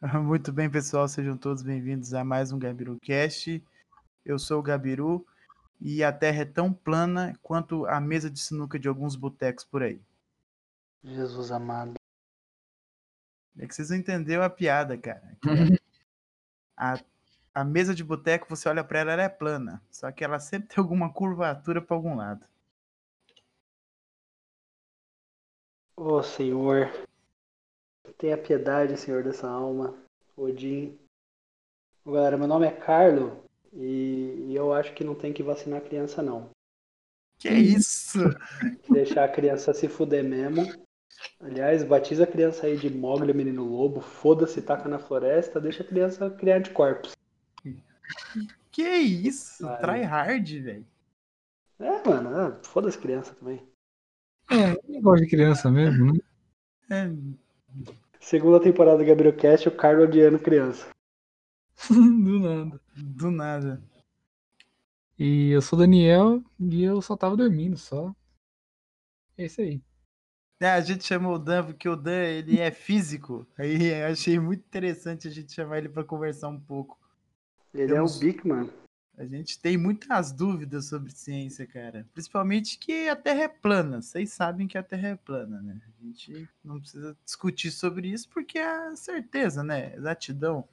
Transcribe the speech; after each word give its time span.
Muito 0.22 0.52
bem, 0.52 0.68
pessoal, 0.68 1.06
sejam 1.08 1.36
todos 1.36 1.62
bem-vindos 1.62 2.12
a 2.14 2.24
mais 2.24 2.52
um 2.52 2.58
Gabiru 2.58 2.98
Cast. 3.00 3.62
Eu 4.24 4.38
sou 4.38 4.58
o 4.58 4.62
Gabiru 4.62 5.24
e 5.80 6.02
a 6.02 6.12
Terra 6.12 6.42
é 6.42 6.44
tão 6.44 6.72
plana 6.72 7.38
quanto 7.42 7.86
a 7.86 8.00
mesa 8.00 8.28
de 8.28 8.40
sinuca 8.40 8.78
de 8.78 8.88
alguns 8.88 9.16
botecos 9.16 9.64
por 9.64 9.82
aí. 9.82 10.00
Jesus 11.02 11.50
amado. 11.50 11.94
É 13.56 13.66
que 13.66 13.74
vocês 13.74 13.90
não 13.90 13.96
entenderam 13.96 14.42
a 14.42 14.50
piada, 14.50 14.98
cara. 14.98 15.38
a, 16.76 16.98
a 17.54 17.64
mesa 17.64 17.94
de 17.94 18.02
boteco, 18.02 18.48
você 18.48 18.68
olha 18.68 18.82
para 18.82 18.98
ela, 18.98 19.12
ela 19.12 19.22
é 19.22 19.28
plana, 19.28 19.80
só 19.90 20.10
que 20.10 20.24
ela 20.24 20.40
sempre 20.40 20.68
tem 20.68 20.82
alguma 20.82 21.12
curvatura 21.12 21.80
para 21.80 21.96
algum 21.96 22.16
lado. 22.16 22.44
Ô 25.96 26.20
Senhor, 26.22 26.90
tenha 28.18 28.38
piedade, 28.38 28.96
Senhor, 28.96 29.22
dessa 29.22 29.48
alma. 29.48 29.94
Odin. 30.36 30.98
Ô, 32.04 32.12
galera, 32.12 32.36
meu 32.36 32.46
nome 32.46 32.66
é 32.66 32.70
Carlo 32.70 33.44
e, 33.72 34.46
e 34.48 34.54
eu 34.54 34.72
acho 34.72 34.92
que 34.94 35.04
não 35.04 35.14
tem 35.14 35.32
que 35.32 35.42
vacinar 35.42 35.80
criança, 35.80 36.22
não. 36.22 36.50
Que 37.38 37.50
isso? 37.50 38.18
Deixar 38.90 39.24
a 39.24 39.28
criança 39.28 39.72
se 39.72 39.88
fuder 39.88 40.24
mesmo. 40.24 40.62
Aliás, 41.40 41.82
batiza 41.82 42.24
a 42.24 42.26
criança 42.26 42.66
aí 42.66 42.76
de 42.76 42.90
Mogli, 42.90 43.32
menino 43.32 43.64
lobo, 43.64 44.00
foda-se, 44.00 44.60
taca 44.62 44.88
na 44.88 44.98
floresta, 44.98 45.60
deixa 45.60 45.82
a 45.82 45.86
criança 45.86 46.30
criar 46.30 46.58
anticorpos. 46.58 47.12
Que 48.70 48.82
isso? 48.82 49.64
Vale. 49.64 49.80
Try 49.80 50.02
hard, 50.02 50.48
velho. 50.48 50.86
É, 51.78 52.08
mano, 52.08 52.36
é, 52.36 52.64
foda-se 52.64 52.98
criança 52.98 53.34
também. 53.34 53.62
É, 54.50 54.72
eu 54.88 55.00
gosto 55.00 55.22
de 55.22 55.30
criança 55.30 55.70
mesmo, 55.70 56.12
né? 56.12 56.20
É. 56.90 57.94
Segunda 58.24 58.58
temporada 58.58 58.96
do 58.96 59.04
Gabriel 59.04 59.36
Cast, 59.36 59.68
o 59.68 59.76
Carlos 59.76 60.08
odiando 60.08 60.38
criança. 60.38 60.88
Do 61.90 62.40
nada. 62.40 62.80
Do 62.96 63.30
nada. 63.30 63.82
E 65.18 65.50
eu 65.50 65.60
sou 65.60 65.78
o 65.78 65.82
Daniel 65.82 66.42
e 66.58 66.82
eu 66.82 67.02
só 67.02 67.18
tava 67.18 67.36
dormindo, 67.36 67.76
só. 67.76 68.16
É 69.36 69.44
isso 69.44 69.60
aí. 69.60 69.82
É, 70.58 70.70
a 70.70 70.80
gente 70.80 71.04
chamou 71.04 71.34
o 71.34 71.38
Dan 71.38 71.66
porque 71.66 71.86
o 71.86 71.94
Dan 71.94 72.22
ele 72.22 72.58
é 72.58 72.70
físico. 72.70 73.46
Aí 73.58 73.92
eu 73.92 74.06
achei 74.06 74.38
muito 74.40 74.60
interessante 74.60 75.28
a 75.28 75.30
gente 75.30 75.52
chamar 75.52 75.76
ele 75.76 75.90
para 75.90 76.02
conversar 76.02 76.48
um 76.48 76.58
pouco. 76.58 76.98
Ele 77.74 77.92
Temos... 77.92 78.14
é 78.14 78.16
o 78.16 78.20
Big 78.20 78.48
Man. 78.48 78.70
A 79.16 79.24
gente 79.24 79.60
tem 79.60 79.76
muitas 79.76 80.32
dúvidas 80.32 80.86
sobre 80.86 81.12
ciência, 81.12 81.66
cara. 81.66 82.06
Principalmente 82.12 82.78
que 82.78 83.08
a 83.08 83.14
Terra 83.14 83.44
é 83.44 83.48
plana. 83.48 84.02
Vocês 84.02 84.32
sabem 84.32 84.66
que 84.66 84.76
a 84.76 84.82
Terra 84.82 85.08
é 85.08 85.16
plana, 85.16 85.62
né? 85.62 85.80
A 85.86 86.04
gente 86.04 86.48
não 86.64 86.80
precisa 86.80 87.16
discutir 87.24 87.70
sobre 87.70 88.08
isso 88.08 88.28
porque 88.28 88.58
é 88.58 88.96
certeza, 88.96 89.62
né? 89.62 89.94
Exatidão. 89.94 90.68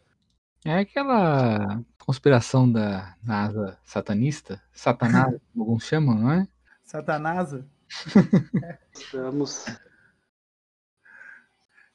É 0.66 0.80
aquela 0.80 1.84
conspiração 2.00 2.72
da 2.72 3.16
NASA 3.24 3.80
satanista, 3.84 4.62
Satanás, 4.72 5.40
alguns 5.58 5.84
chamam, 5.84 6.16
não 6.16 6.32
é? 6.32 6.48
Satanasa? 6.84 7.66
Vamos. 9.14 9.66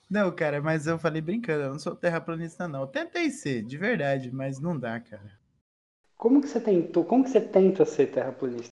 Não, 0.09 0.35
cara, 0.35 0.61
mas 0.63 0.87
eu 0.87 0.99
falei 0.99 1.21
brincando, 1.21 1.65
eu 1.65 1.71
não 1.71 1.79
sou 1.79 1.95
terraplanista, 1.95 2.69
não. 2.69 2.83
Eu 2.83 2.87
tentei 2.87 3.31
ser, 3.31 3.65
de 3.65 3.77
verdade, 3.77 4.33
mas 4.33 4.61
não 4.61 4.79
dá, 4.79 5.01
cara. 5.01 5.36
Como 6.17 6.41
que 6.41 6.49
você 6.49 6.61
tentou? 6.61 7.05
Como 7.05 7.25
que 7.25 7.31
você 7.31 7.41
tenta 7.41 7.85
ser 7.85 8.11
terraplanista? 8.13 8.71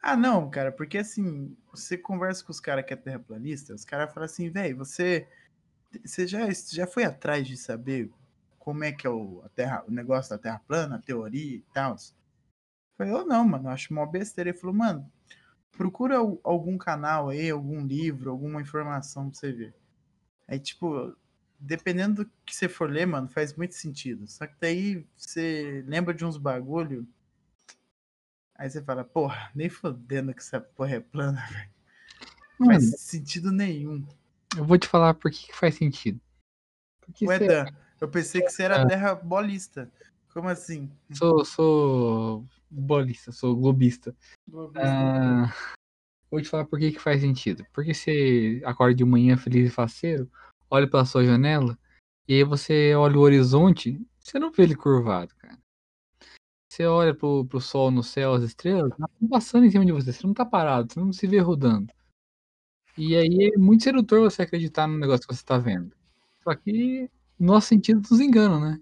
Ah, 0.00 0.16
não, 0.16 0.50
cara, 0.50 0.72
porque 0.72 0.98
assim, 0.98 1.56
você 1.70 1.96
conversa 1.96 2.44
com 2.44 2.50
os 2.50 2.60
caras 2.60 2.84
que 2.84 2.92
é 2.92 2.96
terraplanista, 2.96 3.74
os 3.74 3.84
caras 3.84 4.12
falam 4.12 4.24
assim, 4.26 4.50
velho, 4.50 4.76
você, 4.76 5.28
você 6.04 6.26
já, 6.26 6.48
já 6.50 6.86
foi 6.86 7.04
atrás 7.04 7.46
de 7.46 7.56
saber 7.56 8.10
como 8.58 8.84
é 8.84 8.92
que 8.92 9.06
é 9.06 9.10
o, 9.10 9.42
a 9.44 9.48
terra, 9.50 9.84
o 9.88 9.90
negócio 9.92 10.30
da 10.30 10.38
Terra 10.38 10.60
plana, 10.66 10.96
a 10.96 11.02
teoria 11.02 11.56
e 11.56 11.64
tal. 11.74 11.96
Falei, 12.96 13.12
eu 13.12 13.26
não, 13.26 13.44
mano, 13.46 13.68
acho 13.68 13.92
uma 13.92 14.06
besteira. 14.06 14.50
Ele 14.50 14.58
falou, 14.58 14.74
mano, 14.74 15.10
procura 15.72 16.16
algum 16.44 16.78
canal 16.78 17.30
aí, 17.30 17.50
algum 17.50 17.84
livro, 17.84 18.30
alguma 18.30 18.62
informação 18.62 19.30
pra 19.30 19.38
você 19.38 19.52
ver. 19.52 19.74
Aí, 20.48 20.60
tipo, 20.60 21.16
dependendo 21.62 22.24
do 22.24 22.30
que 22.44 22.54
você 22.54 22.68
for 22.68 22.90
ler, 22.90 23.06
mano, 23.06 23.28
faz 23.28 23.54
muito 23.54 23.74
sentido. 23.74 24.26
Só 24.26 24.46
que 24.46 24.54
daí 24.60 25.06
você 25.16 25.84
lembra 25.86 26.12
de 26.12 26.24
uns 26.24 26.36
bagulho. 26.36 27.06
Aí 28.56 28.68
você 28.68 28.82
fala, 28.82 29.04
porra, 29.04 29.50
nem 29.54 29.68
fodendo 29.68 30.34
que 30.34 30.40
essa 30.40 30.60
porra 30.60 30.96
é 30.96 31.00
plana, 31.00 31.40
velho. 31.50 31.70
Não 32.58 32.66
faz 32.66 33.00
sentido 33.00 33.50
nenhum. 33.50 34.04
Eu 34.56 34.64
vou 34.64 34.76
te 34.76 34.88
falar 34.88 35.14
por 35.14 35.30
que, 35.30 35.46
que 35.46 35.56
faz 35.56 35.76
sentido. 35.76 36.20
Porque 37.00 37.26
Ué, 37.26 37.38
Dan, 37.38 37.66
eu 38.00 38.08
pensei 38.08 38.42
que 38.42 38.50
você 38.50 38.64
era 38.64 38.82
ah. 38.82 38.86
terra 38.86 39.14
bolista. 39.14 39.90
Como 40.32 40.48
assim? 40.48 40.90
Sou, 41.12 41.44
sou 41.44 42.46
bolista, 42.70 43.32
sou 43.32 43.56
globista. 43.56 44.14
globista. 44.48 44.88
Ah, 44.88 45.54
vou 46.30 46.40
te 46.40 46.48
falar 46.48 46.64
por 46.64 46.78
que, 46.78 46.92
que 46.92 46.98
faz 46.98 47.20
sentido. 47.20 47.64
Porque 47.72 47.94
você 47.94 48.62
acorda 48.64 48.94
de 48.94 49.04
manhã 49.04 49.36
feliz 49.36 49.70
e 49.70 49.74
faceiro, 49.74 50.30
olha 50.72 50.88
pela 50.88 51.04
sua 51.04 51.22
janela, 51.22 51.78
e 52.26 52.32
aí 52.32 52.44
você 52.44 52.94
olha 52.94 53.18
o 53.18 53.20
horizonte, 53.20 54.00
você 54.18 54.38
não 54.38 54.50
vê 54.50 54.62
ele 54.62 54.74
curvado, 54.74 55.34
cara. 55.36 55.58
Você 56.66 56.86
olha 56.86 57.14
pro, 57.14 57.44
pro 57.44 57.60
sol 57.60 57.90
no 57.90 58.02
céu, 58.02 58.32
as 58.32 58.42
estrelas, 58.42 58.90
elas 58.98 59.10
estão 59.12 59.28
passando 59.28 59.66
em 59.66 59.70
cima 59.70 59.84
de 59.84 59.92
você, 59.92 60.10
você 60.10 60.26
não 60.26 60.32
tá 60.32 60.46
parado, 60.46 60.90
você 60.90 60.98
não 60.98 61.12
se 61.12 61.26
vê 61.26 61.38
rodando. 61.40 61.92
E 62.96 63.14
aí 63.14 63.52
é 63.54 63.58
muito 63.58 63.84
sedutor 63.84 64.20
você 64.20 64.42
acreditar 64.42 64.86
no 64.86 64.98
negócio 64.98 65.28
que 65.28 65.34
você 65.34 65.44
tá 65.44 65.58
vendo. 65.58 65.94
Só 66.42 66.54
que 66.54 67.10
nosso 67.38 67.68
sentido 67.68 68.00
nos 68.10 68.20
engana, 68.20 68.58
né? 68.58 68.80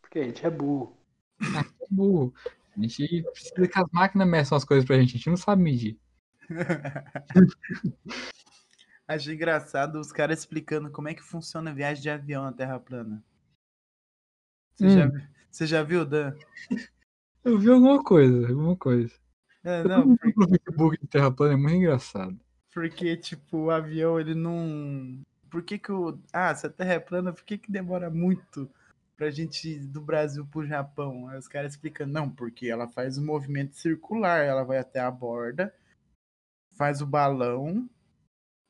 Porque 0.00 0.20
a 0.20 0.24
gente 0.24 0.46
é 0.46 0.50
burro. 0.50 0.96
A 1.38 1.44
gente 1.44 1.82
é 1.82 1.86
burro. 1.90 2.34
A 2.74 2.80
gente 2.80 3.22
precisa 3.24 3.68
que 3.68 3.78
as 3.78 3.90
máquinas 3.92 4.26
meçam 4.26 4.56
as 4.56 4.64
coisas 4.64 4.86
pra 4.86 4.98
gente, 4.98 5.10
a 5.10 5.16
gente 5.18 5.28
não 5.28 5.36
sabe 5.36 5.62
medir. 5.62 5.98
Achei 9.10 9.34
engraçado 9.34 9.98
os 9.98 10.12
caras 10.12 10.38
explicando 10.38 10.90
como 10.90 11.08
é 11.08 11.14
que 11.14 11.22
funciona 11.22 11.70
a 11.70 11.74
viagem 11.74 12.02
de 12.02 12.10
avião 12.10 12.44
na 12.44 12.52
Terra 12.52 12.78
plana. 12.78 13.22
Você, 14.74 14.86
hum. 14.86 14.90
já, 14.90 15.10
você 15.50 15.66
já 15.66 15.82
viu, 15.82 16.04
Dan? 16.04 16.34
Eu 17.42 17.58
vi 17.58 17.70
alguma 17.70 18.02
coisa, 18.04 18.48
alguma 18.48 18.76
coisa. 18.76 19.12
É, 19.64 19.82
não, 19.82 20.16
porque... 20.16 20.40
O 20.40 20.48
Facebook 20.48 21.00
de 21.00 21.06
Terra 21.08 21.30
plana 21.30 21.54
é 21.54 21.56
muito 21.56 21.74
engraçado. 21.74 22.38
Porque, 22.72 23.16
tipo, 23.16 23.64
o 23.64 23.70
avião, 23.70 24.20
ele 24.20 24.34
não 24.34 25.24
por 25.50 25.64
que 25.64 25.78
que 25.78 25.90
o... 25.90 26.16
Ah, 26.32 26.54
se 26.54 26.66
a 26.66 26.70
Terra 26.70 26.94
é 26.94 27.00
plana, 27.00 27.32
por 27.32 27.42
que 27.44 27.58
que 27.58 27.72
demora 27.72 28.08
muito 28.08 28.70
pra 29.16 29.30
gente 29.30 29.68
ir 29.68 29.86
do 29.86 30.00
Brasil 30.00 30.46
pro 30.46 30.64
Japão? 30.64 31.28
Aí 31.28 31.36
os 31.36 31.48
caras 31.48 31.72
explicam, 31.72 32.06
não, 32.06 32.30
porque 32.30 32.68
ela 32.68 32.86
faz 32.86 33.18
um 33.18 33.24
movimento 33.26 33.74
circular, 33.74 34.44
ela 34.44 34.62
vai 34.62 34.78
até 34.78 35.00
a 35.00 35.10
borda, 35.10 35.74
faz 36.76 37.02
o 37.02 37.06
balão, 37.06 37.90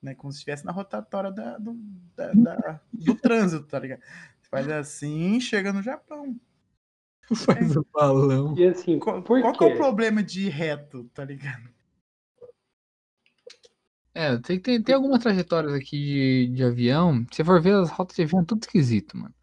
né, 0.03 0.15
como 0.15 0.33
se 0.33 0.38
estivesse 0.38 0.65
na 0.65 0.72
rotatória 0.72 1.31
da, 1.31 1.59
do, 1.59 1.75
da, 2.16 2.33
da, 2.33 2.81
do 2.93 3.15
trânsito, 3.15 3.66
tá 3.66 3.78
ligado? 3.78 4.00
Faz 4.50 4.69
assim 4.69 5.41
chega 5.41 5.72
no 5.72 5.83
Japão. 5.83 6.38
Faz 7.47 7.77
é. 7.77 7.78
o 7.78 7.87
balão. 7.93 8.55
E 8.56 8.66
assim, 8.66 8.99
qual, 8.99 9.22
qual 9.22 9.39
é 9.39 9.49
o 9.49 9.77
problema 9.77 10.22
de 10.22 10.47
ir 10.47 10.50
reto, 10.50 11.05
tá 11.15 11.25
ligado? 11.25 11.69
É, 14.12 14.37
tem, 14.39 14.59
tem, 14.59 14.83
tem 14.83 14.94
algumas 14.94 15.22
trajetórias 15.22 15.72
aqui 15.72 15.97
de, 15.97 16.49
de 16.49 16.65
avião. 16.65 17.25
Se 17.31 17.37
você 17.37 17.44
for 17.44 17.62
ver, 17.62 17.75
as 17.75 17.91
rotas 17.91 18.16
de 18.16 18.22
avião 18.22 18.43
é 18.43 18.44
tudo 18.44 18.62
esquisito, 18.62 19.16
mano. 19.16 19.34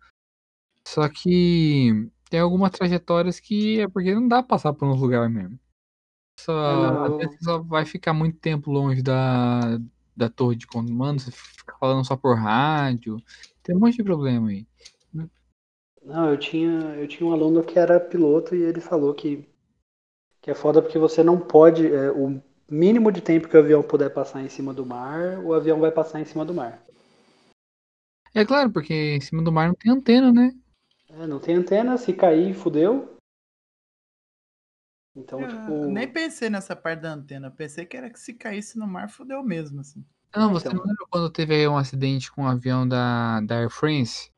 Só 0.86 1.08
que 1.08 2.10
tem 2.30 2.40
algumas 2.42 2.72
trajetórias 2.72 3.40
que 3.40 3.80
é 3.80 3.88
porque 3.88 4.14
não 4.14 4.28
dá 4.28 4.44
pra 4.44 4.50
passar 4.50 4.74
por 4.74 4.88
um 4.88 4.94
lugar 4.94 5.30
mesmo. 5.30 5.58
Só, 6.40 7.06
às 7.06 7.18
vezes 7.18 7.38
só 7.42 7.60
vai 7.60 7.86
ficar 7.86 8.14
muito 8.14 8.38
tempo 8.38 8.70
longe 8.70 9.02
da, 9.02 9.80
da 10.18 10.30
torre 10.30 10.56
de 10.56 10.66
comando, 10.66 11.22
você 11.22 11.32
fica 11.32 11.76
falando 11.80 12.04
só 12.04 12.18
por 12.18 12.36
rádio. 12.36 13.22
Tem 13.62 13.76
um 13.76 13.80
monte 13.80 13.98
de 13.98 14.04
problema 14.04 14.50
aí. 14.50 14.66
Não, 16.04 16.32
eu 16.32 16.38
tinha, 16.38 16.96
eu 16.96 17.08
tinha 17.08 17.30
um 17.30 17.34
aluno 17.34 17.64
que 17.64 17.78
era 17.78 18.00
piloto 18.00 18.56
e 18.56 18.64
ele 18.64 18.80
falou 18.80 19.14
que, 19.14 19.48
que 20.42 20.50
é 20.50 20.56
foda 20.56 20.82
porque 20.82 20.98
você 20.98 21.22
não 21.22 21.38
pode. 21.38 21.86
É, 21.86 22.10
o 22.12 22.42
mínimo 22.70 23.12
de 23.12 23.22
tempo 23.22 23.48
que 23.48 23.56
o 23.56 23.60
avião 23.60 23.84
puder 23.84 24.10
passar 24.10 24.42
em 24.42 24.50
cima 24.50 24.74
do 24.74 24.86
mar, 24.86 25.40
o 25.44 25.54
avião 25.54 25.80
vai 25.80 25.92
passar 25.92 26.20
em 26.20 26.26
cima 26.26 26.44
do 26.44 26.54
mar. 26.54 26.82
É 28.34 28.46
claro, 28.46 28.72
porque 28.72 28.94
em 28.94 29.22
cima 29.22 29.44
do 29.44 29.52
mar 29.52 29.68
não 29.68 29.76
tem 29.76 29.92
antena, 29.92 30.32
né? 30.32 30.54
É, 31.10 31.28
não 31.28 31.40
tem 31.40 31.56
antena, 31.56 31.98
se 31.98 32.14
cair, 32.14 32.54
fudeu. 32.54 33.17
Então, 35.18 35.42
eu 35.42 35.48
tipo. 35.48 35.86
Nem 35.88 36.08
pensei 36.08 36.50
nessa 36.50 36.76
parte 36.76 37.02
da 37.02 37.14
antena. 37.14 37.50
Pensei 37.50 37.86
que 37.86 37.98
era 37.98 38.10
que 38.10 38.20
se 38.20 38.34
caísse 38.34 38.78
no 38.78 38.86
mar, 38.88 39.10
fudeu 39.10 39.44
mesmo, 39.44 39.82
assim. 39.82 40.06
Não, 40.36 40.52
você 40.52 40.68
então... 40.68 40.78
não 40.78 40.86
lembra 40.86 41.06
quando 41.10 41.30
teve 41.32 41.68
um 41.68 41.78
acidente 41.78 42.32
com 42.32 42.44
um 42.44 42.48
avião 42.48 42.88
da, 42.88 43.42
da 43.42 43.58
Air 43.58 43.72
France? 43.72 44.32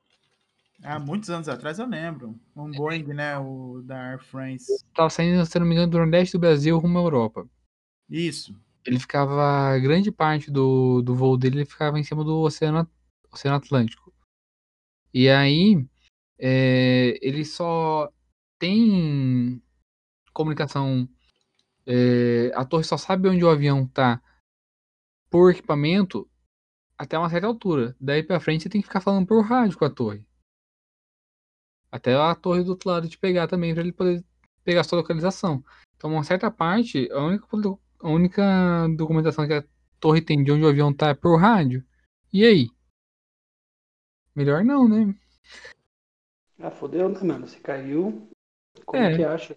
Há 0.82 0.98
muitos 0.98 1.30
anos 1.30 1.50
atrás 1.50 1.78
eu 1.78 1.86
lembro. 1.86 2.40
Um 2.56 2.72
Boeing, 2.72 3.04
né? 3.04 3.38
O 3.38 3.82
da 3.84 4.12
Air 4.12 4.24
France. 4.24 4.66
Tava 4.94 5.10
saindo, 5.10 5.46
se 5.46 5.60
não 5.60 5.66
me 5.66 5.74
engano, 5.74 5.92
do 5.92 5.98
Nordeste 5.98 6.38
do 6.38 6.40
Brasil 6.40 6.78
rumo 6.80 6.98
à 6.98 7.02
Europa. 7.02 7.50
Isso. 8.10 8.56
Ele 8.86 8.98
ficava. 8.98 9.78
Grande 9.80 10.12
parte 10.12 10.50
do, 10.50 11.02
do 11.02 11.14
voo 11.14 11.36
dele 11.36 11.58
ele 11.58 11.66
ficava 11.66 12.00
em 12.00 12.04
cima 12.04 12.24
do 12.24 12.40
Oceano, 12.40 12.90
Oceano 13.30 13.58
Atlântico. 13.58 14.14
E 15.14 15.28
aí. 15.28 15.86
é, 16.40 17.20
ele 17.22 17.44
só 17.44 18.10
tem 18.58 19.62
comunicação. 20.44 21.08
é, 21.86 22.52
a 22.56 22.64
torre 22.64 22.84
só 22.84 22.98
sabe 22.98 23.28
onde 23.28 23.44
o 23.44 23.50
avião 23.50 23.86
tá 23.88 24.22
por 25.30 25.52
equipamento 25.52 26.30
até 26.98 27.18
uma 27.18 27.30
certa 27.30 27.48
altura. 27.48 27.96
Daí 28.00 28.24
pra 28.24 28.40
frente 28.40 28.64
você 28.64 28.70
tem 28.70 28.80
que 28.82 28.88
ficar 28.88 29.02
falando 29.02 29.28
por 29.28 29.44
rádio 29.44 29.78
com 29.78 29.86
a 29.86 29.90
torre. 29.90 30.24
Até 31.92 32.16
a 32.16 32.36
torre 32.36 32.64
do 32.64 32.72
outro 32.72 32.90
lado 32.90 33.10
te 33.10 33.18
pegar 33.18 33.48
também, 33.48 33.74
pra 33.74 33.82
ele 33.82 33.92
poder 33.92 34.24
pegar 34.64 34.82
a 34.82 34.84
sua 34.84 35.00
localização. 35.00 35.64
Então, 35.98 36.12
uma 36.12 36.24
certa 36.24 36.52
parte, 36.52 37.12
a 37.12 37.20
única, 37.20 37.48
a 38.00 38.10
única 38.10 38.88
documentação 38.96 39.48
que 39.48 39.54
a 39.54 39.64
torre 40.00 40.22
tem 40.22 40.44
de 40.44 40.52
onde 40.52 40.64
o 40.64 40.70
avião 40.70 40.94
tá 40.94 41.10
é 41.10 41.14
por 41.16 41.38
rádio. 41.40 41.84
E 42.32 42.46
aí? 42.46 42.70
Melhor 44.36 44.64
não, 44.64 44.88
né? 44.88 45.14
Ah, 46.60 46.72
fodeu, 46.72 47.10
né, 47.10 47.20
mano? 47.24 47.48
Se 47.48 47.60
caiu, 47.60 48.30
como 48.86 49.02
É. 49.04 49.16
que 49.16 49.24
acha? 49.24 49.56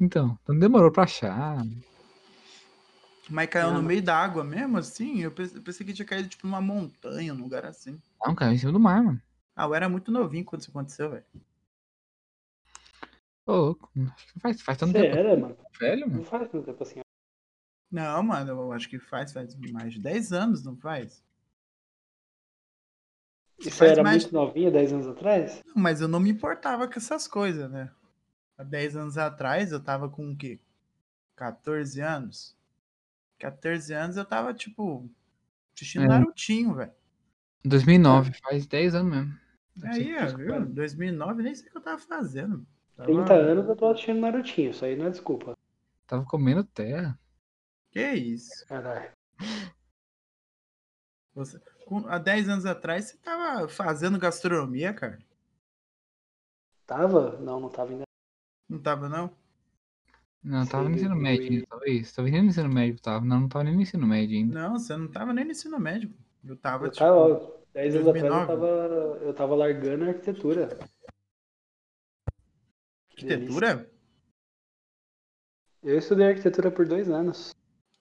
Então, 0.00 0.38
então 0.42 0.58
demorou 0.58 0.90
pra 0.90 1.04
achar. 1.04 1.62
Mas 3.30 3.48
caiu 3.48 3.68
Ah, 3.68 3.72
no 3.74 3.82
meio 3.82 4.02
da 4.02 4.16
água 4.16 4.42
mesmo, 4.42 4.76
assim? 4.78 5.20
Eu 5.22 5.30
pense- 5.30 5.54
eu 5.56 5.62
pensei 5.62 5.86
que 5.86 5.92
tinha 5.92 6.06
caído, 6.06 6.28
tipo, 6.28 6.46
numa 6.46 6.60
montanha, 6.60 7.32
num 7.32 7.44
lugar 7.44 7.64
assim. 7.64 8.00
Não, 8.24 8.34
caiu 8.34 8.52
em 8.52 8.58
cima 8.58 8.72
do 8.72 8.80
mar, 8.80 9.02
mano. 9.02 9.22
Ah, 9.54 9.64
eu 9.64 9.74
era 9.74 9.88
muito 9.88 10.10
novinho 10.10 10.44
quando 10.44 10.62
isso 10.62 10.70
aconteceu, 10.70 11.10
velho. 11.10 11.24
Ô, 13.46 13.52
louco. 13.52 13.90
Acho 14.14 14.26
que 14.32 14.40
faz, 14.40 14.60
faz 14.62 14.78
tanto 14.78 14.92
tempo 14.92 15.12
Sério, 15.14 15.40
mano? 15.40 15.56
velho, 15.78 16.00
Não 16.06 16.10
mano. 16.10 16.24
faz 16.24 16.48
tanto 16.50 16.64
tempo 16.64 16.82
assim. 16.82 17.00
Não, 17.90 18.22
mano, 18.22 18.50
eu 18.50 18.72
acho 18.72 18.88
que 18.88 18.98
faz, 18.98 19.32
faz 19.32 19.54
mais 19.70 19.92
de 19.94 20.00
10 20.00 20.32
anos, 20.32 20.64
não 20.64 20.76
faz? 20.76 21.22
Você 23.60 23.70
Faz 23.70 23.92
era 23.92 24.02
mais- 24.02 24.22
muito 24.24 24.34
novinha, 24.34 24.70
10 24.70 24.92
anos 24.92 25.06
atrás? 25.06 25.62
Não, 25.66 25.74
mas 25.82 26.00
eu 26.00 26.08
não 26.08 26.18
me 26.18 26.30
importava 26.30 26.88
com 26.88 26.94
essas 26.98 27.28
coisas, 27.28 27.70
né? 27.70 27.92
Há 28.62 28.64
10 28.64 28.96
anos 28.96 29.18
atrás 29.18 29.72
eu 29.72 29.80
tava 29.82 30.08
com 30.08 30.30
o 30.30 30.36
quê? 30.36 30.60
14 31.34 32.00
anos? 32.00 32.56
14 33.40 33.92
anos 33.92 34.16
eu 34.16 34.24
tava, 34.24 34.54
tipo, 34.54 35.10
assistindo 35.74 36.04
É. 36.04 36.08
Narutinho, 36.08 36.74
velho. 36.76 36.92
2009, 37.64 38.32
faz 38.40 38.64
10 38.66 38.94
anos 38.94 39.12
mesmo. 39.12 39.38
Aí, 39.84 40.16
ó, 40.16 40.26
viu? 40.36 40.48
Mano. 40.48 40.66
2009 40.72 41.42
nem 41.42 41.54
sei 41.56 41.66
o 41.66 41.70
que 41.72 41.76
eu 41.76 41.82
tava 41.82 41.98
fazendo. 41.98 42.64
Tava... 42.96 43.08
30 43.12 43.32
anos 43.34 43.68
eu 43.68 43.74
tô 43.76 43.90
assistindo 43.90 44.20
Narutinho, 44.20 44.70
isso 44.70 44.84
aí 44.84 44.94
não 44.94 45.06
é 45.06 45.10
desculpa. 45.10 45.58
Tava 46.06 46.24
comendo 46.24 46.62
terra. 46.62 47.18
Que 47.90 48.12
isso? 48.12 48.64
Caralho. 48.66 49.10
Você... 51.34 51.58
com- 51.86 52.06
Há 52.06 52.18
10 52.18 52.48
anos 52.48 52.64
atrás 52.66 53.06
você 53.06 53.16
tava 53.16 53.68
fazendo 53.68 54.18
gastronomia, 54.20 54.94
cara? 54.94 55.18
Tava? 56.86 57.38
Não, 57.40 57.58
não 57.58 57.68
tava 57.68 57.90
ainda. 57.90 58.04
Não 58.72 58.78
tava, 58.78 59.06
não? 59.06 59.30
Não, 60.42 60.64
tava 60.66 60.88
no 60.88 60.94
ensino 60.94 61.14
médio 61.14 61.46
ainda, 61.50 61.66
talvez. 61.68 62.10
Talvez 62.10 62.32
nem 62.32 62.42
no 62.42 62.48
ensino 62.48 62.68
médio 62.70 62.98
tava. 63.02 63.22
Não, 63.22 63.40
não 63.40 63.48
tava 63.50 63.64
nem 63.64 63.74
no 63.74 63.82
ensino 63.82 64.06
médio 64.06 64.34
ainda. 64.38 64.54
Não, 64.62 64.78
você 64.78 64.96
não 64.96 65.08
tava 65.08 65.34
nem 65.34 65.44
no 65.44 65.50
ensino 65.50 65.78
médio. 65.78 66.10
Eu 66.42 66.56
tava, 66.56 66.86
Eu 66.86 66.90
tipo... 66.90 67.04
tava, 67.04 67.16
ó, 67.18 67.60
10 67.74 67.96
anos 67.96 68.08
atrás 68.08 68.24
eu 68.24 68.30
2009. 68.32 68.46
tava, 68.46 68.66
eu 69.26 69.34
tava 69.34 69.54
largando 69.54 70.04
a 70.04 70.08
arquitetura. 70.08 70.78
Arquitetura? 73.10 73.90
Eu 75.82 75.98
estudei 75.98 76.28
arquitetura 76.28 76.70
por 76.70 76.86
dois 76.86 77.10
anos. 77.10 77.54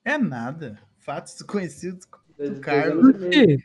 É 0.05 0.17
nada. 0.17 0.81
Fatos 0.99 1.33
desconhecidos. 1.33 2.07
Dois, 2.37 2.51
dois 2.51 2.59
Carlos. 2.61 3.19
meio. 3.19 3.29
quê? 3.29 3.57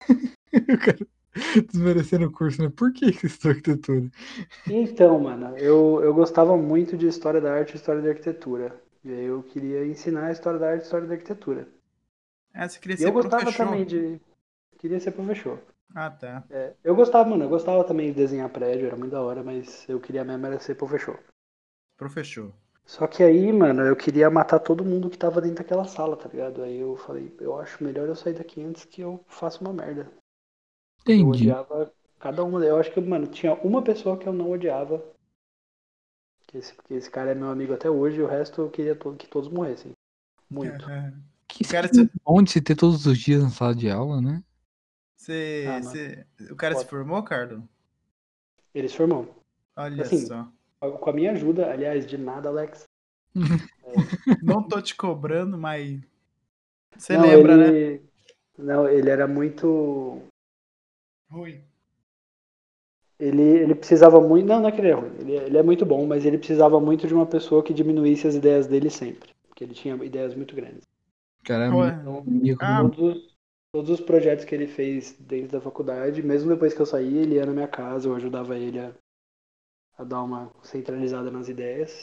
desmerecendo 1.72 2.26
o 2.26 2.32
curso, 2.32 2.62
né? 2.62 2.68
Por 2.70 2.92
que 2.92 3.12
que 3.12 3.20
você 3.20 3.26
estudou 3.28 3.50
arquitetura? 3.52 4.10
Então, 4.68 5.18
mano, 5.18 5.56
eu, 5.58 6.00
eu 6.04 6.12
gostava 6.14 6.56
muito 6.56 6.96
de 6.96 7.06
história 7.08 7.40
da 7.40 7.52
arte 7.54 7.72
e 7.72 7.76
história 7.76 8.02
da 8.02 8.10
arquitetura. 8.10 8.80
E 9.02 9.10
aí 9.10 9.24
eu 9.24 9.42
queria 9.42 9.84
ensinar 9.86 10.26
a 10.26 10.32
história 10.32 10.58
da 10.60 10.68
arte 10.70 10.82
e 10.82 10.84
história 10.84 11.06
da 11.06 11.14
arquitetura. 11.14 11.66
Ah, 12.52 12.68
você 12.68 12.80
queria 12.80 12.96
E 12.98 13.02
ser 13.02 13.04
eu 13.04 13.12
gostava 13.12 13.50
professor? 13.50 13.52
também 13.52 13.86
de. 13.86 14.20
Queria 14.78 15.00
ser 15.00 15.12
professor. 15.12 15.58
Ah, 15.94 16.10
tá. 16.10 16.48
É, 16.50 16.74
eu 16.84 16.96
gostava, 16.96 17.28
mano, 17.30 17.44
eu 17.44 17.50
gostava 17.50 17.84
também 17.84 18.08
de 18.10 18.16
desenhar 18.16 18.50
prédio, 18.50 18.86
era 18.88 18.96
muito 18.96 19.12
da 19.12 19.22
hora, 19.22 19.42
mas 19.44 19.88
eu 19.88 20.00
queria 20.00 20.24
mesmo 20.24 20.46
era 20.46 20.60
ser 20.60 20.76
professor. 20.76 21.18
Professor. 21.98 22.54
Só 22.86 23.06
que 23.06 23.22
aí, 23.22 23.52
mano, 23.52 23.82
eu 23.82 23.94
queria 23.94 24.30
matar 24.30 24.58
todo 24.58 24.82
mundo 24.82 25.10
que 25.10 25.18
tava 25.18 25.42
dentro 25.42 25.58
daquela 25.58 25.84
sala, 25.84 26.16
tá 26.16 26.26
ligado? 26.26 26.62
Aí 26.62 26.78
eu 26.78 26.96
falei, 26.96 27.36
eu 27.38 27.54
acho 27.60 27.84
melhor 27.84 28.08
eu 28.08 28.16
sair 28.16 28.32
daqui 28.32 28.62
antes 28.62 28.86
que 28.86 29.02
eu 29.02 29.22
faça 29.28 29.60
uma 29.60 29.74
merda. 29.74 30.10
Eu 31.06 31.14
Entendi. 31.14 31.50
odiava 31.50 31.92
cada 32.18 32.44
uma. 32.44 32.64
Eu 32.64 32.76
acho 32.78 32.90
que, 32.92 33.00
mano, 33.00 33.26
tinha 33.26 33.54
uma 33.54 33.82
pessoa 33.82 34.16
que 34.18 34.26
eu 34.26 34.32
não 34.32 34.50
odiava. 34.50 35.02
Que 36.46 36.58
esse, 36.58 36.74
que 36.74 36.94
esse 36.94 37.10
cara 37.10 37.30
é 37.32 37.34
meu 37.34 37.48
amigo 37.48 37.74
até 37.74 37.90
hoje, 37.90 38.18
e 38.18 38.22
o 38.22 38.26
resto 38.26 38.60
eu 38.62 38.70
queria 38.70 38.94
to- 38.94 39.14
que 39.14 39.26
todos 39.26 39.48
morressem. 39.48 39.92
Muito. 40.48 40.84
Que 41.48 41.62
O 41.64 41.68
cara 41.68 41.88
cara 41.88 42.10
bom 42.24 42.42
de 42.42 42.50
se 42.50 42.60
ter 42.60 42.76
todos 42.76 43.06
os 43.06 43.18
dias 43.18 43.42
na 43.42 43.50
sala 43.50 43.74
de 43.74 43.90
aula, 43.90 44.20
né? 44.20 44.42
Você, 45.16 45.64
Ah, 45.68 45.80
você- 45.82 46.26
O 46.50 46.56
cara 46.56 46.74
se 46.74 46.80
Foda. 46.80 46.90
formou, 46.90 47.22
Carlos? 47.22 47.62
Eles 48.74 48.94
formam. 48.94 49.28
Olha 49.76 50.02
Assim, 50.02 50.26
só. 50.26 50.48
Com 50.80 51.10
a 51.10 51.12
minha 51.12 51.32
ajuda, 51.32 51.70
aliás, 51.70 52.06
de 52.06 52.18
nada, 52.18 52.48
Alex. 52.48 52.84
Não 54.42 54.62
tô 54.62 54.80
te 54.80 54.94
cobrando, 54.94 55.56
mas. 55.58 56.00
Você 56.96 57.16
não, 57.16 57.22
lembra, 57.26 57.56
né? 57.56 57.68
ele... 57.68 58.02
Não, 58.58 58.88
ele 58.88 59.10
era 59.10 59.26
muito. 59.26 60.22
Rui. 61.30 61.62
Ele, 63.18 63.42
ele 63.42 63.74
precisava 63.74 64.20
muito. 64.20 64.46
Não, 64.46 64.60
não 64.60 64.68
é 64.68 64.72
que 64.72 64.80
ele 64.80 64.88
é 64.88 64.92
ruim. 64.92 65.12
Ele, 65.20 65.32
ele 65.36 65.58
é 65.58 65.62
muito 65.62 65.86
bom, 65.86 66.06
mas 66.06 66.24
ele 66.26 66.38
precisava 66.38 66.78
muito 66.80 67.06
de 67.06 67.14
uma 67.14 67.26
pessoa 67.26 67.62
que 67.62 67.72
diminuísse 67.72 68.26
as 68.26 68.34
ideias 68.34 68.66
dele 68.66 68.90
sempre. 68.90 69.30
Porque 69.48 69.64
ele 69.64 69.74
tinha 69.74 69.94
ideias 70.04 70.34
muito 70.34 70.54
grandes. 70.54 70.82
Cara, 71.44 71.74
Ué. 71.74 71.88
Então, 71.88 72.24
Ah, 72.60 72.82
do- 72.82 72.90
todos, 72.90 73.16
os- 73.16 73.36
todos 73.72 73.90
os 73.90 74.00
projetos 74.00 74.44
que 74.44 74.54
ele 74.54 74.66
fez 74.66 75.12
dentro 75.18 75.52
da 75.52 75.60
faculdade, 75.60 76.22
mesmo 76.22 76.50
depois 76.50 76.74
que 76.74 76.80
eu 76.80 76.86
saí, 76.86 77.16
ele 77.18 77.36
ia 77.36 77.46
na 77.46 77.52
minha 77.52 77.68
casa, 77.68 78.08
eu 78.08 78.14
ajudava 78.14 78.58
ele 78.58 78.78
a, 78.80 78.92
a 79.98 80.04
dar 80.04 80.22
uma 80.22 80.50
centralizada 80.62 81.30
nas 81.30 81.48
ideias, 81.48 82.02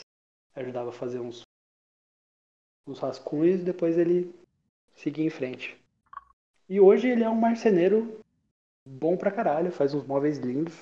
ajudava 0.54 0.90
a 0.90 0.92
fazer 0.92 1.20
uns, 1.20 1.42
uns 2.86 2.98
rascunhos 2.98 3.60
e 3.60 3.64
depois 3.64 3.96
ele 3.98 4.34
seguia 4.96 5.24
em 5.26 5.30
frente. 5.30 5.76
E 6.68 6.80
hoje 6.80 7.08
ele 7.08 7.24
é 7.24 7.30
um 7.30 7.36
marceneiro 7.36 8.20
bom 8.86 9.16
pra 9.16 9.30
caralho, 9.30 9.72
faz 9.72 9.94
uns 9.94 10.06
móveis 10.06 10.38
lindos, 10.38 10.74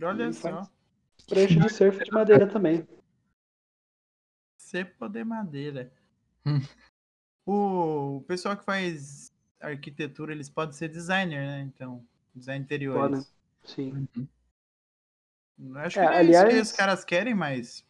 Olha 0.00 0.32
só. 0.32 0.68
prancha 1.28 1.58
de 1.58 1.68
surf 1.72 2.04
de 2.04 2.10
madeira 2.12 2.48
também. 2.48 2.86
Cepo 4.58 5.08
de 5.08 5.24
madeira. 5.24 5.92
O... 7.50 8.22
pessoal 8.28 8.54
que 8.58 8.64
faz 8.64 9.32
arquitetura, 9.58 10.32
eles 10.32 10.50
podem 10.50 10.74
ser 10.74 10.88
designer, 10.88 11.40
né? 11.46 11.60
Então, 11.62 12.06
design 12.34 12.62
interiores. 12.62 13.34
Sim. 13.64 14.06
Eu 15.58 15.78
Acho 15.78 15.98
É, 15.98 16.02
que 16.02 16.08
não 16.10 16.12
é 16.18 16.22
isso 16.24 16.30
que 16.30 16.46
aliás- 16.46 16.70
os 16.70 16.76
caras 16.76 17.04
querem, 17.06 17.34
mas. 17.34 17.82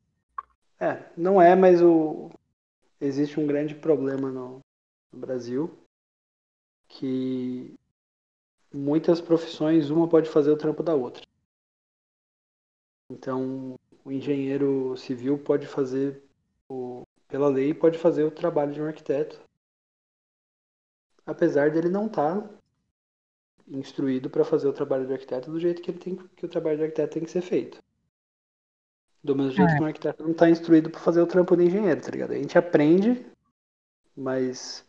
É, 0.79 1.11
não 1.17 1.43
é, 1.43 1.57
mas 1.57 1.83
o... 1.83 2.31
existe 3.01 3.41
um 3.41 3.49
grande 3.49 3.75
problema 3.75 4.31
no, 4.31 4.61
no 5.13 5.19
Brasil 5.19 5.77
que 6.89 7.75
muitas 8.73 9.21
profissões, 9.21 9.91
uma 9.91 10.09
pode 10.09 10.29
fazer 10.29 10.51
o 10.51 10.57
trampo 10.57 10.83
da 10.83 10.95
outra. 10.95 11.23
Então, 13.11 13.75
o 14.05 14.13
engenheiro 14.13 14.97
civil 14.97 15.39
pode 15.39 15.67
fazer, 15.67 16.23
o, 16.69 17.03
pela 17.27 17.49
lei, 17.49 17.73
pode 17.73 17.99
fazer 17.99 18.25
o 18.25 18.31
trabalho 18.31 18.73
de 18.73 18.81
um 18.81 18.87
arquiteto, 18.87 19.41
apesar 21.25 21.71
dele 21.71 21.89
não 21.89 22.07
estar 22.07 22.49
instruído 23.67 24.31
para 24.31 24.45
fazer 24.45 24.67
o 24.67 24.73
trabalho 24.73 25.07
do 25.07 25.13
arquiteto 25.13 25.51
do 25.51 25.61
jeito 25.61 25.83
que 25.83 25.91
ele 25.91 25.99
tem 25.99 26.17
que 26.17 26.47
o 26.47 26.49
trabalho 26.49 26.79
do 26.79 26.85
arquiteto 26.85 27.15
tem 27.15 27.25
que 27.25 27.31
ser 27.31 27.43
feito. 27.43 27.83
Do 29.23 29.35
mesmo 29.37 29.53
jeito 29.53 29.75
que 29.75 29.83
um 29.83 29.87
arquiteto 29.87 30.23
não 30.23 30.31
está 30.31 30.49
instruído 30.49 30.91
para 30.91 31.01
fazer 31.01 31.21
o 31.21 31.27
trampo 31.27 31.57
do 31.57 31.63
engenheiro, 31.63 32.01
tá 32.01 32.11
ligado? 32.11 32.33
A 32.33 32.37
gente 32.37 32.57
aprende, 32.57 33.27
mas 34.17 34.88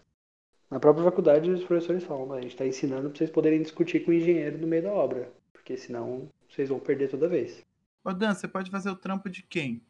na 0.70 0.80
própria 0.80 1.06
faculdade 1.06 1.50
os 1.50 1.64
professores 1.64 2.04
falam, 2.04 2.32
a 2.34 2.42
gente 2.42 2.52
está 2.52 2.66
ensinando 2.66 3.10
para 3.10 3.18
vocês 3.18 3.30
poderem 3.30 3.62
discutir 3.62 4.06
com 4.06 4.12
o 4.12 4.14
engenheiro 4.14 4.58
no 4.58 4.68
meio 4.68 4.84
da 4.84 4.92
obra, 4.92 5.32
porque 5.52 5.76
senão 5.76 6.30
vocês 6.48 6.70
vão 6.70 6.80
perder 6.80 7.10
toda 7.10 7.28
vez. 7.28 7.66
Ô, 8.04 8.14
Dan, 8.14 8.34
você 8.34 8.48
pode 8.48 8.72
fazer 8.72 8.90
o 8.90 8.96
trampo 8.96 9.30
de 9.30 9.44
quem? 9.44 9.82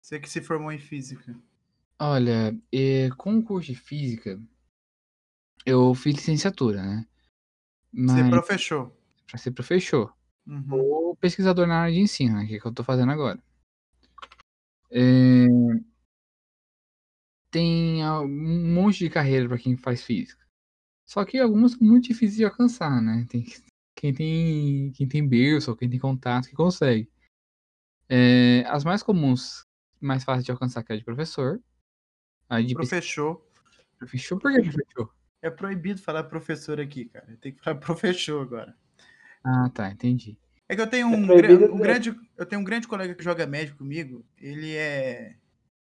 Você 0.00 0.20
que 0.20 0.28
se 0.28 0.40
formou 0.40 0.70
em 0.70 0.78
física. 0.78 1.34
Olha, 1.98 2.56
eh, 2.72 3.08
com 3.16 3.38
o 3.38 3.42
curso 3.42 3.72
de 3.72 3.78
física, 3.78 4.40
eu 5.64 5.94
fiz 5.94 6.16
licenciatura, 6.16 6.82
né? 6.82 7.06
Você 7.92 8.22
Mas 8.22 8.30
professor. 8.30 8.92
pra 9.26 9.38
ser 9.38 9.52
professor. 9.52 10.14
Uhum. 10.46 10.74
Ou 10.74 11.16
pesquisador 11.16 11.66
na 11.66 11.82
área 11.82 11.94
de 11.94 12.00
ensino, 12.00 12.36
né? 12.36 12.46
Que 12.46 12.54
é 12.54 12.58
o 12.58 12.60
que 12.60 12.66
eu 12.66 12.72
tô 12.72 12.84
fazendo 12.84 13.12
agora. 13.12 13.38
É, 14.90 15.46
Tem 17.54 18.04
um 18.04 18.74
monte 18.74 18.98
de 18.98 19.08
carreira 19.08 19.46
para 19.46 19.58
quem 19.58 19.76
faz 19.76 20.02
física. 20.02 20.44
Só 21.06 21.24
que 21.24 21.38
algumas 21.38 21.70
são 21.70 21.86
muito 21.86 22.08
difíceis 22.08 22.34
de 22.38 22.44
alcançar, 22.44 23.00
né? 23.00 23.24
Tem 23.30 23.44
que, 23.44 23.62
quem 23.94 24.12
tem, 24.12 24.90
quem 24.90 25.06
tem 25.06 25.24
berço 25.28 25.70
ou 25.70 25.76
quem 25.76 25.88
tem 25.88 26.00
contato 26.00 26.48
que 26.48 26.54
consegue. 26.56 27.08
É, 28.08 28.64
as 28.66 28.82
mais 28.82 29.04
comuns, 29.04 29.64
mais 30.00 30.24
fáceis 30.24 30.44
de 30.44 30.50
alcançar 30.50 30.82
que 30.82 30.90
é 30.90 30.96
a 30.96 30.98
de 30.98 31.04
professor. 31.04 31.62
A 32.48 32.60
de 32.60 32.74
Professor. 32.74 33.40
professor, 33.98 34.36
por 34.40 34.52
que 34.52 34.60
professor? 34.60 35.14
É 35.40 35.48
proibido 35.48 36.00
falar 36.02 36.24
professor 36.24 36.80
aqui, 36.80 37.04
cara. 37.04 37.38
Tem 37.40 37.52
que 37.52 37.62
falar 37.62 37.76
professor 37.78 38.42
agora. 38.42 38.76
Ah, 39.44 39.70
tá, 39.70 39.92
entendi. 39.92 40.36
É 40.68 40.74
que 40.74 40.82
eu 40.82 40.90
tenho 40.90 41.06
um, 41.06 41.24
proibido 41.24 41.58
gra- 41.66 41.72
um 41.72 41.78
grande, 41.78 42.20
eu 42.36 42.46
tenho 42.46 42.60
um 42.60 42.64
grande 42.64 42.88
colega 42.88 43.14
que 43.14 43.22
joga 43.22 43.46
médico 43.46 43.78
comigo. 43.78 44.26
Ele 44.38 44.74
é, 44.74 45.36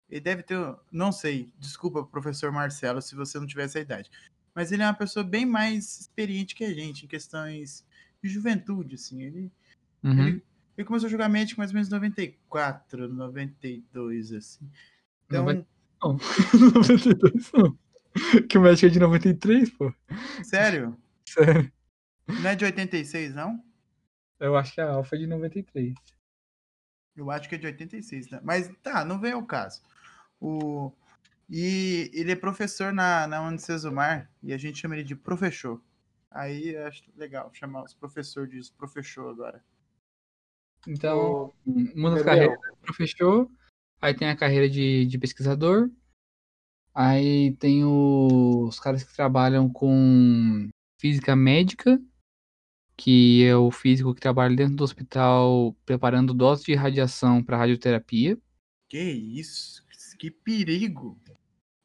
ele 0.09 0.21
deve 0.21 0.43
ter, 0.43 0.57
não 0.91 1.11
sei, 1.13 1.53
desculpa, 1.59 2.05
professor 2.05 2.51
Marcelo, 2.53 3.01
se 3.03 3.15
você 3.15 3.39
não 3.39 3.47
tiver 3.47 3.65
essa 3.65 3.81
idade, 3.81 4.11
mas 4.55 4.71
ele 4.73 4.83
é 4.83 4.87
uma 4.87 4.95
pessoa 4.95 5.25
bem 5.25 5.45
mais 5.45 6.01
experiente 6.01 6.55
que 6.55 6.65
a 6.65 6.73
gente 6.73 7.05
em 7.05 7.09
questões 7.09 7.85
de 8.23 8.29
juventude, 8.29 8.95
assim. 8.95 9.23
Ele, 9.23 9.53
Uhum. 10.03 10.27
ele, 10.29 10.43
ele 10.79 10.87
começou 10.87 11.07
a 11.09 11.11
jogar 11.11 11.29
médico 11.29 11.61
mais 11.61 11.71
ou 11.71 11.75
menos 11.75 11.89
em 11.89 11.93
94, 11.93 13.09
92, 13.09 14.33
assim. 14.33 14.71
Então, 15.27 15.45
Noven- 15.45 15.67
Não, 16.03 16.19
92 16.75 17.53
não. 17.53 17.79
Que 18.49 18.57
o 18.57 18.63
médico 18.63 18.87
é 18.87 18.89
de 18.89 18.99
93, 19.01 19.71
pô. 19.71 19.93
sério, 20.45 20.97
Sério. 21.27 21.71
não 22.29 22.51
é 22.51 22.55
de 22.55 22.65
86, 22.65 23.35
não? 23.35 23.63
Eu 24.39 24.57
acho 24.57 24.73
que 24.75 24.81
a 24.81 24.91
Alfa 24.91 25.17
é 25.17 25.19
de 25.19 25.27
93. 25.27 25.95
Eu 27.17 27.31
acho 27.31 27.49
que 27.49 27.55
é 27.55 27.59
de 27.59 27.67
86, 27.67 28.31
né? 28.31 28.41
Mas 28.45 28.71
tá, 28.83 29.05
não 29.05 29.19
vem 29.19 29.33
ao 29.33 29.43
caso. 29.45 29.83
O... 30.41 30.93
E 31.49 32.11
ele 32.13 32.33
é 32.33 32.37
professor 32.37 32.93
na, 32.93 33.27
na 33.27 33.47
Unicesumar 33.47 34.31
e 34.43 34.53
a 34.53 34.59
gente 34.59 34.79
chama 34.79 34.97
ele 34.97 35.05
de 35.05 35.15
professor. 35.15 35.81
Aí 36.31 36.71
eu 36.75 36.87
acho 36.87 37.05
legal 37.17 37.51
chamar 37.55 37.85
os 37.85 37.95
professores 37.95 38.67
de 38.67 38.73
professor 38.73 39.31
agora. 39.31 39.65
Então, 40.87 41.53
uma 41.65 42.11
das 42.11 42.23
Gabriel, 42.23 42.51
carreiras 42.59 42.81
é 42.83 42.85
professor, 42.85 43.51
aí 44.01 44.15
tem 44.15 44.29
a 44.29 44.37
carreira 44.37 44.69
de, 44.69 45.07
de 45.07 45.19
pesquisador, 45.19 45.91
aí 46.95 47.57
tem 47.57 47.85
o- 47.85 48.67
os 48.69 48.79
caras 48.79 49.03
que 49.03 49.15
trabalham 49.15 49.69
com 49.69 50.69
física 51.01 51.35
médica, 51.35 52.01
que 52.97 53.45
é 53.45 53.57
o 53.57 53.71
físico 53.71 54.15
que 54.15 54.21
trabalha 54.21 54.55
dentro 54.55 54.77
do 54.77 54.85
hospital 54.85 55.77
preparando 55.85 56.33
doses 56.33 56.65
de 56.65 56.75
radiação 56.75 57.43
para 57.43 57.59
radioterapia. 57.59 58.39
Que 58.89 59.01
isso? 59.01 59.85
Que 60.19 60.31
perigo! 60.31 61.19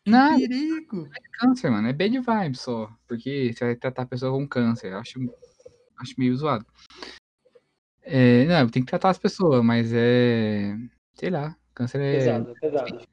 Não, 0.05 0.37
Perigo! 0.37 1.07
câncer, 1.33 1.69
mano, 1.69 1.87
é 1.87 1.93
bad 1.93 2.19
vibe 2.19 2.57
só, 2.57 2.91
porque 3.07 3.53
você 3.53 3.65
vai 3.65 3.75
tratar 3.75 4.03
a 4.03 4.07
pessoa 4.07 4.31
com 4.31 4.47
câncer, 4.47 4.91
eu 4.91 4.97
acho, 4.97 5.19
acho 5.99 6.15
meio 6.17 6.35
zoado. 6.35 6.65
É, 8.01 8.45
não, 8.45 8.67
tem 8.67 8.83
que 8.83 8.89
tratar 8.89 9.09
as 9.09 9.19
pessoas, 9.19 9.63
mas 9.63 9.93
é, 9.93 10.75
sei 11.13 11.29
lá, 11.29 11.55
câncer 11.73 12.01
é 12.01 12.17
pesado, 12.17 12.53
pesado. 12.59 13.07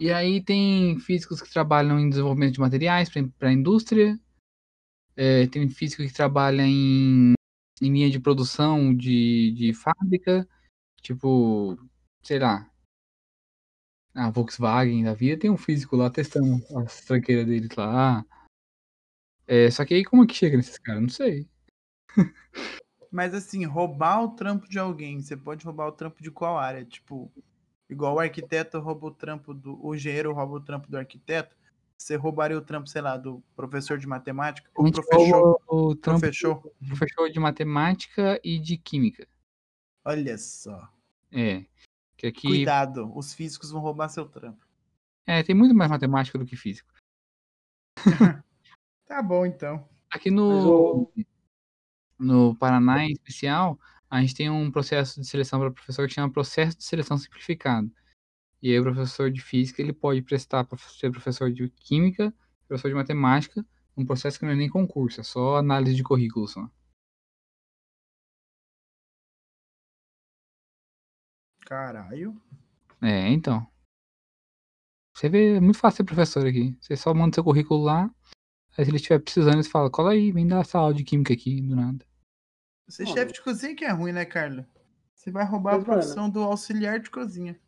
E 0.00 0.12
aí 0.12 0.42
tem 0.42 0.98
físicos 1.00 1.42
que 1.42 1.50
trabalham 1.50 1.98
em 1.98 2.08
desenvolvimento 2.08 2.54
de 2.54 2.60
materiais 2.60 3.10
para 3.10 3.48
a 3.48 3.52
indústria. 3.52 4.18
É, 5.16 5.46
tem 5.48 5.68
físico 5.68 6.04
que 6.04 6.12
trabalha 6.12 6.62
em, 6.62 7.32
em 7.82 7.92
linha 7.92 8.08
de 8.08 8.20
produção 8.20 8.94
de, 8.94 9.52
de 9.52 9.74
fábrica. 9.74 10.48
Tipo, 11.02 11.76
sei 12.22 12.38
lá. 12.38 12.70
A 14.14 14.30
Volkswagen 14.30 15.04
da 15.04 15.14
vida 15.14 15.40
tem 15.40 15.50
um 15.50 15.56
físico 15.56 15.96
lá 15.96 16.10
testando 16.10 16.62
as 16.78 17.00
tranqueiras 17.02 17.46
deles 17.46 17.70
lá. 17.76 18.24
É, 19.46 19.70
só 19.70 19.84
que 19.84 19.94
aí 19.94 20.04
como 20.04 20.24
é 20.24 20.26
que 20.26 20.34
chega 20.34 20.56
nesses 20.56 20.78
caras? 20.78 21.02
Não 21.02 21.08
sei. 21.08 21.48
Mas 23.10 23.32
assim, 23.32 23.64
roubar 23.64 24.22
o 24.22 24.28
trampo 24.30 24.68
de 24.68 24.78
alguém, 24.78 25.22
você 25.22 25.36
pode 25.36 25.64
roubar 25.64 25.88
o 25.88 25.92
trampo 25.92 26.22
de 26.22 26.30
qual 26.30 26.58
área? 26.58 26.84
Tipo, 26.84 27.32
igual 27.88 28.16
o 28.16 28.18
arquiteto 28.20 28.78
rouba 28.78 29.06
o 29.06 29.10
trampo 29.10 29.54
do. 29.54 29.78
O 29.84 29.94
engenheiro 29.94 30.32
rouba 30.32 30.54
o 30.54 30.60
trampo 30.60 30.90
do 30.90 30.98
arquiteto. 30.98 31.56
Você 31.96 32.14
roubaria 32.14 32.56
o 32.56 32.62
trampo, 32.62 32.86
sei 32.86 33.02
lá, 33.02 33.16
do 33.16 33.42
professor 33.56 33.98
de 33.98 34.06
matemática? 34.06 34.70
O 34.76 34.90
professor. 34.90 35.60
o 35.66 35.96
trampo 35.96 36.20
Professor. 36.20 36.72
professor 36.86 37.30
de 37.30 37.40
matemática 37.40 38.40
e 38.44 38.58
de 38.58 38.76
química. 38.76 39.26
Olha 40.04 40.38
só. 40.38 40.88
É. 41.32 41.64
Que 42.18 42.26
aqui 42.26 42.48
Cuidado, 42.48 43.10
os 43.16 43.32
físicos 43.32 43.70
vão 43.70 43.80
roubar 43.80 44.08
seu 44.08 44.26
trampo. 44.28 44.66
é, 45.24 45.42
tem 45.42 45.54
muito 45.54 45.74
mais 45.74 45.90
matemática 45.90 46.36
do 46.36 46.44
que 46.44 46.56
físico. 46.56 46.92
Tá 49.06 49.22
bom, 49.22 49.46
então. 49.46 49.88
Aqui 50.10 50.30
no, 50.30 51.10
no 52.18 52.54
Paraná, 52.56 53.06
em 53.06 53.12
especial, 53.12 53.80
a 54.10 54.20
gente 54.20 54.34
tem 54.34 54.50
um 54.50 54.70
processo 54.70 55.18
de 55.18 55.26
seleção 55.26 55.58
para 55.58 55.70
professor 55.70 56.06
que 56.06 56.12
chama 56.12 56.30
processo 56.30 56.76
de 56.76 56.84
seleção 56.84 57.16
simplificado. 57.16 57.90
E 58.60 58.70
aí 58.70 58.78
o 58.78 58.82
professor 58.82 59.30
de 59.30 59.40
física 59.40 59.80
ele 59.80 59.94
pode 59.94 60.20
prestar 60.20 60.64
para 60.64 60.76
ser 60.76 61.10
professor 61.10 61.50
de 61.50 61.70
química, 61.70 62.34
professor 62.66 62.88
de 62.88 62.94
matemática, 62.94 63.64
um 63.96 64.04
processo 64.04 64.38
que 64.38 64.44
não 64.44 64.52
é 64.52 64.56
nem 64.56 64.68
concurso, 64.68 65.22
é 65.22 65.24
só 65.24 65.56
análise 65.56 65.96
de 65.96 66.02
currículo 66.02 66.46
só. 66.46 66.68
Caralho. 71.68 72.34
É, 73.02 73.28
então. 73.28 73.66
Você 75.14 75.28
vê, 75.28 75.56
é 75.56 75.60
muito 75.60 75.78
fácil 75.78 75.98
ser 75.98 76.04
professor 76.04 76.46
aqui. 76.46 76.74
Você 76.80 76.96
só 76.96 77.12
manda 77.12 77.34
seu 77.34 77.44
currículo 77.44 77.84
lá, 77.84 78.10
aí 78.74 78.84
se 78.86 78.90
ele 78.90 78.96
estiver 78.96 79.18
precisando, 79.18 79.62
você 79.62 79.68
fala, 79.68 79.90
cola 79.90 80.12
aí, 80.12 80.32
vem 80.32 80.48
dar 80.48 80.60
essa 80.60 80.78
aula 80.78 80.94
de 80.94 81.04
química 81.04 81.34
aqui, 81.34 81.60
do 81.60 81.76
nada. 81.76 82.02
Ser 82.88 83.04
Mano. 83.04 83.16
chefe 83.16 83.32
de 83.34 83.42
cozinha 83.42 83.76
que 83.76 83.84
é 83.84 83.90
ruim, 83.90 84.12
né, 84.12 84.24
Carlos? 84.24 84.64
Você 85.14 85.30
vai 85.30 85.44
roubar 85.44 85.74
Mas, 85.74 85.82
a 85.82 85.84
profissão 85.84 86.30
do 86.30 86.40
auxiliar 86.40 87.00
de 87.00 87.10
cozinha. 87.10 87.60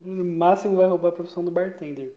No 0.00 0.24
máximo 0.24 0.76
vai 0.76 0.86
roubar 0.88 1.10
a 1.10 1.12
profissão 1.12 1.44
do 1.44 1.50
bartender. 1.52 2.16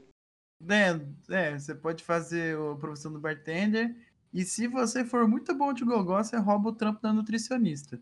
É, 0.68 1.00
é, 1.36 1.60
você 1.60 1.76
pode 1.76 2.04
fazer 2.04 2.58
a 2.58 2.76
profissão 2.78 3.14
do 3.14 3.20
bartender. 3.20 3.96
E 4.38 4.46
se 4.46 4.68
você 4.68 5.04
for 5.04 5.28
muito 5.28 5.52
bom 5.56 5.74
de 5.74 5.84
gogó, 5.84 6.24
você 6.24 6.38
rouba 6.38 6.70
o 6.70 6.76
trampo 6.76 7.02
da 7.02 7.12
nutricionista. 7.12 8.00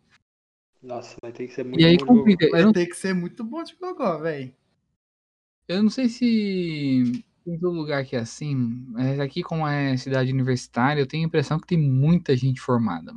Nossa, 0.83 1.15
vai 1.21 1.31
ter 1.31 1.47
que 1.47 1.53
ser 1.53 1.63
muito 1.63 1.79
E 1.79 1.85
aí 1.85 1.93
bom 1.93 1.97
de 1.97 2.03
gogó. 2.03 2.19
complica. 2.19 2.49
Vai 2.49 2.63
não, 2.63 2.73
ter 2.73 2.87
que 2.87 2.97
ser 2.97 3.13
muito 3.13 3.41
bom 3.41 3.63
de 3.63 3.73
gogó, 3.77 4.17
velho. 4.17 4.53
eu 5.65 5.81
não 5.81 5.89
sei 5.89 6.09
se 6.09 7.23
tem 7.45 7.57
todo 7.57 7.73
lugar 7.73 8.03
que 8.03 8.17
é 8.17 8.19
assim, 8.19 8.53
mas 8.89 9.17
aqui 9.17 9.41
como 9.43 9.65
é 9.65 9.95
cidade 9.95 10.33
universitária, 10.33 10.99
eu 10.99 11.07
tenho 11.07 11.23
a 11.23 11.27
impressão 11.27 11.57
que 11.57 11.67
tem 11.67 11.77
muita 11.77 12.35
gente 12.35 12.59
formada. 12.59 13.13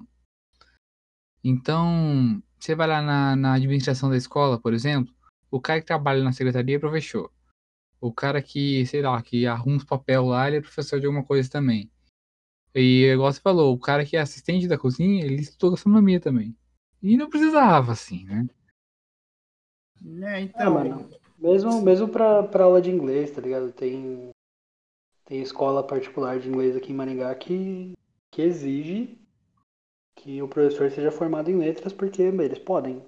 Então, 1.43 2.41
você 2.57 2.77
vai 2.77 2.87
lá 2.87 3.03
na, 3.03 3.35
na 3.35 3.55
administração 3.55 4.09
da 4.09 4.17
escola, 4.17 4.61
por 4.61 4.73
exemplo, 4.73 5.13
o 5.51 5.61
cara 5.61 5.81
que 5.81 5.87
trabalha 5.89 6.23
na 6.23 6.31
secretaria 6.31 6.77
é 6.77 6.79
professor. 6.79 7.33
O 8.01 8.13
cara 8.13 8.41
que, 8.41 8.87
sei 8.87 9.03
lá, 9.03 9.21
que 9.21 9.45
arruma 9.45 9.79
os 9.79 9.85
papel 9.85 10.27
lá, 10.27 10.47
ele 10.47 10.59
é 10.59 10.61
professor 10.61 11.01
de 11.01 11.07
alguma 11.07 11.25
coisa 11.25 11.51
também. 11.51 11.91
E 12.81 13.07
igual 13.13 13.33
você 13.33 13.41
falou, 13.41 13.75
o 13.75 13.79
cara 13.79 14.05
que 14.05 14.17
é 14.17 14.21
assistente 14.21 14.69
da 14.69 14.79
cozinha, 14.79 15.25
ele 15.25 15.41
estudou 15.43 15.73
gastronomia 15.73 16.21
também. 16.21 16.57
E 17.03 17.17
não 17.17 17.29
precisava, 17.29 17.93
assim, 17.93 18.25
né? 18.25 18.47
É, 20.23 20.35
Ah, 20.35 20.41
então. 20.41 20.75
mano. 20.75 21.11
Mesmo, 21.39 21.83
mesmo 21.83 22.09
pra, 22.09 22.43
pra 22.43 22.65
aula 22.65 22.81
de 22.81 22.91
inglês, 22.91 23.31
tá 23.31 23.41
ligado? 23.41 23.73
Tem, 23.73 24.31
tem 25.25 25.41
escola 25.41 25.87
particular 25.87 26.39
de 26.41 26.49
inglês 26.49 26.77
aqui 26.77 26.93
em 26.93 26.97
Maringá 26.97 27.33
que, 27.35 27.93
que 28.33 28.43
exige 28.43 29.17
que 30.17 30.43
o 30.43 30.49
professor 30.49 30.91
seja 30.91 31.13
formado 31.13 31.49
em 31.49 31.57
letras 31.57 31.93
porque 31.93 32.23
eles 32.23 32.59
podem. 32.59 33.05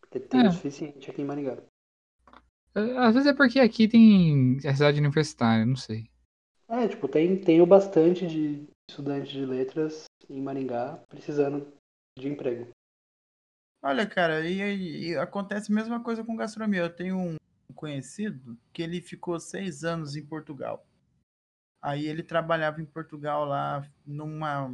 Porque 0.00 0.20
tem 0.20 0.40
É. 0.44 0.48
o 0.48 0.52
suficiente 0.52 1.10
aqui 1.10 1.22
em 1.22 1.24
Maringá. 1.24 1.58
É, 2.74 2.80
Às 2.98 3.14
vezes 3.14 3.28
é 3.28 3.34
porque 3.34 3.58
aqui 3.58 3.88
tem 3.88 4.58
a 4.64 4.74
cidade 4.74 5.00
universitária, 5.00 5.66
não 5.66 5.76
sei. 5.76 6.08
É, 6.68 6.86
tipo, 6.88 7.08
tem, 7.08 7.36
tenho 7.36 7.66
bastante 7.66 8.26
de 8.26 8.66
estudantes 8.88 9.32
de 9.32 9.44
letras 9.44 10.04
em 10.28 10.40
Maringá 10.40 11.02
precisando 11.08 11.72
de 12.18 12.28
emprego. 12.28 12.70
Olha, 13.82 14.06
cara, 14.06 14.46
e, 14.48 15.10
e- 15.10 15.16
acontece 15.16 15.72
a 15.72 15.74
mesma 15.74 16.02
coisa 16.02 16.22
com 16.24 16.36
gastronomia. 16.36 16.80
Eu 16.80 16.94
tenho 16.94 17.18
um 17.18 17.36
conhecido 17.74 18.56
que 18.72 18.82
ele 18.82 19.00
ficou 19.00 19.40
seis 19.40 19.82
anos 19.82 20.14
em 20.14 20.24
Portugal. 20.24 20.86
Aí 21.80 22.06
ele 22.06 22.22
trabalhava 22.22 22.80
em 22.80 22.86
Portugal 22.86 23.44
lá 23.44 23.84
numa 24.06 24.72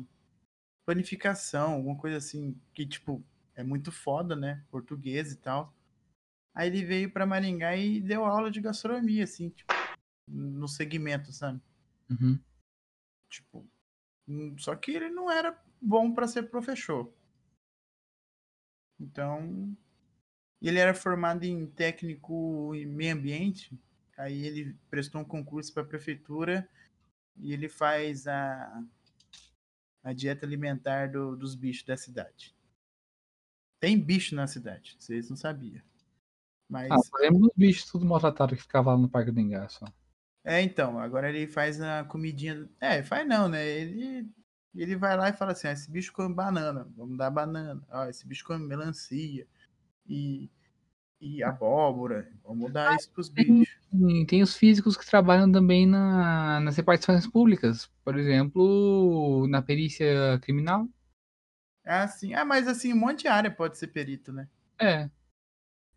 panificação, 0.85 1.75
alguma 1.75 1.97
coisa 1.97 2.19
assim, 2.19 2.61
que 2.75 2.87
tipo, 2.87 3.25
é 3.55 3.63
muito 3.63 3.91
foda, 3.91 4.37
né? 4.37 4.63
Português 4.71 5.33
e 5.33 5.37
tal. 5.37 5.73
Aí 6.55 6.69
ele 6.69 6.85
veio 6.85 7.11
pra 7.11 7.25
Maringá 7.25 7.77
e 7.77 8.01
deu 8.01 8.25
aula 8.25 8.51
de 8.51 8.61
gastronomia, 8.61 9.25
assim, 9.25 9.49
tipo, 9.51 9.73
no 10.27 10.69
segmento, 10.69 11.33
sabe? 11.33 11.61
Uhum. 12.11 12.39
Tipo, 13.31 13.67
só 14.59 14.75
que 14.77 14.91
ele 14.93 15.09
não 15.11 15.31
era 15.31 15.59
bom 15.81 16.13
para 16.13 16.29
ser 16.29 16.45
professor. 16.45 17.13
Então, 19.01 19.77
ele 20.61 20.79
era 20.79 20.95
formado 20.95 21.45
em 21.45 21.67
técnico 21.67 22.75
em 22.75 22.87
meio 22.87 23.15
ambiente. 23.15 23.79
Aí 24.17 24.45
ele 24.45 24.77
prestou 24.91 25.21
um 25.21 25.25
concurso 25.25 25.73
para 25.73 25.83
a 25.85 25.87
prefeitura 25.87 26.69
e 27.37 27.53
ele 27.53 27.69
faz 27.69 28.27
a, 28.27 28.83
a 30.03 30.13
dieta 30.13 30.45
alimentar 30.45 31.11
do- 31.13 31.37
dos 31.37 31.55
bichos 31.55 31.85
da 31.85 31.97
cidade. 31.97 32.55
Tem 33.81 33.99
bicho 33.99 34.35
na 34.35 34.47
cidade, 34.49 34.97
vocês 34.99 35.31
não 35.31 35.37
sabiam. 35.37 35.83
Mas, 36.69 36.91
Ah, 36.91 36.99
por 37.11 37.21
exemplo, 37.21 37.47
os 37.47 37.53
bichos 37.57 37.91
tudo 37.91 38.05
maltratados 38.05 38.57
que 38.57 38.63
ficavam 38.63 38.95
lá 38.95 38.99
no 39.01 39.09
Parque 39.09 39.31
do 39.31 39.41
Engá 39.41 39.69
só. 39.69 39.87
É, 40.49 40.63
então, 40.63 40.99
agora 40.99 41.29
ele 41.29 41.47
faz 41.47 41.79
a 41.79 42.05
comidinha. 42.05 42.67
É, 42.81 43.03
faz 43.03 43.29
não, 43.29 43.51
né? 43.51 43.67
Ele, 43.69 44.27
ele 44.75 44.97
vai 44.97 45.15
lá 45.15 45.29
e 45.29 45.35
fala 45.35 45.53
assim: 45.53 45.69
ah, 45.69 45.73
esse 45.73 45.91
bicho 45.91 46.11
come 46.11 46.35
banana, 46.35 46.89
vamos 46.97 47.19
dar 47.19 47.31
banana. 47.31 47.83
Ó, 47.91 48.07
esse 48.07 48.27
bicho 48.27 48.47
come 48.47 48.67
melancia 48.67 49.47
e, 50.09 50.49
e 51.21 51.43
abóbora, 51.43 52.33
vamos 52.43 52.73
dar 52.73 52.97
isso 52.97 53.13
pros 53.13 53.29
bichos. 53.29 53.69
E 53.93 54.25
tem 54.25 54.43
os 54.43 54.57
físicos 54.57 54.97
que 54.97 55.05
trabalham 55.05 55.53
também 55.53 55.87
na, 55.87 56.61
nas 56.61 56.79
repartições 56.79 57.27
públicas. 57.27 57.91
Por 58.03 58.19
exemplo, 58.19 59.47
na 59.49 59.61
perícia 59.61 60.39
criminal. 60.41 60.89
Ah, 61.85 62.09
sim. 62.09 62.33
Ah, 62.33 62.47
mas 62.47 62.67
assim, 62.67 62.91
um 62.91 62.99
monte 62.99 63.21
de 63.21 63.29
área 63.29 63.51
pode 63.51 63.77
ser 63.77 63.89
perito, 63.89 64.33
né? 64.33 64.49
É. 64.81 65.11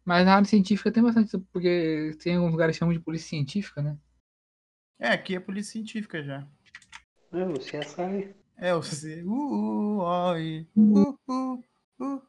Mas 0.04 0.26
na 0.26 0.36
área 0.36 0.46
científica 0.46 0.92
tem 0.92 1.02
bastante, 1.02 1.38
porque 1.54 2.18
tem 2.22 2.36
alguns 2.36 2.52
lugares 2.52 2.76
que 2.76 2.80
chamam 2.80 2.94
de 2.94 3.00
polícia 3.00 3.30
científica, 3.30 3.82
né? 3.82 3.98
É, 5.02 5.08
aqui 5.10 5.36
é 5.36 5.40
polícia 5.40 5.72
científica 5.72 6.24
já. 6.24 6.48
É, 7.34 7.44
você 7.46 7.78
é 7.78 7.82
sai. 7.82 8.36
É, 8.56 8.76
o 8.76 8.84
C. 8.84 9.24
Uh, 9.24 10.00
uh, 10.00 10.68
uh, 10.78 11.18
uh, 11.28 11.64
uh. 12.00 12.22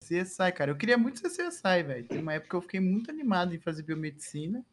CSI, 0.00 0.52
cara. 0.52 0.70
Eu 0.70 0.76
queria 0.76 0.96
muito 0.96 1.18
ser 1.18 1.28
CSI, 1.28 1.82
velho. 1.82 2.06
Tem 2.06 2.22
uma 2.22 2.34
época 2.34 2.50
que 2.50 2.56
eu 2.56 2.62
fiquei 2.62 2.78
muito 2.78 3.10
animado 3.10 3.52
em 3.52 3.58
fazer 3.58 3.82
biomedicina 3.82 4.64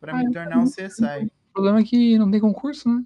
pra 0.00 0.12
Ah, 0.12 0.16
me 0.16 0.32
tornar 0.32 0.58
um 0.58 0.66
CSI. 0.66 1.26
O 1.26 1.52
problema 1.52 1.78
é 1.78 1.84
que 1.84 2.18
não 2.18 2.28
tem 2.28 2.40
concurso, 2.40 2.88
né? 2.88 3.04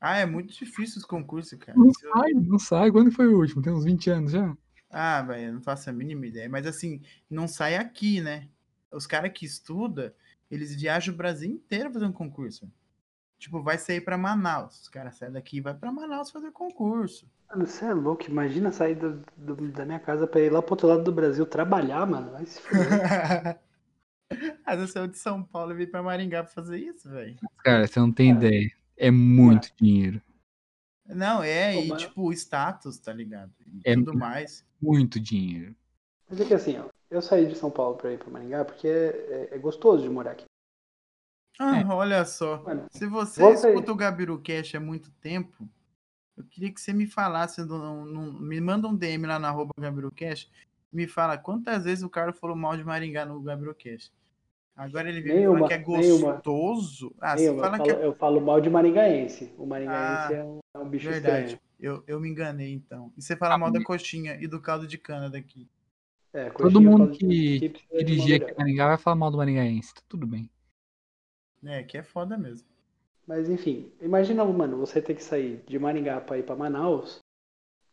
Ah, 0.00 0.18
é 0.18 0.26
muito 0.26 0.52
difícil 0.52 0.98
os 0.98 1.04
concursos, 1.04 1.56
cara. 1.56 1.78
Não 1.78 1.86
eu- 1.86 1.94
sai, 1.94 2.32
não 2.32 2.58
sai. 2.58 2.90
Quando 2.90 3.12
foi 3.12 3.28
o 3.28 3.38
último? 3.38 3.62
Tem 3.62 3.72
uns 3.72 3.84
20 3.84 4.10
anos 4.10 4.32
já. 4.32 4.56
Ah, 4.90 5.22
velho, 5.22 5.46
eu 5.48 5.52
não 5.54 5.62
faço 5.62 5.88
a 5.88 5.92
mínima 5.92 6.26
ideia. 6.26 6.48
Mas 6.48 6.66
assim, 6.66 7.00
não 7.30 7.46
sai 7.46 7.76
aqui, 7.76 8.20
né? 8.20 8.48
Os 8.90 9.06
caras 9.06 9.30
que 9.32 9.46
estudam, 9.46 10.10
eles 10.54 10.74
viajam 10.80 11.12
o 11.12 11.16
Brasil 11.16 11.50
inteiro 11.50 11.92
fazer 11.92 12.06
um 12.06 12.12
concurso. 12.12 12.70
Tipo, 13.38 13.62
vai 13.62 13.76
sair 13.76 14.00
pra 14.00 14.16
Manaus. 14.16 14.82
Os 14.82 14.88
caras 14.88 15.16
saem 15.16 15.32
daqui 15.32 15.58
e 15.58 15.60
vai 15.60 15.74
pra 15.74 15.92
Manaus 15.92 16.30
fazer 16.30 16.50
concurso. 16.52 17.28
Mano, 17.50 17.66
você 17.66 17.84
é 17.84 17.92
louco. 17.92 18.24
Imagina 18.30 18.72
sair 18.72 18.94
do- 18.94 19.22
do- 19.36 19.70
da 19.72 19.84
minha 19.84 19.98
casa 20.00 20.26
pra 20.26 20.40
ir 20.40 20.50
lá 20.50 20.62
pro 20.62 20.72
outro 20.72 20.86
lado 20.88 21.02
do 21.04 21.12
Brasil 21.12 21.44
trabalhar, 21.44 22.06
mano. 22.06 22.30
Vai 22.32 22.46
se 22.46 22.60
fuder. 22.60 23.60
Vezes 24.78 24.94
eu 24.96 25.06
de 25.06 25.18
São 25.18 25.42
Paulo 25.42 25.72
e 25.72 25.76
vim 25.76 25.86
pra 25.86 26.02
Maringá 26.02 26.42
pra 26.42 26.52
fazer 26.52 26.78
isso, 26.78 27.08
velho. 27.10 27.36
Cara, 27.58 27.86
você 27.86 28.00
não 28.00 28.10
tem 28.12 28.30
É. 28.30 28.34
ideia. 28.34 28.70
É 28.96 29.10
muito 29.10 29.70
dinheiro. 29.80 30.22
Não, 31.06 31.42
é, 31.42 31.74
Pô, 31.74 31.80
e 31.82 31.88
mas- 31.88 32.02
tipo, 32.02 32.22
o 32.22 32.32
status, 32.32 32.98
tá 32.98 33.12
ligado? 33.12 33.52
E 33.66 33.80
É 33.84 33.94
tudo 33.94 34.16
mais. 34.16 34.64
Muito 34.80 35.20
dinheiro. 35.20 35.74
Mas 36.30 36.40
é 36.40 36.44
que 36.46 36.54
assim, 36.54 36.78
ó. 36.78 36.88
Eu 37.14 37.22
saí 37.22 37.46
de 37.46 37.54
São 37.54 37.70
Paulo 37.70 37.96
pra 37.96 38.12
ir 38.12 38.18
pra 38.18 38.28
Maringá 38.28 38.64
porque 38.64 38.88
é, 38.88 39.48
é- 39.52 39.54
é 39.54 39.58
gostoso 39.58 40.02
de 40.02 40.08
morar 40.10 40.32
aqui. 40.32 40.44
Ah, 41.60 41.78
É. 41.80 41.84
olha 41.86 42.24
só. 42.24 42.60
Mano, 42.64 42.86
Se 42.90 43.06
você 43.06 43.52
escuta 43.52 43.92
o 43.92 43.94
Gabiru 43.94 44.40
Cash 44.42 44.74
há 44.74 44.80
muito 44.80 45.12
tempo, 45.20 45.68
eu 46.36 46.42
queria 46.42 46.72
que 46.72 46.80
você 46.80 46.92
me 46.92 47.06
falasse, 47.06 47.62
num- 47.64 48.04
num- 48.04 48.32
me 48.40 48.60
manda 48.60 48.88
um 48.88 48.96
DM 48.96 49.26
lá 49.28 49.38
na 49.38 49.48
arroba 49.48 49.70
Gabiru 49.78 50.10
Cash, 50.10 50.50
me 50.92 51.06
fala 51.06 51.38
quantas 51.38 51.84
vezes 51.84 52.02
o 52.02 52.10
cara 52.10 52.32
falou 52.32 52.56
mal 52.56 52.76
de 52.76 52.82
Maringá 52.82 53.24
no 53.24 53.40
Gabiru 53.40 53.76
Cash. 53.76 54.10
Agora 54.76 55.08
ele 55.08 55.20
vem 55.20 55.36
Nenhuma, 55.36 55.58
falar 55.58 55.68
que 55.68 55.74
é 55.74 55.78
gostoso. 55.78 57.14
Ah, 57.20 57.36
eu, 57.40 57.54
você 57.54 57.60
fala 57.60 57.76
falo, 57.76 57.84
que 57.84 57.90
é 57.96 58.04
eu 58.06 58.12
falo 58.12 58.40
mal 58.40 58.60
de 58.60 58.68
maringaense. 58.68 59.54
O 59.56 59.64
maringaense 59.64 60.32
Ah, 60.32 60.32
é, 60.32 60.42
um, 60.42 60.58
é 60.74 60.78
um 60.80 60.88
bicho 60.88 61.08
verdade. 61.08 61.44
estranho. 61.52 61.60
Eu, 61.78 62.02
eu 62.08 62.18
me 62.18 62.28
enganei 62.28 62.72
então. 62.72 63.12
E 63.16 63.22
você 63.22 63.36
fala 63.36 63.56
mal 63.56 63.70
da 63.70 63.80
coxinha 63.84 64.36
e 64.40 64.48
do 64.48 64.60
caldo 64.60 64.84
de 64.88 64.98
cana 64.98 65.30
daqui. 65.30 65.68
É, 66.34 66.50
Todo 66.50 66.80
mundo 66.80 67.12
que 67.12 67.68
precisa 67.70 67.88
de 67.88 67.94
uma 67.94 68.04
dirigir 68.04 68.42
aqui 68.42 68.52
em 68.52 68.56
Maringá 68.58 68.88
vai 68.88 68.98
falar 68.98 69.14
mal 69.14 69.30
do 69.30 69.38
maringaense. 69.38 69.94
Tá 69.94 70.02
tudo 70.08 70.26
bem. 70.26 70.50
É, 71.64 71.82
que 71.84 71.96
é 71.96 72.02
foda 72.02 72.36
mesmo. 72.36 72.68
Mas 73.26 73.48
enfim, 73.48 73.90
imagina, 74.02 74.44
mano, 74.44 74.76
você 74.76 75.00
ter 75.00 75.14
que 75.14 75.22
sair 75.22 75.62
de 75.66 75.78
Maringá 75.78 76.20
pra 76.20 76.36
ir 76.36 76.42
pra 76.44 76.56
Manaus. 76.56 77.20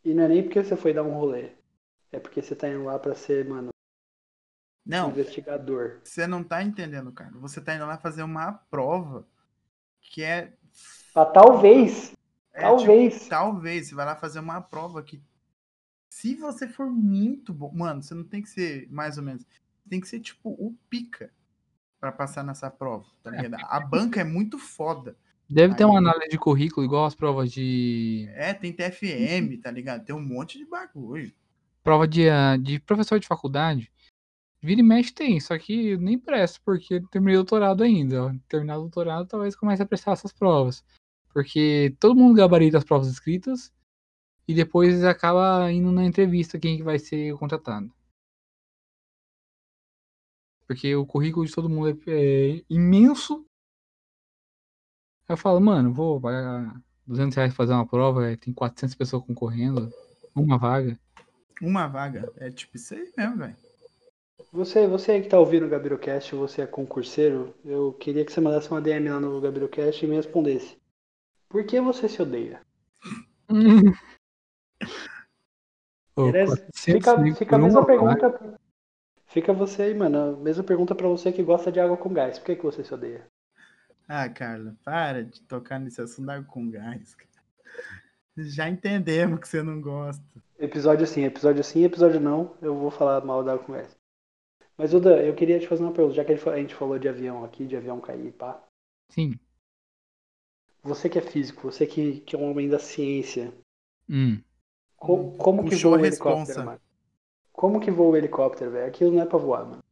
E 0.04 0.12
não 0.12 0.24
é 0.24 0.28
nem 0.28 0.42
porque 0.42 0.62
você 0.62 0.76
foi 0.76 0.92
dar 0.92 1.04
um 1.04 1.14
rolê. 1.14 1.52
É 2.10 2.18
porque 2.18 2.42
você 2.42 2.54
tá 2.56 2.68
indo 2.68 2.84
lá 2.84 2.98
pra 2.98 3.14
ser, 3.14 3.48
mano, 3.48 3.70
Não, 4.84 5.10
investigador. 5.10 6.00
você 6.02 6.26
não 6.26 6.42
tá 6.42 6.62
entendendo, 6.62 7.12
cara. 7.12 7.30
Você 7.38 7.60
tá 7.60 7.74
indo 7.74 7.86
lá 7.86 7.96
fazer 7.96 8.24
uma 8.24 8.52
prova 8.52 9.26
que 10.00 10.22
é. 10.22 10.52
Ah, 11.14 11.24
talvez! 11.24 12.12
é 12.52 12.60
talvez! 12.62 13.14
tipo, 13.14 13.30
talvez, 13.30 13.88
você 13.88 13.94
vai 13.94 14.04
lá 14.04 14.16
fazer 14.16 14.40
uma 14.40 14.60
prova 14.60 15.02
que. 15.02 15.22
Se 16.22 16.36
você 16.36 16.68
for 16.68 16.88
muito 16.88 17.52
bom. 17.52 17.72
Mano, 17.74 18.00
você 18.00 18.14
não 18.14 18.22
tem 18.22 18.40
que 18.40 18.48
ser 18.48 18.86
mais 18.88 19.18
ou 19.18 19.24
menos. 19.24 19.44
Tem 19.88 20.00
que 20.00 20.06
ser 20.06 20.20
tipo 20.20 20.50
o 20.50 20.72
pica 20.88 21.32
pra 21.98 22.12
passar 22.12 22.44
nessa 22.44 22.70
prova, 22.70 23.06
tá 23.24 23.32
ligado? 23.32 23.56
A 23.60 23.80
banca 23.80 24.20
é 24.20 24.24
muito 24.24 24.56
foda. 24.56 25.16
Deve 25.50 25.74
ter 25.74 25.82
Aí- 25.82 25.90
uma 25.90 25.98
análise 25.98 26.28
de 26.28 26.38
currículo 26.38 26.86
igual 26.86 27.06
as 27.06 27.16
provas 27.16 27.50
de. 27.50 28.28
É, 28.34 28.54
tem 28.54 28.72
TFM, 28.72 29.58
tá 29.60 29.68
ligado? 29.72 30.04
Tem 30.04 30.14
um 30.14 30.22
monte 30.22 30.58
de 30.58 30.64
bagulho. 30.64 31.32
Prova 31.82 32.06
de, 32.06 32.30
ah, 32.30 32.56
de 32.56 32.78
professor 32.78 33.18
de 33.18 33.26
faculdade. 33.26 33.90
Vira 34.62 34.78
e 34.78 34.84
mexe 34.84 35.12
tem, 35.12 35.40
só 35.40 35.58
que 35.58 35.96
nem 35.96 36.16
presto, 36.16 36.60
porque 36.64 36.94
eu 36.94 37.00
não 37.00 37.08
terminei 37.08 37.34
o 37.34 37.40
doutorado 37.40 37.82
ainda. 37.82 38.32
Terminar 38.48 38.78
o 38.78 38.82
doutorado, 38.82 39.26
talvez 39.26 39.56
comece 39.56 39.82
a 39.82 39.86
prestar 39.86 40.12
essas 40.12 40.32
provas. 40.32 40.84
Porque 41.32 41.96
todo 41.98 42.14
mundo 42.14 42.36
gabarita 42.36 42.78
as 42.78 42.84
provas 42.84 43.08
escritas 43.08 43.72
e 44.46 44.54
depois 44.54 45.04
acaba 45.04 45.70
indo 45.70 45.92
na 45.92 46.04
entrevista 46.04 46.58
quem 46.58 46.76
que 46.76 46.82
vai 46.82 46.98
ser 46.98 47.36
contratado. 47.36 47.92
Porque 50.66 50.94
o 50.94 51.06
currículo 51.06 51.46
de 51.46 51.54
todo 51.54 51.68
mundo 51.68 51.90
é, 52.06 52.10
é 52.10 52.64
imenso. 52.68 53.44
Aí 55.28 55.34
eu 55.34 55.36
falo, 55.36 55.60
mano, 55.60 55.92
vou 55.92 56.20
pagar 56.20 56.80
200 57.06 57.36
reais 57.36 57.52
pra 57.52 57.64
fazer 57.64 57.74
uma 57.74 57.86
prova, 57.86 58.30
é, 58.30 58.36
tem 58.36 58.52
400 58.52 58.94
pessoas 58.94 59.24
concorrendo, 59.24 59.92
uma 60.34 60.58
vaga. 60.58 60.98
Uma 61.60 61.86
vaga. 61.86 62.32
É 62.38 62.50
tipo 62.50 62.76
isso 62.76 62.94
aí 62.94 63.12
mesmo, 63.16 63.36
velho. 63.36 63.56
Você, 64.52 64.86
você 64.86 65.12
aí 65.12 65.22
que 65.22 65.28
tá 65.28 65.38
ouvindo 65.38 65.64
o 65.64 65.68
GabiroCast, 65.68 66.34
você 66.34 66.62
é 66.62 66.66
concurseiro, 66.66 67.54
eu 67.64 67.92
queria 67.94 68.24
que 68.24 68.32
você 68.32 68.40
mandasse 68.40 68.70
uma 68.70 68.82
DM 68.82 69.08
lá 69.08 69.18
no 69.18 69.40
GabiroCast 69.40 70.04
e 70.04 70.08
me 70.08 70.16
respondesse. 70.16 70.76
Por 71.48 71.64
que 71.64 71.80
você 71.80 72.08
se 72.08 72.20
odeia? 72.20 72.60
Ô, 76.16 76.26
Beleza? 76.26 76.56
400 76.56 76.74
Fica, 76.84 77.34
fica 77.36 77.56
a 77.56 77.58
mesma 77.58 77.84
pergunta. 77.86 78.58
Fica 79.26 79.52
você 79.52 79.82
aí, 79.82 79.94
mano. 79.94 80.34
A 80.34 80.36
mesma 80.36 80.62
pergunta 80.62 80.94
pra 80.94 81.08
você 81.08 81.32
que 81.32 81.42
gosta 81.42 81.72
de 81.72 81.80
água 81.80 81.96
com 81.96 82.12
gás. 82.12 82.38
Por 82.38 82.46
que, 82.46 82.56
que 82.56 82.62
você 82.62 82.84
se 82.84 82.92
odeia? 82.92 83.26
Ah, 84.06 84.28
Carla, 84.28 84.76
para 84.84 85.24
de 85.24 85.40
tocar 85.42 85.78
nesse 85.78 86.00
assunto 86.00 86.26
da 86.26 86.34
água 86.34 86.46
com 86.46 86.68
gás, 86.70 87.14
cara. 87.14 87.30
Já 88.36 88.68
entendemos 88.68 89.40
que 89.40 89.48
você 89.48 89.62
não 89.62 89.80
gosta. 89.80 90.22
Episódio 90.58 91.06
sim, 91.06 91.24
episódio 91.24 91.62
sim, 91.64 91.84
episódio 91.84 92.20
não. 92.20 92.56
Eu 92.60 92.76
vou 92.76 92.90
falar 92.90 93.24
mal 93.24 93.42
da 93.42 93.52
água 93.54 93.64
com 93.64 93.72
gás. 93.72 93.96
Mas, 94.76 94.92
Oda, 94.94 95.22
eu 95.22 95.34
queria 95.34 95.58
te 95.60 95.68
fazer 95.68 95.82
uma 95.82 95.92
pergunta. 95.92 96.14
Já 96.16 96.24
que 96.24 96.32
a 96.32 96.34
gente 96.34 96.44
fa- 96.44 96.52
a 96.52 96.58
gente 96.58 96.74
falou 96.74 96.98
de 96.98 97.08
avião 97.08 97.44
aqui, 97.44 97.66
de 97.66 97.76
avião 97.76 98.00
cair, 98.00 98.32
pá. 98.32 98.62
Sim. 99.10 99.38
Você 100.82 101.08
que 101.08 101.18
é 101.18 101.22
físico, 101.22 101.70
você 101.70 101.86
que, 101.86 102.20
que 102.20 102.34
é 102.34 102.38
um 102.38 102.50
homem 102.50 102.68
da 102.68 102.78
ciência. 102.78 103.52
Hum. 104.08 104.40
Co- 105.06 105.32
como 105.36 105.64
que 105.64 105.74
voa 105.76 105.96
a 105.96 106.00
o 106.00 106.06
helicóptero, 106.06 106.38
responsa. 106.40 106.64
mano? 106.64 106.80
Como 107.52 107.80
que 107.80 107.90
voa 107.90 108.10
o 108.12 108.16
helicóptero, 108.16 108.70
velho? 108.70 108.86
Aquilo 108.86 109.12
não 109.12 109.22
é 109.22 109.26
pra 109.26 109.38
voar, 109.38 109.64
mano. 109.64 109.82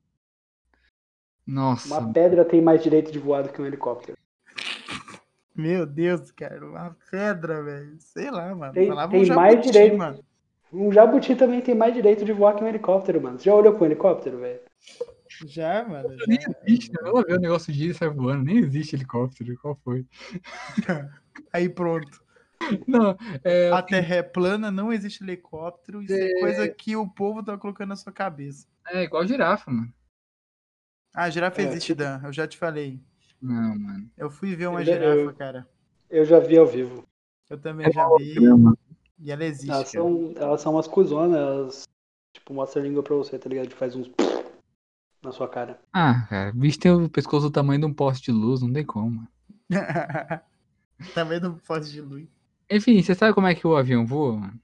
Nossa. 1.47 1.89
Uma 1.99 2.13
pedra 2.13 2.45
tem 2.45 2.63
mais 2.63 2.83
direito 2.83 3.11
de 3.11 3.19
voar 3.19 3.43
do 3.43 3.49
que 3.51 3.61
um 3.61 3.67
helicóptero. 3.67 4.17
Meu 5.55 5.85
Deus, 5.85 6.31
cara, 6.31 6.65
uma 6.65 6.97
pedra, 7.11 7.63
velho. 7.63 7.97
Sei 7.99 8.31
lá, 8.31 8.55
mano. 8.55 8.73
Tem- 8.73 8.89
Falava 8.89 9.11
tem 9.13 9.25
um 9.31 9.35
mais 9.35 9.53
jabuti, 9.55 9.73
direito. 9.73 9.99
mano. 9.99 10.25
Um 10.73 10.93
jabuti 10.93 11.35
também 11.35 11.61
tem 11.61 11.75
mais 11.75 11.93
direito 11.93 12.25
de 12.25 12.33
voar 12.33 12.55
que 12.55 12.63
um 12.63 12.69
helicóptero, 12.69 13.21
mano. 13.21 13.39
Você 13.39 13.45
já 13.47 13.55
olhou 13.55 13.75
com 13.75 13.83
um 13.83 13.87
helicóptero, 13.87 14.39
velho? 14.39 14.61
Já, 15.47 15.85
mano. 15.85 16.17
Já. 16.17 16.25
Nem 16.29 16.39
existe, 16.65 16.93
né? 16.93 16.99
Ela 17.05 17.25
vê 17.25 17.35
o 17.35 17.41
negócio 17.41 17.73
de 17.73 17.91
e 17.91 17.95
sai 17.95 18.09
voando, 18.09 18.45
nem 18.45 18.59
existe 18.59 18.95
helicóptero, 18.95 19.57
qual 19.61 19.75
foi? 19.85 20.07
Aí 21.53 21.69
pronto. 21.69 22.23
Não, 22.87 23.17
é, 23.43 23.71
A 23.73 23.83
terra 23.83 24.17
é 24.17 24.23
plana, 24.23 24.71
não 24.71 24.93
existe 24.93 25.23
helicóptero. 25.25 26.03
Isso 26.03 26.13
é 26.15 26.41
coisa 26.41 26.69
que 26.69 26.95
o 26.97 27.09
povo 27.09 27.43
tá 27.43 27.57
colocando 27.57 27.89
na 27.89 27.97
sua 27.97 28.13
cabeça. 28.13 28.67
é 28.89 29.03
igual 29.05 29.27
girafa, 29.27 29.71
mano. 29.71 29.93
Ah, 31.15 31.29
girafa 31.31 31.61
É, 31.63 31.65
existe, 31.67 31.87
tipo- 31.89 31.99
Dan. 31.99 32.21
Eu 32.25 32.33
já 32.33 32.47
te 32.47 32.57
falei. 32.57 33.01
Não, 33.41 33.77
mano. 33.79 34.11
Eu 34.17 34.31
fui 34.31 34.55
ver 34.55 34.67
uma 34.69 34.81
Eu 34.83 34.85
girafa, 34.85 35.15
eu- 35.21 35.35
cara. 35.35 35.69
Eu 36.09 36.25
já 36.25 36.39
vi 36.39 36.59
ao 36.59 36.67
vivo. 36.67 37.05
Eu 37.49 37.59
também 37.59 37.91
já 37.93 38.07
vi. 38.19 38.37
E 39.19 39.31
ela 39.31 39.45
existe, 39.45 39.71
Elas 39.71 39.91
cara. 39.91 40.05
são, 40.05 40.33
elas 40.37 40.61
são 40.61 40.73
umas 40.75 40.87
cuzonas, 40.87 41.37
elas 41.37 41.83
tipo, 42.33 42.55
mostram 42.55 42.83
a 42.83 42.87
língua 42.87 43.03
pra 43.03 43.15
você, 43.17 43.39
tá 43.39 43.49
ligado? 43.49 43.69
Que 43.69 43.75
faz 43.77 43.95
uns 43.97 44.11
na 45.23 45.33
sua 45.33 45.49
cara. 45.49 45.81
Ah, 45.93 46.27
cara, 46.29 46.51
o 46.51 46.55
bicho 46.55 46.79
tem 46.79 46.91
o 46.93 47.09
pescoço 47.09 47.49
do 47.49 47.53
tamanho 47.53 47.81
de 47.81 47.87
um 47.87 47.93
poste 47.93 48.27
de 48.27 48.33
luz, 48.33 48.63
não 48.63 48.73
tem 48.73 48.85
como. 48.85 49.11
mano. 49.11 49.29
Tá 51.15 51.25
vendo 51.25 51.51
o 51.51 51.57
poste 51.61 51.93
de 51.93 52.01
luz. 52.01 52.29
Enfim, 52.71 53.03
você 53.03 53.15
sabe 53.15 53.35
como 53.35 53.49
é 53.49 53.55
que 53.55 53.67
o 53.67 53.77
avião 53.77 54.07
voa? 54.07 54.37
mano? 54.37 54.61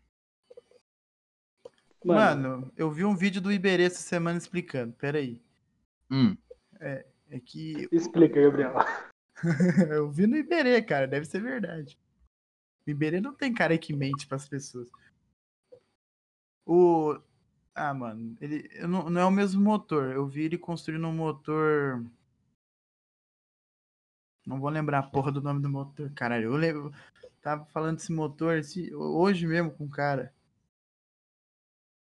Mano, 2.05 2.73
eu 2.77 2.91
vi 2.91 3.05
um 3.05 3.17
vídeo 3.17 3.41
do 3.41 3.53
Iberê 3.53 3.85
essa 3.85 4.01
semana 4.01 4.39
explicando. 4.39 4.93
Pera 4.93 5.19
aí. 5.19 5.43
Hum. 6.11 6.37
É 6.81 7.05
que 7.41 7.89
Explica, 7.91 8.41
Gabriel. 8.41 8.75
eu 9.91 10.11
vi 10.11 10.27
no 10.27 10.37
Iberê, 10.37 10.81
cara. 10.83 11.07
Deve 11.07 11.27
ser 11.27 11.41
verdade. 11.41 11.99
O 12.87 12.91
Iberê 12.91 13.21
não 13.21 13.35
tem 13.35 13.53
cara 13.53 13.77
que 13.77 13.93
mente 13.93 14.27
pras 14.27 14.49
pessoas. 14.49 14.89
O. 16.65 17.19
Ah, 17.75 17.93
mano, 17.93 18.37
ele 18.41 18.69
não, 18.87 19.11
não 19.11 19.21
é 19.21 19.25
o 19.25 19.31
mesmo 19.31 19.61
motor. 19.61 20.13
Eu 20.13 20.27
vi 20.27 20.45
ele 20.45 20.57
construindo 20.57 21.07
um 21.07 21.13
motor. 21.13 22.05
Não 24.47 24.61
vou 24.61 24.71
lembrar 24.71 25.01
a 25.01 25.03
porra 25.03 25.33
do 25.33 25.43
nome 25.43 25.61
do 25.61 25.69
motor, 25.69 26.11
caralho. 26.13 26.45
Eu 26.45 26.57
lembro. 26.57 26.93
Tava 27.47 27.65
falando 27.67 27.99
desse 27.99 28.11
motor 28.13 28.57
esse- 28.59 28.93
hoje 28.93 29.47
mesmo 29.47 29.71
com 29.71 29.85
o 29.85 29.89
cara. 29.89 30.35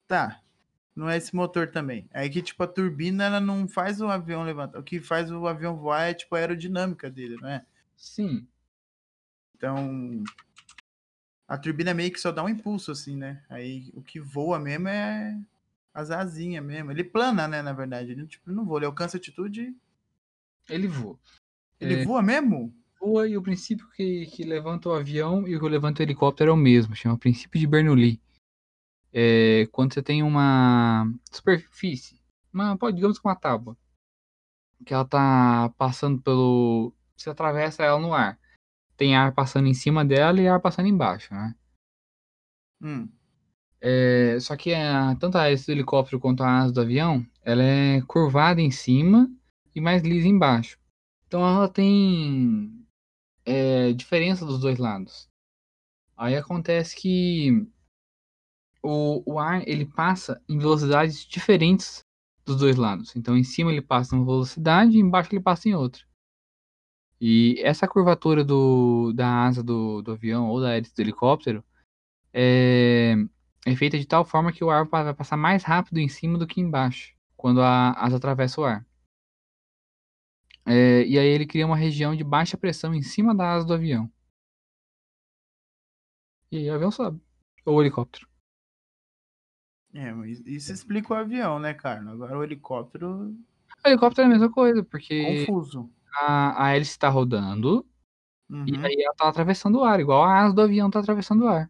Tá. 0.08 0.42
Não 0.96 1.10
é 1.10 1.18
esse 1.18 1.36
motor 1.36 1.68
também. 1.70 2.08
É 2.14 2.30
que, 2.30 2.42
tipo, 2.42 2.64
a 2.64 2.68
turbina 2.68 3.26
ela 3.26 3.42
não 3.42 3.68
faz 3.68 4.00
o 4.00 4.08
avião 4.08 4.44
levantar. 4.46 4.80
O 4.80 4.84
que 4.84 5.02
faz 5.02 5.30
o 5.30 5.46
avião 5.46 5.76
voar 5.76 6.04
é, 6.04 6.14
tipo, 6.14 6.34
a 6.34 6.40
aerodinâmica 6.40 7.10
dele, 7.12 7.36
não 7.42 7.50
é? 7.50 7.66
Sim. 7.98 8.48
Então, 9.54 10.24
a 11.46 11.58
turbina 11.58 11.94
meio 11.94 12.10
que 12.14 12.22
só 12.22 12.32
dá 12.32 12.42
um 12.42 12.48
impulso, 12.48 12.90
assim, 12.94 13.18
né? 13.18 13.44
Aí 13.50 13.92
o 13.94 14.02
que 14.02 14.22
voa 14.22 14.58
mesmo 14.58 14.88
é 14.88 15.38
as 15.94 16.10
asinhas 16.10 16.64
mesmo. 16.64 16.90
Ele 16.90 17.04
plana, 17.04 17.50
né, 17.50 17.62
na 17.62 17.74
verdade. 17.74 18.12
Ele, 18.14 18.26
tipo, 18.28 18.50
não 18.50 18.64
voa, 18.64 18.80
ele 18.80 18.86
alcança 18.86 19.18
altitude. 19.18 19.76
Ele 20.70 20.88
voa. 20.88 21.20
Ele 21.82 21.96
É. 21.96 22.06
voa 22.06 22.22
mesmo? 22.24 22.74
Voa 23.00 23.28
e 23.28 23.38
o 23.38 23.42
princípio 23.42 23.88
que, 23.92 24.26
que 24.28 24.44
levanta 24.44 24.90
o 24.90 24.94
avião 24.94 25.48
e 25.48 25.56
o 25.56 25.60
que 25.60 25.70
levanta 25.70 26.02
o 26.02 26.04
helicóptero 26.04 26.52
é 26.52 26.54
o 26.54 26.58
mesmo. 26.58 26.96
Chama 26.96 27.18
princípio 27.18 27.60
de 27.60 27.68
Bernoulli. 27.68 28.22
É, 29.14 29.68
quando 29.72 29.94
você 29.94 30.02
tem 30.02 30.24
uma 30.24 31.12
superfície, 31.32 32.20
uma, 32.54 32.78
digamos 32.94 33.20
que 33.20 33.28
uma 33.28 33.36
tábua, 33.36 33.78
que 34.86 34.94
ela 34.94 35.06
tá 35.06 35.74
passando 35.78 36.22
pelo. 36.22 36.94
Você 37.16 37.30
atravessa 37.30 37.84
ela 37.84 38.00
no 38.00 38.14
ar. 38.14 38.40
Tem 38.96 39.16
ar 39.16 39.34
passando 39.34 39.68
em 39.68 39.74
cima 39.74 40.04
dela 40.04 40.40
e 40.42 40.48
ar 40.48 40.60
passando 40.60 40.88
embaixo, 40.88 41.34
né? 41.34 41.56
Hum. 42.82 43.10
É, 43.80 44.40
só 44.40 44.56
que 44.56 44.74
a, 44.74 45.16
tanto 45.16 45.38
a 45.38 45.48
hélice 45.48 45.68
do 45.68 45.72
helicóptero 45.72 46.20
quanto 46.20 46.44
a 46.44 46.60
asa 46.60 46.74
do 46.74 46.82
avião, 46.82 47.26
ela 47.44 47.64
é 47.64 48.02
curvada 48.02 48.60
em 48.60 48.72
cima 48.72 49.30
e 49.76 49.82
mais 49.82 50.02
lisa 50.02 50.28
embaixo. 50.28 50.80
Então 51.28 51.42
ela 51.48 51.68
tem 51.68 52.77
é, 53.48 53.94
diferença 53.94 54.46
dos 54.46 54.60
dois 54.60 54.78
lados. 54.78 55.30
Aí 56.18 56.36
acontece 56.36 56.96
que 56.96 57.66
o, 58.84 59.24
o 59.26 59.40
ar 59.40 59.66
ele 59.68 59.86
passa 59.86 60.42
em 60.50 60.60
velocidades 60.60 61.26
diferentes 61.26 62.02
dos 62.46 62.58
dois 62.58 62.76
lados. 62.76 63.16
Então 63.16 63.38
em 63.38 63.44
cima 63.44 63.72
ele 63.72 63.82
passa 63.82 64.16
em 64.16 64.20
uma 64.20 64.26
velocidade 64.26 64.98
e 64.98 65.00
embaixo 65.00 65.34
ele 65.34 65.42
passa 65.42 65.70
em 65.70 65.74
outra. 65.74 66.04
E 67.20 67.60
essa 67.64 67.88
curvatura 67.88 68.44
do, 68.44 69.14
da 69.14 69.46
asa 69.46 69.64
do, 69.64 70.02
do 70.02 70.12
avião 70.12 70.50
ou 70.50 70.62
da 70.62 70.76
hélice 70.76 70.94
do 70.94 71.02
helicóptero 71.02 71.64
é, 72.34 73.16
é 73.66 73.76
feita 73.76 73.98
de 73.98 74.06
tal 74.06 74.26
forma 74.26 74.52
que 74.52 74.64
o 74.64 74.70
ar 74.70 74.86
vai 74.86 75.14
passar 75.14 75.38
mais 75.38 75.64
rápido 75.64 76.00
em 76.00 76.10
cima 76.10 76.38
do 76.38 76.46
que 76.46 76.62
embaixo, 76.62 77.16
quando 77.36 77.62
a 77.62 77.92
asa 77.94 78.18
atravessa 78.18 78.62
o 78.62 78.66
ar. 78.66 78.86
É, 80.68 81.04
e 81.06 81.18
aí 81.18 81.28
ele 81.28 81.46
cria 81.48 81.66
uma 81.66 81.78
região 81.78 82.16
de 82.16 82.24
baixa 82.24 82.58
pressão 82.58 82.94
em 82.94 83.02
cima 83.02 83.34
da 83.34 83.54
asa 83.54 83.66
do 83.66 83.74
avião. 83.74 84.12
E 86.52 86.58
aí 86.58 86.70
o 86.70 86.74
avião 86.76 86.92
sobe. 86.92 87.22
Ou 87.66 87.76
o 87.78 87.82
helicóptero. 87.82 88.28
É, 89.94 90.12
mas 90.14 90.40
isso 90.46 90.72
explica 90.72 91.14
o 91.14 91.18
avião, 91.18 91.60
né, 91.60 91.74
cara? 91.74 92.02
Agora 92.12 92.38
o 92.38 92.44
helicóptero. 92.44 93.36
O 93.84 93.88
helicóptero 93.88 94.24
é 94.24 94.26
a 94.26 94.34
mesma 94.34 94.52
coisa, 94.52 94.84
porque 94.84 95.46
Confuso. 95.46 95.90
a, 96.14 96.66
a 96.66 96.76
hélice 96.76 96.92
está 96.92 97.10
rodando 97.10 97.86
Uhum. 98.50 98.66
e 98.66 98.78
aí 98.78 98.96
ela 99.04 99.14
tá 99.14 99.28
atravessando 99.28 99.80
o 99.80 99.84
ar, 99.84 100.00
igual 100.00 100.24
a 100.24 100.40
asa 100.40 100.54
do 100.56 100.62
avião 100.62 100.90
tá 100.90 101.00
atravessando 101.00 101.44
o 101.44 101.48
ar. 101.50 101.70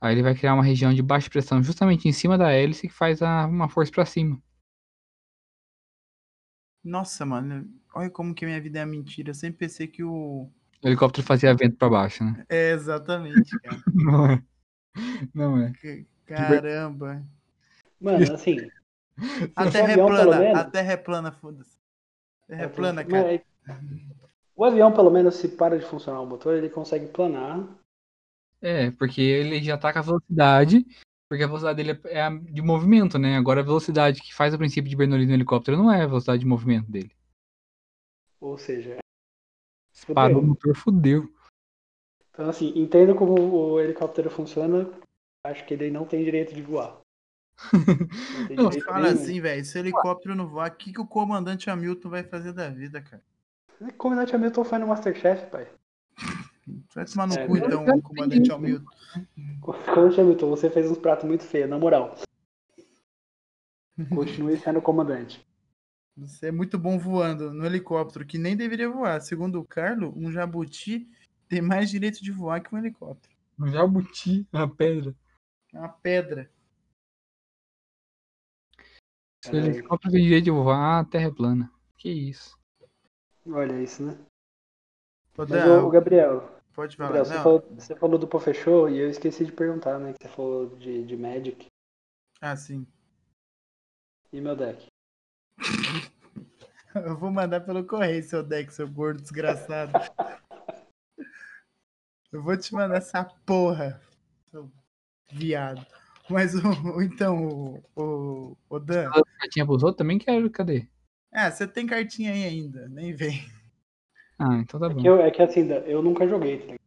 Aí 0.00 0.12
ele 0.14 0.22
vai 0.22 0.34
criar 0.34 0.54
uma 0.54 0.64
região 0.64 0.92
de 0.92 1.02
baixa 1.02 1.30
pressão 1.30 1.62
justamente 1.62 2.08
em 2.08 2.12
cima 2.12 2.36
da 2.38 2.50
hélice 2.52 2.88
que 2.88 2.94
faz 2.94 3.22
a- 3.22 3.46
uma 3.46 3.68
força 3.68 3.92
para 3.92 4.04
cima. 4.06 4.40
Nossa, 6.88 7.26
mano. 7.26 7.68
Olha 7.94 8.08
como 8.10 8.34
que 8.34 8.46
minha 8.46 8.60
vida 8.60 8.78
é 8.78 8.86
mentira. 8.86 9.30
Eu 9.30 9.34
sempre 9.34 9.58
pensei 9.58 9.86
que 9.86 10.02
o. 10.02 10.48
O 10.82 10.86
helicóptero 10.88 11.26
fazia 11.26 11.54
vento 11.54 11.76
para 11.76 11.88
baixo, 11.90 12.24
né? 12.24 12.44
É, 12.48 12.70
exatamente, 12.72 13.58
cara. 13.60 13.82
Não 13.94 14.26
é. 14.30 14.42
Não 15.34 15.58
é. 15.62 15.72
Caramba. 16.24 17.22
Mano, 18.00 18.32
assim. 18.32 18.70
A 19.56 19.68
terra 19.70 19.88
é 19.88 19.92
avião, 19.92 20.06
plana. 20.06 20.38
menos- 20.38 20.58
A 20.60 20.64
terra 20.64 20.92
é 20.92 20.96
plana, 20.96 21.32
foda-se. 21.32 21.76
Terra 22.46 22.62
é 22.62 22.66
Mas 22.66 22.76
plana, 22.76 23.04
cara. 23.04 23.42
O 24.56 24.64
avião, 24.64 24.92
pelo 24.92 25.10
menos, 25.10 25.34
se 25.34 25.48
para 25.48 25.78
de 25.78 25.84
funcionar 25.84 26.20
o 26.20 26.26
motor, 26.26 26.54
ele 26.54 26.70
consegue 26.70 27.06
planar. 27.08 27.68
É, 28.62 28.90
porque 28.92 29.20
ele 29.20 29.62
já 29.62 29.76
tá 29.76 29.92
com 29.92 29.98
a 29.98 30.02
velocidade, 30.02 30.86
porque 31.28 31.44
a 31.44 31.46
velocidade 31.46 31.76
dele 31.82 32.00
é 32.06 32.22
a 32.22 32.30
de 32.30 32.62
movimento, 32.62 33.18
né? 33.18 33.36
Agora 33.36 33.60
a 33.60 33.64
velocidade 33.64 34.20
que 34.22 34.34
faz 34.34 34.54
o 34.54 34.58
princípio 34.58 34.88
de 34.88 34.96
Bernoulli 34.96 35.26
no 35.26 35.34
helicóptero 35.34 35.76
não 35.76 35.92
é 35.92 36.02
a 36.02 36.06
velocidade 36.06 36.40
de 36.40 36.46
movimento 36.46 36.90
dele. 36.90 37.14
Ou 38.40 38.56
seja, 38.56 38.98
Parou 40.14 40.38
o 40.38 40.40
fudeu. 40.40 40.48
motor, 40.48 40.76
fudeu. 40.76 41.34
Então, 42.30 42.48
assim, 42.48 42.72
entendo 42.76 43.14
como 43.14 43.34
o 43.40 43.80
helicóptero 43.80 44.30
funciona. 44.30 44.88
Acho 45.44 45.64
que 45.66 45.74
ele 45.74 45.90
não 45.90 46.04
tem 46.06 46.24
direito 46.24 46.54
de 46.54 46.62
voar. 46.62 47.00
Não 48.56 48.64
Não, 48.64 48.72
Fala 48.82 49.00
nenhum. 49.00 49.14
assim, 49.14 49.40
velho. 49.40 49.64
Se 49.64 49.76
o 49.76 49.80
helicóptero 49.80 50.34
não 50.36 50.46
voar, 50.46 50.70
o 50.70 50.76
que, 50.76 50.92
que 50.92 51.00
o 51.00 51.06
comandante 51.06 51.68
Hamilton 51.68 52.08
vai 52.08 52.22
fazer 52.22 52.52
da 52.52 52.68
vida, 52.68 53.02
cara? 53.02 53.22
O 53.80 53.92
comandante 53.94 54.34
Hamilton 54.34 54.64
foi 54.64 54.78
no 54.78 54.86
Masterchef, 54.86 55.50
pai. 55.50 55.66
Vai 56.94 57.04
tomar 57.04 57.26
no 57.26 57.34
É, 57.34 57.46
cu, 57.46 57.56
então, 57.56 57.84
o 57.84 58.02
comandante. 58.02 58.52
Hamilton. 58.52 58.84
Comandante 59.60 60.20
Hamilton, 60.20 60.50
você 60.50 60.70
fez 60.70 60.90
uns 60.90 60.98
pratos 60.98 61.24
muito 61.24 61.44
feios, 61.44 61.68
na 61.68 61.78
moral. 61.78 62.14
Continue 64.14 64.56
sendo 64.58 64.80
comandante. 64.82 65.46
Você 66.16 66.48
é 66.48 66.52
muito 66.52 66.78
bom 66.78 66.98
voando 66.98 67.52
no 67.52 67.64
helicóptero, 67.64 68.26
que 68.26 68.38
nem 68.38 68.56
deveria 68.56 68.90
voar. 68.90 69.20
Segundo 69.20 69.60
o 69.60 69.64
Carlo, 69.64 70.12
um 70.16 70.32
jabuti 70.32 71.08
tem 71.48 71.62
mais 71.62 71.90
direito 71.90 72.22
de 72.22 72.32
voar 72.32 72.60
que 72.60 72.74
um 72.74 72.78
helicóptero. 72.78 73.32
Um 73.58 73.68
jabuti 73.68 74.46
na 74.52 74.66
pedra. 74.66 75.14
É 75.72 75.78
uma 75.78 75.88
pedra. 75.88 76.50
Se 79.44 79.52
o 79.52 79.56
helicóptero 79.56 80.12
tem 80.12 80.22
direito 80.22 80.44
de 80.44 80.50
voar, 80.50 81.00
a 81.00 81.04
terra 81.04 81.28
é 81.28 81.30
plana. 81.30 81.72
Que 81.96 82.10
isso. 82.10 82.58
Olha 83.46 83.80
isso, 83.80 84.04
né? 84.04 84.18
Mas, 85.36 85.50
ô, 85.50 85.88
Gabriel, 85.88 86.57
pode 86.78 86.96
falar. 86.96 87.08
Gabriel, 87.08 87.24
você, 87.24 87.42
falou, 87.42 87.74
você 87.76 87.96
falou 87.96 88.18
do 88.20 88.28
Pofechou 88.28 88.88
e 88.88 88.98
eu 89.00 89.10
esqueci 89.10 89.44
de 89.44 89.50
perguntar, 89.50 89.98
né? 89.98 90.12
Que 90.12 90.22
você 90.22 90.32
falou 90.32 90.76
de, 90.76 91.04
de 91.04 91.16
Magic 91.16 91.66
Ah, 92.40 92.54
sim. 92.54 92.86
e 94.32 94.40
meu 94.40 94.54
deck. 94.54 94.86
Eu 96.94 97.16
vou 97.18 97.30
mandar 97.30 97.60
pelo 97.60 97.84
correio, 97.84 98.22
seu 98.22 98.42
deck, 98.44 98.72
seu 98.72 98.88
gordo 98.88 99.20
desgraçado. 99.20 99.92
Eu 102.30 102.42
vou 102.42 102.56
te 102.56 102.72
mandar 102.72 102.98
essa 102.98 103.24
porra, 103.24 104.00
seu 104.46 104.70
viado. 105.32 105.84
Mas 106.30 106.54
o, 106.54 106.60
o- 106.96 107.02
então, 107.02 107.44
o, 107.46 107.82
o, 107.96 108.56
o 108.70 108.78
Dan. 108.78 109.10
Cartinha 109.40 109.66
pros 109.66 109.82
outros 109.82 109.98
também 109.98 110.18
quero, 110.18 110.48
cadê? 110.50 110.88
Ah, 111.32 111.50
você 111.50 111.66
tem 111.66 111.86
cartinha 111.86 112.32
aí 112.32 112.44
ainda, 112.44 112.88
nem 112.88 113.12
vem. 113.14 113.40
Ah, 114.38 114.56
então 114.58 114.78
tá 114.78 114.86
É 114.86 114.90
bom. 114.90 115.00
que, 115.00 115.08
eu, 115.08 115.20
é 115.20 115.30
que 115.30 115.42
assim, 115.42 115.68
eu 115.86 116.02
nunca 116.02 116.26
joguei, 116.28 116.58
tá 116.58 116.64
ligado? 116.64 116.78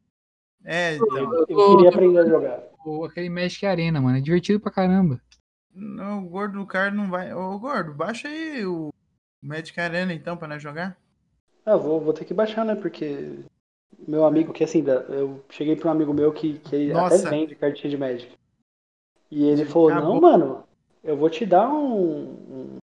É, 0.64 0.96
então. 0.96 1.34
Eu 1.50 1.76
queria 1.76 1.90
aprender 1.90 2.20
a 2.20 2.26
jogar. 2.26 2.64
O- 2.86 3.04
Aquele 3.06 3.30
Magic 3.30 3.66
Arena, 3.66 4.00
mano, 4.00 4.18
é 4.18 4.22
divertido 4.22 4.60
pra 4.60 4.72
caramba. 4.72 5.20
Não, 5.74 6.26
o 6.26 6.30
gordo 6.30 6.60
do 6.60 6.66
cara 6.66 6.92
não 6.92 7.10
vai. 7.10 7.34
Ô, 7.34 7.58
gordo, 7.60 7.94
baixa 7.94 8.28
aí 8.28 8.66
o 8.66 8.90
Magic 9.42 9.80
Arena 9.80 10.14
então 10.14 10.38
pra 10.38 10.48
nós 10.48 10.62
jogar. 10.62 10.98
Ah, 11.66 11.76
vou, 11.78 12.00
vou 12.02 12.14
ter 12.14 12.26
que 12.26 12.34
baixar, 12.34 12.66
né? 12.66 12.76
Porque 12.76 13.40
meu 14.08 14.26
amigo, 14.26 14.52
que 14.54 14.64
assim, 14.64 14.84
eu 15.10 15.44
cheguei 15.50 15.76
pra 15.76 15.90
um 15.90 15.92
amigo 15.92 16.14
meu 16.14 16.32
que, 16.34 16.58
que 16.60 16.92
Nossa. 16.92 17.16
até 17.16 17.30
vende 17.30 17.56
cartinha 17.56 17.90
de 17.90 17.98
Magic. 17.98 18.32
E 19.30 19.44
ele 19.46 19.66
falou, 19.66 19.90
Acabou. 19.90 20.14
não, 20.16 20.22
mano, 20.22 20.64
eu 21.04 21.16
vou 21.16 21.30
te 21.30 21.46
dar 21.46 21.70
um. 21.70 22.78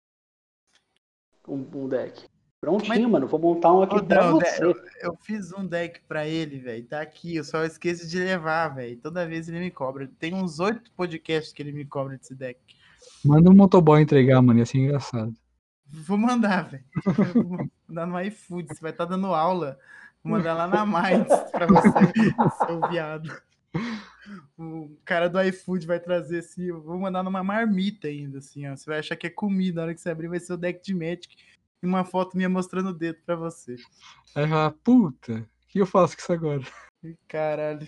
um, 1.49 1.55
um 1.75 1.89
deck. 1.89 2.25
Prontinho, 2.61 2.89
Mas- 3.03 3.11
mano. 3.11 3.27
Vou 3.27 3.39
montar 3.41 3.73
um 3.73 3.83
aqui 3.83 3.97
Ô, 3.97 4.05
pra 4.05 4.23
Dan, 4.23 4.33
você. 4.33 4.65
eu, 4.65 4.75
eu 5.03 5.17
fiz 5.23 5.53
um 5.53 5.67
deck 5.67 6.01
pra 6.09 6.27
ele, 6.27 6.59
velho. 6.59 6.85
Tá 6.85 7.01
aqui, 7.01 7.37
eu 7.37 7.45
só 7.45 7.65
esqueço 7.65 8.09
de 8.09 8.19
levar, 8.19 8.69
velho. 8.69 8.97
Toda 8.99 9.27
vez 9.27 9.49
ele 9.49 9.61
me 9.61 9.71
cobra. 9.71 10.11
Tem 10.19 10.35
uns 10.35 10.59
oito 10.59 10.91
podcasts 10.93 11.53
que 11.53 11.63
ele 11.63 11.73
me 11.73 11.85
cobra 11.85 12.17
desse 12.17 12.35
deck. 12.35 12.59
Manda 13.25 13.51
um 13.51 13.55
motoboy 13.55 14.01
entregar, 14.03 14.41
mano, 14.43 14.59
ia 14.59 14.67
ser 14.67 14.79
engraçado. 14.79 15.35
Vou 15.87 16.19
mandar, 16.19 16.63
velho. 16.69 16.85
Vou 17.35 17.69
mandar 17.89 18.07
no 18.07 18.21
iFood. 18.23 18.69
Você 18.69 18.81
vai 18.81 18.91
estar 18.91 19.05
dando 19.05 19.27
aula. 19.29 19.79
Vou 20.25 20.33
mandar 20.33 20.55
lá 20.55 20.67
na 20.67 20.85
Minds 20.85 21.51
pra 21.53 21.67
você, 21.67 22.67
seu 22.67 22.81
viado. 22.89 23.31
O 24.59 24.91
cara 25.05 25.29
do 25.29 25.41
iFood 25.41 25.87
vai 25.87 26.01
trazer 26.01 26.39
assim. 26.39 26.65
Eu 26.65 26.81
vou 26.83 26.99
mandar 26.99 27.23
numa 27.23 27.45
marmita 27.45 28.09
ainda, 28.09 28.39
assim, 28.39 28.67
ó. 28.67 28.75
Você 28.75 28.87
vai 28.91 28.99
achar 28.99 29.15
que 29.15 29.27
é 29.29 29.31
comida. 29.31 29.77
Na 29.77 29.83
hora 29.85 29.95
que 29.95 30.01
você 30.01 30.11
abrir, 30.11 30.27
vai 30.27 30.41
ser 30.41 30.55
o 30.55 30.57
deck 30.57 30.83
de 30.83 30.95
Magic 30.95 31.29
e 31.87 31.89
uma 31.89 32.05
foto 32.05 32.37
minha 32.37 32.49
mostrando 32.49 32.89
o 32.91 32.95
dedo 32.95 33.21
pra 33.25 33.37
você. 33.37 33.77
Aí 34.35 34.47
falar, 34.49 34.73
puta, 34.73 35.35
o 35.63 35.67
que 35.69 35.79
eu 35.81 35.87
faço 35.87 36.17
com 36.17 36.23
isso 36.23 36.33
agora? 36.33 36.63
Caralho. 37.29 37.87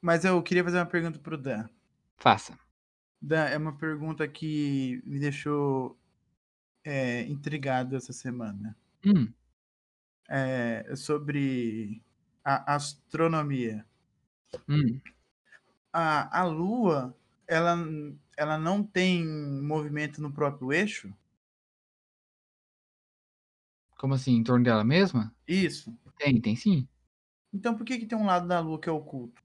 Mas 0.00 0.24
eu 0.24 0.40
queria 0.42 0.62
fazer 0.62 0.78
uma 0.78 0.86
pergunta 0.86 1.18
pro 1.18 1.36
Dan. 1.36 1.68
Faça. 2.16 2.56
Dan, 3.20 3.44
é 3.46 3.56
uma 3.58 3.76
pergunta 3.76 4.26
que 4.28 5.02
me 5.04 5.18
deixou 5.18 5.98
é, 6.84 7.22
intrigado 7.22 7.96
essa 7.96 8.12
semana. 8.12 8.76
Hum, 9.04 9.32
É 10.28 10.94
sobre 10.94 12.00
a 12.44 12.74
astronomia. 12.76 13.84
hum. 14.68 15.00
A, 15.92 16.40
a 16.40 16.44
Lua, 16.44 17.16
ela, 17.46 17.76
ela 18.36 18.58
não 18.58 18.84
tem 18.84 19.26
movimento 19.26 20.20
no 20.22 20.30
próprio 20.32 20.72
eixo? 20.72 21.12
Como 23.98 24.14
assim, 24.14 24.36
em 24.36 24.44
torno 24.44 24.64
dela 24.64 24.84
mesma? 24.84 25.34
Isso. 25.46 25.94
Tem, 26.16 26.40
tem 26.40 26.56
sim. 26.56 26.88
Então 27.52 27.76
por 27.76 27.84
que, 27.84 27.98
que 27.98 28.06
tem 28.06 28.16
um 28.16 28.26
lado 28.26 28.46
da 28.46 28.60
Lua 28.60 28.80
que 28.80 28.88
é 28.88 28.92
oculto? 28.92 29.42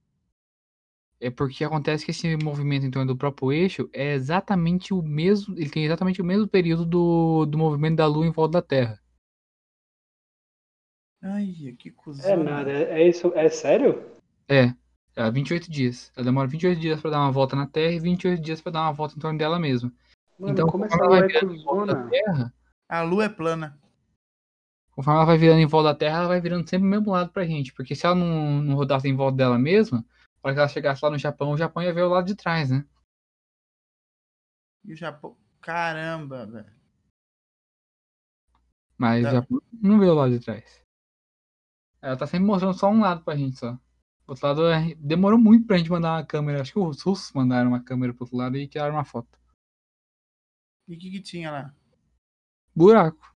É 1.19 1.29
porque 1.31 1.63
acontece 1.63 2.05
que 2.05 2.11
esse 2.11 2.35
movimento 2.37 2.85
em 2.85 2.91
torno 2.91 3.13
do 3.13 3.17
próprio 3.17 3.51
eixo 3.51 3.89
é 3.93 4.13
exatamente 4.13 4.93
o 4.93 5.01
mesmo. 5.01 5.55
Ele 5.57 5.69
tem 5.69 5.85
exatamente 5.85 6.21
o 6.21 6.25
mesmo 6.25 6.47
período 6.47 6.85
do, 6.85 7.45
do 7.45 7.57
movimento 7.57 7.95
da 7.95 8.05
Lua 8.05 8.27
em 8.27 8.31
volta 8.31 8.53
da 8.53 8.61
Terra. 8.61 8.99
Ai, 11.21 11.75
que 11.79 11.89
cuzão. 11.89 12.29
É 12.29 12.35
nada, 12.35 12.71
é, 12.71 13.01
é 13.01 13.07
isso, 13.07 13.31
é 13.33 13.49
sério? 13.49 14.03
É. 14.47 14.73
É 15.15 15.29
28 15.31 15.71
dias. 15.71 16.11
Ela 16.15 16.25
demora 16.25 16.47
28 16.47 16.79
dias 16.79 16.99
pra 16.99 17.11
dar 17.11 17.19
uma 17.19 17.31
volta 17.31 17.55
na 17.55 17.67
Terra 17.67 17.93
e 17.93 17.99
28 17.99 18.41
dias 18.41 18.59
pra 18.59 18.71
dar 18.71 18.81
uma 18.81 18.91
volta 18.93 19.15
em 19.15 19.19
torno 19.19 19.37
dela 19.37 19.59
mesma. 19.59 19.93
Mano, 20.37 20.51
Então, 20.51 20.67
como 20.67 20.85
essa 20.85 20.97
conforme 20.97 21.17
ela 21.17 21.27
vai 21.27 21.29
é 21.29 21.39
virando 21.39 21.55
em 21.55 21.63
volta 21.63 21.93
da? 21.93 22.09
Terra, 22.09 22.53
A 22.89 23.01
Lua 23.03 23.25
é 23.25 23.29
plana. 23.29 23.79
Conforme 24.95 25.17
ela 25.17 25.25
vai 25.25 25.37
virando 25.37 25.59
em 25.59 25.65
volta 25.65 25.89
da 25.93 25.95
Terra, 25.97 26.17
ela 26.19 26.27
vai 26.27 26.41
virando 26.41 26.67
sempre 26.69 26.87
o 26.87 26.89
mesmo 26.89 27.11
lado 27.11 27.31
pra 27.31 27.45
gente. 27.45 27.73
Porque 27.73 27.95
se 27.95 28.05
ela 28.05 28.15
não, 28.15 28.61
não 28.61 28.75
rodasse 28.75 29.07
em 29.07 29.15
volta 29.15 29.37
dela 29.37 29.57
mesma, 29.57 30.05
para 30.41 30.53
que 30.53 30.59
ela 30.59 30.67
chegasse 30.67 31.03
lá 31.03 31.09
no 31.11 31.17
Japão, 31.17 31.51
o 31.51 31.57
Japão 31.57 31.81
ia 31.83 31.93
ver 31.93 32.03
o 32.03 32.09
lado 32.09 32.25
de 32.27 32.35
trás, 32.35 32.69
né? 32.69 32.85
E 34.85 34.93
o 34.93 34.95
Japão. 34.95 35.37
Caramba, 35.61 36.45
velho. 36.45 36.73
Mas 38.97 39.23
Tá. 39.23 39.29
o 39.29 39.31
Japão 39.33 39.61
não 39.71 39.99
vê 39.99 40.05
o 40.05 40.13
lado 40.13 40.37
de 40.37 40.43
trás. 40.43 40.81
Ela 42.01 42.17
tá 42.17 42.27
sempre 42.27 42.45
mostrando 42.45 42.77
só 42.77 42.89
um 42.89 42.99
lado 42.99 43.23
pra 43.23 43.35
gente 43.35 43.57
só. 43.57 43.73
O 44.27 44.31
outro 44.31 44.45
lado 44.47 44.67
é- 44.69 44.95
demorou 44.95 45.39
muito 45.39 45.65
pra 45.65 45.77
gente 45.77 45.89
mandar 45.89 46.17
uma 46.17 46.25
câmera. 46.25 46.61
Acho 46.61 46.73
que 46.73 46.79
os 46.79 47.01
russos 47.01 47.31
mandaram 47.33 47.69
uma 47.69 47.83
câmera 47.83 48.13
pro 48.13 48.23
outro 48.23 48.37
lado 48.37 48.57
e 48.57 48.67
tiraram 48.67 48.95
uma 48.95 49.05
foto. 49.05 49.39
E 50.87 50.95
o 50.95 50.99
que, 50.99 51.11
que 51.11 51.21
tinha 51.21 51.49
lá? 51.51 51.73
Buraco. 52.75 53.33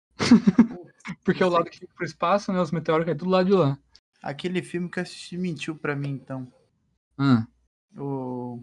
Porque 1.25 1.43
é 1.43 1.47
o 1.47 1.51
lado 1.51 1.69
que 1.71 1.79
fica 1.79 1.95
pro 1.95 2.05
espaço, 2.05 2.53
né? 2.53 2.61
Os 2.61 2.71
meteoros 2.71 3.05
caem 3.05 3.17
tudo 3.17 3.31
lá 3.31 3.43
de 3.43 3.53
lá. 3.53 3.79
Aquele 4.23 4.63
filme 4.63 4.89
que 4.91 4.99
eu 4.99 5.03
assisti 5.03 5.37
mentiu 5.37 5.77
pra 5.77 5.95
mim, 5.95 6.11
então. 6.11 6.51
Ah, 7.19 7.47
O. 7.97 8.63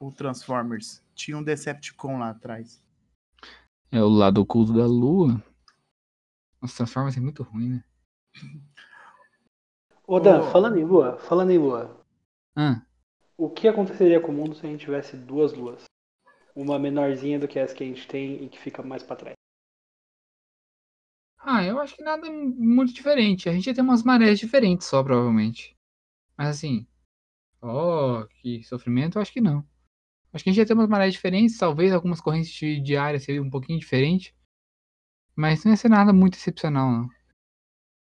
O 0.00 0.10
Transformers. 0.12 1.02
Tinha 1.14 1.36
um 1.36 1.42
Decepticon 1.42 2.18
lá 2.18 2.30
atrás. 2.30 2.82
é 3.92 4.02
o 4.02 4.08
lado 4.08 4.40
oculto 4.40 4.72
da 4.72 4.86
Lua. 4.86 5.42
Nossa, 6.60 6.76
Transformers 6.78 7.16
é 7.16 7.20
muito 7.20 7.42
ruim, 7.42 7.68
né? 7.70 7.84
Ô 10.06 10.18
Dan, 10.18 10.40
Ô. 10.40 10.50
falando 10.50 10.78
em 10.78 10.84
lua, 10.84 11.18
falando 11.18 11.50
em 11.50 11.58
lua, 11.58 12.04
Ah, 12.56 12.82
o 13.36 13.48
que 13.48 13.68
aconteceria 13.68 14.20
com 14.20 14.32
o 14.32 14.34
mundo 14.34 14.54
se 14.54 14.66
a 14.66 14.68
gente 14.68 14.80
tivesse 14.84 15.16
duas 15.16 15.52
luas? 15.52 15.84
Uma 16.54 16.78
menorzinha 16.78 17.38
do 17.38 17.46
que 17.46 17.58
essa 17.58 17.74
que 17.74 17.84
a 17.84 17.86
gente 17.86 18.06
tem 18.08 18.42
e 18.44 18.48
que 18.48 18.58
fica 18.58 18.82
mais 18.82 19.02
pra 19.02 19.16
trás. 19.16 19.34
Ah, 21.42 21.64
eu 21.64 21.80
acho 21.80 21.96
que 21.96 22.02
nada 22.02 22.30
muito 22.30 22.92
diferente. 22.92 23.48
A 23.48 23.52
gente 23.52 23.66
ia 23.66 23.74
ter 23.74 23.80
umas 23.80 24.02
marés 24.02 24.38
diferentes 24.38 24.86
só, 24.86 25.02
provavelmente. 25.02 25.76
Mas 26.36 26.48
assim, 26.48 26.86
ó, 27.62 28.24
que 28.24 28.62
sofrimento, 28.64 29.16
eu 29.16 29.22
acho 29.22 29.32
que 29.32 29.40
não. 29.40 29.64
Acho 30.32 30.44
que 30.44 30.50
a 30.50 30.52
gente 30.52 30.60
ia 30.60 30.66
ter 30.66 30.74
umas 30.74 30.88
marés 30.88 31.12
diferentes, 31.12 31.58
talvez 31.58 31.92
algumas 31.92 32.20
correntes 32.20 32.52
de, 32.52 32.96
área 32.96 33.18
seriam 33.18 33.44
um 33.44 33.50
pouquinho 33.50 33.80
diferentes. 33.80 34.32
Mas 35.34 35.64
não 35.64 35.72
ia 35.72 35.76
ser 35.76 35.88
nada 35.88 36.12
muito 36.12 36.34
excepcional, 36.34 36.90
não. 36.90 37.08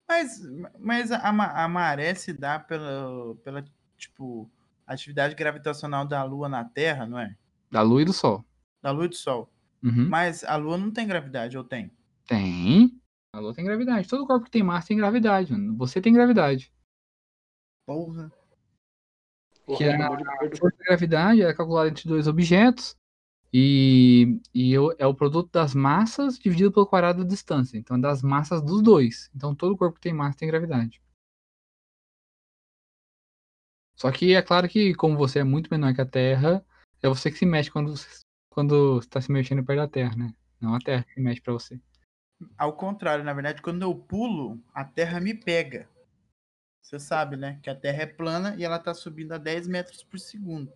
Mas, 0.07 0.41
mas 0.77 1.11
a, 1.11 1.29
a 1.29 1.67
maré 1.67 2.13
se 2.15 2.33
dá 2.33 2.59
pela, 2.59 3.35
pela, 3.43 3.63
tipo, 3.97 4.49
atividade 4.85 5.35
gravitacional 5.35 6.05
da 6.05 6.23
Lua 6.23 6.49
na 6.49 6.65
Terra, 6.65 7.05
não 7.05 7.17
é? 7.17 7.35
Da 7.71 7.81
Lua 7.81 8.01
e 8.01 8.05
do 8.05 8.13
Sol. 8.13 8.43
Da 8.81 8.91
Lua 8.91 9.05
e 9.05 9.09
do 9.09 9.15
Sol. 9.15 9.49
Uhum. 9.83 10.09
Mas 10.09 10.43
a 10.43 10.55
Lua 10.55 10.77
não 10.77 10.91
tem 10.91 11.07
gravidade, 11.07 11.57
ou 11.57 11.63
tem? 11.63 11.91
Tem. 12.27 12.98
A 13.39 13.41
Lua 13.41 13.53
tem 13.53 13.63
gravidade. 13.63 14.05
Todo 14.09 14.27
corpo 14.27 14.43
que 14.45 14.51
tem 14.51 14.61
massa 14.61 14.89
tem 14.89 14.97
gravidade, 14.97 15.53
mano. 15.53 15.73
Você 15.77 16.01
tem 16.01 16.11
gravidade. 16.11 16.69
Porra. 17.87 18.29
Porra, 19.65 19.77
Que 19.77 19.83
é 19.85 19.95
A 19.95 20.09
perder. 20.09 20.57
força 20.57 20.77
da 20.77 20.83
gravidade 20.83 21.41
é 21.41 21.53
calculada 21.53 21.87
entre 21.87 22.05
dois 22.05 22.27
objetos 22.27 22.97
e, 23.53 24.41
e 24.53 24.73
eu- 24.73 24.93
é 24.99 25.07
o 25.07 25.13
produto 25.15 25.49
das 25.53 25.73
massas 25.73 26.37
dividido 26.37 26.69
pelo 26.69 26.85
quadrado 26.85 27.23
da 27.23 27.29
distância. 27.29 27.77
Então 27.77 27.95
é 27.95 27.99
das 28.01 28.21
massas 28.21 28.61
dos 28.61 28.81
dois. 28.81 29.31
Então 29.33 29.55
todo 29.55 29.77
corpo 29.77 29.95
que 29.95 30.01
tem 30.01 30.13
massa 30.13 30.37
tem 30.37 30.47
gravidade. 30.49 31.01
Só 33.95 34.11
que 34.11 34.33
é 34.35 34.41
claro 34.41 34.67
que, 34.67 34.93
como 34.95 35.15
você 35.17 35.39
é 35.39 35.43
muito 35.45 35.69
menor 35.71 35.93
que 35.93 36.01
a 36.01 36.05
Terra, 36.05 36.65
é 37.01 37.07
você 37.07 37.31
que 37.31 37.37
se 37.37 37.45
mexe 37.45 37.71
quando 37.71 37.95
você 37.95 38.19
quando 38.49 38.99
está 38.99 39.21
se 39.21 39.31
mexendo 39.31 39.63
perto 39.63 39.79
da 39.79 39.87
Terra, 39.87 40.15
né? 40.17 40.33
Não 40.59 40.75
a 40.75 40.79
Terra 40.79 41.03
que 41.05 41.13
se 41.13 41.21
mexe 41.21 41.39
pra 41.41 41.53
você. 41.53 41.79
Ao 42.57 42.73
contrário, 42.73 43.23
na 43.23 43.33
verdade, 43.33 43.61
quando 43.61 43.81
eu 43.81 43.93
pulo, 43.93 44.59
a 44.73 44.83
Terra 44.83 45.19
me 45.19 45.33
pega. 45.33 45.87
Você 46.81 46.99
sabe, 46.99 47.35
né? 47.35 47.59
Que 47.61 47.69
a 47.69 47.75
Terra 47.75 48.03
é 48.03 48.05
plana 48.05 48.55
e 48.57 48.63
ela 48.63 48.79
tá 48.79 48.93
subindo 48.93 49.33
a 49.33 49.37
10 49.37 49.67
metros 49.67 50.03
por 50.03 50.19
segundo. 50.19 50.71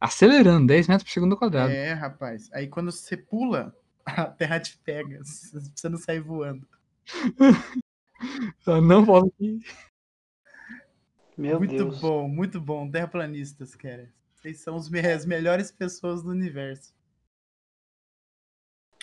Acelerando 0.00 0.66
10 0.66 0.88
metros 0.88 1.04
por 1.08 1.12
segundo 1.12 1.32
ao 1.32 1.38
quadrado. 1.38 1.72
É, 1.72 1.92
rapaz. 1.92 2.50
Aí 2.52 2.66
quando 2.68 2.90
você 2.90 3.16
pula, 3.16 3.74
a 4.04 4.24
Terra 4.26 4.58
te 4.60 4.76
pega. 4.78 5.20
Você 5.22 5.88
não 5.88 5.98
sai 5.98 6.20
voando. 6.20 6.66
Só 8.60 8.80
não 8.80 9.04
volta 9.04 9.28
aqui. 9.28 9.60
Meu 11.36 11.58
muito 11.58 11.76
Deus. 11.76 12.00
bom, 12.00 12.28
muito 12.28 12.60
bom. 12.60 12.90
Terraplanistas, 12.90 13.74
cara. 13.74 14.10
Vocês 14.34 14.60
são 14.60 14.78
me- 14.90 15.00
as 15.00 15.26
melhores 15.26 15.70
pessoas 15.70 16.22
do 16.22 16.30
universo. 16.30 16.93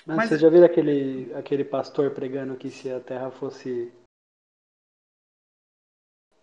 Mano, 0.06 0.18
Mas- 0.18 0.30
Vocês 0.30 0.42
já 0.42 0.50
viram 0.50 0.66
aquele, 0.66 1.34
aquele 1.36 1.64
pastor 1.64 2.12
pregando 2.14 2.58
que 2.58 2.70
se 2.70 2.90
a 2.92 3.00
Terra 3.00 3.30
fosse 3.32 3.92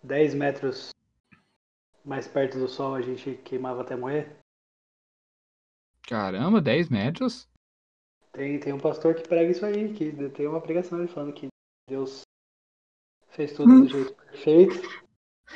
10 0.03 0.33
metros 0.33 0.91
mais 2.05 2.27
perto 2.27 2.57
do 2.57 2.67
Sol, 2.67 2.95
a 2.95 3.01
gente 3.01 3.35
queimava 3.43 3.81
até 3.81 3.95
morrer? 3.95 4.37
Caramba, 6.07 6.61
10 6.61 6.89
metros? 6.89 7.47
Tem, 8.31 8.59
tem 8.59 8.71
um 8.73 8.79
pastor 8.79 9.13
que 9.15 9.27
prega 9.27 9.51
isso 9.51 9.65
aí, 9.65 9.93
que 9.93 10.29
tem 10.29 10.47
uma 10.47 10.61
pregação 10.61 10.99
ele 10.99 11.07
falando 11.07 11.33
que 11.33 11.47
Deus 11.87 12.21
fez 13.29 13.53
tudo 13.53 13.81
do 13.81 13.87
jeito 13.87 14.13
perfeito. 14.13 14.75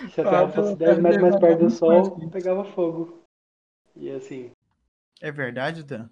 E 0.04 0.10
se 0.10 0.22
a 0.22 0.24
Terra 0.24 0.44
Ah, 0.44 0.52
fosse 0.52 0.76
Deus 0.76 0.80
10 0.80 1.00
metros 1.00 1.22
mais 1.22 1.40
perto 1.40 1.60
do 1.64 1.70
Sol, 1.70 2.30
pegava 2.30 2.66
fogo. 2.66 3.24
E 3.96 4.10
assim, 4.12 4.52
É 5.22 5.32
verdade, 5.32 5.84
Dan? 5.84 6.10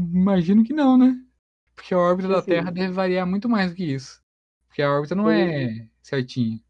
Imagino 0.00 0.64
que 0.64 0.72
não, 0.72 0.96
né? 0.96 1.16
Porque 1.74 1.94
a 1.94 1.98
órbita 1.98 2.28
da 2.28 2.42
Terra 2.42 2.70
deve 2.70 2.92
variar 2.92 3.26
muito 3.26 3.48
mais 3.48 3.70
do 3.70 3.76
que 3.76 3.84
isso. 3.84 4.22
Porque 4.68 4.82
a 4.82 4.90
órbita 4.90 5.14
não 5.14 5.30
é 5.30 5.86
certinha. 6.02 6.60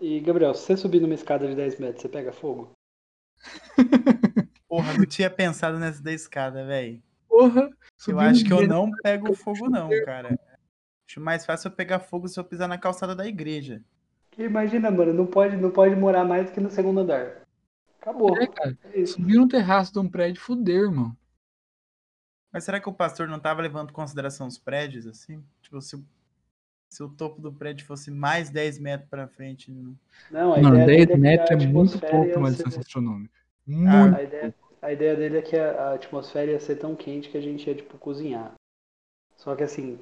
E 0.00 0.20
Gabriel, 0.20 0.54
se 0.54 0.62
você 0.62 0.76
subir 0.76 1.00
numa 1.00 1.14
escada 1.14 1.46
de 1.46 1.54
10 1.54 1.78
metros, 1.78 2.02
você 2.02 2.08
pega 2.08 2.32
fogo? 2.32 2.72
Porra, 4.68 4.94
não 4.94 5.06
tinha 5.06 5.30
pensado 5.30 5.78
nessa 5.78 6.02
da 6.02 6.12
escada, 6.12 6.66
velho. 6.66 7.02
Porra! 7.28 7.70
Eu 8.08 8.18
acho 8.18 8.44
que 8.44 8.52
eu 8.52 8.66
não 8.66 8.90
pego 9.02 9.34
fogo, 9.34 9.68
não, 9.68 9.88
cara. 10.04 10.38
Acho 11.08 11.20
mais 11.20 11.44
fácil 11.44 11.68
eu 11.68 11.72
pegar 11.72 12.00
fogo 12.00 12.28
se 12.28 12.40
eu 12.40 12.44
pisar 12.44 12.66
na 12.66 12.78
calçada 12.78 13.14
da 13.14 13.26
igreja. 13.26 13.82
Que 14.30 14.42
imagina, 14.42 14.90
mano, 14.90 15.12
não 15.12 15.26
pode, 15.26 15.56
não 15.56 15.70
pode 15.70 15.94
morar 15.94 16.24
mais 16.24 16.46
do 16.46 16.52
que 16.52 16.60
no 16.60 16.70
segundo 16.70 17.00
andar. 17.00 17.42
Acabou. 18.00 18.36
É, 18.36 18.46
cara. 18.46 18.76
É. 18.92 19.06
Subir 19.06 19.36
no 19.36 19.48
terraço 19.48 19.92
de 19.92 19.98
um 19.98 20.08
prédio, 20.08 20.40
fuder, 20.40 20.82
irmão. 20.82 21.16
Mas 22.54 22.64
será 22.64 22.80
que 22.80 22.88
o 22.88 22.94
pastor 22.94 23.26
não 23.28 23.40
tava 23.40 23.60
levando 23.60 23.90
em 23.90 23.92
consideração 23.92 24.46
os 24.46 24.56
prédios, 24.56 25.08
assim? 25.08 25.44
Tipo, 25.60 25.82
se, 25.82 25.96
o- 25.96 26.04
se 26.88 27.02
o 27.02 27.08
topo 27.08 27.42
do 27.42 27.52
prédio 27.52 27.84
fosse 27.84 28.12
mais 28.12 28.48
10 28.48 28.78
metros 28.78 29.10
pra 29.10 29.26
frente. 29.26 29.72
Não... 29.72 29.96
Não, 30.30 30.54
a 30.54 30.60
Mano, 30.62 30.76
ideia 30.76 30.86
10 30.86 31.08
dele 31.08 31.12
é 31.12 31.18
metros 31.20 31.50
a 31.50 31.54
é 31.64 31.66
muito 31.66 31.98
pouco 31.98 32.38
uma 32.38 32.50
ser- 32.50 32.54
distância 32.54 32.80
astronômica. 32.80 33.34
Ah, 33.68 34.02
Muito. 34.04 34.16
A 34.16 34.22
ideia, 34.22 34.54
a 34.82 34.92
ideia 34.92 35.16
dele 35.16 35.38
é 35.38 35.42
que 35.42 35.56
a, 35.56 35.88
a 35.90 35.94
atmosfera 35.94 36.52
ia 36.52 36.60
ser 36.60 36.76
tão 36.76 36.94
quente 36.94 37.28
que 37.28 37.36
a 37.36 37.40
gente 37.40 37.66
ia, 37.66 37.74
tipo, 37.74 37.98
cozinhar. 37.98 38.54
Só 39.36 39.56
que 39.56 39.64
assim, 39.64 39.98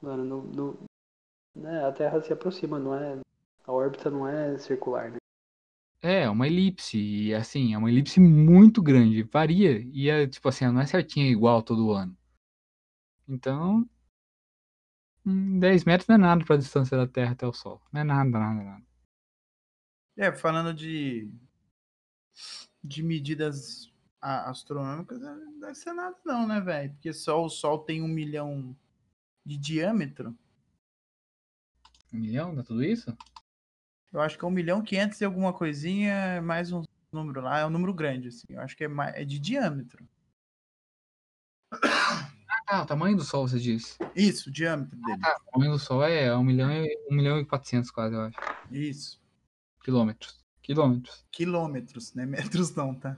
mano, 0.00 0.24
no, 0.24 0.42
no- 0.42 0.78
né, 1.54 1.84
a 1.84 1.92
Terra 1.92 2.22
se 2.22 2.32
aproxima, 2.32 2.78
não 2.78 2.94
é. 2.94 3.18
A 3.66 3.72
órbita 3.72 4.10
não 4.10 4.26
é 4.26 4.56
circular, 4.58 5.10
né? 5.10 5.18
É, 6.06 6.30
uma 6.30 6.46
elipse, 6.46 6.96
e 6.98 7.34
assim, 7.34 7.74
é 7.74 7.78
uma 7.78 7.90
elipse 7.90 8.20
muito 8.20 8.80
grande, 8.80 9.24
varia, 9.24 9.80
e 9.92 10.08
é, 10.08 10.24
tipo 10.26 10.48
assim, 10.48 10.64
não 10.66 10.80
é 10.80 10.86
certinha 10.86 11.26
igual 11.28 11.62
todo 11.64 11.90
ano. 11.92 12.16
Então, 13.28 13.88
hum, 15.26 15.58
10 15.60 15.84
metros 15.84 16.08
não 16.08 16.14
é 16.16 16.18
nada 16.18 16.44
pra 16.44 16.56
distância 16.56 16.96
da 16.96 17.06
Terra 17.06 17.32
até 17.32 17.46
o 17.46 17.52
Sol. 17.52 17.80
Não 17.92 18.00
é 18.00 18.04
nada, 18.04 18.30
nada, 18.30 18.62
nada. 18.64 18.84
É, 20.16 20.32
falando 20.32 20.72
de, 20.72 21.30
de 22.82 23.02
medidas 23.02 23.92
a- 24.20 24.50
astronômicas, 24.50 25.22
é, 25.22 25.34
não 25.34 25.60
deve 25.60 25.74
ser 25.74 25.92
nada 25.92 26.16
não, 26.24 26.46
né, 26.46 26.60
velho? 26.60 26.92
Porque 26.92 27.12
só 27.12 27.44
o 27.44 27.48
Sol 27.48 27.78
tem 27.80 28.02
um 28.02 28.08
milhão 28.08 28.74
de 29.44 29.56
diâmetro. 29.56 30.36
Um 32.12 32.18
milhão, 32.18 32.54
dá 32.54 32.62
tudo 32.62 32.82
isso? 32.82 33.16
Eu 34.12 34.20
acho 34.20 34.38
que 34.38 34.44
é 34.44 34.48
um 34.48 34.50
milhão 34.50 34.82
quinhentos 34.82 35.20
e 35.20 35.24
alguma 35.24 35.52
coisinha, 35.52 36.40
mais 36.42 36.72
um 36.72 36.82
número 37.12 37.40
lá. 37.40 37.60
É 37.60 37.66
um 37.66 37.70
número 37.70 37.92
grande, 37.92 38.28
assim. 38.28 38.46
Eu 38.48 38.60
acho 38.60 38.76
que 38.76 38.84
é, 38.84 38.88
mais, 38.88 39.14
é 39.14 39.24
de 39.24 39.38
diâmetro. 39.38 40.06
Ah, 42.68 42.82
o 42.82 42.86
tamanho 42.86 43.16
do 43.16 43.22
Sol, 43.22 43.46
você 43.46 43.58
disse. 43.58 43.96
Isso, 44.14 44.48
o 44.48 44.52
diâmetro 44.52 44.96
dele. 44.96 45.20
Ah, 45.24 45.36
o 45.40 45.52
tamanho 45.52 45.72
do 45.72 45.78
Sol 45.78 46.02
é 46.02 46.34
1 46.34 46.42
milhão 46.42 46.72
e, 46.72 46.98
1 47.10 47.14
milhão 47.14 47.38
e 47.38 47.44
400 47.44 47.90
quase, 47.90 48.14
eu 48.14 48.22
acho. 48.22 48.36
Isso. 48.70 49.22
Quilômetros. 49.84 50.44
Quilômetros. 50.62 51.24
Quilômetros, 51.30 52.14
né? 52.14 52.26
Metros 52.26 52.74
não, 52.74 52.94
tá? 52.94 53.16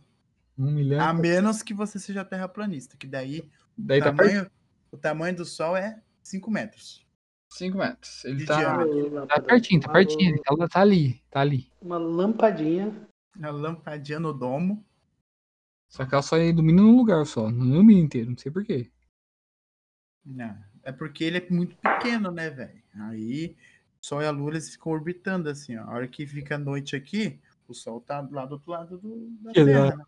1 0.59 0.71
milhão 0.71 1.01
A 1.01 1.15
menos 1.15 1.63
que 1.63 1.73
você 1.73 1.99
seja 1.99 2.25
terraplanista, 2.25 2.97
que 2.97 3.07
daí 3.07 3.51
Daí 3.79 4.01
o 4.01 4.03
tá 4.05 4.13
tamanho, 4.13 4.51
o 4.91 4.97
tamanho 4.97 5.37
do 5.37 5.45
Sol 5.45 5.77
é 5.77 6.03
5 6.23 6.51
metros. 6.51 7.07
5 7.51 7.79
metros. 7.79 8.25
Ele 8.25 8.45
tá, 8.45 8.85
tá 9.27 9.41
pertinho, 9.41 9.81
tá 9.81 9.93
pertinho. 9.93 10.41
Ela 10.47 10.69
tá 10.69 10.81
ali, 10.81 11.23
tá 11.31 11.41
ali. 11.41 11.71
Uma 11.81 11.99
lampadinha. 11.99 12.95
A 13.43 13.51
lampadinha 13.51 14.21
no 14.21 14.33
domo. 14.33 14.85
Só 15.89 16.05
que 16.05 16.15
ela 16.15 16.23
só 16.23 16.37
ilumina 16.37 16.83
num 16.83 16.97
lugar 16.97 17.25
só, 17.25 17.51
não 17.51 17.67
ilumina 17.67 18.01
inteiro, 18.01 18.31
não 18.31 18.37
sei 18.37 18.53
porquê. 18.53 18.91
Não, 20.25 20.55
é 20.83 20.93
porque 20.93 21.25
ele 21.25 21.39
é 21.39 21.47
muito 21.51 21.75
pequeno, 21.77 22.31
né, 22.31 22.51
velho? 22.51 22.83
Aí 22.95 23.57
o 24.01 24.07
Sol 24.07 24.21
e 24.21 24.27
a 24.27 24.31
Lua 24.31 24.51
eles 24.51 24.69
ficam 24.71 24.93
orbitando 24.93 25.49
assim, 25.49 25.77
ó. 25.79 25.85
A 25.85 25.91
hora 25.95 26.09
que 26.09 26.27
fica 26.27 26.57
a 26.57 26.59
noite 26.59 26.95
aqui, 26.95 27.41
o 27.67 27.73
Sol 27.73 28.01
tá 28.03 28.21
lá 28.31 28.45
do 28.45 28.53
outro 28.53 28.71
lado 28.71 28.99
do, 28.99 29.31
da 29.41 29.53
Que 29.53 29.65
Terra. 29.65 29.97
né? 29.97 30.05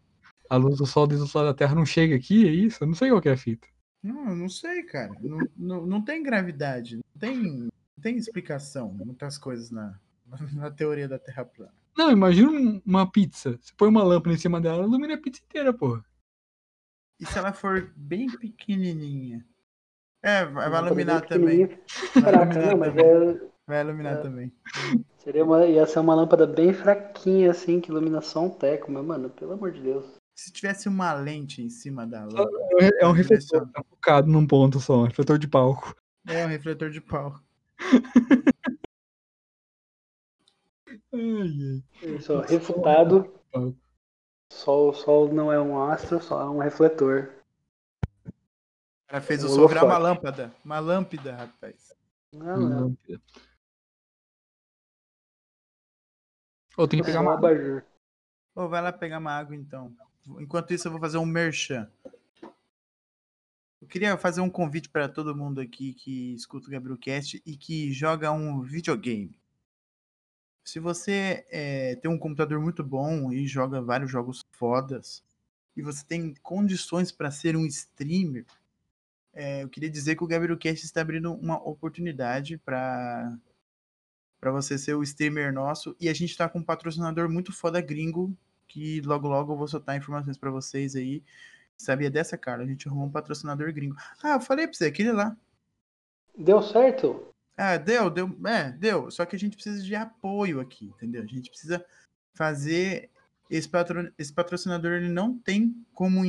A 0.50 0.56
luz 0.56 0.78
do 0.78 0.86
Sol 0.86 1.06
desde 1.06 1.24
o 1.24 1.38
lado 1.38 1.46
da 1.46 1.54
Terra 1.54 1.74
não 1.74 1.86
chega 1.86 2.14
aqui, 2.16 2.46
é 2.46 2.50
isso? 2.50 2.82
Eu 2.82 2.88
não 2.88 2.94
sei 2.94 3.08
qual 3.08 3.22
que 3.22 3.28
é 3.28 3.32
a 3.32 3.36
fita. 3.36 3.66
Não, 4.02 4.30
eu 4.30 4.36
não 4.36 4.48
sei, 4.48 4.82
cara. 4.84 5.12
Não, 5.20 5.38
não, 5.56 5.86
não 5.86 6.02
tem 6.04 6.22
gravidade, 6.22 6.96
não 6.96 7.20
tem, 7.20 7.36
não 7.42 8.02
tem 8.02 8.16
explicação, 8.16 8.92
muitas 8.92 9.36
coisas 9.36 9.70
na, 9.70 9.98
na 10.54 10.70
teoria 10.70 11.06
da 11.08 11.18
Terra 11.18 11.44
plana. 11.44 11.74
Não, 11.96 12.10
imagina 12.10 12.50
um- 12.50 12.80
uma 12.86 13.10
pizza. 13.10 13.58
Você 13.60 13.72
põe 13.76 13.88
uma 13.88 14.02
lâmpada 14.02 14.34
em 14.34 14.38
cima 14.38 14.60
dela, 14.60 14.78
ela 14.78 14.86
ilumina 14.86 15.14
a 15.14 15.20
pizza 15.20 15.42
inteira, 15.42 15.72
porra. 15.72 16.02
E 17.20 17.26
se 17.26 17.38
ela 17.38 17.52
for 17.52 17.92
bem 17.94 18.28
pequenininha? 18.28 19.44
É, 20.22 20.44
vai, 20.46 20.70
vai 20.70 20.86
iluminar 20.86 21.20
bem 21.20 21.28
também. 21.28 21.66
pequenininha. 21.66 21.84
Vai 22.14 22.22
Caraca, 22.22 22.52
iluminar 22.52 22.70
não, 22.70 22.78
mas 22.78 22.88
também. 22.94 23.04
é, 23.46 23.50
Vai 23.66 23.80
iluminar 23.82 24.12
É. 24.14 24.22
também. 24.22 24.52
seria 25.18 25.44
uma, 25.44 25.66
ia 25.66 25.86
ser 25.86 25.98
uma 25.98 26.14
lâmpada 26.14 26.46
bem 26.46 26.72
fraquinha, 26.72 27.50
assim, 27.50 27.80
que 27.80 27.90
ilumina 27.90 28.20
só 28.22 28.44
um 28.46 28.50
teco, 28.50 28.90
mas, 28.90 29.04
mano, 29.04 29.28
pelo 29.30 29.52
amor 29.52 29.70
de 29.72 29.82
Deus. 29.82 30.19
Se 30.40 30.50
tivesse 30.50 30.88
uma 30.88 31.12
lente 31.12 31.60
em 31.60 31.68
cima 31.68 32.06
da 32.06 32.24
lâmpada. 32.24 32.50
É 32.98 33.06
um 33.06 33.12
refletor 33.12 33.60
direciona. 33.66 33.84
focado 33.90 34.26
num 34.26 34.46
ponto 34.46 34.80
só, 34.80 35.00
um 35.00 35.04
refletor 35.04 35.38
de 35.38 35.46
palco. 35.46 35.94
É 36.26 36.46
um 36.46 36.48
refletor 36.48 36.88
de 36.90 36.98
pau. 36.98 37.38
Ai, 41.12 41.20
ai. 41.20 41.82
Isso, 42.16 42.32
ó, 42.32 42.40
refutado. 42.40 43.24
Palco. 43.52 43.76
Sol, 44.50 44.94
sol 44.94 45.32
não 45.32 45.52
é 45.52 45.60
um 45.60 45.78
astro, 45.90 46.22
só 46.22 46.40
é 46.40 46.48
um 46.48 46.58
refletor. 46.58 47.30
O 48.26 48.32
cara 49.08 49.22
fez 49.22 49.44
o 49.44 49.46
Um 49.46 49.50
sol 49.50 49.68
virar 49.68 49.84
uma 49.84 49.98
lâmpada. 49.98 50.54
Uma 50.64 50.78
lâmpada, 50.78 51.36
rapaz. 51.36 51.94
Não, 52.32 52.46
Uma 52.46 52.56
não. 52.68 52.80
lâmpada. 52.86 53.20
Ô, 56.78 56.88
tem 56.88 56.98
que 57.02 57.10
É 57.10 57.12
pegar 57.12 57.18
só 57.18 57.24
um 57.24 57.28
uma. 57.28 57.34
abajur. 57.38 57.84
Ô, 58.54 58.68
vai 58.68 58.80
lá 58.80 58.90
pegar 58.90 59.18
uma 59.18 59.32
água 59.32 59.54
então. 59.54 59.94
Enquanto 60.38 60.72
isso, 60.72 60.86
eu 60.86 60.92
vou 60.92 61.00
fazer 61.00 61.18
um 61.18 61.26
merchan. 61.26 61.90
Eu 63.80 63.88
queria 63.88 64.16
fazer 64.18 64.42
um 64.42 64.50
convite 64.50 64.90
para 64.90 65.08
todo 65.08 65.34
mundo 65.34 65.60
aqui 65.60 65.94
que 65.94 66.34
escuta 66.34 66.68
o 66.68 66.70
Gabriel 66.70 66.98
Cast 66.98 67.42
e 67.46 67.56
que 67.56 67.90
joga 67.92 68.30
um 68.30 68.60
videogame. 68.60 69.34
Se 70.62 70.78
você 70.78 71.46
eh, 71.50 71.96
tem 71.96 72.10
um 72.10 72.18
computador 72.18 72.60
muito 72.60 72.84
bom 72.84 73.32
e 73.32 73.46
joga 73.46 73.80
vários 73.80 74.10
jogos 74.10 74.44
fodas 74.52 75.24
e 75.74 75.82
você 75.82 76.04
tem 76.04 76.34
condições 76.42 77.10
para 77.10 77.30
ser 77.30 77.56
um 77.56 77.64
streamer, 77.66 78.44
eh, 79.32 79.62
eu 79.62 79.68
queria 79.70 79.90
dizer 79.90 80.14
que 80.14 80.24
o 80.24 80.26
Gabriel 80.26 80.58
Cast 80.58 80.84
está 80.84 81.00
abrindo 81.00 81.32
uma 81.32 81.56
oportunidade 81.66 82.58
para 82.58 83.36
para 84.38 84.50
você 84.50 84.78
ser 84.78 84.94
o 84.94 85.02
streamer 85.02 85.52
nosso 85.52 85.94
e 86.00 86.08
a 86.08 86.14
gente 86.14 86.36
tá 86.36 86.48
com 86.48 86.60
um 86.60 86.64
patrocinador 86.64 87.28
muito 87.28 87.52
foda 87.52 87.80
gringo 87.80 88.34
que 88.70 89.00
logo 89.00 89.26
logo 89.26 89.52
eu 89.52 89.56
vou 89.56 89.66
soltar 89.66 89.96
informações 89.96 90.38
para 90.38 90.50
vocês 90.50 90.94
aí. 90.94 91.22
Sabia 91.76 92.10
dessa, 92.10 92.38
cara? 92.38 92.62
A 92.62 92.66
gente 92.66 92.86
arrumou 92.86 93.06
um 93.06 93.10
patrocinador 93.10 93.72
gringo. 93.72 93.96
Ah, 94.22 94.34
eu 94.34 94.40
falei 94.40 94.66
pra 94.66 94.74
você, 94.74 94.86
aquele 94.86 95.12
lá. 95.12 95.36
Deu 96.36 96.62
certo? 96.62 97.34
Ah, 97.56 97.76
deu, 97.76 98.08
deu, 98.08 98.38
é, 98.46 98.70
deu. 98.70 99.10
Só 99.10 99.26
que 99.26 99.34
a 99.34 99.38
gente 99.38 99.56
precisa 99.56 99.82
de 99.82 99.94
apoio 99.94 100.60
aqui, 100.60 100.86
entendeu? 100.86 101.22
A 101.22 101.26
gente 101.26 101.50
precisa 101.50 101.84
fazer 102.32 103.10
esse, 103.50 103.68
patro, 103.68 104.12
esse 104.16 104.32
patrocinador, 104.32 104.92
ele 104.92 105.08
não 105.08 105.36
tem 105.36 105.74
como, 105.92 106.22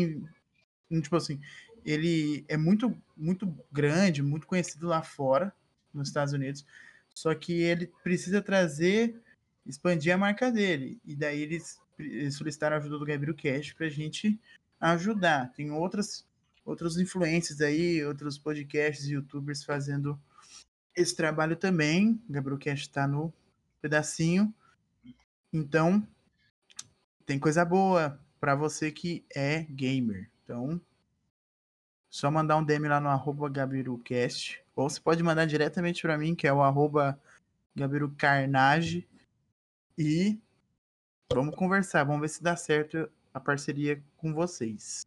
tipo 1.02 1.16
assim, 1.16 1.40
ele 1.86 2.44
é 2.48 2.58
muito, 2.58 2.98
muito 3.16 3.54
grande, 3.72 4.24
muito 4.24 4.48
conhecido 4.48 4.88
lá 4.88 5.04
fora, 5.04 5.54
nos 5.94 6.08
Estados 6.08 6.34
Unidos, 6.34 6.66
só 7.14 7.36
que 7.36 7.62
ele 7.62 7.92
precisa 8.04 8.42
trazer, 8.42 9.22
expandir 9.66 10.14
a 10.14 10.18
marca 10.18 10.50
dele. 10.50 11.00
E 11.06 11.16
daí 11.16 11.42
eles 11.42 11.81
solicitaram 12.32 12.76
a 12.76 12.80
ajuda 12.80 12.98
do 13.00 13.06
Gabriel 13.06 13.36
Cash 13.36 13.74
pra 13.74 13.90
gente 13.90 14.40
ajudar. 14.80 15.52
Tem 15.54 15.72
outras, 15.72 16.28
outros 16.66 16.98
influencers 16.98 17.62
aí, 17.62 18.04
outros 18.04 18.38
podcasts 18.38 19.08
youtubers 19.08 19.64
fazendo 19.64 20.20
esse 20.96 21.16
trabalho 21.16 21.56
também. 21.56 22.22
O 22.28 22.34
Gabriel 22.34 22.60
Cash 22.60 22.82
está 22.82 23.08
no 23.08 23.34
pedacinho. 23.82 24.54
Então, 25.54 26.06
tem 27.26 27.40
coisa 27.40 27.64
boa 27.64 28.20
para 28.40 28.56
você 28.56 28.92
que 28.92 29.26
é 29.36 29.64
gamer. 29.64 30.30
Então, 30.44 30.82
só 32.10 32.30
mandar 32.30 32.58
um 32.58 32.64
DM 32.64 32.88
lá 32.88 33.00
no 33.00 33.10
arroba 33.10 33.50
GabiruCast. 33.50 34.62
Ou 34.76 34.90
você 34.90 35.00
pode 35.00 35.24
mandar 35.24 35.46
diretamente 35.46 36.02
para 36.02 36.18
mim, 36.18 36.36
que 36.36 36.48
é 36.48 36.54
o 36.54 36.62
arroba 36.62 37.20
GabiruCarnage. 37.76 39.08
E 39.98 40.40
vamos 41.34 41.56
conversar, 41.56 42.04
vamos 42.04 42.22
ver 42.22 42.30
se 42.30 42.44
dá 42.44 42.56
certo 42.56 43.10
a 43.34 43.40
parceria 43.40 44.02
com 44.18 44.34
vocês. 44.34 45.06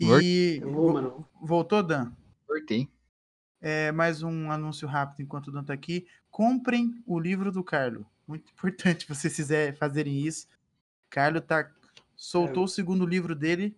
E 0.00 0.60
vou, 0.60 0.92
mano. 0.94 1.28
voltou, 1.40 1.82
Dan? 1.82 2.12
Cortei. 2.46 2.88
É, 3.60 3.92
mais 3.92 4.22
um 4.22 4.50
anúncio 4.50 4.88
rápido 4.88 5.22
enquanto 5.22 5.48
o 5.48 5.52
Dan 5.52 5.62
tá 5.62 5.72
aqui. 5.72 6.06
Comprem 6.30 7.02
o 7.06 7.18
livro 7.20 7.52
do 7.52 7.62
Carlo. 7.62 8.04
Muito 8.26 8.50
importante 8.52 9.06
vocês 9.08 9.34
fizerem, 9.34 9.74
fazerem 9.74 10.26
isso. 10.26 10.48
Carlo 11.08 11.40
tá, 11.40 11.70
soltou 12.16 12.62
É. 12.62 12.66
o 12.66 12.68
segundo 12.68 13.06
livro 13.06 13.34
dele, 13.34 13.76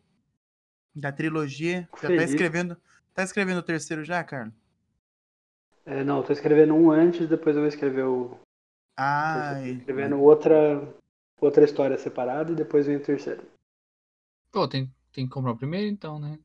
da 0.95 1.13
trilogia. 1.13 1.89
Já 2.01 2.09
tá 2.09 2.25
escrevendo. 2.25 2.77
Tá 3.13 3.23
escrevendo 3.23 3.59
o 3.59 3.63
terceiro 3.63 4.05
já, 4.05 4.25
Carlo? 4.25 4.53
É, 5.87 6.03
não, 6.03 6.23
tô 6.23 6.33
escrevendo 6.33 6.75
um 6.75 6.91
antes, 6.91 7.29
depois 7.29 7.55
eu 7.55 7.63
vou 7.63 7.69
escrever 7.69 8.05
o. 8.05 8.39
Ai. 8.97 9.75
Tô 9.75 9.79
escrevendo 9.81 10.19
outra, 10.21 10.83
outra 11.41 11.65
história 11.65 11.99
separada 11.99 12.53
e 12.53 12.55
depois 12.55 12.87
vem 12.87 12.97
o 12.97 13.03
terceiro. 13.03 13.43
Pô, 14.51 14.69
tem, 14.69 14.93
tem 15.13 15.27
que 15.27 15.33
comprar 15.33 15.53
o 15.53 15.57
primeiro 15.57 15.87
então, 15.89 16.19
né? 16.19 16.39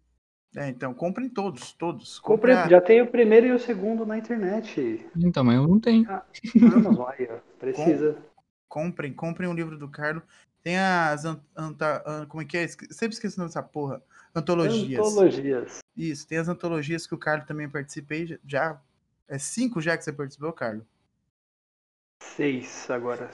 É, 0.55 0.67
então, 0.67 0.93
comprem 0.95 1.29
todos, 1.29 1.73
todos. 1.73 2.19
Compre 2.19 2.53
já 2.67 2.81
tem 2.81 3.01
o 3.01 3.07
primeiro 3.11 3.45
e 3.45 3.51
o 3.51 3.59
segundo 3.59 4.03
na 4.03 4.17
internet. 4.17 5.07
Então, 5.15 5.43
mas 5.43 5.55
eu 5.57 5.67
não 5.67 5.79
tenho. 5.79 6.03
Na 6.05 6.23
Amazon, 6.73 7.05
aí, 7.07 7.27
ó. 7.29 7.37
Precisa. 7.59 8.17
Comprem, 8.67 9.13
comprem 9.13 9.47
o 9.47 9.53
livro 9.53 9.77
do 9.77 9.87
Carlo. 9.87 10.23
Tem 10.63 10.77
as. 10.79 11.23
an- 11.23 11.39
anta- 11.55 12.03
an- 12.05 12.25
como 12.25 12.41
é 12.41 12.45
que 12.45 12.57
é? 12.57 12.63
Esque- 12.63 12.91
Sempre 12.91 13.13
esqueci 13.13 13.37
o 13.37 13.39
nome 13.39 13.49
dessa 13.49 13.61
porra. 13.61 14.01
Antologias. 14.33 14.99
Antologias. 14.99 15.79
Isso, 15.95 16.27
tem 16.27 16.39
as 16.39 16.47
antologias 16.47 17.05
que 17.05 17.13
o 17.13 17.17
Carlo 17.17 17.45
também 17.45 17.69
participei. 17.69 18.25
já- 18.25 18.39
Já. 18.45 18.81
É 19.27 19.37
cinco 19.37 19.79
já 19.79 19.95
que 19.95 20.03
você 20.03 20.11
participou, 20.11 20.51
Carlo? 20.51 20.83
Seis 22.23 22.89
agora. 22.89 23.31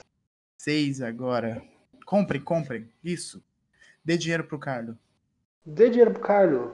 Seis 0.58 1.00
agora. 1.00 1.62
Comprem, 2.04 2.40
comprem. 2.40 2.88
Isso. 3.02 3.42
Dê 4.04 4.16
dinheiro 4.16 4.44
pro 4.44 4.58
Carlos. 4.58 4.96
Dê 5.64 5.88
dinheiro 5.88 6.12
pro 6.12 6.22
Carlos. 6.22 6.72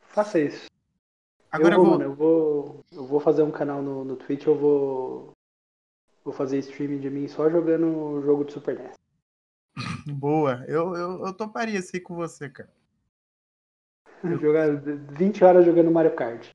Faça 0.00 0.38
isso. 0.38 0.70
Agora 1.50 1.74
eu 1.74 1.78
vou, 1.78 1.86
vou. 1.86 1.98
mano, 1.98 2.10
eu 2.10 2.14
vou. 2.14 2.84
Eu 2.92 3.06
vou 3.06 3.20
fazer 3.20 3.42
um 3.42 3.50
canal 3.50 3.82
no, 3.82 4.04
no 4.04 4.16
Twitch, 4.16 4.46
eu 4.46 4.56
vou. 4.56 5.32
Vou 6.24 6.32
fazer 6.32 6.58
streaming 6.58 7.00
de 7.00 7.10
mim 7.10 7.26
só 7.26 7.50
jogando 7.50 7.86
o 7.86 8.22
jogo 8.22 8.44
de 8.44 8.52
Super 8.52 8.78
NES. 8.78 8.96
Boa. 10.06 10.64
Eu, 10.68 10.94
eu, 10.94 11.26
eu 11.26 11.32
toparia 11.34 11.78
assim 11.78 12.00
com 12.00 12.14
você, 12.14 12.48
cara. 12.48 12.72
Jogar 14.40 14.68
20 14.76 15.42
horas 15.42 15.64
jogando 15.66 15.90
Mario 15.90 16.14
Kart. 16.14 16.48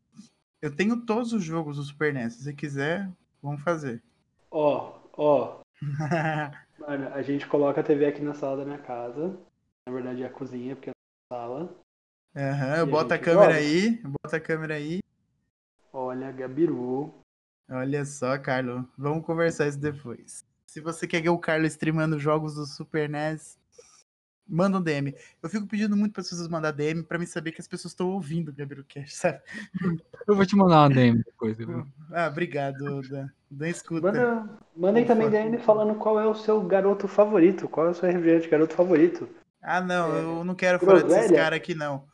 Eu 0.61 0.73
tenho 0.73 1.05
todos 1.05 1.33
os 1.33 1.43
jogos 1.43 1.75
do 1.75 1.83
Super 1.83 2.13
NES. 2.13 2.33
Se 2.33 2.43
você 2.43 2.53
quiser, 2.53 3.11
vamos 3.41 3.61
fazer. 3.61 4.01
Ó, 4.49 4.99
ó. 5.13 5.56
Mano, 6.79 7.13
a 7.13 7.21
gente 7.21 7.47
coloca 7.47 7.81
a 7.81 7.83
TV 7.83 8.05
aqui 8.05 8.21
na 8.21 8.33
sala 8.33 8.57
da 8.57 8.65
minha 8.65 8.77
casa. 8.81 9.37
Na 9.87 9.93
verdade 9.93 10.23
é 10.23 10.27
a 10.27 10.29
cozinha, 10.33 10.75
porque 10.75 10.89
é 10.89 10.93
a 10.93 11.35
sala. 11.35 11.75
Aham, 12.35 12.75
E 12.75 12.79
eu 12.79 12.87
a 12.87 12.87
boto 12.87 13.13
a 13.13 13.17
gente 13.17 13.25
câmera 13.25 13.53
joga. 13.53 13.59
aí. 13.59 14.01
Bota 14.03 14.37
a 14.37 14.39
câmera 14.39 14.75
aí. 14.75 14.99
Olha, 15.91 16.31
Gabiru. 16.31 17.13
Olha 17.69 18.05
só, 18.05 18.37
Carlos. 18.37 18.85
Vamos 18.97 19.25
conversar 19.25 19.67
isso 19.67 19.79
depois. 19.79 20.45
Se 20.65 20.81
você 20.81 21.07
quer 21.07 21.21
ver 21.21 21.29
o 21.29 21.37
Carlos 21.39 21.71
streamando 21.73 22.19
jogos 22.19 22.55
do 22.55 22.65
Super 22.65 23.09
NES, 23.09 23.57
manda 24.47 24.77
um 24.77 24.81
DM. 24.81 25.13
Eu 25.41 25.49
fico 25.49 25.65
pedindo 25.67 25.95
muito 25.95 26.13
para 26.13 26.21
as 26.21 26.29
pessoas 26.29 26.47
mandar 26.47 26.71
DM 26.71 27.03
para 27.03 27.17
me 27.19 27.25
saber 27.27 27.51
que 27.51 27.61
as 27.61 27.67
pessoas 27.67 27.91
estão 27.91 28.09
ouvindo 28.09 28.49
o 28.49 28.53
Gabriel 28.53 28.85
Cash, 28.87 29.13
sabe? 29.15 29.39
Eu 30.27 30.35
vou 30.35 30.45
te 30.45 30.55
mandar 30.55 30.79
uma 30.81 30.89
DM 30.89 31.23
depois. 31.23 31.57
viu? 31.57 31.85
Ah, 32.11 32.27
obrigado, 32.27 33.01
Dan. 33.01 33.27
Dan 33.49 33.69
escuta. 33.69 34.07
Manda, 34.11 34.49
manda 34.75 34.99
aí 34.99 35.05
também 35.05 35.29
DM 35.29 35.57
falando 35.57 35.95
qual 35.95 36.19
é 36.19 36.25
o 36.27 36.35
seu 36.35 36.61
garoto 36.63 37.07
favorito. 37.07 37.67
Qual 37.69 37.87
é 37.87 37.89
o 37.89 37.93
seu 37.93 38.09
refrigerante 38.09 38.49
garoto 38.49 38.73
favorito. 38.73 39.27
Ah, 39.61 39.81
não, 39.81 40.15
É, 40.15 40.19
eu 40.21 40.43
não 40.43 40.55
quero 40.55 40.79
falar 40.79 41.01
desses 41.03 41.09
groselha? 41.17 41.35
caras 41.37 41.57
aqui, 41.57 41.73
não. 41.75 42.05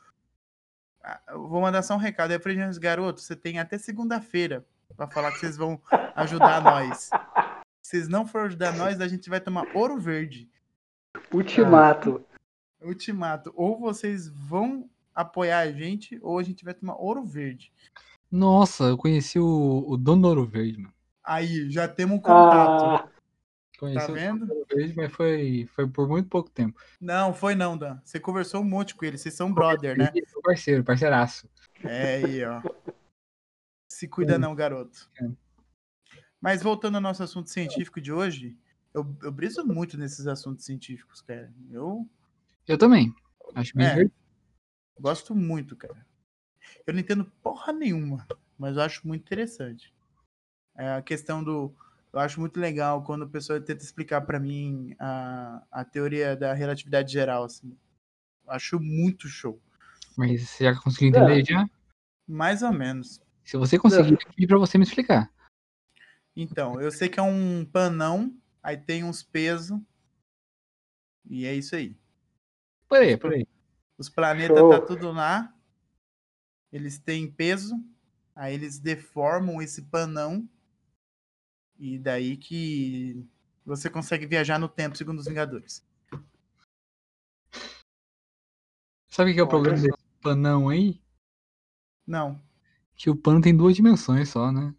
Ah, 1.03 1.19
eu 1.29 1.47
vou 1.47 1.61
mandar 1.61 1.81
só 1.83 1.93
um 1.95 1.99
recado 1.99 2.31
aí 2.31 2.39
pra 2.39 2.53
gente, 2.53 2.79
garotos. 2.79 3.25
Você 3.25 3.35
tem 3.35 3.59
até 3.59 3.77
segunda-feira 3.77 4.65
pra 4.95 5.07
falar 5.07 5.31
que 5.31 5.39
vocês 5.39 5.57
vão 5.57 5.79
ajudar 6.15 6.61
nós. 6.63 7.09
Se 7.81 7.97
vocês 7.97 8.07
não 8.07 8.25
forem 8.25 8.47
ajudar 8.47 8.73
nós, 8.77 9.01
a 9.01 9.07
gente 9.07 9.29
vai 9.29 9.39
tomar 9.41 9.65
ouro 9.75 9.97
verde. 9.99 10.49
Ultimato. 11.33 12.23
Ultimato. 12.81 13.51
Ou 13.55 13.79
vocês 13.79 14.27
vão 14.27 14.89
apoiar 15.13 15.59
a 15.59 15.71
gente, 15.71 16.19
ou 16.21 16.37
a 16.37 16.43
gente 16.43 16.63
vai 16.63 16.73
tomar 16.73 16.95
ouro 16.95 17.23
verde. 17.23 17.71
Nossa, 18.31 18.85
eu 18.85 18.97
conheci 18.97 19.39
o, 19.39 19.83
o 19.87 19.95
dono 19.95 20.23
do 20.23 20.27
Ouro 20.29 20.45
Verde, 20.45 20.79
mano. 20.79 20.93
Aí, 21.23 21.69
já 21.69 21.87
temos 21.87 22.17
um 22.17 22.19
contato. 22.19 22.83
Ah, 22.83 23.09
Conheci 23.79 24.07
Tá 24.07 24.11
o 24.11 24.15
vendo? 24.15 24.39
dono 24.39 24.47
do 24.47 24.53
Ouro 24.55 24.67
Verde, 24.75 24.95
mas 24.95 25.11
foi, 25.13 25.69
foi 25.75 25.87
por 25.87 26.07
muito 26.07 26.29
pouco 26.29 26.49
tempo. 26.49 26.81
Não, 26.99 27.31
foi 27.31 27.53
não, 27.53 27.77
Dan. 27.77 27.99
Você 28.03 28.19
conversou 28.19 28.61
um 28.61 28.65
monte 28.65 28.95
com 28.95 29.05
ele. 29.05 29.19
Vocês 29.19 29.35
são 29.35 29.53
brother, 29.53 29.95
né? 29.95 30.11
Parceiro, 30.43 30.83
parceiraço. 30.83 31.47
É 31.83 32.15
aí, 32.15 32.43
ó. 32.43 32.61
Se 33.87 34.07
cuida 34.07 34.39
não, 34.39 34.55
garoto. 34.55 35.09
É. 35.21 35.29
Mas 36.41 36.63
voltando 36.63 36.95
ao 36.95 37.01
nosso 37.01 37.21
assunto 37.21 37.51
científico 37.51 38.01
de 38.01 38.11
hoje, 38.11 38.57
eu, 38.93 39.15
eu 39.21 39.31
briso 39.31 39.65
muito 39.65 39.97
nesses 39.97 40.27
assuntos 40.27 40.65
científicos, 40.65 41.21
cara. 41.21 41.51
Eu 41.71 42.07
Eu 42.67 42.77
também. 42.77 43.13
Acho 43.55 43.75
bem 43.75 43.87
É. 43.87 44.09
gosto 44.99 45.35
muito, 45.35 45.75
cara. 45.75 46.05
Eu 46.85 46.93
não 46.93 46.99
entendo 46.99 47.25
porra 47.41 47.73
nenhuma, 47.73 48.25
mas 48.57 48.77
eu 48.77 48.83
acho 48.83 49.07
muito 49.07 49.21
interessante. 49.21 49.93
É 50.75 50.93
a 50.93 51.01
questão 51.01 51.43
do. 51.43 51.73
Eu 52.11 52.19
acho 52.19 52.39
muito 52.39 52.59
legal 52.59 53.03
quando 53.03 53.23
a 53.25 53.29
pessoa 53.29 53.59
tenta 53.59 53.83
explicar 53.83 54.21
pra 54.21 54.39
mim 54.39 54.95
a, 54.99 55.63
a 55.71 55.83
teoria 55.83 56.35
da 56.35 56.53
relatividade 56.53 57.11
geral, 57.11 57.43
assim. 57.43 57.75
Eu 58.45 58.51
acho 58.51 58.79
muito 58.79 59.27
show. 59.27 59.59
Mas 60.15 60.49
você 60.49 60.65
já 60.65 60.79
conseguiu 60.79 61.09
entender 61.09 61.41
É. 61.41 61.45
já? 61.45 61.69
Mais 62.27 62.61
ou 62.61 62.71
menos. 62.71 63.21
Se 63.43 63.57
você 63.57 63.77
conseguir, 63.77 64.13
eu 64.13 64.17
pedi 64.17 64.47
pra 64.47 64.57
você 64.57 64.77
me 64.77 64.83
explicar. 64.83 65.31
Então, 66.35 66.79
eu 66.79 66.91
sei 66.91 67.09
que 67.09 67.19
é 67.19 67.23
um 67.23 67.65
panão, 67.65 68.35
aí 68.63 68.77
tem 68.77 69.03
uns 69.03 69.21
pesos. 69.21 69.79
E 71.25 71.45
é 71.45 71.53
isso 71.53 71.75
aí. 71.75 71.95
Por 72.87 72.99
aí, 72.99 73.17
por 73.17 73.33
aí. 73.33 73.45
Os 73.97 74.09
planetas 74.09 74.57
Show. 74.57 74.69
tá 74.69 74.81
tudo 74.81 75.11
lá. 75.11 75.53
Eles 76.71 76.97
têm 76.97 77.29
peso. 77.29 77.75
Aí 78.35 78.53
eles 78.55 78.79
deformam 78.79 79.61
esse 79.61 79.83
panão. 79.83 80.49
E 81.77 81.99
daí 81.99 82.37
que 82.37 83.27
você 83.65 83.89
consegue 83.89 84.25
viajar 84.25 84.57
no 84.57 84.69
tempo, 84.69 84.97
segundo 84.97 85.19
os 85.19 85.27
Vingadores. 85.27 85.85
Sabe 89.09 89.31
o 89.31 89.33
que 89.33 89.39
é 89.39 89.43
o 89.43 89.45
Olha 89.45 89.49
problema 89.49 89.77
só. 89.77 89.83
desse 89.83 90.03
panão 90.21 90.69
aí? 90.69 91.01
Não. 92.05 92.41
Que 92.95 93.09
o 93.09 93.15
pano 93.15 93.41
tem 93.41 93.55
duas 93.55 93.75
dimensões 93.75 94.29
só, 94.29 94.51
né? 94.51 94.73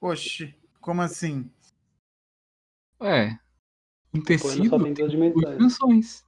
Oxe, 0.00 0.54
como 0.80 1.02
assim? 1.02 1.50
Ué. 3.00 3.38
Um 4.14 4.22
tecido 4.22 4.68
só 4.68 4.82
tem 4.82 4.94
duas 4.94 4.96
duas 4.96 5.10
dimensões. 5.12 5.56
dimensões. 5.56 6.24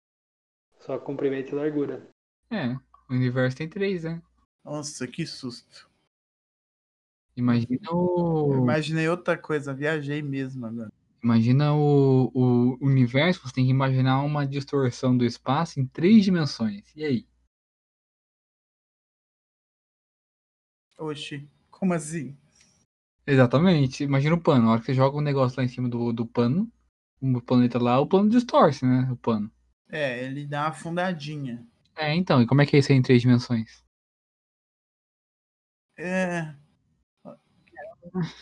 Só 0.81 0.99
comprimento 0.99 1.53
e 1.53 1.55
largura. 1.55 2.09
É. 2.51 2.75
O 3.09 3.15
universo 3.15 3.57
tem 3.57 3.69
três, 3.69 4.05
né? 4.05 4.23
Nossa, 4.65 5.07
que 5.07 5.27
susto. 5.27 5.89
Imagina 7.37 7.89
Eu 7.89 7.97
o. 7.97 8.59
imaginei 8.59 9.09
outra 9.09 9.39
coisa, 9.39 9.73
viajei 9.73 10.21
mesmo 10.21 10.67
agora. 10.67 10.93
Imagina 11.23 11.75
o, 11.75 12.31
o 12.35 12.79
universo, 12.85 13.43
você 13.43 13.55
tem 13.55 13.65
que 13.65 13.71
imaginar 13.71 14.23
uma 14.23 14.47
distorção 14.47 15.17
do 15.17 15.25
espaço 15.25 15.81
em 15.81 15.87
três 15.87 16.25
dimensões. 16.25 16.95
E 16.95 17.05
aí? 17.05 17.27
Oxe, 20.97 21.49
como 21.71 21.95
assim? 21.95 22.37
Exatamente. 23.29 24.03
Imagina 24.05 24.35
o 24.35 24.41
pano. 24.41 24.65
Na 24.65 24.73
hora 24.73 24.81
que 24.81 24.87
você 24.87 24.95
joga 24.95 25.19
um 25.19 25.21
negócio 25.21 25.59
lá 25.59 25.65
em 25.65 25.69
cima 25.69 25.87
do, 25.87 26.13
do 26.15 26.25
pano, 26.27 26.67
o 27.21 27.43
planeta 27.43 27.79
lá, 27.79 28.01
o 28.01 28.07
plano 28.07 28.31
distorce, 28.31 28.87
né? 28.87 29.07
O 29.13 29.17
pano. 29.17 29.53
É, 29.91 30.25
ele 30.25 30.47
dá 30.47 30.63
uma 30.63 30.69
afundadinha. 30.69 31.63
É, 31.95 32.15
então. 32.15 32.41
E 32.41 32.47
como 32.47 32.63
é 32.63 32.67
que 32.67 32.75
é 32.75 32.79
isso 32.79 32.91
aí 32.91 32.97
em 32.97 33.03
três 33.03 33.21
dimensões? 33.21 33.85
É. 35.99 36.55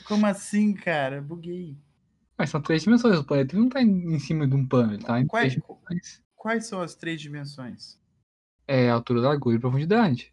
Como 0.07 0.25
assim, 0.27 0.73
cara? 0.73 1.21
Buguei. 1.21 1.77
Mas 2.39 2.51
são 2.51 2.61
três 2.63 2.83
dimensões. 2.83 3.19
O 3.19 3.25
planeta 3.25 3.57
não 3.57 3.69
tá 3.69 3.83
em, 3.83 4.19
cima 4.21 4.47
de 4.47 4.55
um 4.55 4.67
pano, 4.67 4.95
ele 4.95 5.03
tá 5.03 5.21
em 5.21 5.27
Quais- 5.27 5.55
três 5.55 5.65
dimensões. 5.67 6.23
Quais 6.37 6.67
são 6.67 6.81
as 6.81 6.95
três 6.95 7.21
dimensões? 7.21 7.99
É 8.69 8.89
altura, 8.89 9.21
largura 9.21 9.57
e 9.57 9.61
profundidade. 9.61 10.33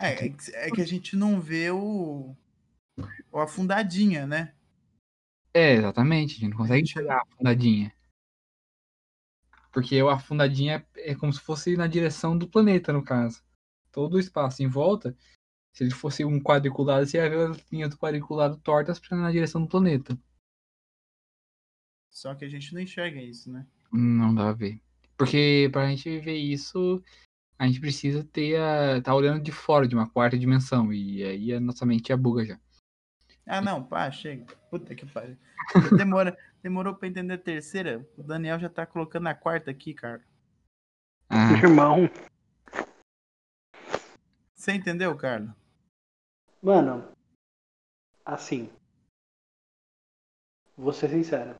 É, 0.00 0.26
é 0.26 0.28
que- 0.28 0.54
é 0.54 0.70
que 0.70 0.80
a 0.80 0.86
gente 0.86 1.16
não 1.16 1.40
vê 1.40 1.70
o, 1.70 2.34
o 3.32 3.38
afundadinha, 3.38 4.26
né? 4.26 4.54
É, 5.52 5.72
exatamente. 5.74 6.36
A 6.36 6.38
gente 6.40 6.50
não 6.50 6.56
consegue 6.58 6.92
pegar 6.94 7.16
a 7.18 7.22
afundadinha. 7.22 7.92
Porque 9.72 10.00
o 10.02 10.08
afundadinha 10.08 10.86
é, 10.96 11.10
é 11.10 11.14
como 11.14 11.32
se 11.32 11.40
fosse 11.40 11.76
na 11.76 11.86
direção 11.86 12.36
do 12.36 12.48
planeta, 12.48 12.92
no 12.92 13.02
caso. 13.02 13.42
Todo 13.92 14.14
o 14.14 14.20
espaço 14.20 14.62
em 14.62 14.68
volta, 14.68 15.16
se 15.74 15.84
ele 15.84 15.90
fosse 15.92 16.24
um 16.24 16.40
quadriculado, 16.40 17.06
você 17.06 17.16
ia 17.18 17.28
ver 17.28 17.50
as 17.50 17.70
linhas 17.70 17.90
do 17.90 17.98
quadriculado 17.98 18.56
tortas 18.58 18.98
pra 18.98 19.16
na 19.16 19.30
direção 19.32 19.60
do 19.62 19.68
planeta. 19.68 20.18
Só 22.10 22.34
que 22.34 22.44
a 22.44 22.48
gente 22.48 22.72
não 22.74 22.80
enxerga 22.80 23.20
isso, 23.20 23.50
né? 23.50 23.66
Não 23.92 24.34
dá 24.34 24.48
a 24.50 24.52
ver. 24.52 24.80
Porque 25.16 25.68
pra 25.72 25.88
gente 25.88 26.18
ver 26.20 26.36
isso, 26.36 27.02
a 27.58 27.66
gente 27.66 27.80
precisa 27.80 28.22
ter 28.22 28.56
a. 28.56 29.02
tá 29.02 29.14
olhando 29.14 29.42
de 29.42 29.50
fora 29.50 29.88
de 29.88 29.94
uma 29.94 30.08
quarta 30.08 30.38
dimensão. 30.38 30.92
E 30.92 31.24
aí 31.24 31.52
a 31.52 31.60
nossa 31.60 31.84
mente 31.84 32.12
é 32.12 32.16
buga 32.16 32.44
já. 32.44 32.60
Ah, 33.44 33.60
não, 33.60 33.82
pá, 33.82 34.10
chega. 34.10 34.44
Puta 34.70 34.94
que 34.94 35.04
pariu. 35.06 35.36
Demora, 35.96 36.36
demorou 36.62 36.94
pra 36.94 37.08
entender 37.08 37.34
a 37.34 37.38
terceira. 37.38 38.06
O 38.16 38.22
Daniel 38.22 38.60
já 38.60 38.68
tá 38.68 38.86
colocando 38.86 39.26
a 39.26 39.34
quarta 39.34 39.70
aqui, 39.70 39.92
cara. 39.92 40.22
Ah, 41.28 41.52
Irmão. 41.52 42.08
Você 44.54 44.72
entendeu, 44.72 45.16
Carlos? 45.16 45.50
Mano, 46.62 47.12
assim. 48.24 48.70
Vou 50.76 50.92
ser 50.92 51.08
sincero. 51.08 51.56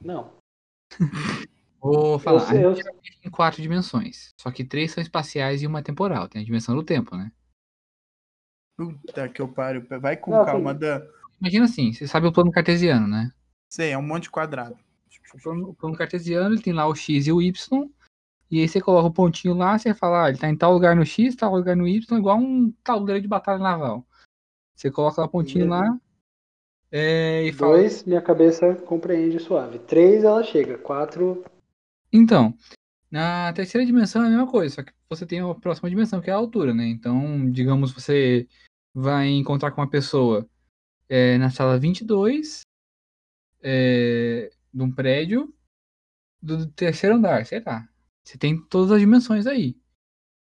Não. 0.00 0.36
vou 1.80 2.18
falar. 2.18 2.54
eu 2.54 2.74
vive 2.74 2.90
em 3.24 3.30
quatro 3.30 3.60
dimensões. 3.62 4.32
Só 4.36 4.50
que 4.50 4.64
três 4.64 4.92
são 4.92 5.02
espaciais 5.02 5.62
e 5.62 5.66
uma 5.66 5.82
temporal. 5.82 6.28
Tem 6.28 6.42
a 6.42 6.44
dimensão 6.44 6.74
do 6.76 6.82
tempo, 6.82 7.16
né? 7.16 7.32
Puta 8.76 9.28
que 9.28 9.42
eu 9.42 9.48
pariu. 9.48 9.86
Vai 10.00 10.16
com 10.16 10.30
Não, 10.30 10.44
calma, 10.44 10.70
tem- 10.74 10.80
Dan. 10.80 11.06
Imagina 11.40 11.64
assim, 11.64 11.92
você 11.92 12.06
sabe 12.06 12.26
o 12.26 12.32
plano 12.32 12.50
cartesiano, 12.50 13.06
né? 13.06 13.32
Sei, 13.72 13.90
é 13.92 13.98
um 13.98 14.02
monte 14.02 14.24
de 14.24 14.30
quadrado. 14.30 14.76
O 15.34 15.42
plano, 15.42 15.68
o 15.70 15.74
plano 15.74 15.96
cartesiano 15.96 16.54
ele 16.54 16.62
tem 16.62 16.72
lá 16.72 16.86
o 16.86 16.94
x 16.94 17.26
e 17.26 17.32
o 17.32 17.40
y. 17.40 17.88
E 18.50 18.60
aí 18.60 18.68
você 18.68 18.80
coloca 18.80 19.06
o 19.08 19.12
pontinho 19.12 19.54
lá, 19.54 19.78
você 19.78 19.94
fala, 19.94 20.24
ah, 20.24 20.28
ele 20.28 20.38
tá 20.38 20.48
em 20.48 20.56
tal 20.56 20.72
lugar 20.72 20.96
no 20.96 21.06
x, 21.06 21.36
tal 21.36 21.54
lugar 21.54 21.76
no 21.76 21.86
y, 21.86 22.00
igual 22.18 22.36
um 22.36 22.72
tabuleiro 22.82 23.22
de 23.22 23.28
batalha 23.28 23.60
naval. 23.60 24.04
Você 24.74 24.90
coloca 24.90 25.20
lá 25.20 25.26
o 25.26 25.30
pontinho 25.30 25.68
lá, 25.68 25.96
É, 26.90 27.44
e 27.44 27.52
fala, 27.52 27.76
Dois, 27.76 28.02
minha 28.02 28.20
cabeça 28.20 28.74
compreende 28.74 29.38
suave. 29.38 29.78
Três, 29.78 30.24
ela 30.24 30.42
chega. 30.42 30.76
Quatro, 30.78 31.44
Então, 32.12 32.56
na 33.10 33.52
terceira 33.52 33.86
dimensão 33.86 34.22
é 34.22 34.26
a 34.26 34.30
mesma 34.30 34.46
coisa, 34.50 34.76
só 34.76 34.82
que 34.82 34.92
você 35.08 35.26
tem 35.26 35.40
a 35.40 35.54
próxima 35.54 35.90
dimensão, 35.90 36.20
que 36.20 36.30
é 36.30 36.32
a 36.32 36.36
altura, 36.36 36.74
né? 36.74 36.86
Então, 36.86 37.50
digamos, 37.50 37.92
você 37.92 38.48
vai 38.94 39.28
encontrar 39.28 39.70
com 39.70 39.80
uma 39.80 39.90
pessoa 39.90 40.48
é, 41.08 41.38
na 41.38 41.50
sala 41.50 41.78
22 41.78 42.62
é, 43.62 44.50
de 44.72 44.82
um 44.82 44.92
prédio 44.92 45.52
do 46.42 46.66
terceiro 46.70 47.16
andar, 47.16 47.44
sei 47.46 47.60
lá. 47.60 47.88
Você 48.24 48.38
tem 48.38 48.60
todas 48.66 48.92
as 48.92 49.00
dimensões 49.00 49.46
aí. 49.46 49.76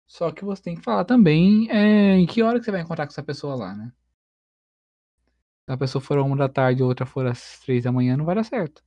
Só 0.05 0.31
que 0.31 0.45
você 0.45 0.61
tem 0.61 0.75
que 0.75 0.83
falar 0.83 1.05
também 1.05 1.69
é, 1.69 2.15
em 2.17 2.25
que 2.25 2.41
hora 2.41 2.59
que 2.59 2.65
você 2.65 2.71
vai 2.71 2.81
encontrar 2.81 3.05
com 3.05 3.11
essa 3.11 3.23
pessoa 3.23 3.55
lá, 3.55 3.75
né? 3.75 3.91
Se 5.65 5.73
a 5.73 5.77
pessoa 5.77 6.01
for 6.01 6.17
uma 6.19 6.35
da 6.35 6.47
tarde 6.47 6.81
e 6.81 6.83
outra 6.83 7.05
for 7.05 7.25
às 7.25 7.59
três 7.59 7.83
da 7.83 7.91
manhã, 7.91 8.15
não 8.15 8.23
vai 8.25 8.35
dar 8.35 8.43
certo. 8.43 8.83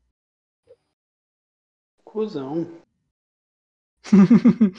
Cuzão. 2.11 2.67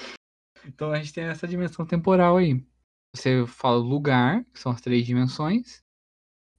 então 0.66 0.92
a 0.92 0.98
gente 0.98 1.14
tem 1.14 1.24
essa 1.26 1.48
dimensão 1.48 1.86
temporal 1.86 2.38
aí. 2.38 2.64
Você 3.16 3.46
fala 3.48 3.78
o 3.78 3.88
lugar, 3.88 4.44
que 4.46 4.60
são 4.60 4.72
as 4.72 4.82
três 4.82 5.06
dimensões. 5.06 5.82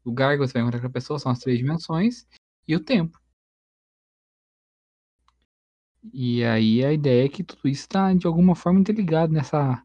Lugar 0.05 0.37
que 0.37 0.47
você 0.47 0.55
vai 0.55 0.63
encontrar 0.63 0.81
com 0.81 0.87
a 0.87 0.91
pessoa 0.91 1.19
são 1.19 1.31
as 1.31 1.39
três 1.39 1.59
dimensões. 1.59 2.27
E 2.67 2.75
o 2.75 2.81
tempo. 2.81 3.21
E 6.13 6.45
aí 6.45 6.85
a 6.85 6.93
ideia 6.93 7.27
é 7.27 7.29
que 7.29 7.45
tudo 7.45 7.69
isso 7.69 7.83
está 7.83 8.13
de 8.13 8.27
alguma 8.27 8.55
forma 8.55 8.81
interligado 8.81 9.33
nessa 9.33 9.83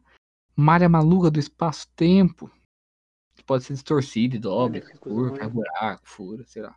malha 0.56 0.88
maluca 0.88 1.30
do 1.30 1.38
espaço-tempo. 1.38 2.50
Que 3.36 3.44
pode 3.44 3.64
ser 3.64 3.74
distorcida 3.74 4.36
e 4.36 4.38
dobra, 4.38 4.80
curva, 4.98 5.36
faz 5.36 5.52
buraco, 5.52 6.02
fura, 6.04 6.44
sei 6.44 6.62
lá. 6.62 6.76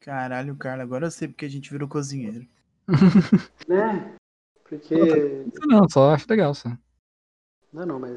Caralho, 0.00 0.54
Carlos, 0.56 0.84
agora 0.84 1.06
eu 1.06 1.10
sei 1.10 1.28
porque 1.28 1.46
a 1.46 1.48
gente 1.48 1.70
virou 1.70 1.88
cozinheiro. 1.88 2.46
Né? 3.68 4.16
Porque. 4.62 4.94
Isso 4.94 5.66
não, 5.66 5.88
só 5.88 6.12
acho 6.12 6.26
legal, 6.28 6.54
só. 6.54 6.68
Não, 7.72 7.86
não, 7.86 7.98
mas. 8.00 8.16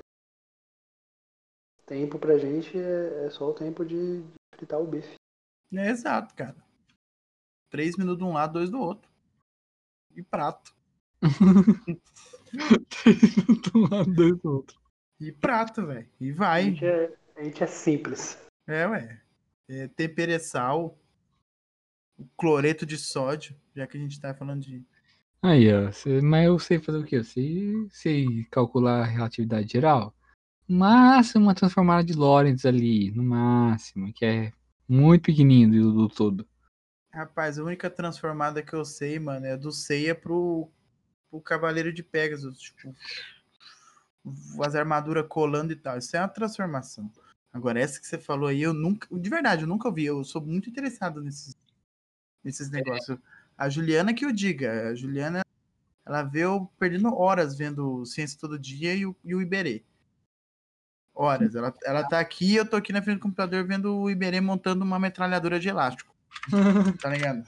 Tempo 1.86 2.20
pra 2.20 2.38
gente 2.38 2.78
é, 2.78 3.26
é 3.26 3.30
só 3.30 3.50
o 3.50 3.54
tempo 3.54 3.86
de, 3.86 4.22
de 4.22 4.34
fritar 4.56 4.80
o 4.80 4.88
bife. 4.88 5.16
É 5.74 5.90
exato, 5.90 6.36
cara. 6.36 6.56
Três 7.70 7.98
minutos 7.98 8.20
de 8.20 8.24
um 8.26 8.34
lado, 8.34 8.54
dois 8.54 8.70
do 8.70 8.80
outro. 8.80 9.10
E 10.16 10.24
prato. 10.24 10.76
Do 13.72 13.80
lado 13.90 14.14
dois 14.14 14.38
do 14.40 14.52
outro. 14.52 14.80
E 15.20 15.32
prato, 15.32 15.86
velho. 15.86 16.10
E 16.20 16.32
A 16.32 16.36
vai. 16.36 16.64
gente 16.66 16.86
é, 16.86 17.18
a 17.36 17.44
gente 17.44 17.64
é 17.64 17.68
simples. 17.68 18.38
É, 18.68 18.88
ué. 18.88 19.22
É, 19.70 19.88
tempero 19.90 20.32
é 20.32 20.40
sal. 20.40 20.98
Cloreto 22.36 22.86
de 22.86 22.98
sódio, 22.98 23.56
já 23.76 23.86
que 23.86 23.98
a 23.98 24.00
gente 24.00 24.20
tá 24.20 24.34
falando 24.34 24.62
de. 24.62 24.84
Aí, 25.42 25.72
ó. 25.72 25.92
cê- 25.92 26.22
mas 26.22 26.46
eu 26.48 26.58
sei 26.58 26.80
fazer 26.80 26.98
o 26.98 27.04
quê? 27.06 27.18
Eu 27.18 27.24
sei, 27.24 27.88
sei 27.92 28.44
calcular 28.52 29.02
a 29.02 29.06
relatividade 29.06 29.72
geral. 29.72 30.14
No 30.68 30.80
máximo, 30.80 31.46
uma 31.46 31.56
transformada 31.56 32.04
de 32.04 32.14
Lorentz 32.14 32.66
ali. 32.66 33.12
No 33.12 33.24
máximo. 33.24 34.12
Que 34.14 34.26
é 34.26 34.54
muito 34.88 35.24
pequenininho 35.24 35.70
do, 35.72 35.94
do 35.94 36.10
todo. 36.10 36.48
Rapaz, 37.14 37.58
a 37.58 37.64
única 37.64 37.90
transformada 37.90 38.62
que 38.62 38.74
eu 38.74 38.84
sei, 38.84 39.20
mano, 39.20 39.46
é 39.46 39.56
do 39.56 39.72
Ceia 39.72 40.14
pro, 40.14 40.70
pro 41.30 41.40
Cavaleiro 41.40 41.94
de 41.94 42.04
Pegasus. 42.04 42.58
Tipo, 42.60 42.94
as 44.64 44.76
armaduras 44.76 45.26
colando 45.28 45.72
e 45.72 45.76
tal. 45.76 45.98
Isso 45.98 46.16
é 46.16 46.20
uma 46.20 46.28
transformação. 46.28 47.12
Agora, 47.54 47.80
essa 47.80 48.00
que 48.00 48.06
você 48.08 48.18
falou 48.18 48.50
aí, 48.50 48.62
eu 48.62 48.74
nunca. 48.74 49.08
De 49.18 49.30
verdade, 49.30 49.62
eu 49.64 49.68
nunca 49.68 49.88
ouvi. 49.88 50.06
Eu 50.06 50.24
sou 50.24 50.42
muito 50.42 50.70
interessado 50.70 51.22
nesses, 51.22 51.56
nesses 52.44 52.70
negócios. 52.70 53.18
A 53.58 53.70
Juliana 53.70 54.14
que 54.14 54.26
eu 54.26 54.32
diga. 54.32 54.90
A 54.90 54.96
Juliana, 54.96 55.44
ela 56.06 56.24
vê 56.24 56.42
eu 56.46 56.70
perdendo 56.80 57.14
horas 57.16 57.58
vendo 57.58 58.06
Ciência 58.06 58.40
Todo 58.40 58.60
Dia 58.60 58.94
e 58.94 59.06
o, 59.06 59.16
e 59.24 59.34
o 59.36 59.42
Iberê. 59.42 59.84
Horas. 61.14 61.56
Ela, 61.56 61.74
ela 61.84 62.08
tá 62.08 62.20
aqui 62.20 62.56
eu 62.56 62.70
tô 62.70 62.76
aqui 62.76 62.94
na 62.94 63.02
frente 63.02 63.18
do 63.18 63.24
computador 63.24 63.66
vendo 63.66 63.96
o 63.96 64.10
Iberê 64.10 64.40
montando 64.40 64.84
uma 64.86 65.00
metralhadora 65.00 65.60
de 65.60 65.70
elástico. 65.70 66.16
Tá 67.02 67.10
ligado? 67.10 67.44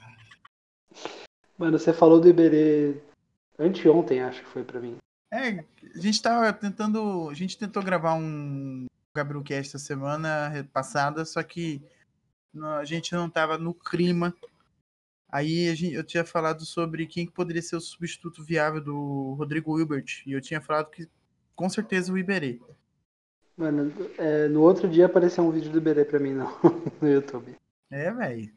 Mano, 1.56 1.78
você 1.78 1.92
falou 1.92 2.20
do 2.20 2.28
Iberê 2.28 2.96
anteontem, 3.58 4.22
acho 4.22 4.40
que 4.40 4.48
foi 4.48 4.64
pra 4.64 4.80
mim. 4.80 4.96
É, 5.32 5.64
a 5.94 6.00
gente 6.00 6.20
tava 6.20 6.52
tentando. 6.52 7.28
A 7.30 7.34
gente 7.34 7.56
tentou 7.56 7.82
gravar 7.82 8.14
um 8.14 8.86
Gabrielcast 9.14 9.76
essa 9.76 9.78
semana 9.78 10.68
passada, 10.72 11.24
só 11.24 11.40
que 11.42 11.80
não- 12.52 12.78
a 12.78 12.84
gente 12.84 13.12
não 13.12 13.30
tava 13.30 13.56
no 13.56 13.72
clima. 13.72 14.34
Aí 15.32 15.68
a 15.68 15.74
gente- 15.74 15.94
eu 15.94 16.02
tinha 16.04 16.24
falado 16.24 16.64
sobre 16.64 17.06
quem 17.06 17.26
que 17.26 17.32
poderia 17.32 17.62
ser 17.62 17.76
o 17.76 17.80
substituto 17.80 18.42
viável 18.44 18.80
do 18.82 19.34
Rodrigo 19.34 19.78
Hilbert. 19.78 20.22
E 20.26 20.32
eu 20.32 20.40
tinha 20.40 20.60
falado 20.60 20.90
que 20.90 21.08
com 21.54 21.68
certeza 21.68 22.12
o 22.12 22.18
Iberê. 22.18 22.60
Mano, 23.56 23.92
é, 24.18 24.48
no 24.48 24.62
outro 24.62 24.88
dia 24.88 25.06
apareceu 25.06 25.44
um 25.44 25.50
vídeo 25.52 25.70
do 25.70 25.78
Iberê 25.78 26.04
pra 26.04 26.18
mim 26.18 26.32
no, 26.34 26.46
no 27.00 27.08
YouTube. 27.08 27.54
É, 27.90 28.10
velho. 28.10 28.52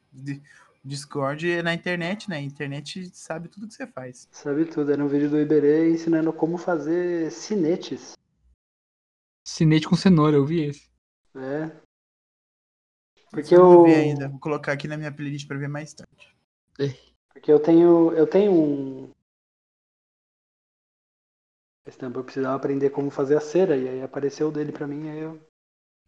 Discord 0.85 1.49
é 1.49 1.61
na 1.63 1.73
internet, 1.73 2.29
né? 2.29 2.37
A 2.37 2.41
internet 2.41 3.09
sabe 3.15 3.47
tudo 3.49 3.67
que 3.67 3.73
você 3.73 3.87
faz. 3.87 4.27
Sabe 4.31 4.65
tudo, 4.65 4.91
era 4.91 5.03
um 5.03 5.07
vídeo 5.07 5.29
do 5.29 5.39
Iberê 5.39 5.89
ensinando 5.91 6.31
como 6.33 6.57
fazer 6.57 7.31
cinetes. 7.31 8.13
Cinete 9.45 9.87
com 9.87 9.95
cenoura, 9.95 10.37
eu 10.37 10.45
vi 10.45 10.63
esse. 10.65 10.89
né? 11.33 11.75
Porque 13.31 13.55
eu 13.55 13.59
não 13.63 13.83
vi 13.85 13.93
ainda. 13.93 14.29
Vou 14.29 14.39
colocar 14.39 14.73
aqui 14.73 14.87
na 14.87 14.95
minha 14.97 15.11
playlist 15.11 15.47
pra 15.47 15.57
ver 15.57 15.67
mais 15.67 15.93
tarde. 15.93 16.32
Porque 17.33 17.51
eu 17.51 17.59
tenho, 17.59 18.11
eu 18.13 18.27
tenho 18.27 18.51
um. 18.51 19.11
Esse 21.85 21.97
tempo 21.97 22.19
eu 22.19 22.23
precisava 22.23 22.55
aprender 22.55 22.89
como 22.91 23.11
fazer 23.11 23.35
a 23.35 23.41
cera, 23.41 23.75
e 23.75 23.87
aí 23.87 24.01
apareceu 24.01 24.47
o 24.47 24.51
dele 24.51 24.71
pra 24.71 24.87
mim, 24.87 25.09
aí 25.09 25.19
eu 25.19 25.39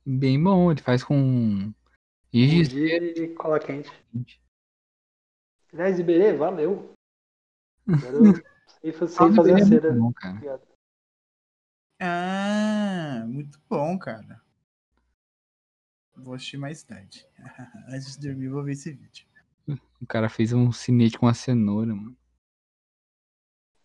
Bem 0.05 0.41
bom, 0.41 0.71
ele 0.71 0.81
faz 0.81 1.03
com. 1.03 1.73
Giz. 2.31 2.71
E 2.71 3.29
cola 3.29 3.59
quente. 3.59 3.91
Aliás, 5.73 5.97
Iberê, 5.97 6.33
valeu. 6.33 6.93
Agora 7.87 8.17
eu 8.17 8.35
sei, 8.81 8.93
sei 9.07 9.33
fazer 9.33 9.55
a 9.55 9.65
cera. 9.65 9.91
Bom, 9.93 10.13
cara. 10.13 10.61
Ah, 11.99 13.25
muito 13.27 13.59
bom, 13.67 13.97
cara. 13.97 14.41
Vou 16.15 16.35
assistir 16.35 16.57
mais 16.57 16.83
tarde. 16.83 17.27
Antes 17.89 18.15
de 18.15 18.27
dormir, 18.27 18.49
vou 18.49 18.63
ver 18.63 18.73
esse 18.73 18.91
vídeo. 18.91 19.25
O 20.01 20.05
cara 20.07 20.29
fez 20.29 20.53
um 20.53 20.71
cinete 20.71 21.17
com 21.17 21.27
a 21.27 21.33
cenoura, 21.33 21.95
mano. 21.95 22.17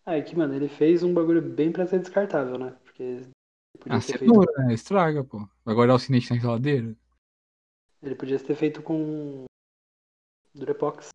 Ah, 0.05 0.17
é 0.17 0.21
que, 0.21 0.35
mano, 0.35 0.53
ele 0.53 0.67
fez 0.67 1.03
um 1.03 1.13
bagulho 1.13 1.41
bem 1.41 1.71
pra 1.71 1.87
ser 1.87 1.99
descartável, 1.99 2.57
né? 2.57 2.71
Porque 2.83 3.03
ele 3.03 3.31
podia, 3.79 3.97
A 3.97 4.01
ter 4.01 4.17
feito, 4.17 4.19
cenoura, 4.19 4.65
né? 4.65 4.73
Estraga, 4.73 5.23
pô. 5.23 5.47
Vai 5.63 5.75
guardar 5.75 5.95
o 5.95 5.99
cinete 5.99 6.31
na 6.31 6.39
geladeira? 6.39 6.95
ele 8.01 8.15
podia 8.15 8.39
ter 8.39 8.55
feito 8.55 8.81
com 8.81 9.45
Durepox. 10.55 11.09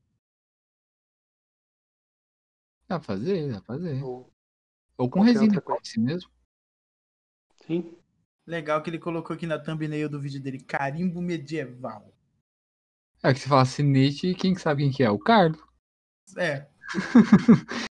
Dá 2.89 2.99
pra 2.99 3.01
fazer, 3.01 3.51
dá 3.51 3.61
pra 3.61 3.75
fazer. 3.75 4.03
Ou... 4.03 4.33
Ou 4.97 5.11
com 5.11 5.21
resina 5.21 5.57
epóxi 5.57 6.01
mesmo. 6.01 6.31
Sim. 7.67 7.99
Legal 8.47 8.83
que 8.83 8.89
ele 8.89 8.99
colocou 8.99 9.35
aqui 9.35 9.47
na 9.47 9.59
thumbnail 9.59 10.09
do 10.09 10.21
vídeo 10.21 10.41
dele, 10.41 10.61
carimbo 10.61 11.21
medieval. 11.21 12.16
É 13.23 13.33
que 13.33 13.41
você 13.41 13.49
fala 13.49 13.65
cinete, 13.65 14.35
quem 14.35 14.55
que 14.55 14.61
sabe 14.61 14.83
quem 14.85 14.93
que 14.93 15.03
é? 15.03 15.11
O 15.11 15.19
Carlos. 15.19 15.61
É. 16.37 16.67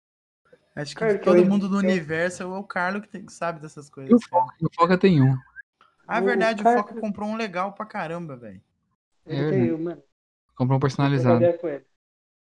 Acho 0.74 0.94
que 0.94 1.00
Cara, 1.00 1.18
todo 1.18 1.36
eu- 1.38 1.46
mundo 1.46 1.68
do 1.68 1.76
eu- 1.76 1.80
universo 1.80 2.42
é 2.42 2.46
o 2.46 2.64
Carlos 2.64 3.02
que, 3.02 3.08
tem- 3.08 3.24
que 3.26 3.32
sabe 3.32 3.60
dessas 3.60 3.86
E 3.86 3.90
o 3.90 3.92
coisas. 3.92 4.26
cara. 4.26 4.42
Foca, 4.42 4.56
o 4.62 4.74
Foca 4.74 4.98
tem 4.98 5.22
um. 5.22 5.36
Ah, 6.06 6.20
O 6.20 6.24
verdade, 6.24 6.62
o 6.62 6.64
Foca 6.64 6.98
comprou 7.00 7.28
um 7.28 7.36
legal 7.36 7.72
pra 7.72 7.86
caramba, 7.86 8.36
velho. 8.36 8.62
É 9.26 9.50
tem, 9.50 9.70
mano, 9.78 10.02
Comprou 10.56 10.74
um 10.76 10.78
eu 10.78 10.80
personalizado. 10.80 11.38
trabalhei 11.38 11.58
com 11.58 11.68
ele. 11.68 11.86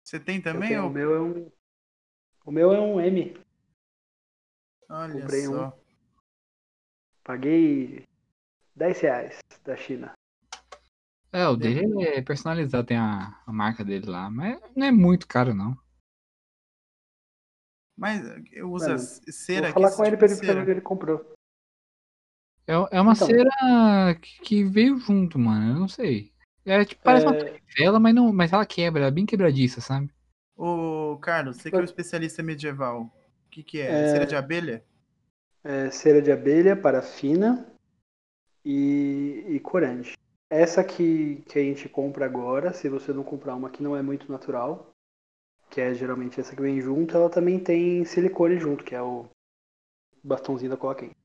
Você 0.04 0.20
tem 0.20 0.38
Eu 0.38 0.44
também? 0.44 0.70
tenho- 0.70 0.84
ou- 0.84 0.90
O 0.90 0.94
meu 0.94 1.16
é 1.16 1.22
um. 1.22 1.52
O 2.46 2.52
meu 2.52 2.74
é 2.74 2.80
um 2.80 3.00
M. 3.00 3.38
Olha 4.90 5.22
comprei 5.22 5.48
um. 5.48 5.52
só. 5.54 5.80
Paguei 7.24 8.04
10 8.76 9.00
reais 9.02 9.40
da 9.64 9.76
China. 9.78 10.14
É, 11.34 11.48
o 11.48 11.56
dele 11.58 12.04
é 12.04 12.22
personalizado, 12.22 12.86
tem 12.86 12.96
a, 12.96 13.42
a 13.46 13.52
marca 13.52 13.84
dele 13.84 14.06
lá. 14.06 14.30
Mas 14.30 14.62
não 14.76 14.86
é 14.86 14.92
muito 14.92 15.28
caro, 15.28 15.56
não. 15.56 15.76
Mas 17.98 18.22
eu 18.52 18.72
uso 18.72 18.88
Mano, 18.88 19.00
cera 19.00 19.72
Vou 19.72 19.74
falar 19.74 19.96
com 19.96 20.04
ele 20.04 20.12
tipo 20.12 20.20
pra 20.20 20.28
ele 20.28 20.36
saber 20.36 20.62
onde 20.62 20.72
ele 20.72 20.82
comprou. 20.82 21.34
É, 22.68 22.74
é 22.74 23.02
uma 23.02 23.14
Então. 23.14 23.28
cera 23.28 24.16
que, 24.22 24.42
que 24.42 24.64
veio 24.64 24.98
junto, 24.98 25.40
mano. 25.40 25.74
Eu 25.74 25.80
não 25.80 25.88
sei. 25.88 26.32
É 26.66 26.86
tipo, 26.86 27.02
parece 27.04 27.26
uma 27.26 27.36
É, 27.36 27.60
vela, 27.76 28.00
mas, 28.00 28.16
não, 28.16 28.32
mas 28.32 28.54
ela 28.54 28.66
quebra, 28.66 29.02
ela 29.02 29.08
é 29.10 29.12
bem 29.12 29.26
quebradiça, 29.26 29.82
sabe? 29.82 30.14
Ô, 30.56 31.18
Carlos, 31.20 31.58
você 31.58 31.70
que 31.70 31.76
é 31.76 31.80
o 31.80 31.84
especialista 31.84 32.44
medieval. 32.44 33.12
O 33.48 33.50
que, 33.50 33.64
que 33.64 33.80
é? 33.80 34.04
É. 34.04 34.08
Cera 34.08 34.26
de 34.26 34.36
abelha? 34.36 34.86
é 35.64 35.90
cera 35.90 36.22
de 36.22 36.32
abelha, 36.32 36.76
parafina 36.76 37.66
e, 38.66 39.46
e 39.48 39.60
corante. 39.60 40.14
Essa 40.54 40.84
que, 40.84 41.38
que 41.48 41.58
a 41.58 41.64
gente 41.64 41.90
compra 41.90 42.26
agora, 42.28 42.74
se 42.74 42.88
você 42.88 43.12
não 43.12 43.24
comprar 43.24 43.56
uma 43.56 43.72
que 43.72 43.82
não 43.82 43.98
é 43.98 44.04
muito 44.04 44.32
natural, 44.32 44.94
que 45.72 45.82
é 45.82 45.96
geralmente 45.96 46.40
essa 46.40 46.56
que 46.56 46.62
vem 46.62 46.80
junto, 46.80 47.18
ela 47.18 47.28
também 47.28 47.60
tem 47.60 48.06
silicone 48.06 48.60
junto, 48.60 48.84
que 48.84 48.94
é 48.94 49.02
o 49.02 49.28
bastãozinho 50.24 50.70
da 50.70 50.78
cola 50.78 50.94
quente. 50.94 51.16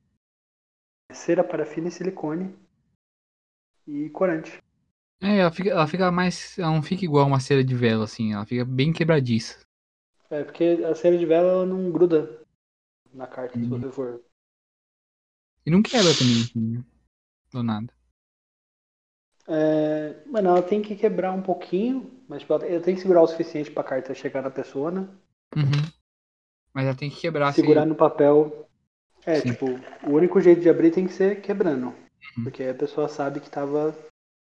Cera, 1.12 1.45
parafina 1.45 1.89
e 1.89 1.91
silicone 1.91 2.57
e 3.87 4.09
corante. 4.09 4.62
É, 5.20 5.41
ela 5.41 5.53
fica, 5.53 5.68
ela 5.68 5.87
fica 5.87 6.11
mais. 6.11 6.59
Ela 6.59 6.72
não 6.72 6.83
fica 6.83 7.05
igual 7.05 7.26
uma 7.26 7.39
cera 7.39 7.62
de 7.62 7.74
vela, 7.74 8.05
assim. 8.05 8.33
Ela 8.33 8.47
fica 8.47 8.64
bem 8.64 8.95
quebradiça. 8.95 9.61
É, 10.31 10.43
porque 10.43 10.64
a 10.89 10.95
cera 10.95 11.18
de 11.18 11.26
vela 11.26 11.53
ela 11.53 11.66
não 11.66 11.93
gruda 11.93 12.41
na 13.12 13.26
carta, 13.26 13.59
se 13.59 13.66
Uhum. 13.66 13.79
você 13.79 13.93
for. 13.93 14.24
E 15.66 15.70
não 15.70 15.83
quebra 15.83 16.14
também, 16.14 16.41
assim, 16.41 16.61
né? 16.61 16.85
Do 17.53 17.62
nada. 17.62 17.97
É, 19.49 20.22
mano, 20.26 20.51
ela 20.51 20.62
tem 20.62 20.82
que 20.82 20.94
quebrar 20.94 21.32
um 21.32 21.40
pouquinho, 21.40 22.22
mas 22.28 22.40
tipo, 22.42 22.53
ela 22.53 22.82
tem 22.82 22.94
que 22.94 23.01
segurar 23.01 23.22
o 23.22 23.26
suficiente 23.26 23.70
pra 23.70 23.82
carta 23.82 24.14
chegar 24.14 24.42
na 24.42 24.51
pessoa, 24.51 24.90
né? 24.90 25.09
Uhum. 25.57 25.90
Mas 26.74 26.84
ela 26.84 26.94
tem 26.94 27.09
que 27.09 27.18
quebrar 27.18 27.49
assim. 27.49 27.62
Segurar 27.62 27.86
no 27.86 27.94
papel. 27.94 28.68
É, 29.24 29.40
Sim. 29.40 29.53
tipo, 29.53 29.66
o 30.07 30.11
único 30.12 30.38
jeito 30.40 30.61
de 30.61 30.68
abrir 30.68 30.90
tem 30.90 31.07
que 31.07 31.12
ser 31.14 31.40
quebrando. 31.40 31.86
Uhum. 31.86 32.44
Porque 32.44 32.62
aí 32.62 32.70
a 32.70 32.74
pessoa 32.74 33.09
sabe 33.09 33.40
que 33.40 33.51
tava 33.51 33.96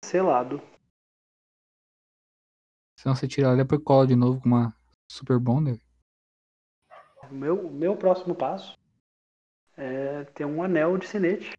selado. 0.06 0.62
Senão 2.95 3.16
você 3.16 3.28
tira 3.28 3.47
ela 3.47 3.56
e 3.56 3.64
depois 3.64 3.82
cola 3.84 4.06
de 4.06 4.16
novo 4.16 4.39
com 4.39 4.47
uma 4.47 4.76
Super 5.10 5.39
Bonder. 5.39 5.82
O 7.30 7.34
meu, 7.34 7.72
meu 7.72 7.97
próximo 7.97 8.36
passo 8.36 8.78
é 9.76 10.26
ter 10.26 10.45
um 10.45 10.62
anel 10.62 10.97
de 10.97 11.08
sinete. 11.08 11.54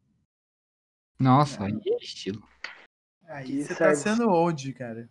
Nossa, 1.18 1.64
aí 1.64 1.80
é 1.86 1.97
estilo. 1.97 2.43
Aí 3.33 3.47
Que 3.47 3.62
você 3.64 3.74
tá 3.74 3.95
serve. 3.95 3.97
sendo 4.20 4.28
old, 4.30 4.72
cara. 4.74 5.09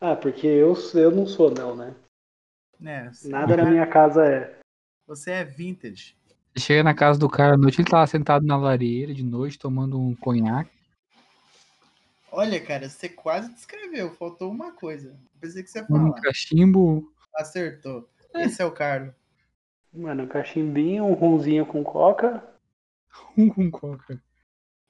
Ah, 0.00 0.16
porque 0.16 0.46
eu, 0.46 0.74
eu 0.94 1.10
não 1.12 1.26
sou 1.26 1.48
anel, 1.48 1.76
né? 1.76 1.94
Né? 2.80 3.10
você- 3.12 3.28
Nada 3.28 3.56
na 3.56 3.64
minha 3.64 3.86
casa 3.86 4.26
é. 4.26 4.58
Você 5.06 5.30
é 5.30 5.44
vintage. 5.44 6.16
Você 6.54 6.64
chega 6.64 6.82
na 6.82 6.94
casa 6.94 7.18
do 7.18 7.28
cara 7.30 7.54
à 7.54 7.56
noite, 7.56 7.80
ele 7.80 7.88
tá 7.88 7.98
lá 7.98 8.06
sentado 8.06 8.44
na 8.44 8.56
lareira 8.56 9.14
de 9.14 9.22
noite, 9.22 9.58
tomando 9.58 9.98
um 10.00 10.14
conhaque. 10.16 10.70
Olha, 12.30 12.60
cara, 12.64 12.88
você 12.88 13.08
quase 13.08 13.52
descreveu. 13.52 14.10
Faltou 14.14 14.50
uma 14.50 14.72
coisa. 14.72 15.16
Pensei 15.40 15.62
que 15.62 15.70
você 15.70 15.78
ia 15.78 15.84
Um 15.84 15.86
falar. 16.08 16.20
cachimbo. 16.20 17.12
Acertou. 17.36 18.08
Esse 18.34 18.60
é 18.62 18.64
o 18.64 18.72
Carlos. 18.72 19.14
Mano, 19.92 20.24
um 20.24 20.28
cachimbinho, 20.28 21.04
um 21.04 21.12
ronzinho 21.12 21.64
com 21.66 21.84
coca. 21.84 22.42
Um 23.36 23.48
com 23.48 23.70
coca. 23.70 24.20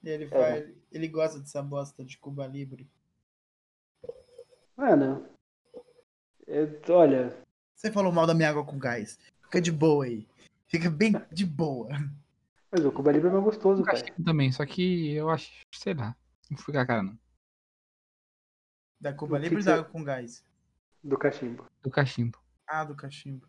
Ele, 0.03 0.26
faz, 0.28 0.68
ele 0.93 1.09
gosta 1.09 1.40
dessa 1.40 1.62
bosta 1.62 2.05
de 2.05 2.18
Cuba 2.18 2.47
Libre. 2.47 2.88
Mano, 4.76 5.26
eu- 6.47 6.80
olha, 6.90 7.36
Você 7.74 7.90
falou 7.90 8.12
mal 8.12 8.26
da 8.26 8.34
minha 8.34 8.49
água 8.49 8.64
com 8.64 8.78
gás. 8.78 9.18
Fica 9.43 9.61
de 9.61 9.72
boa 9.72 10.05
aí. 10.05 10.26
Fica 10.68 10.88
bem 10.88 11.12
de 11.32 11.45
boa. 11.45 11.88
mas 12.70 12.84
o 12.84 12.93
Cuba 12.93 13.11
Libre 13.12 13.28
é 13.28 13.32
mais 13.32 13.45
gostoso, 13.45 13.82
cara. 13.82 13.99
cachimbo 14.01 14.24
também, 14.24 14.53
só 14.53 14.64
que 14.64 15.12
eu 15.12 15.28
acho, 15.28 15.51
sei 15.72 15.95
lá. 15.95 16.16
Não 16.51 16.57
fui 16.57 16.72
com 16.72 16.80
a 16.80 16.86
cara, 16.86 17.03
não. 17.03 17.18
Da 19.01 19.12
Cuba 19.12 19.38
Libre 19.38 19.61
e 19.61 19.64
da 19.64 19.74
água 19.74 19.84
com 19.90 20.05
gás? 20.05 20.45
Do 21.03 21.18
cachimbo. 21.18 21.66
Do 21.82 21.90
cachimbo. 21.90 22.38
Ah, 22.66 22.84
do 22.84 22.95
cachimbo. 22.95 23.47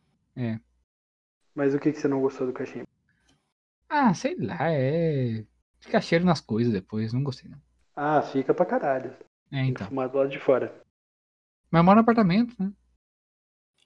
Mas 1.54 1.76
o 1.76 1.80
que, 1.80 1.92
que 1.92 2.00
você 2.00 2.08
não 2.08 2.20
gostou 2.22 2.48
do 2.48 2.54
cachimbo? 2.54 2.88
Ah, 3.88 4.14
sei 4.16 4.36
lá, 4.36 4.58
é. 4.72 5.46
Fica 5.84 6.02
cheiro 6.02 6.26
nas 6.26 6.42
coisas 6.42 6.74
depois, 6.74 7.14
não 7.14 7.24
gostei, 7.24 7.50
não. 7.50 7.62
Ah, 7.96 8.22
fica 8.22 8.54
pra 8.54 8.66
caralho. 8.66 9.16
É, 9.52 9.66
então. 9.66 9.88
fumar 9.88 10.10
do 10.10 10.18
lado 10.18 10.30
de 10.30 10.40
fora. 10.40 10.74
Mas 11.70 11.80
eu 11.80 11.84
moro 11.84 11.96
no 11.98 12.02
apartamento, 12.02 12.56
né? 12.58 12.72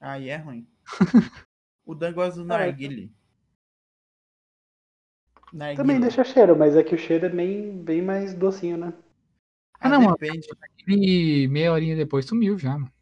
Aí 0.00 0.28
é 0.28 0.36
ruim. 0.36 0.66
o 1.84 1.94
Dan 1.94 2.12
gosta 2.12 2.40
do 2.42 2.46
Ah, 2.52 2.58
narguile. 2.58 3.12
Narguile. 5.52 5.76
Também 5.82 6.00
deixa 6.00 6.24
cheiro, 6.24 6.56
mas 6.56 6.76
é 6.76 6.82
que 6.82 6.94
o 6.94 6.98
cheiro 6.98 7.26
é 7.26 7.28
bem, 7.28 7.82
bem 7.82 8.02
mais 8.02 8.34
docinho, 8.34 8.76
né? 8.76 8.92
Ah, 9.80 9.88
Ah, 9.88 9.88
não, 9.88 10.00
mano. 10.02 10.16
depende. 10.16 10.46
E 10.86 11.48
meia 11.48 11.72
horinha 11.72 11.96
depois 11.96 12.26
sumiu 12.26 12.58
já, 12.58 12.72
mano. 12.78 12.92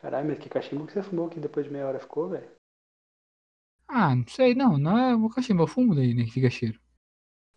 Caralho, 0.00 0.26
mas 0.28 0.38
que 0.38 0.48
cachimbo 0.48 0.86
que 0.86 0.92
você 0.94 1.02
fumou 1.02 1.28
que 1.28 1.38
depois 1.38 1.66
de 1.66 1.72
meia 1.72 1.86
hora 1.86 2.00
ficou, 2.00 2.30
velho? 2.30 2.48
Ah, 3.88 4.14
não 4.14 4.26
sei, 4.28 4.54
não. 4.54 4.76
Não 4.78 4.98
é 4.98 5.16
o 5.16 5.28
cachimbo, 5.30 5.62
é 5.62 5.64
o 5.64 5.68
fumo 5.68 5.94
daí, 5.94 6.14
né? 6.14 6.24
Que 6.24 6.30
fica 6.32 6.50
cheiro. 6.50 6.78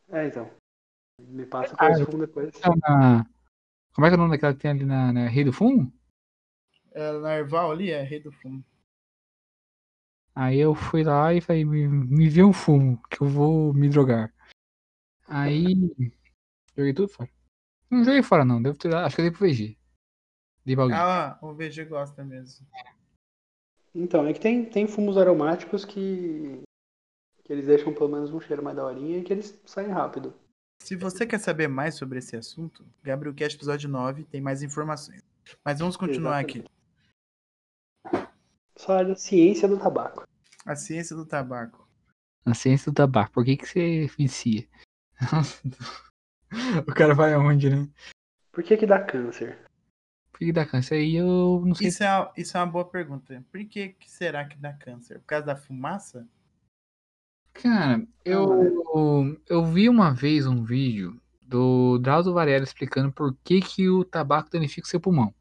É, 0.09 0.27
então. 0.27 0.49
Me 1.19 1.45
passa 1.45 1.75
Ah, 1.75 1.77
com 1.77 1.85
esse 1.91 2.01
eu- 2.01 2.05
fumo 2.05 2.25
depois. 2.25 2.55
Então, 2.57 2.73
na- 2.81 3.25
Como 3.93 4.07
é 4.07 4.09
que 4.09 4.13
é 4.15 4.17
o 4.17 4.21
nome 4.21 4.31
daquela 4.31 4.53
que 4.53 4.59
tem 4.59 4.71
ali 4.71 4.85
na, 4.85 5.11
na 5.11 5.27
Rei 5.27 5.43
do 5.43 5.51
Fumo? 5.51 5.91
É, 6.93 7.11
Narval 7.19 7.71
ali 7.71 7.91
é 7.91 8.01
rei 8.01 8.21
do 8.21 8.31
fumo. 8.31 8.63
Aí 10.33 10.57
eu 10.59 10.73
fui 10.73 11.03
lá 11.03 11.33
e 11.33 11.41
falei, 11.41 11.65
me, 11.65 11.87
me 11.87 12.29
vê 12.29 12.41
um 12.43 12.53
fumo, 12.53 13.01
que 13.09 13.21
eu 13.21 13.27
vou 13.27 13.73
me 13.73 13.89
drogar. 13.89 14.33
Aí. 15.27 15.75
Joguei 16.75 16.93
tudo 16.93 17.09
fora. 17.09 17.29
Não 17.89 18.03
joguei 18.05 18.23
fora, 18.23 18.45
não. 18.45 18.61
Devo 18.61 18.77
ter, 18.77 18.93
acho 18.95 19.15
que 19.15 19.21
eu 19.21 19.25
dei 19.29 19.31
pro 19.37 19.45
VG. 19.47 19.77
Dei 20.65 20.75
pra 20.75 20.83
alguém. 20.85 20.97
Ah, 20.97 21.37
o 21.41 21.53
VG 21.53 21.85
gosta 21.85 22.23
mesmo. 22.23 22.65
Então, 23.93 24.25
é 24.25 24.33
que 24.33 24.39
tem, 24.39 24.65
tem 24.65 24.87
fumos 24.87 25.17
aromáticos 25.17 25.83
que, 25.83 26.61
que 27.43 27.51
eles 27.51 27.67
deixam 27.67 27.93
pelo 27.93 28.09
menos 28.09 28.31
um 28.31 28.39
cheiro 28.39 28.63
mais 28.63 28.75
daorinha 28.75 29.19
e 29.19 29.23
que 29.23 29.33
eles 29.33 29.59
saem 29.65 29.89
rápido. 29.89 30.33
Se 30.81 30.95
você 30.95 31.27
quer 31.27 31.39
saber 31.39 31.67
mais 31.67 31.95
sobre 31.95 32.19
esse 32.19 32.35
assunto, 32.35 32.85
Gabriel 33.03 33.35
Cast 33.35 33.55
episódio 33.55 33.89
9 33.89 34.23
tem 34.23 34.41
mais 34.41 34.63
informações. 34.63 35.21
Mas 35.63 35.79
vamos 35.79 35.95
continuar 35.95 36.43
Exatamente. 36.43 36.67
aqui. 38.05 38.27
Só 38.75 38.99
a 38.99 39.15
ciência 39.15 39.67
do 39.67 39.77
tabaco. 39.77 40.25
A 40.65 40.75
ciência 40.75 41.15
do 41.15 41.25
tabaco. 41.25 41.87
Na 42.45 42.55
ciência 42.55 42.91
do 42.91 42.95
tabaco, 42.95 43.31
por 43.31 43.45
que, 43.45 43.57
que 43.57 43.67
você 43.67 44.07
vicia? 44.17 44.67
o 46.87 46.93
cara 46.93 47.13
vai 47.13 47.33
aonde, 47.33 47.69
né? 47.69 47.87
Por 48.51 48.63
que 48.63 48.75
que 48.75 48.87
dá 48.87 49.03
câncer? 49.03 49.59
Que 50.41 50.51
dá 50.51 50.65
câncer? 50.65 50.95
Aí 50.95 51.17
eu 51.17 51.61
não 51.63 51.75
sei. 51.75 51.89
Isso 51.89 52.03
é, 52.03 52.09
uma- 52.09 52.33
isso 52.35 52.57
é 52.57 52.59
uma 52.59 52.65
boa 52.65 52.83
pergunta. 52.83 53.45
Por 53.51 53.63
que, 53.63 53.89
que 53.89 54.09
será 54.09 54.43
que 54.43 54.57
dá 54.57 54.73
câncer? 54.73 55.19
Por 55.19 55.27
causa 55.27 55.45
da 55.45 55.55
fumaça? 55.55 56.27
Cara, 57.53 58.03
eu, 58.25 59.39
eu 59.47 59.63
vi 59.65 59.87
uma 59.87 60.11
vez 60.11 60.47
um 60.47 60.63
vídeo 60.63 61.21
do 61.43 61.99
Drauzio 61.99 62.33
Varela 62.33 62.63
explicando 62.63 63.11
por 63.11 63.37
que, 63.43 63.59
que 63.61 63.87
o 63.87 64.03
tabaco 64.03 64.49
danifica 64.49 64.87
o 64.87 64.89
seu 64.89 64.99
pulmão. 64.99 65.31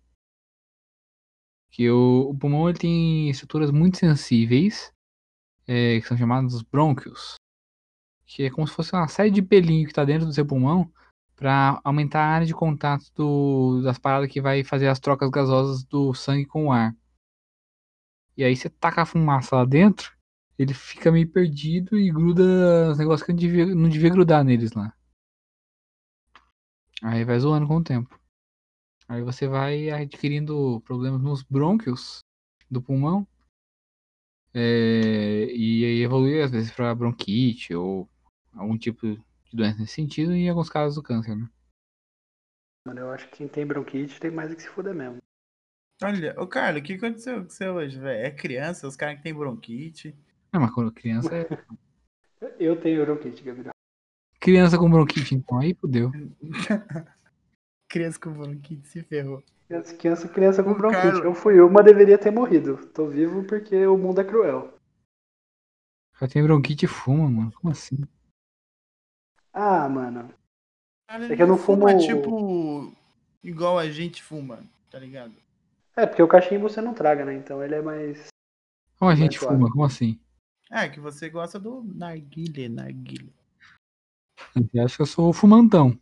Que 1.71 1.89
o, 1.89 2.29
o 2.29 2.37
pulmão 2.37 2.69
ele 2.69 2.77
tem 2.79 3.31
estruturas 3.31 3.71
muito 3.71 3.97
sensíveis, 3.97 4.93
é, 5.67 5.99
que 5.99 6.07
são 6.07 6.19
chamados 6.19 6.61
brônquios, 6.61 7.37
que 8.27 8.43
é 8.43 8.51
como 8.51 8.69
se 8.69 8.75
fosse 8.75 8.93
uma 8.93 9.09
série 9.09 9.31
de 9.31 9.41
pelinho 9.41 9.87
que 9.87 9.93
está 9.93 10.05
dentro 10.05 10.27
do 10.27 10.35
seu 10.35 10.45
pulmão 10.45 10.93
para 11.41 11.81
aumentar 11.83 12.21
a 12.21 12.35
área 12.35 12.47
de 12.47 12.53
contato 12.53 13.11
do- 13.17 13.81
das 13.83 13.99
paradas 13.99 14.31
que 14.31 14.43
vai 14.43 14.63
fazer 14.63 14.89
as 14.89 15.01
trocas 15.01 15.31
gasosas 15.31 15.83
do 15.83 16.13
sangue 16.13 16.45
com 16.45 16.67
o 16.67 16.73
ar. 16.73 16.95
E 18.37 18.45
aí 18.45 18.55
você 18.55 18.69
taca 18.69 19.01
a 19.01 19.07
fumaça 19.07 19.57
lá 19.57 19.65
dentro, 19.65 20.15
ele 20.59 20.75
fica 20.75 21.11
meio 21.11 21.27
perdido 21.27 21.99
e 21.99 22.11
gruda 22.11 22.91
os 22.91 22.99
negócios 22.99 23.25
que 23.25 23.33
não 23.33 23.39
devia, 23.39 23.67
não 23.75 23.89
devia 23.89 24.11
grudar 24.11 24.45
neles 24.45 24.73
lá. 24.73 24.95
Aí 27.03 27.25
vai 27.25 27.41
zoando 27.41 27.67
com 27.67 27.77
o 27.77 27.83
tempo. 27.83 28.21
Aí 29.09 29.23
você 29.23 29.49
vai 29.49 29.89
adquirindo 29.89 30.83
problemas 30.83 31.23
nos 31.23 31.43
brônquios 31.43 32.19
do 32.71 32.83
pulmão. 32.83 33.27
É, 34.53 35.47
e 35.55 35.85
aí 35.87 36.03
evolui 36.03 36.43
às 36.43 36.51
vezes 36.51 36.71
para 36.71 36.95
bronquite 36.95 37.75
ou 37.75 38.07
algum 38.53 38.77
tipo 38.77 39.17
de 39.51 39.57
doença 39.57 39.79
nesse 39.79 39.95
sentido 39.95 40.35
e 40.35 40.45
em 40.45 40.49
alguns 40.49 40.69
casos 40.71 40.95
do 40.95 41.03
câncer, 41.03 41.37
né? 41.37 41.49
Mano, 42.87 43.01
eu 43.01 43.11
acho 43.11 43.29
que 43.29 43.37
quem 43.39 43.49
tem 43.49 43.67
bronquite 43.67 44.19
tem 44.21 44.31
mais 44.31 44.51
é 44.51 44.55
que 44.55 44.63
se 44.63 44.69
fuder 44.69 44.95
mesmo. 44.95 45.19
Olha, 46.03 46.35
ô 46.41 46.47
Carlos, 46.47 46.81
o 46.81 46.85
que 46.85 46.95
aconteceu 46.95 47.43
com 47.43 47.49
você 47.51 47.69
hoje, 47.69 47.99
velho? 47.99 48.27
É 48.27 48.31
criança, 48.31 48.87
os 48.89 48.97
caras 48.97 49.19
que 49.19 49.23
tem 49.23 49.35
bronquite. 49.35 50.17
Não, 50.53 50.61
mas 50.63 50.71
quando 50.73 50.91
criança 50.93 51.35
é 51.35 51.47
Eu 52.59 52.81
tenho 52.81 53.05
bronquite, 53.05 53.43
Gabriel. 53.43 53.73
criança 54.41 54.79
com 54.79 54.89
bronquite, 54.91 55.35
então 55.35 55.59
aí 55.59 55.75
fudeu. 55.75 56.11
Criança 57.89 58.19
com 58.21 58.33
bronquite 58.33 58.87
se 58.89 59.03
ferrou. 59.03 59.43
Criança, 59.67 59.97
criança, 59.97 60.29
criança 60.29 60.63
com 60.63 60.73
bronquite. 60.75 61.03
Carlos- 61.03 61.25
Eu 61.25 61.35
fui 61.35 61.61
uma, 61.61 61.83
deveria 61.83 62.17
ter 62.17 62.31
morrido. 62.31 62.77
Tô 62.89 63.09
vivo 63.09 63.45
porque 63.45 63.85
o 63.87 63.99
mundo 63.99 64.21
é 64.21 64.25
cruel. 64.25 64.73
Cara 66.15 66.31
tem 66.31 66.43
bronquite 66.43 66.85
e 66.85 66.89
fuma, 66.89 67.29
mano. 67.29 67.53
Como 67.53 67.73
assim? 67.73 67.97
Ah, 69.53 69.89
mano. 69.89 70.33
Cara, 71.09 71.33
É 71.33 71.37
que 71.37 71.43
eu 71.43 71.47
não 71.47 71.59
fuma, 71.59 71.89
fumo- 71.91 72.01
tipo, 72.07 72.97
igual 73.43 73.79
a 73.79 73.89
gente 73.91 74.23
fuma, 74.23 74.63
tá 74.91 74.99
ligado? 74.99 75.35
É, 75.97 76.07
porque 76.07 76.23
o 76.23 76.29
cachimbo 76.29 76.69
você 76.69 76.81
não 76.81 76.95
traga, 76.95 77.25
né? 77.25 77.35
Então 77.35 77.63
ele 77.63 77.75
é 77.75 77.83
mais. 77.83 78.29
Como 78.97 79.11
a 79.11 79.15
gente 79.15 79.39
suave. 79.39 79.57
fuma? 79.57 79.71
Como 79.71 79.85
assim? 79.85 80.19
É, 80.71 80.89
que 80.89 81.01
você 81.01 81.29
gosta 81.29 81.59
do 81.59 81.83
narguile, 81.83 82.69
narguile. 82.69 83.33
Eu 84.73 84.85
acho 84.85 84.97
que 84.97 85.03
eu 85.03 85.07
sou 85.07 85.33
fumantão. 85.33 85.99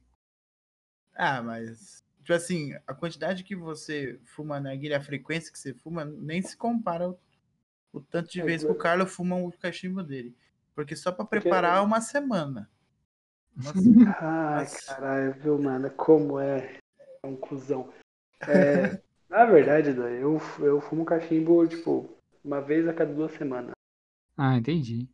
Ah, 1.14 1.42
mas. 1.42 2.04
Tipo 2.18 2.34
assim, 2.34 2.74
a 2.86 2.92
quantidade 2.92 3.42
que 3.42 3.56
você 3.56 4.20
fuma 4.26 4.60
na 4.60 4.74
guilha, 4.74 4.98
a 4.98 5.02
frequência 5.02 5.50
que 5.50 5.58
você 5.58 5.72
fuma, 5.72 6.04
nem 6.04 6.42
se 6.42 6.54
compara 6.54 7.08
o, 7.08 7.18
o 7.94 8.00
tanto 8.02 8.30
de 8.30 8.42
É, 8.42 8.44
vezes 8.44 8.66
que 8.66 8.72
o 8.72 8.76
Carlos 8.76 9.10
fuma 9.10 9.36
o 9.36 9.50
cachimbo 9.50 10.02
dele. 10.02 10.36
Porque 10.74 10.94
só 10.94 11.10
pra 11.10 11.24
Porque- 11.24 11.40
preparar 11.40 11.82
uma 11.82 12.02
semana. 12.02 12.70
Nossa, 13.58 13.80
Ai, 14.22 14.66
caralho, 14.86 15.34
viu, 15.34 15.58
mano? 15.58 15.90
Como 15.90 16.38
é, 16.38 16.78
é 17.22 17.26
um 17.26 17.36
cuzão. 17.36 17.92
É, 18.42 19.00
na 19.28 19.44
verdade, 19.44 19.92
Dan, 19.92 20.10
eu, 20.10 20.38
eu 20.60 20.80
fumo 20.80 21.04
cachimbo, 21.04 21.66
tipo, 21.66 22.08
uma 22.44 22.60
vez 22.60 22.86
a 22.86 22.94
cada 22.94 23.12
duas 23.12 23.32
semanas. 23.32 23.72
Ah, 24.36 24.56
entendi. 24.56 25.08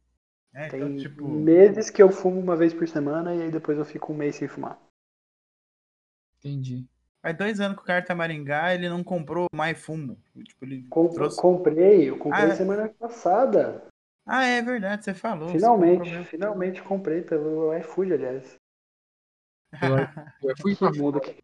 é, 0.55 0.68
Tem 0.68 0.82
então, 0.82 0.97
tipo. 0.97 1.26
meses 1.26 1.90
que 1.90 2.03
eu 2.03 2.11
fumo 2.11 2.38
uma 2.38 2.57
vez 2.57 2.74
por 2.74 2.86
semana 2.86 3.34
e 3.34 3.42
aí 3.42 3.51
depois 3.51 3.78
eu 3.78 3.84
fico 3.84 4.12
um 4.12 4.16
mês 4.16 4.36
sem 4.36 4.47
fumar. 4.49 4.78
Entendi. 6.38 6.86
Faz 7.22 7.36
dois 7.38 7.59
anos 7.59 7.78
que 7.78 7.82
o 7.82 7.86
cara 7.86 8.05
tá 8.05 8.14
Maringá, 8.14 8.74
ele 8.74 8.86
não 8.88 9.03
comprou 9.03 9.47
mais 9.55 9.78
fumo. 9.82 10.18
Tipo, 10.45 10.66
ele 10.66 10.86
Com- 10.90 11.09
trouxe. 11.09 11.40
Comprei, 11.40 12.11
eu 12.11 12.18
comprei 12.18 12.45
Ah, 12.45 12.49
é? 12.49 12.55
semana 12.55 12.88
passada. 12.99 13.86
Ah, 14.27 14.45
é 14.45 14.62
verdade, 14.62 15.05
você 15.05 15.12
falou. 15.14 15.49
você 15.49 15.59
Finalmente, 15.59 16.11
mesmo. 16.11 16.25
finalmente 16.25 16.83
comprei 16.83 17.22
pelo 17.22 17.77
iFood, 17.79 18.12
aliás. 18.14 18.57
Eu 20.43 20.57
fui 20.59 20.72
Que 20.72 20.79
pra 20.79 20.93
muda 20.93 21.18
aqui. 21.18 21.43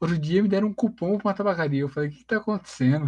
Outro 0.00 0.18
dia 0.18 0.42
me 0.42 0.48
deram 0.48 0.68
um 0.68 0.74
cupom 0.74 1.16
pra 1.18 1.28
uma 1.28 1.34
tabacaria. 1.34 1.80
Eu 1.80 1.88
falei, 1.88 2.08
o 2.08 2.12
que, 2.12 2.18
que 2.18 2.24
tá 2.24 2.36
acontecendo? 2.38 3.06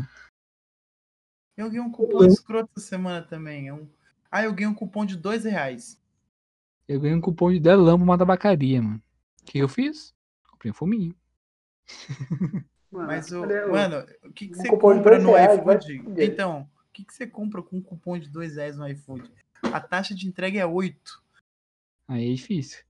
Eu 1.57 1.67
ganhei 1.69 1.81
um 1.81 1.91
cupom 1.91 2.25
escroto 2.25 2.71
essa 2.77 2.87
semana 2.87 3.23
também. 3.27 3.69
é 3.69 3.75
um- 3.75 3.89
Ah, 4.31 4.45
eu 4.45 4.53
ganhei 4.53 4.69
um 4.69 4.75
cupom 4.75 5.05
de 5.05 5.17
dois 5.17 5.45
reais. 5.45 6.01
Eu 6.87 7.01
ganhei 7.01 7.17
um 7.17 7.21
cupom 7.21 7.51
de 7.51 7.59
delão 7.61 7.97
pra 7.99 8.05
uma 8.05 8.19
tabacaria, 8.19 8.81
mano. 8.81 9.03
O 9.43 9.45
que 9.45 9.59
eu 9.59 9.69
fiz? 9.69 10.15
Comprei 10.51 10.71
um 10.71 10.75
fuminho. 10.75 11.15
Mano, 12.91 13.07
Mas, 13.07 13.31
o, 13.33 13.41
mano, 13.71 14.07
o 14.25 14.33
que, 14.33 14.49
que 14.49 14.55
um 14.55 14.63
você 14.63 14.69
compra 14.77 15.19
no 15.19 15.33
reais, 15.33 15.59
iFood? 15.61 16.05
Então, 16.19 16.69
que, 16.99 17.05
que 17.05 17.15
você 17.15 17.27
compra 17.27 17.63
com 17.63 17.77
um 17.77 17.83
cupom 17.83 18.19
de 18.19 18.29
dois 18.29 18.57
reais 18.57 18.77
no 18.77 18.89
iFood? 18.89 19.31
A 19.63 19.81
taxa 19.81 20.15
de 20.15 20.27
entrega 20.27 20.59
é 20.59 20.67
8. 20.67 21.23
Aí 22.09 22.31
é 22.31 22.35
difícil. 22.35 22.85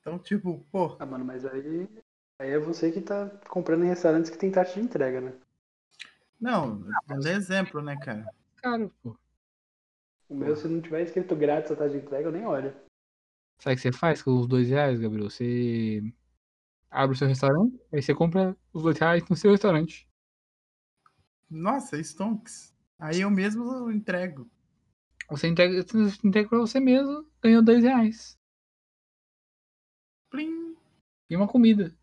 Então, 0.00 0.18
tipo, 0.18 0.66
pô, 0.70 0.96
Ah, 0.98 1.06
mano, 1.06 1.24
mas 1.24 1.44
aí, 1.44 1.88
aí 2.40 2.50
é 2.50 2.58
você 2.58 2.90
que 2.90 3.00
tá 3.00 3.28
comprando 3.48 3.84
em 3.84 3.88
restaurantes 3.88 4.30
que 4.30 4.38
tem 4.38 4.50
taxa 4.50 4.74
de 4.74 4.80
entrega, 4.80 5.20
né? 5.20 5.32
não, 6.40 6.84
dando 7.06 7.28
exemplo, 7.28 7.80
né, 7.80 7.96
cara? 7.96 8.28
Cara, 8.56 8.90
pô. 9.02 9.16
O 10.28 10.34
meu, 10.34 10.56
se 10.56 10.66
não 10.66 10.80
tiver 10.80 11.02
escrito 11.02 11.36
grátis 11.36 11.70
a 11.70 11.76
taxa 11.76 11.98
de 11.98 12.04
entrega, 12.04 12.28
eu 12.28 12.32
nem 12.32 12.44
olho. 12.44 12.74
Sabe 13.58 13.74
o 13.74 13.76
que 13.76 13.82
você 13.82 13.92
faz 13.92 14.22
com 14.22 14.32
os 14.38 14.46
dois 14.46 14.68
reais, 14.68 14.98
Gabriel? 14.98 15.30
Você 15.30 16.02
abre 16.90 17.14
o 17.14 17.18
seu 17.18 17.28
restaurante, 17.28 17.80
aí 17.92 18.02
você 18.02 18.14
compra 18.14 18.56
os 18.72 18.82
dois 18.82 18.98
reais 18.98 19.26
no 19.28 19.36
seu 19.36 19.52
restaurante. 19.52 20.05
Nossa, 21.48 21.98
Stonks. 22.02 22.74
Aí 22.98 23.20
eu 23.20 23.30
mesmo 23.30 23.90
entrego. 23.90 24.50
Você 25.30 25.48
entrega, 25.48 25.82
você 25.82 26.26
entrega 26.26 26.48
pra 26.48 26.58
você 26.58 26.78
mesmo, 26.78 27.28
ganhou 27.42 27.62
dois 27.62 27.82
reais. 27.82 28.38
Plim. 30.30 30.76
E 31.28 31.36
uma 31.36 31.48
comida. 31.48 31.96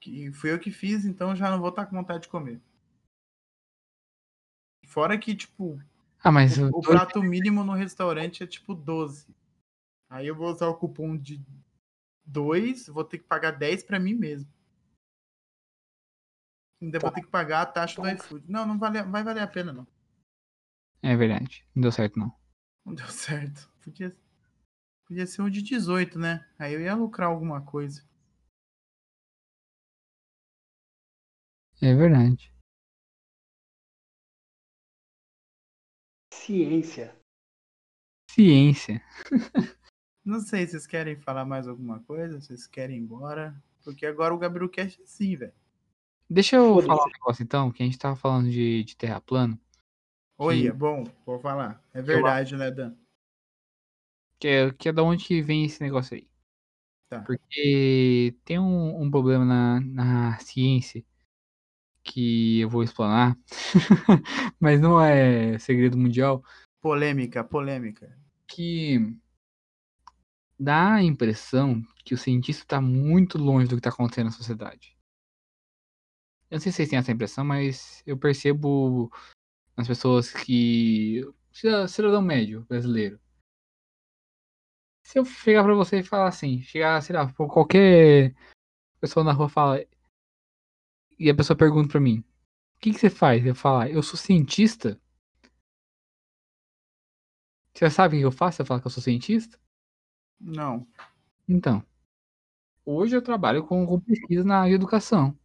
Que 0.00 0.32
fui 0.32 0.52
eu 0.52 0.58
que 0.58 0.70
fiz, 0.70 1.04
então 1.04 1.34
já 1.34 1.50
não 1.50 1.60
vou 1.60 1.70
estar 1.70 1.86
com 1.86 1.96
vontade 1.96 2.24
de 2.24 2.28
comer. 2.28 2.60
Fora 4.86 5.18
que, 5.18 5.34
tipo, 5.34 5.80
Ah, 6.22 6.30
mas 6.30 6.58
o, 6.58 6.68
o 6.68 6.82
prato 6.82 7.22
mínimo 7.22 7.64
no 7.64 7.72
restaurante 7.72 8.42
é 8.42 8.46
tipo 8.46 8.74
12. 8.74 9.26
Aí 10.10 10.26
eu 10.26 10.34
vou 10.34 10.52
usar 10.52 10.68
o 10.68 10.76
cupom 10.76 11.16
de 11.16 11.44
2, 12.24 12.88
vou 12.88 13.04
ter 13.04 13.18
que 13.18 13.24
pagar 13.24 13.52
10 13.52 13.82
pra 13.82 13.98
mim 13.98 14.14
mesmo. 14.14 14.48
Ainda 16.80 16.98
vou 16.98 17.10
ter 17.10 17.22
que 17.22 17.28
pagar 17.28 17.62
a 17.62 17.66
taxa 17.66 18.00
do 18.00 18.08
iFood. 18.08 18.50
Não, 18.50 18.66
não 18.66 18.78
vale, 18.78 19.02
vai 19.02 19.22
valer 19.22 19.42
a 19.42 19.46
pena, 19.46 19.72
não. 19.72 19.86
É 21.02 21.16
verdade. 21.16 21.66
Não 21.74 21.82
deu 21.82 21.92
certo, 21.92 22.18
não. 22.18 22.34
Não 22.84 22.94
deu 22.94 23.06
certo. 23.08 23.70
Podia, 23.82 24.14
podia 25.06 25.26
ser 25.26 25.42
um 25.42 25.50
de 25.50 25.62
18, 25.62 26.18
né? 26.18 26.46
Aí 26.58 26.74
eu 26.74 26.80
ia 26.80 26.94
lucrar 26.94 27.28
alguma 27.28 27.62
coisa. 27.62 28.02
É 31.82 31.94
verdade. 31.94 32.52
Ciência. 36.32 37.14
Ciência. 38.30 39.02
Não 40.24 40.40
sei, 40.40 40.66
vocês 40.66 40.86
querem 40.86 41.20
falar 41.20 41.44
mais 41.44 41.68
alguma 41.68 42.02
coisa? 42.04 42.40
Vocês 42.40 42.66
querem 42.66 42.96
ir 42.96 43.00
embora? 43.00 43.62
Porque 43.84 44.06
agora 44.06 44.34
o 44.34 44.38
Gabriel 44.38 44.70
Cash 44.70 44.98
é 44.98 45.02
assim, 45.02 45.36
velho. 45.36 45.52
Deixa 46.34 46.56
eu 46.56 46.82
falar 46.82 47.04
um 47.04 47.12
negócio 47.12 47.44
então, 47.44 47.70
que 47.70 47.80
a 47.80 47.86
gente 47.86 47.96
tava 47.96 48.16
falando 48.16 48.50
de, 48.50 48.82
de 48.82 48.96
terra 48.96 49.20
plana. 49.20 49.56
Oi, 50.36 50.62
Que- 50.62 50.66
é 50.68 50.72
bom, 50.72 51.04
vou 51.24 51.38
falar. 51.38 51.80
É 51.92 52.02
verdade, 52.02 52.56
né, 52.56 52.72
Dan? 52.72 52.96
Que 54.40 54.48
é, 54.48 54.72
que 54.72 54.88
é 54.88 54.92
da 54.92 55.04
onde 55.04 55.24
que 55.24 55.40
vem 55.40 55.64
esse 55.64 55.80
negócio 55.80 56.16
aí. 56.16 56.28
Tá. 57.08 57.20
Porque 57.20 58.34
tem 58.44 58.58
um, 58.58 59.00
um 59.00 59.08
problema 59.08 59.44
na, 59.44 59.80
na 59.80 60.38
ciência 60.40 61.04
que 62.02 62.58
eu 62.58 62.68
vou 62.68 62.82
explanar, 62.82 63.38
mas 64.58 64.80
não 64.80 65.00
é 65.00 65.56
segredo 65.60 65.96
mundial, 65.96 66.42
Polêmica, 66.80 67.44
polêmica. 67.44 68.18
que 68.48 69.16
dá 70.58 70.94
a 70.94 71.02
impressão 71.02 71.80
que 72.04 72.12
o 72.12 72.18
cientista 72.18 72.64
está 72.64 72.80
muito 72.80 73.38
longe 73.38 73.68
do 73.68 73.76
que 73.76 73.80
está 73.80 73.90
acontecendo 73.90 74.26
na 74.26 74.32
sociedade. 74.32 74.93
Eu 76.54 76.58
não 76.58 76.60
sei 76.60 76.70
se 76.70 76.76
vocês 76.76 76.88
têm 76.88 76.98
essa 77.00 77.10
impressão, 77.10 77.44
mas 77.44 78.00
eu 78.06 78.16
percebo 78.16 79.10
nas 79.76 79.88
pessoas 79.88 80.30
que. 80.32 81.20
cida- 81.50 81.88
Cidadão 81.88 82.22
médio 82.22 82.64
brasileiro. 82.68 83.18
Se 85.02 85.18
eu 85.18 85.24
chegar 85.24 85.64
pra 85.64 85.74
você 85.74 85.98
e 85.98 86.04
falar 86.04 86.28
assim, 86.28 86.62
chegar, 86.62 87.02
sei 87.02 87.16
lá, 87.16 87.26
por 87.32 87.52
qualquer 87.52 88.36
pessoa 89.00 89.24
na 89.24 89.32
rua 89.32 89.48
fala. 89.48 89.84
E 91.18 91.28
a 91.28 91.34
pessoa 91.34 91.56
pergunta 91.56 91.88
pra 91.88 92.00
mim: 92.00 92.20
O 92.76 92.80
que, 92.80 92.92
que 92.92 93.00
você 93.00 93.10
faz? 93.10 93.44
Eu 93.44 93.56
falar, 93.56 93.90
eu 93.90 94.00
sou 94.00 94.16
cientista. 94.16 94.96
Você 97.74 97.90
sabe 97.90 98.14
o 98.14 98.20
que 98.20 98.26
eu 98.26 98.30
faço? 98.30 98.58
Você 98.58 98.64
fala 98.64 98.80
que 98.80 98.86
eu 98.86 98.92
sou 98.92 99.02
cientista? 99.02 99.58
Não. 100.38 100.86
Então, 101.48 101.84
hoje 102.84 103.16
eu 103.16 103.22
trabalho 103.22 103.66
com, 103.66 103.84
com 103.84 103.98
pesquisa 103.98 104.44
na 104.44 104.60
área 104.60 104.68
de 104.70 104.76
educação. 104.76 105.36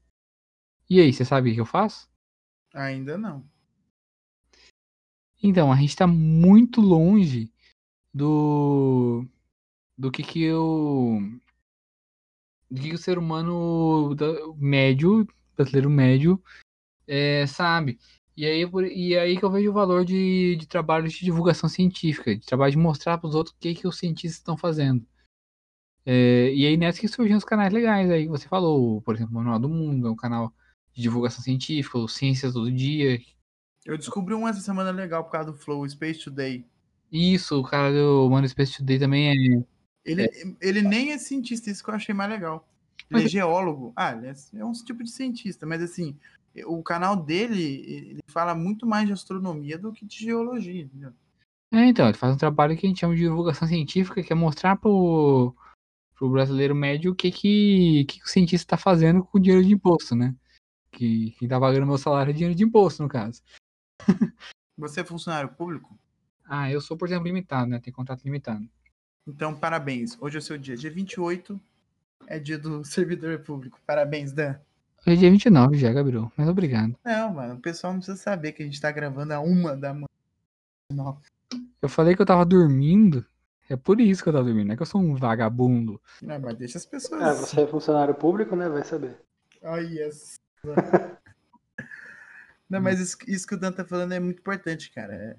E 0.90 1.00
aí, 1.00 1.14
você 1.14 1.24
sabe 1.24 1.52
o 1.52 1.54
que 1.54 1.62
eu 1.62 1.66
faço? 1.66 2.10
Ainda 2.74 3.18
não. 3.18 3.48
Então, 5.42 5.72
a 5.72 5.76
gente 5.76 5.96
tá 5.96 6.08
muito 6.08 6.82
longe 6.82 7.52
do 8.14 9.26
do 9.98 10.12
que 10.12 10.24
que 10.24 10.42
eu 10.42 11.20
do 12.70 12.82
que, 12.82 12.90
que 12.90 12.96
o 12.96 12.98
ser 12.98 13.18
humano 13.18 14.16
médio, 14.58 15.28
brasileiro 15.56 15.90
médio, 15.90 16.42
é, 17.08 17.46
sabe. 17.48 18.00
E 18.38 18.46
aí, 18.46 18.64
e 18.96 19.18
aí 19.18 19.38
que 19.38 19.44
eu 19.44 19.52
vejo 19.52 19.70
o 19.70 19.74
valor 19.74 20.06
de, 20.06 20.56
de 20.56 20.68
trabalho 20.68 21.10
de 21.10 21.20
divulgação 21.20 21.68
científica, 21.68 22.36
de 22.36 22.46
trabalho 22.46 22.72
de 22.72 22.78
mostrar 22.78 23.18
para 23.18 23.28
os 23.28 23.36
outros 23.36 23.56
o 23.56 23.60
que, 23.60 23.76
que 23.76 23.88
os 23.88 23.98
cientistas 23.98 24.40
estão 24.40 24.56
fazendo. 24.56 25.06
É, 26.06 26.54
e 26.54 26.66
aí 26.66 26.78
nessa 26.78 27.00
que 27.02 27.08
surgiram 27.08 27.38
os 27.38 27.44
canais 27.44 27.74
legais 27.74 28.10
aí 28.10 28.24
que 28.24 28.30
você 28.30 28.48
falou, 28.48 29.02
por 29.02 29.16
exemplo, 29.16 29.34
o 29.34 29.36
Manual 29.36 29.60
do 29.60 29.70
Mundo, 29.70 30.08
é 30.08 30.12
um 30.12 30.16
canal 30.16 30.54
de 31.00 31.04
divulgação 31.04 31.42
científica, 31.42 31.98
o 31.98 32.08
Ciências 32.08 32.54
Todo 32.54 32.72
Dia. 32.72 33.20
Eu 33.86 33.98
descobri 33.98 34.36
um 34.36 34.48
essa 34.48 34.60
semana 34.60 34.92
legal 34.92 35.24
por 35.24 35.32
causa 35.32 35.52
do 35.52 35.58
Flow, 35.58 35.88
Space 35.90 36.24
Today. 36.24 36.66
Isso, 37.12 37.60
o 37.60 37.64
cara 37.64 37.92
do 37.92 38.30
Mano 38.30 38.48
Space 38.48 38.78
Today 38.78 39.00
também 39.00 39.30
é. 39.30 39.64
Ele, 40.06 40.30
ele 40.62 40.82
nem 40.82 41.12
é 41.12 41.18
cientista, 41.18 41.70
isso 41.70 41.84
que 41.84 41.90
eu 41.90 41.96
achei 41.96 42.14
mais 42.14 42.30
legal. 42.30 42.68
Ele 43.10 43.24
é 43.24 43.28
geólogo. 43.28 43.94
Ah, 43.96 44.12
ele 44.12 44.28
é, 44.28 44.34
é 44.56 44.66
um 44.66 44.72
tipo 44.74 45.04
de 45.04 45.10
cientista, 45.10 45.66
mas 45.66 45.82
assim, 45.82 46.18
o 46.66 46.84
canal 46.84 47.16
dele, 47.16 47.64
ele 47.88 48.20
fala 48.28 48.54
muito 48.54 48.86
mais 48.86 49.08
de 49.08 49.14
astronomia 49.14 49.78
do 49.78 49.92
que 49.92 50.06
de 50.06 50.18
geologia, 50.18 50.84
entendeu? 50.84 51.14
É, 51.72 51.86
então, 51.86 52.08
ele 52.08 52.18
faz 52.18 52.34
um 52.34 52.38
trabalho 52.38 52.76
que 52.76 52.86
a 52.86 52.90
gente 52.90 53.00
chama 53.00 53.16
de 53.16 53.22
divulgação 53.22 53.68
científica, 53.68 54.22
que 54.24 54.34
é 54.34 54.36
mostrar 54.36 54.76
pro, 54.76 55.56
pro 56.16 56.30
brasileiro 56.30 56.76
médio 56.76 57.12
o 57.12 57.16
que, 57.16 57.32
que, 57.32 58.06
que 58.06 58.24
o 58.24 58.28
cientista 58.28 58.66
está 58.66 58.78
fazendo 58.78 59.24
com 59.24 59.38
o 59.38 59.42
dinheiro 59.42 59.66
de 59.66 59.74
imposto, 59.74 60.16
né? 60.16 60.36
Que 61.00 61.32
quem 61.40 61.48
tá 61.48 61.58
pagando 61.58 61.86
meu 61.86 61.98
salário 61.98 62.32
é 62.32 62.34
dinheiro 62.34 62.54
de 62.54 62.66
imposto, 62.66 63.02
no 63.02 63.08
caso. 63.08 63.42
Você 64.78 65.00
é 65.00 65.06
funcionário 65.06 65.48
público? 65.48 65.98
Ah, 66.46 66.70
eu 66.70 66.82
sou, 66.82 66.98
por 66.98 67.08
exemplo, 67.08 67.24
limitado, 67.24 67.70
né? 67.70 67.80
Tem 67.80 67.94
contrato 67.94 68.26
limitado. 68.26 68.70
Então, 69.26 69.56
parabéns. 69.56 70.18
Hoje 70.20 70.36
é 70.36 70.40
o 70.40 70.42
seu 70.42 70.58
dia. 70.58 70.76
Dia 70.76 70.92
28 70.92 71.58
é 72.28 72.38
dia 72.38 72.60
do 72.60 72.84
servidor 72.84 73.40
público. 73.40 73.80
Parabéns, 73.88 74.34
Dan. 74.34 74.60
Hoje 75.08 75.16
é 75.16 75.16
dia 75.16 75.32
29 75.32 75.78
já, 75.78 75.94
Gabriel. 75.94 76.30
Mas 76.36 76.50
obrigado. 76.50 76.98
Não, 77.06 77.34
mano, 77.34 77.54
o 77.54 77.62
pessoal 77.62 77.94
não 77.94 78.00
precisa 78.02 78.18
saber 78.18 78.52
que 78.52 78.62
a 78.62 78.66
gente 78.66 78.82
tá 78.82 78.92
gravando 78.92 79.34
a 79.34 79.40
uma 79.40 79.78
da 79.78 79.94
manhã. 79.94 80.06
Não. 80.92 81.18
Eu 81.82 81.88
falei 81.88 82.14
que 82.14 82.22
eu 82.22 82.26
tava 82.26 82.44
dormindo. 82.44 83.26
É 83.70 83.78
por 83.78 84.02
isso 84.02 84.22
que 84.22 84.28
eu 84.28 84.34
tava 84.34 84.44
dormindo, 84.44 84.68
não 84.68 84.74
é 84.74 84.76
que 84.76 84.82
eu 84.82 84.86
sou 84.86 85.00
um 85.00 85.16
vagabundo. 85.16 86.02
Não, 86.22 86.38
mas 86.42 86.58
deixa 86.58 86.78
as 86.78 86.86
pessoas. 86.86 87.22
Ah, 87.22 87.34
você 87.36 87.62
é 87.62 87.68
funcionário 87.68 88.16
público, 88.16 88.54
né? 88.54 88.68
Vai 88.68 88.84
saber. 88.84 89.18
Ai, 89.64 89.86
yes. 89.86 90.40
Não, 92.70 92.80
mas 92.82 93.00
isso, 93.00 93.18
isso 93.28 93.48
que 93.48 93.56
o 93.56 93.60
Dan 93.60 93.72
tá 93.72 93.84
falando 93.84 94.14
é 94.14 94.20
muito 94.20 94.40
importante, 94.40 94.92
cara. 94.92 95.14
É- 95.16 95.38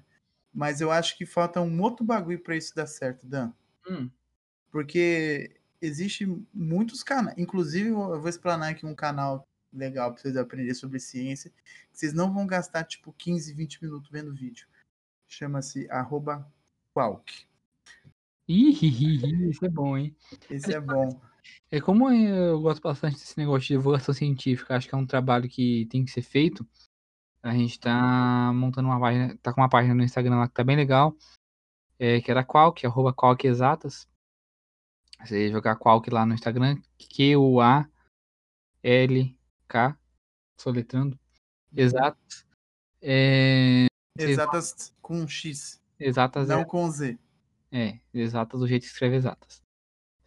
Mas 0.53 0.81
eu 0.81 0.91
acho 0.91 1.17
que 1.17 1.25
falta 1.25 1.61
um 1.61 1.81
outro 1.81 2.05
bagulho 2.05 2.39
pra 2.39 2.57
isso 2.57 2.75
dar 2.75 2.85
certo, 2.87 3.25
Dan. 3.25 3.53
Hum. 3.89 4.09
Porque 4.69 5.55
existe 5.81 6.25
muitos 6.53 7.03
canais. 7.03 7.37
Inclusive, 7.37 7.89
eu 7.89 8.19
vou 8.19 8.27
explanar 8.27 8.71
aqui 8.71 8.85
um 8.85 8.93
canal 8.93 9.47
legal 9.71 10.11
pra 10.11 10.21
vocês 10.21 10.35
aprenderem 10.35 10.73
sobre 10.73 10.99
ciência. 10.99 11.51
Vocês 11.91 12.11
não 12.11 12.33
vão 12.33 12.45
gastar 12.45 12.83
tipo 12.83 13.13
15, 13.13 13.53
20 13.53 13.81
minutos 13.81 14.09
vendo 14.11 14.33
vídeo. 14.33 14.67
Chama-se 15.29 15.89
arroba 15.89 16.45
Qualk. 16.93 17.45
Ih, 18.49 19.49
isso 19.49 19.65
é 19.65 19.69
bom, 19.69 19.97
hein? 19.97 20.13
Esse 20.49 20.73
é 20.73 20.81
bom. 20.81 21.21
É 21.69 21.79
como 21.79 22.11
eu 22.11 22.61
gosto 22.61 22.81
bastante 22.81 23.15
desse 23.15 23.37
negócio 23.37 23.61
de 23.61 23.73
divulgação 23.75 24.13
científica, 24.13 24.75
acho 24.75 24.87
que 24.87 24.95
é 24.95 24.97
um 24.97 25.05
trabalho 25.05 25.49
que 25.49 25.87
tem 25.87 26.03
que 26.03 26.11
ser 26.11 26.21
feito. 26.21 26.67
A 27.41 27.53
gente 27.53 27.79
tá 27.79 28.51
montando 28.53 28.87
uma 28.89 28.99
página, 28.99 29.37
tá 29.41 29.53
com 29.53 29.61
uma 29.61 29.69
página 29.69 29.95
no 29.95 30.03
Instagram 30.03 30.37
lá 30.37 30.47
que 30.47 30.53
tá 30.53 30.63
bem 30.63 30.75
legal, 30.75 31.15
é, 31.97 32.21
que 32.21 32.29
era 32.29 32.43
Qualk, 32.43 32.85
arroba 32.85 33.13
Qualk 33.13 33.47
Exatas. 33.47 34.07
Você 35.19 35.49
jogar 35.51 35.77
Qualk 35.77 36.09
lá 36.09 36.25
no 36.25 36.33
Instagram, 36.33 36.77
Q-U-A-L-K, 36.97 37.87
soletrando, 40.59 41.19
Exatas. 41.73 42.45
É, 43.01 43.87
Exatas 44.17 44.93
com 45.01 45.27
X, 45.27 45.81
exatas 45.99 46.47
não 46.47 46.59
é, 46.59 46.65
com 46.65 46.89
Z. 46.89 47.17
é, 47.71 47.99
exatas 48.13 48.59
do 48.59 48.67
jeito 48.67 48.83
que 48.83 48.89
escreve 48.89 49.15
exatas. 49.15 49.60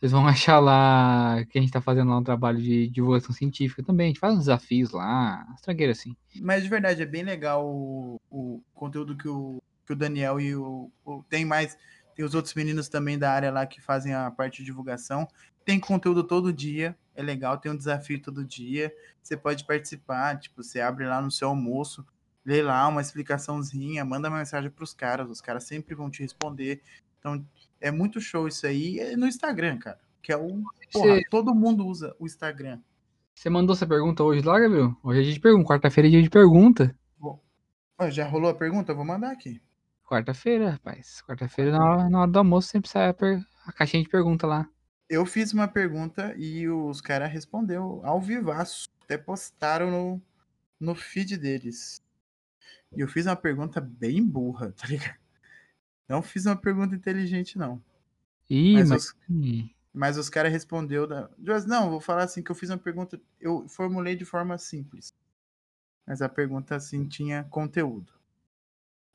Vocês 0.05 0.13
vão 0.13 0.29
achar 0.29 0.59
lá 0.59 1.43
que 1.49 1.59
a 1.59 1.63
gente 1.63 1.73
tá 1.73 1.81
fazendo 1.81 2.11
lá 2.11 2.19
um 2.19 2.23
trabalho 2.23 2.61
de 2.61 2.89
divulgação 2.89 3.33
científica 3.35 3.83
também. 3.83 4.05
A 4.05 4.09
gente 4.09 4.21
faz 4.21 4.35
uns 4.35 4.41
desafios 4.41 4.91
lá, 4.91 5.47
as 5.55 5.67
assim. 5.91 6.15
Mas 6.43 6.63
de 6.63 6.69
verdade, 6.69 7.01
é 7.01 7.07
bem 7.07 7.23
legal 7.23 7.67
o, 7.67 8.21
o 8.31 8.61
conteúdo 8.75 9.17
que 9.17 9.27
o, 9.27 9.63
que 9.87 9.95
o 9.95 9.97
Daniel 9.97 10.39
e 10.39 10.55
o, 10.55 10.91
o- 11.07 11.23
Tem 11.23 11.47
mais. 11.47 11.79
Tem 12.15 12.23
os 12.23 12.35
outros 12.35 12.53
meninos 12.53 12.87
também 12.87 13.19
da 13.19 13.33
área 13.33 13.51
lá 13.51 13.65
que 13.65 13.81
fazem 13.81 14.13
a 14.13 14.31
parte 14.31 14.59
de 14.59 14.65
divulgação. 14.67 15.27
Tem 15.65 15.81
conteúdo 15.81 16.23
todo 16.23 16.53
dia, 16.53 16.95
é 17.15 17.23
legal, 17.23 17.57
tem 17.57 17.73
um 17.73 17.77
desafio 17.77 18.21
todo 18.21 18.45
dia. 18.45 18.93
Você 19.23 19.39
pode 19.39 19.65
participar, 19.65 20.39
tipo, 20.39 20.63
você 20.63 20.83
abre 20.83 21.07
lá 21.07 21.23
no 21.23 21.31
seu 21.31 21.49
almoço, 21.49 22.05
lê 22.45 22.62
lá 22.62 22.86
uma 22.88 23.01
explicaçãozinha, 23.01 24.05
manda 24.05 24.28
uma 24.28 24.38
mensagem 24.38 24.70
pros 24.70 24.92
caras, 24.95 25.28
os 25.30 25.40
caras 25.40 25.64
sempre 25.64 25.95
vão 25.95 26.11
te 26.11 26.22
responder. 26.22 26.82
Então, 27.18 27.45
é 27.80 27.90
muito 27.90 28.20
show 28.20 28.47
isso 28.49 28.66
aí. 28.66 28.99
É 28.99 29.16
no 29.16 29.26
Instagram, 29.26 29.78
cara. 29.78 29.99
Que 30.22 30.32
é 30.32 30.36
o. 30.36 30.62
Porra, 30.92 31.14
Você, 31.16 31.22
todo 31.30 31.55
mundo 31.55 31.86
usa 31.86 32.14
o 32.18 32.26
Instagram. 32.26 32.80
você 33.34 33.51
mandou 33.51 33.74
essa 33.74 33.86
pergunta 33.86 34.22
hoje 34.22 34.42
lá, 34.42 34.59
Gabriel? 34.59 34.97
Hoje 35.03 35.20
é 35.20 35.22
dia 35.22 35.32
de 35.34 35.40
pergunta. 35.40 35.68
Quarta-feira 35.68 36.09
é 36.09 36.11
dia 36.11 36.22
de 36.22 36.30
pergunta. 36.30 36.95
Ó, 37.20 38.11
já 38.11 38.26
rolou 38.26 38.51
a 38.51 38.55
pergunta? 38.55 38.90
Eu 38.92 38.97
vou 38.97 39.05
mandar 39.05 39.30
aqui. 39.30 39.61
Quarta-feira, 40.09 40.70
rapaz. 40.70 41.22
Quarta-feira, 41.26 41.70
na 41.72 41.84
hora, 41.84 42.11
na 42.11 42.20
hora 42.22 42.30
do 42.30 42.38
almoço, 42.38 42.68
sempre 42.68 42.90
sai 42.90 43.09
a, 43.09 43.14
per- 43.14 43.45
a 43.66 43.72
caixinha 43.72 44.03
de 44.03 44.09
pergunta 44.09 44.47
lá. 44.47 44.68
Eu 45.09 45.24
fiz 45.24 45.53
uma 45.53 45.68
pergunta 45.68 46.34
e 46.36 46.68
os 46.68 47.01
caras 47.01 47.30
respondeu 47.30 48.01
ao 48.05 48.20
vivaço. 48.20 48.88
Até 49.05 49.16
postaram 49.16 49.90
no, 49.90 50.22
no 50.80 50.95
feed 50.95 51.36
deles. 51.36 52.03
E 52.97 53.01
eu 53.01 53.09
fiz 53.09 53.26
uma 53.26 53.36
pergunta 53.36 53.80
bem 53.80 54.24
burra, 54.24 54.72
tá 54.72 54.86
ligado? 54.86 55.18
Não 56.09 56.22
fiz 56.22 56.47
uma 56.47 56.57
pergunta 56.57 56.95
inteligente, 56.95 57.59
não. 57.59 57.82
Ih, 58.49 58.82
Mas 58.82 58.88
mas. 58.88 59.05
os- 59.07 59.14
Mas 59.95 60.18
os 60.18 60.30
caras 60.30 60.53
respondeu 60.53 61.07
da. 61.07 61.30
Mas 61.38 61.66
Não, 61.66 61.90
vou 61.90 62.01
falar 62.01 62.24
assim 62.24 62.42
que 62.42 62.51
eu 62.51 62.57
fiz 62.57 62.70
uma 62.70 62.78
pergunta. 62.78 63.20
Eu 63.40 63.68
formulei 63.68 64.16
de 64.16 64.24
forma 64.24 64.59
simples. 64.59 65.14
Mas 66.07 66.22
a 66.22 66.28
pergunta 66.30 66.76
assim 66.76 67.07
tinha 67.09 67.45
conteúdo. 67.45 68.12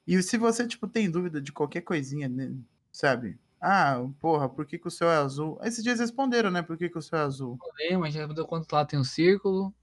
E 0.06 0.22
se 0.22 0.38
você, 0.38 0.68
tipo, 0.68 0.88
tem 0.88 1.10
dúvida 1.10 1.42
de 1.42 1.52
qualquer 1.54 1.82
coisinha, 1.82 2.28
né, 2.28 2.54
sabe? 2.92 3.40
Ah, 3.62 3.96
porra, 4.20 4.50
por 4.50 4.66
que, 4.66 4.78
que 4.80 4.88
o 4.88 4.92
céu 4.92 5.10
é 5.10 5.18
azul? 5.18 5.58
Esses 5.64 5.84
dias 5.84 6.00
responderam, 6.00 6.50
né? 6.52 6.62
Por 6.62 6.78
que, 6.78 6.90
que 6.90 6.98
o 6.98 7.02
céu 7.02 7.20
é 7.20 7.24
azul? 7.24 7.58
problema, 7.58 8.12
já 8.12 8.28
mudou 8.28 8.46
quanto 8.48 8.72
lá 8.74 8.86
tem 8.86 9.00
um 9.00 9.04
círculo. 9.04 9.74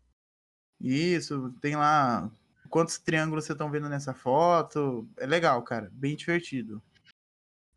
Isso, 0.80 1.52
tem 1.60 1.76
lá 1.76 2.30
quantos 2.66 2.98
triângulos 2.98 3.44
vocês 3.44 3.54
estão 3.54 3.70
vendo 3.70 3.88
nessa 3.88 4.12
foto. 4.14 5.08
É 5.16 5.26
legal, 5.26 5.62
cara. 5.62 5.90
Bem 5.92 6.16
divertido. 6.16 6.82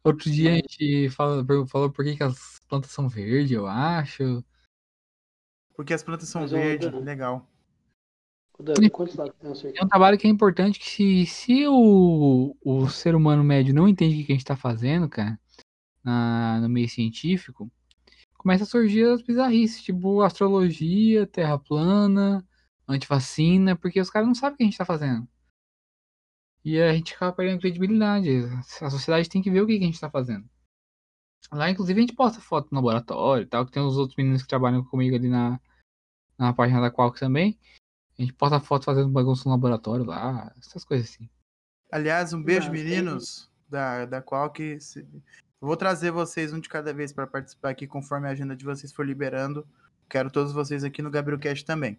Outro 0.04 0.32
dia 0.32 0.52
a 0.52 0.56
gente 0.56 1.10
falou, 1.10 1.68
falou 1.68 1.92
por 1.92 2.06
que, 2.06 2.16
que 2.16 2.24
as 2.24 2.60
plantas 2.68 2.92
são 2.92 3.10
verdes, 3.10 3.52
eu 3.52 3.68
acho. 3.68 4.44
Porque 5.76 5.94
as 5.94 6.04
plantas 6.04 6.30
são 6.30 6.48
verdes, 6.48 6.92
Dan. 6.92 7.00
legal. 7.00 7.48
É 9.74 9.84
um 9.84 9.88
trabalho 9.88 10.18
que 10.18 10.28
é 10.28 10.30
importante 10.30 10.80
que 10.80 10.86
se, 10.90 11.26
se 11.26 11.68
o, 11.68 12.56
o 12.62 12.90
ser 12.90 13.16
humano 13.16 13.42
médio 13.42 13.74
não 13.74 13.88
entende 13.88 14.22
o 14.22 14.26
que 14.26 14.34
a 14.34 14.36
gente 14.36 14.46
tá 14.46 14.58
fazendo, 14.58 15.08
cara, 15.08 15.40
na- 16.04 16.60
no 16.60 16.68
meio 16.68 16.90
científico, 16.90 17.72
começa 18.38 18.64
a 18.64 18.68
surgir 18.68 19.06
as 19.06 19.22
bizarrices, 19.22 19.82
tipo 19.82 20.22
astrologia, 20.22 21.26
terra 21.26 21.58
plana, 21.58 22.46
antivacina, 22.90 23.76
porque 23.76 24.00
os 24.02 24.10
caras 24.10 24.28
não 24.28 24.36
sabem 24.36 24.54
o 24.56 24.58
que 24.58 24.64
a 24.64 24.66
gente 24.66 24.78
tá 24.78 24.86
fazendo. 24.86 25.28
E 26.64 26.80
a 26.82 26.94
gente 26.94 27.14
acaba 27.16 27.32
perdendo 27.34 27.62
credibilidade. 27.62 28.30
A 28.82 28.90
sociedade 28.90 29.30
tem 29.30 29.42
que 29.42 29.50
ver 29.52 29.62
o 29.62 29.68
que 29.68 29.78
a 29.78 29.80
gente 29.80 30.00
tá 30.00 30.10
fazendo. 30.10 30.48
Lá, 31.52 31.70
inclusive, 31.70 31.98
a 32.00 32.02
gente 32.02 32.16
posta 32.16 32.42
foto 32.42 32.68
no 32.72 32.76
laboratório 32.78 33.44
e 33.44 33.48
tal, 33.48 33.66
que 33.66 33.72
tem 33.72 33.82
os 33.82 33.98
outros 33.98 34.18
meninos 34.18 34.42
que 34.42 34.48
trabalham 34.48 34.84
comigo 34.84 35.16
ali 35.16 35.30
na, 35.30 35.60
na 36.38 36.54
página 36.54 36.82
da 36.82 36.92
Qualc 36.92 37.18
também. 37.18 37.58
A 38.18 38.22
gente 38.22 38.34
posta 38.34 38.60
foto 38.60 38.84
fazendo 38.86 39.10
bagunça 39.10 39.44
no 39.46 39.52
laboratório 39.52 40.04
lá, 40.06 40.54
essas 40.60 40.84
coisas 40.84 41.10
assim. 41.10 41.30
Aliás, 41.92 42.34
um 42.34 42.44
beijo, 42.44 42.68
Não, 42.68 42.74
tem- 42.76 42.84
meninos, 42.84 43.50
da, 43.68 44.06
da 44.06 44.22
qual 44.22 44.52
que. 44.52 44.80
se- 44.80 45.00
eu 45.00 45.68
Vou 45.68 45.78
trazer 45.78 46.12
vocês 46.12 46.52
um 46.54 46.60
de 46.60 46.70
cada 46.70 46.94
vez 46.94 47.12
para 47.14 47.26
participar 47.26 47.70
aqui 47.70 47.88
conforme 47.88 48.28
a 48.28 48.32
agenda 48.32 48.56
de 48.56 48.66
vocês 48.66 48.92
for 48.92 49.06
liberando. 49.06 49.66
Quero 50.10 50.30
todos 50.30 50.52
vocês 50.52 50.84
aqui 50.84 51.02
no 51.02 51.10
Gabriel 51.10 51.40
Cast 51.40 51.66
também. 51.66 51.98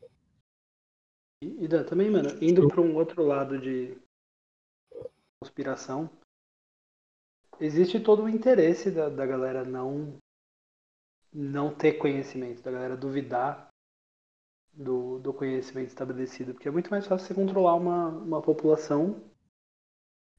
E, 1.42 1.66
Dan, 1.66 1.84
também, 1.84 2.10
mano, 2.10 2.28
indo 2.42 2.68
para 2.68 2.80
um 2.80 2.94
outro 2.94 3.22
lado 3.22 3.58
de 3.58 3.96
conspiração, 5.40 6.10
existe 7.58 7.98
todo 7.98 8.24
o 8.24 8.28
interesse 8.28 8.90
da, 8.90 9.08
da 9.08 9.26
galera 9.26 9.64
não 9.64 10.18
não 11.32 11.72
ter 11.72 11.92
conhecimento, 11.92 12.60
da 12.60 12.72
galera 12.72 12.96
duvidar 12.96 13.68
do, 14.72 15.18
do 15.20 15.32
conhecimento 15.32 15.88
estabelecido, 15.88 16.52
porque 16.52 16.68
é 16.68 16.72
muito 16.72 16.90
mais 16.90 17.06
fácil 17.06 17.28
você 17.28 17.34
controlar 17.34 17.74
uma, 17.74 18.08
uma 18.08 18.42
população 18.42 19.22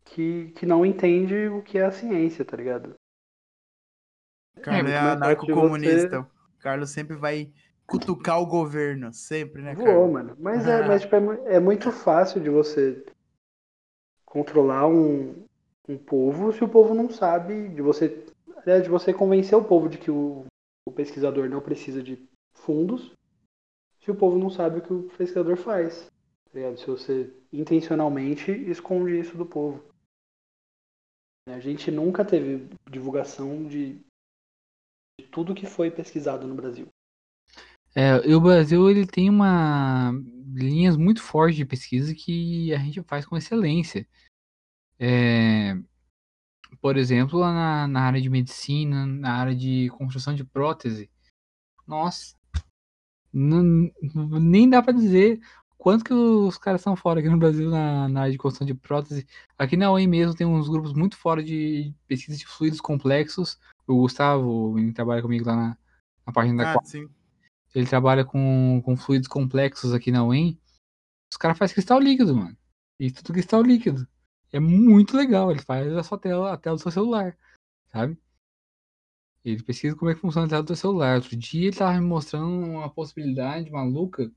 que, 0.03 0.51
que 0.51 0.65
não 0.65 0.85
entende 0.85 1.47
o 1.47 1.63
que 1.63 1.77
é 1.77 1.85
a 1.85 1.91
ciência, 1.91 2.43
tá 2.43 2.57
ligado? 2.57 2.93
Carlos 4.61 4.91
é, 4.91 4.99
de 4.99 5.07
anarcocomunista. 5.07 6.19
O 6.19 6.59
Carlos 6.59 6.89
sempre 6.91 7.15
vai 7.15 7.51
cutucar 7.91 8.41
o 8.41 8.45
governo. 8.45 9.13
Sempre, 9.13 9.61
né, 9.61 9.75
Voou, 9.75 9.85
Carlos? 9.85 10.13
mano. 10.13 10.37
Mas, 10.39 10.65
é, 10.65 10.81
mas 10.87 11.01
tipo, 11.01 11.15
é, 11.15 11.55
é 11.55 11.59
muito 11.59 11.91
fácil 11.91 12.41
de 12.41 12.49
você 12.49 13.05
controlar 14.25 14.87
um, 14.87 15.45
um 15.87 15.97
povo 15.97 16.53
se 16.53 16.63
o 16.63 16.69
povo 16.69 16.93
não 16.93 17.09
sabe, 17.09 17.67
de 17.69 17.81
você, 17.81 18.25
aliás, 18.57 18.83
de 18.83 18.89
você 18.89 19.13
convencer 19.13 19.57
o 19.57 19.63
povo 19.63 19.89
de 19.89 19.97
que 19.97 20.09
o, 20.09 20.45
o 20.87 20.91
pesquisador 20.91 21.49
não 21.49 21.59
precisa 21.59 22.01
de 22.01 22.17
fundos, 22.53 23.11
se 23.99 24.09
o 24.09 24.15
povo 24.15 24.37
não 24.37 24.49
sabe 24.49 24.79
o 24.79 24.81
que 24.81 24.93
o 24.93 25.03
pesquisador 25.17 25.57
faz. 25.57 26.09
tá? 26.53 26.77
Se 26.77 26.87
você 26.87 27.33
intencionalmente 27.51 28.51
esconde 28.51 29.19
isso 29.19 29.37
do 29.37 29.45
povo. 29.45 29.83
A 31.49 31.59
gente 31.59 31.91
nunca 31.91 32.23
teve 32.23 32.69
divulgação 32.89 33.67
de, 33.67 33.99
de 35.19 35.27
tudo 35.27 35.55
que 35.55 35.65
foi 35.65 35.91
pesquisado 35.91 36.47
no 36.47 36.55
Brasil. 36.55 36.87
É, 37.95 38.27
e 38.27 38.33
o 38.33 38.41
Brasil 38.41 38.89
ele 38.89 39.05
tem 39.05 39.29
uma 39.29 40.11
linhas 40.53 40.97
muito 40.97 41.21
fortes 41.21 41.55
de 41.57 41.65
pesquisa 41.65 42.13
que 42.13 42.73
a 42.73 42.77
gente 42.77 43.01
faz 43.03 43.25
com 43.25 43.37
excelência. 43.37 44.07
É, 44.99 45.77
por 46.81 46.97
exemplo, 46.97 47.39
lá 47.39 47.53
na, 47.53 47.87
na 47.87 48.01
área 48.01 48.21
de 48.21 48.29
medicina, 48.29 49.05
na 49.05 49.33
área 49.33 49.55
de 49.55 49.89
construção 49.97 50.33
de 50.33 50.43
prótese. 50.43 51.09
Nossa, 51.87 52.35
não- 53.33 53.89
nem 54.39 54.69
dá 54.69 54.81
pra 54.81 54.93
dizer 54.93 55.39
quanto 55.77 56.03
que 56.03 56.13
os 56.13 56.57
caras 56.57 56.81
são 56.81 56.95
fora 56.95 57.19
aqui 57.19 57.29
no 57.29 57.37
Brasil 57.37 57.69
na, 57.69 58.07
na 58.07 58.21
área 58.21 58.31
de 58.31 58.37
construção 58.37 58.67
de 58.67 58.73
prótese. 58.73 59.25
Aqui 59.57 59.75
na 59.75 59.91
UEM 59.91 60.07
mesmo 60.07 60.35
tem 60.35 60.45
uns 60.45 60.69
grupos 60.69 60.93
muito 60.93 61.17
fora 61.17 61.43
de 61.43 61.93
pesquisa 62.07 62.37
de 62.37 62.45
fluidos 62.45 62.79
complexos. 62.79 63.59
O 63.87 63.95
Gustavo, 63.95 64.77
ele 64.77 64.93
trabalha 64.93 65.21
comigo 65.21 65.45
lá 65.45 65.55
na, 65.55 65.77
na 66.25 66.33
página 66.33 66.63
da 66.63 66.73
Ah, 66.73 66.79
sim. 66.83 67.09
Ele 67.73 67.87
trabalha 67.87 68.25
com, 68.25 68.81
com 68.83 68.97
fluidos 68.97 69.27
complexos 69.27 69.93
aqui 69.93 70.11
na 70.11 70.25
UEM. 70.25 70.59
Os 71.31 71.37
caras 71.37 71.57
fazem 71.57 71.73
cristal 71.73 71.99
líquido, 71.99 72.35
mano. 72.35 72.57
E 72.99 73.11
tudo 73.11 73.33
cristal 73.33 73.61
líquido. 73.61 74.07
É 74.51 74.59
muito 74.59 75.15
legal. 75.15 75.51
Ele 75.51 75.61
faz 75.61 75.91
a 75.95 76.03
sua 76.03 76.17
tela, 76.17 76.53
a 76.53 76.57
tela 76.57 76.75
do 76.75 76.81
seu 76.81 76.91
celular. 76.91 77.37
Sabe? 77.91 78.17
Ele 79.43 79.63
pesquisa 79.63 79.95
como 79.95 80.11
é 80.11 80.15
que 80.15 80.21
funciona 80.21 80.45
a 80.47 80.49
tela 80.49 80.63
do 80.63 80.75
celular. 80.75 81.15
Outro 81.15 81.35
dia 81.35 81.67
ele 81.67 81.75
tava 81.75 81.99
me 81.99 82.05
mostrando 82.05 82.47
uma 82.47 82.89
possibilidade 82.89 83.71
maluca 83.71 84.31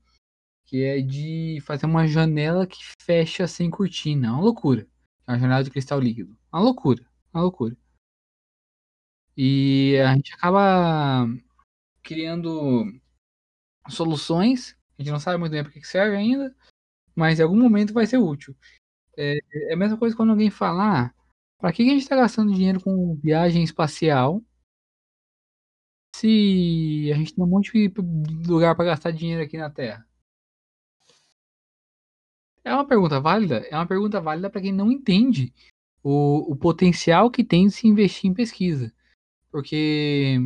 que 0.65 0.83
é 0.83 0.99
de 0.99 1.59
fazer 1.61 1.85
uma 1.85 2.07
janela 2.07 2.65
que 2.65 2.79
fecha 3.01 3.47
sem 3.47 3.69
cortina. 3.69 4.27
É 4.27 4.31
uma 4.31 4.41
loucura. 4.41 4.87
É 5.27 5.31
uma 5.31 5.39
janela 5.39 5.63
de 5.63 5.69
cristal 5.69 5.99
líquido. 5.99 6.35
Uma 6.51 6.61
loucura. 6.61 7.05
Uma 7.33 7.43
loucura. 7.43 7.77
E 9.37 9.97
a 9.97 10.15
gente 10.15 10.33
acaba 10.33 11.27
criando 12.01 12.83
soluções. 13.89 14.77
A 14.97 15.01
gente 15.01 15.11
não 15.11 15.19
sabe 15.19 15.37
muito 15.37 15.51
bem 15.51 15.63
para 15.63 15.71
que 15.71 15.83
serve 15.83 16.15
ainda, 16.15 16.55
mas 17.15 17.39
em 17.39 17.43
algum 17.43 17.57
momento 17.57 17.93
vai 17.93 18.05
ser 18.05 18.17
útil. 18.17 18.55
É, 19.17 19.37
é 19.69 19.73
a 19.73 19.77
mesma 19.77 19.97
coisa 19.97 20.15
quando 20.15 20.31
alguém 20.31 20.49
falar, 20.49 21.07
ah, 21.07 21.13
para 21.57 21.71
que 21.73 21.83
a 21.83 21.85
gente 21.85 22.01
está 22.01 22.15
gastando 22.15 22.53
dinheiro 22.53 22.81
com 22.81 23.15
viagem 23.15 23.63
espacial 23.63 24.41
se 26.15 27.11
a 27.13 27.17
gente 27.17 27.33
tem 27.33 27.43
um 27.43 27.47
monte 27.47 27.71
de 27.71 27.93
lugar 28.47 28.75
para 28.75 28.85
gastar 28.85 29.11
dinheiro 29.11 29.43
aqui 29.43 29.57
na 29.57 29.69
Terra? 29.69 30.07
É 32.63 32.73
uma 32.73 32.87
pergunta 32.87 33.19
válida? 33.19 33.57
É 33.69 33.75
uma 33.75 33.85
pergunta 33.85 34.19
válida 34.19 34.49
para 34.49 34.61
quem 34.61 34.71
não 34.71 34.91
entende 34.91 35.53
o, 36.01 36.51
o 36.51 36.55
potencial 36.55 37.29
que 37.29 37.43
tem 37.43 37.67
de 37.67 37.73
se 37.73 37.87
investir 37.87 38.29
em 38.29 38.33
pesquisa. 38.33 38.93
Porque 39.51 40.37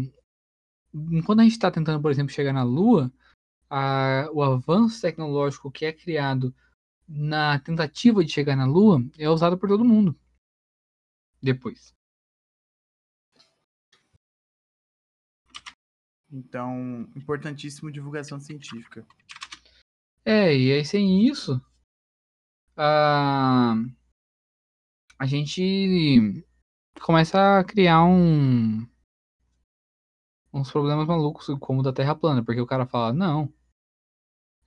enquanto 1.11 1.39
a 1.39 1.43
gente 1.43 1.53
está 1.53 1.69
tentando, 1.71 2.01
por 2.01 2.11
exemplo, 2.11 2.33
chegar 2.33 2.53
na 2.53 2.63
Lua, 2.63 3.11
a, 3.69 4.29
o 4.33 4.41
avanço 4.41 5.01
tecnológico 5.01 5.71
que 5.71 5.85
é 5.85 5.93
criado 5.93 6.53
na 7.07 7.59
tentativa 7.59 8.23
de 8.23 8.31
chegar 8.31 8.55
na 8.55 8.65
Lua 8.65 9.03
é 9.17 9.29
usado 9.29 9.57
por 9.57 9.69
todo 9.69 9.85
mundo. 9.85 10.17
Depois. 11.41 11.95
Então, 16.31 17.09
importantíssimo 17.15 17.91
divulgação 17.91 18.39
científica. 18.39 19.05
É, 20.23 20.55
e 20.55 20.71
aí 20.71 20.85
sem 20.85 21.25
isso, 21.25 21.59
a, 22.77 23.73
a 25.17 25.25
gente 25.25 26.43
começa 27.01 27.59
a 27.59 27.63
criar 27.63 28.03
um 28.03 28.87
uns 30.51 30.71
problemas 30.71 31.07
malucos 31.07 31.47
como 31.59 31.79
o 31.79 31.83
da 31.83 31.93
Terra 31.93 32.15
plana, 32.15 32.43
porque 32.43 32.61
o 32.61 32.65
cara 32.65 32.85
fala, 32.85 33.13
não, 33.13 33.51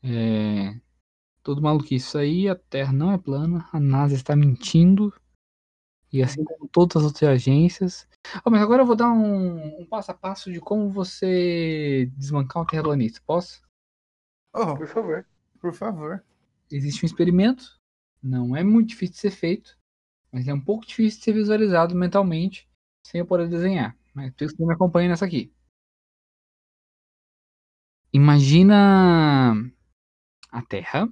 é 0.02 0.80
tudo 1.42 1.60
maluquice 1.60 2.06
isso 2.06 2.18
aí, 2.18 2.48
a 2.48 2.54
Terra 2.54 2.92
não 2.92 3.12
é 3.12 3.18
plana, 3.18 3.68
a 3.72 3.80
NASA 3.80 4.14
está 4.14 4.36
mentindo, 4.36 5.12
e 6.12 6.22
assim 6.22 6.44
como 6.44 6.68
todas 6.68 6.98
as 6.98 7.04
outras 7.04 7.30
agências. 7.30 8.08
Oh, 8.44 8.50
mas 8.50 8.62
agora 8.62 8.82
eu 8.82 8.86
vou 8.86 8.94
dar 8.94 9.10
um, 9.10 9.80
um, 9.80 9.86
passo 9.86 10.12
a 10.12 10.14
passo 10.14 10.52
de 10.52 10.60
como 10.60 10.88
você 10.88 12.08
desmancar 12.16 12.62
um 12.62 12.66
terraplanista, 12.66 13.20
posso? 13.26 13.60
Oh, 14.54 14.76
por 14.76 14.86
favor. 14.86 15.26
Por 15.60 15.74
favor. 15.74 16.24
Existe 16.70 17.04
um 17.04 17.06
experimento 17.06 17.82
não 18.22 18.54
é 18.54 18.62
muito 18.62 18.90
difícil 18.90 19.14
de 19.14 19.20
ser 19.20 19.30
feito, 19.32 19.76
mas 20.30 20.46
é 20.46 20.54
um 20.54 20.60
pouco 20.60 20.86
difícil 20.86 21.18
de 21.18 21.24
ser 21.24 21.32
visualizado 21.32 21.94
mentalmente 21.94 22.68
sem 23.04 23.18
eu 23.18 23.26
poder 23.26 23.48
desenhar. 23.48 23.96
Mas 24.14 24.32
por 24.32 24.44
isso 24.44 24.54
que 24.54 24.62
você 24.62 24.66
me 24.66 24.74
acompanha 24.74 25.08
nessa 25.08 25.24
aqui. 25.24 25.52
Imagina 28.12 29.54
a 30.52 30.62
Terra, 30.62 31.08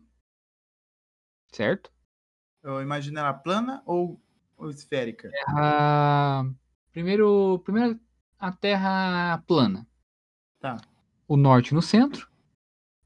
certo? 1.50 1.90
Eu 2.62 2.82
imagino 2.82 3.18
ela 3.18 3.32
plana 3.32 3.82
ou, 3.86 4.22
ou 4.56 4.68
esférica? 4.68 5.30
Terra... 5.30 6.44
Primeiro, 6.92 7.58
primeiro 7.60 7.98
a 8.38 8.52
Terra 8.52 9.42
plana. 9.46 9.86
Tá. 10.60 10.76
O 11.26 11.36
norte 11.36 11.72
no 11.72 11.80
centro, 11.80 12.30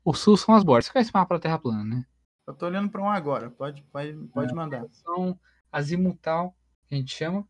o 0.04 0.12
sul 0.12 0.36
são 0.36 0.54
as 0.54 0.64
bordas. 0.64 0.86
Você 0.86 0.92
conhece 0.92 1.10
o 1.10 1.16
mapa 1.16 1.36
da 1.36 1.40
Terra 1.40 1.58
plana, 1.58 1.84
né? 1.84 2.06
Eu 2.46 2.54
tô 2.54 2.66
olhando 2.66 2.90
para 2.90 3.00
um 3.00 3.08
agora. 3.08 3.50
Pode, 3.50 3.82
pode, 3.84 4.12
pode 4.28 4.52
é, 4.52 4.54
mandar. 4.54 4.84
São 4.90 5.38
azimutal, 5.70 6.56
que 6.88 6.94
a 6.94 6.98
gente 6.98 7.14
chama, 7.14 7.46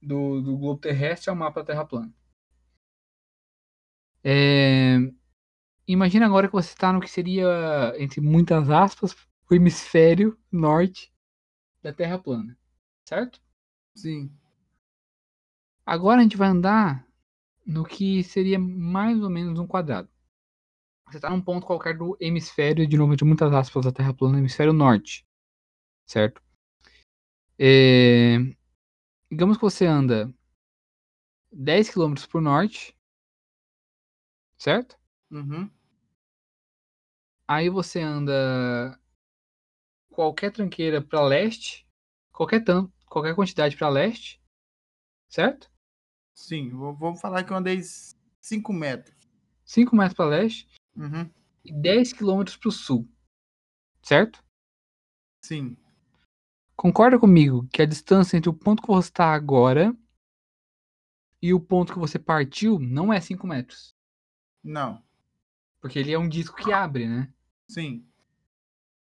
do, 0.00 0.40
do 0.40 0.56
globo 0.56 0.80
terrestre 0.80 1.28
ao 1.28 1.36
mapa 1.36 1.60
da 1.60 1.66
Terra 1.66 1.84
plana. 1.84 2.12
É... 4.22 4.96
Imagina 5.86 6.24
agora 6.26 6.48
que 6.48 6.54
você 6.54 6.72
está 6.72 6.92
no 6.92 7.00
que 7.00 7.10
seria, 7.10 7.94
entre 7.98 8.20
muitas 8.20 8.70
aspas, 8.70 9.14
o 9.50 9.54
hemisfério 9.54 10.38
norte 10.50 11.12
da 11.82 11.92
Terra 11.92 12.18
plana. 12.18 12.56
Certo? 13.04 13.40
Sim. 13.94 14.32
Agora 15.84 16.20
a 16.20 16.22
gente 16.22 16.38
vai 16.38 16.48
andar 16.48 17.06
no 17.66 17.84
que 17.84 18.24
seria 18.24 18.58
mais 18.58 19.22
ou 19.22 19.28
menos 19.28 19.58
um 19.58 19.66
quadrado. 19.66 20.08
Você 21.06 21.18
está 21.18 21.28
num 21.28 21.40
ponto 21.40 21.66
qualquer 21.66 21.96
do 21.96 22.16
hemisfério, 22.18 22.86
de 22.86 22.96
novo, 22.96 23.14
de 23.14 23.24
muitas 23.24 23.52
aspas, 23.52 23.84
da 23.84 23.92
Terra 23.92 24.14
plana, 24.14 24.38
hemisfério 24.38 24.72
norte. 24.72 25.26
Certo? 26.06 26.42
É... 27.58 28.38
Digamos 29.30 29.58
que 29.58 29.62
você 29.62 29.84
anda 29.84 30.32
10 31.52 31.90
km 31.90 32.14
por 32.30 32.40
norte. 32.40 32.96
Certo? 34.56 34.98
Uhum. 35.34 35.68
Aí 37.48 37.68
você 37.68 38.00
anda 38.00 38.96
qualquer 40.08 40.52
tranqueira 40.52 41.02
para 41.02 41.26
leste, 41.26 41.84
qualquer, 42.32 42.62
tam, 42.62 42.88
qualquer 43.06 43.34
quantidade 43.34 43.76
para 43.76 43.88
leste, 43.88 44.40
certo? 45.28 45.68
Sim, 46.32 46.70
vou, 46.70 47.16
falar 47.16 47.42
que 47.42 47.52
eu 47.52 47.56
andei 47.56 47.80
5 48.40 48.72
metros. 48.72 49.12
5 49.64 49.96
metros 49.96 50.14
para 50.14 50.26
leste. 50.26 50.68
Uhum. 50.96 51.28
E 51.64 51.72
10 51.72 52.12
quilômetros 52.12 52.56
para 52.56 52.68
o 52.68 52.72
sul. 52.72 53.08
Certo? 54.04 54.40
Sim. 55.42 55.76
Concorda 56.76 57.18
comigo 57.18 57.66
que 57.72 57.82
a 57.82 57.86
distância 57.86 58.36
entre 58.36 58.50
o 58.50 58.54
ponto 58.54 58.82
que 58.82 58.88
você 58.88 59.08
está 59.08 59.34
agora 59.34 59.96
e 61.42 61.52
o 61.52 61.60
ponto 61.60 61.92
que 61.92 61.98
você 61.98 62.20
partiu 62.20 62.78
não 62.78 63.12
é 63.12 63.20
5 63.20 63.46
metros? 63.48 63.94
Não. 64.62 65.02
Porque 65.84 65.98
ele 65.98 66.12
é 66.12 66.18
um 66.18 66.26
disco 66.26 66.56
que 66.56 66.72
abre, 66.72 67.06
né? 67.06 67.30
Sim. 67.68 68.08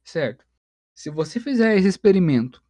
Certo. 0.03 0.45
Se 0.93 1.09
você 1.09 1.39
fizer 1.39 1.75
esse 1.75 1.87
experimento 1.87 2.63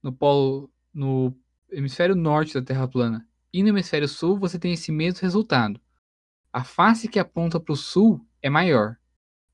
no 0.00 0.12
polo, 0.12 0.72
no 0.92 1.36
hemisfério 1.68 2.14
norte 2.14 2.54
da 2.54 2.62
Terra 2.62 2.86
plana 2.86 3.28
e 3.52 3.60
no 3.60 3.70
hemisfério 3.70 4.06
sul, 4.06 4.38
você 4.38 4.56
tem 4.56 4.72
esse 4.72 4.92
mesmo 4.92 5.20
resultado. 5.20 5.80
A 6.52 6.62
face 6.62 7.08
que 7.08 7.18
aponta 7.18 7.58
para 7.58 7.72
o 7.72 7.76
sul 7.76 8.24
é 8.40 8.48
maior. 8.48 8.96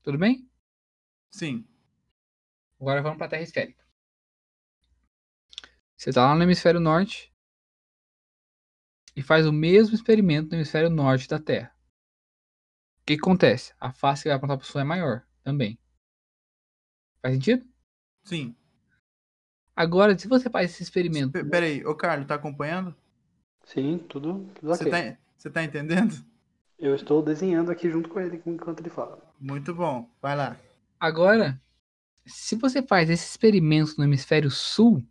Tudo 0.03 0.19
bem? 0.19 0.47
Sim. 1.31 1.67
Agora 2.79 3.01
vamos 3.01 3.17
para 3.17 3.25
a 3.25 3.29
Terra 3.31 3.41
esférica. 3.41 3.83
Você 5.97 6.11
está 6.11 6.27
lá 6.27 6.35
no 6.35 6.43
hemisfério 6.43 6.79
norte 6.79 7.33
e 9.15 9.23
faz 9.23 9.47
o 9.47 9.51
mesmo 9.51 9.95
experimento 9.95 10.49
no 10.49 10.57
hemisfério 10.57 10.91
norte 10.91 11.27
da 11.27 11.39
Terra. 11.39 11.75
O 13.01 13.05
que, 13.05 13.15
que 13.15 13.21
acontece? 13.21 13.73
A 13.79 13.91
face 13.91 14.23
que 14.23 14.29
vai 14.29 14.37
apontar 14.37 14.57
para 14.57 14.63
o 14.63 14.67
sul 14.67 14.79
é 14.79 14.83
maior 14.83 15.23
também. 15.43 15.77
Faz 17.21 17.33
sentido? 17.33 17.65
Sim. 18.23 18.55
Agora, 19.75 20.17
se 20.17 20.27
você 20.27 20.49
faz 20.49 20.71
esse 20.71 20.83
experimento. 20.83 21.31
P 21.31 21.43
peraí, 21.43 21.85
ô 21.85 21.95
Carlos, 21.95 22.27
tá 22.27 22.35
acompanhando? 22.35 22.95
Sim, 23.63 23.97
tudo, 24.09 24.45
tudo 24.55 24.67
você 24.67 24.87
ok. 24.87 24.91
Tá, 24.91 25.17
você 25.37 25.49
tá 25.49 25.63
entendendo? 25.63 26.13
Eu 26.77 26.95
estou 26.95 27.23
desenhando 27.23 27.71
aqui 27.71 27.89
junto 27.89 28.09
com 28.09 28.19
ele 28.19 28.41
enquanto 28.45 28.79
ele 28.79 28.89
fala. 28.89 29.19
Muito 29.39 29.73
bom, 29.73 30.09
vai 30.21 30.35
lá. 30.35 30.57
Agora, 30.99 31.59
se 32.25 32.55
você 32.55 32.81
faz 32.81 33.09
esse 33.09 33.25
experimento 33.25 33.95
no 33.97 34.03
hemisfério 34.03 34.51
sul, 34.51 35.03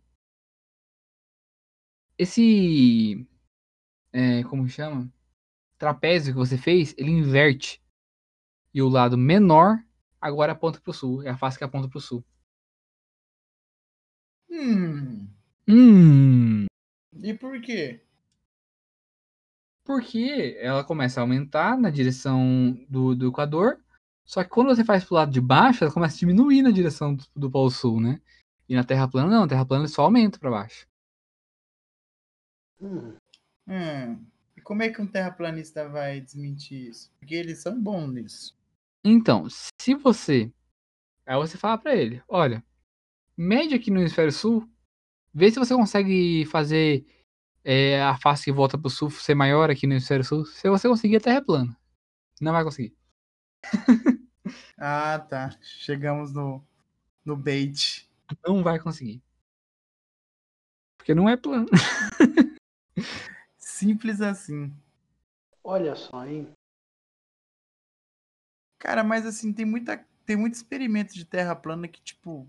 esse. 2.17 3.27
É, 4.13 4.43
como 4.43 4.67
chama? 4.67 5.11
Trapézio 5.81 6.33
que 6.33 6.39
você 6.39 6.57
fez, 6.57 6.95
ele 6.97 7.11
inverte. 7.11 7.81
E 8.73 8.81
o 8.81 8.87
lado 8.87 9.17
menor 9.17 9.83
agora 10.21 10.53
aponta 10.53 10.79
para 10.79 10.91
o 10.91 10.93
sul. 10.93 11.23
É 11.23 11.29
a 11.29 11.37
face 11.37 11.57
que 11.57 11.63
aponta 11.63 11.89
para 11.89 11.97
o 11.97 12.01
sul. 12.01 12.23
Hum. 14.49 15.27
Hum. 15.67 16.65
E 17.21 17.33
por 17.33 17.59
quê? 17.61 18.01
porque 19.83 20.57
ela 20.61 20.83
começa 20.85 21.19
a 21.19 21.23
aumentar 21.23 21.77
na 21.77 21.89
direção 21.89 22.79
do, 22.87 23.13
do 23.13 23.27
Equador, 23.27 23.77
só 24.23 24.43
que 24.43 24.49
quando 24.49 24.67
você 24.67 24.85
faz 24.85 25.03
pro 25.03 25.15
lado 25.15 25.31
de 25.31 25.41
baixo, 25.41 25.83
ela 25.83 25.93
começa 25.93 26.15
a 26.15 26.19
diminuir 26.19 26.61
na 26.61 26.71
direção 26.71 27.13
do, 27.13 27.25
do 27.35 27.51
Polo 27.51 27.69
Sul, 27.69 27.99
né? 27.99 28.21
E 28.69 28.75
na 28.75 28.85
Terra 28.85 29.07
plana 29.07 29.29
não, 29.29 29.43
a 29.43 29.47
Terra 29.47 29.65
plana 29.65 29.87
só 29.87 30.03
aumenta 30.03 30.39
para 30.39 30.49
baixo. 30.49 30.87
Hum. 32.79 33.17
Hum. 33.67 34.25
E 34.61 34.63
como 34.63 34.83
é 34.83 34.89
que 34.89 35.01
um 35.01 35.07
terraplanista 35.07 35.89
vai 35.89 36.21
desmentir 36.21 36.89
isso? 36.89 37.11
Porque 37.17 37.33
eles 37.33 37.63
são 37.63 37.81
bons 37.81 38.11
nisso. 38.13 38.55
Então, 39.03 39.47
se 39.49 39.95
você. 39.95 40.53
Aí 41.25 41.35
você 41.35 41.57
fala 41.57 41.79
para 41.79 41.95
ele: 41.95 42.21
olha, 42.27 42.63
mede 43.35 43.73
aqui 43.73 43.89
no 43.89 43.99
hemisfério 43.99 44.31
sul, 44.31 44.69
vê 45.33 45.49
se 45.49 45.57
você 45.57 45.73
consegue 45.73 46.45
fazer 46.45 47.03
é, 47.63 48.03
a 48.03 48.15
face 48.17 48.45
que 48.45 48.51
volta 48.51 48.77
pro 48.77 48.87
sul 48.87 49.09
ser 49.09 49.33
maior 49.33 49.71
aqui 49.71 49.87
no 49.87 49.93
hemisfério 49.93 50.23
sul, 50.23 50.45
se 50.45 50.69
você 50.69 50.87
conseguir, 50.87 51.15
a 51.15 51.21
Terra 51.21 51.37
é 51.37 51.41
plana. 51.41 51.75
Não 52.39 52.51
vai 52.51 52.63
conseguir. 52.63 52.95
Ah, 54.83 55.19
tá. 55.19 55.55
Chegamos 55.61 56.33
no, 56.33 56.65
no 57.23 57.37
bait. 57.37 58.09
Não 58.43 58.63
vai 58.63 58.79
conseguir. 58.79 59.21
Porque 60.97 61.13
não 61.13 61.29
é 61.29 61.37
plano. 61.37 61.67
Simples 63.81 64.21
assim. 64.21 64.71
Olha 65.63 65.95
só, 65.95 66.23
hein? 66.23 66.47
Cara, 68.77 69.03
mas 69.03 69.25
assim, 69.25 69.51
tem 69.51 69.65
muita 69.65 69.97
tem 70.23 70.35
muito 70.35 70.53
experimento 70.53 71.15
de 71.15 71.25
terra 71.25 71.55
plana 71.55 71.87
que 71.87 71.99
tipo 71.99 72.47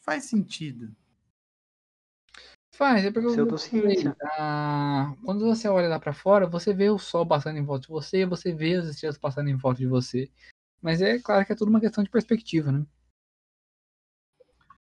faz 0.00 0.24
sentido. 0.24 0.96
Faz, 2.74 3.04
é 3.04 3.10
porque 3.10 3.26
eu- 3.26 3.32
Pseudociência. 3.32 4.16
Ah, 4.22 5.14
quando 5.22 5.44
você 5.44 5.68
olha 5.68 5.86
lá 5.86 6.00
pra 6.00 6.14
fora, 6.14 6.46
você 6.46 6.72
vê 6.72 6.88
o 6.88 6.98
sol 6.98 7.26
passando 7.26 7.58
em 7.58 7.64
volta 7.64 7.82
de 7.82 7.88
você, 7.92 8.24
você 8.24 8.54
vê 8.54 8.76
as 8.76 8.86
estrelas 8.88 9.18
passando 9.18 9.50
em 9.50 9.56
volta 9.56 9.80
de 9.80 9.86
você. 9.86 10.30
Mas 10.80 11.02
é 11.02 11.18
claro 11.18 11.44
que 11.44 11.52
é 11.52 11.54
tudo 11.54 11.68
uma 11.68 11.80
questão 11.80 12.02
de 12.02 12.08
perspectiva, 12.08 12.72
né? 12.72 12.86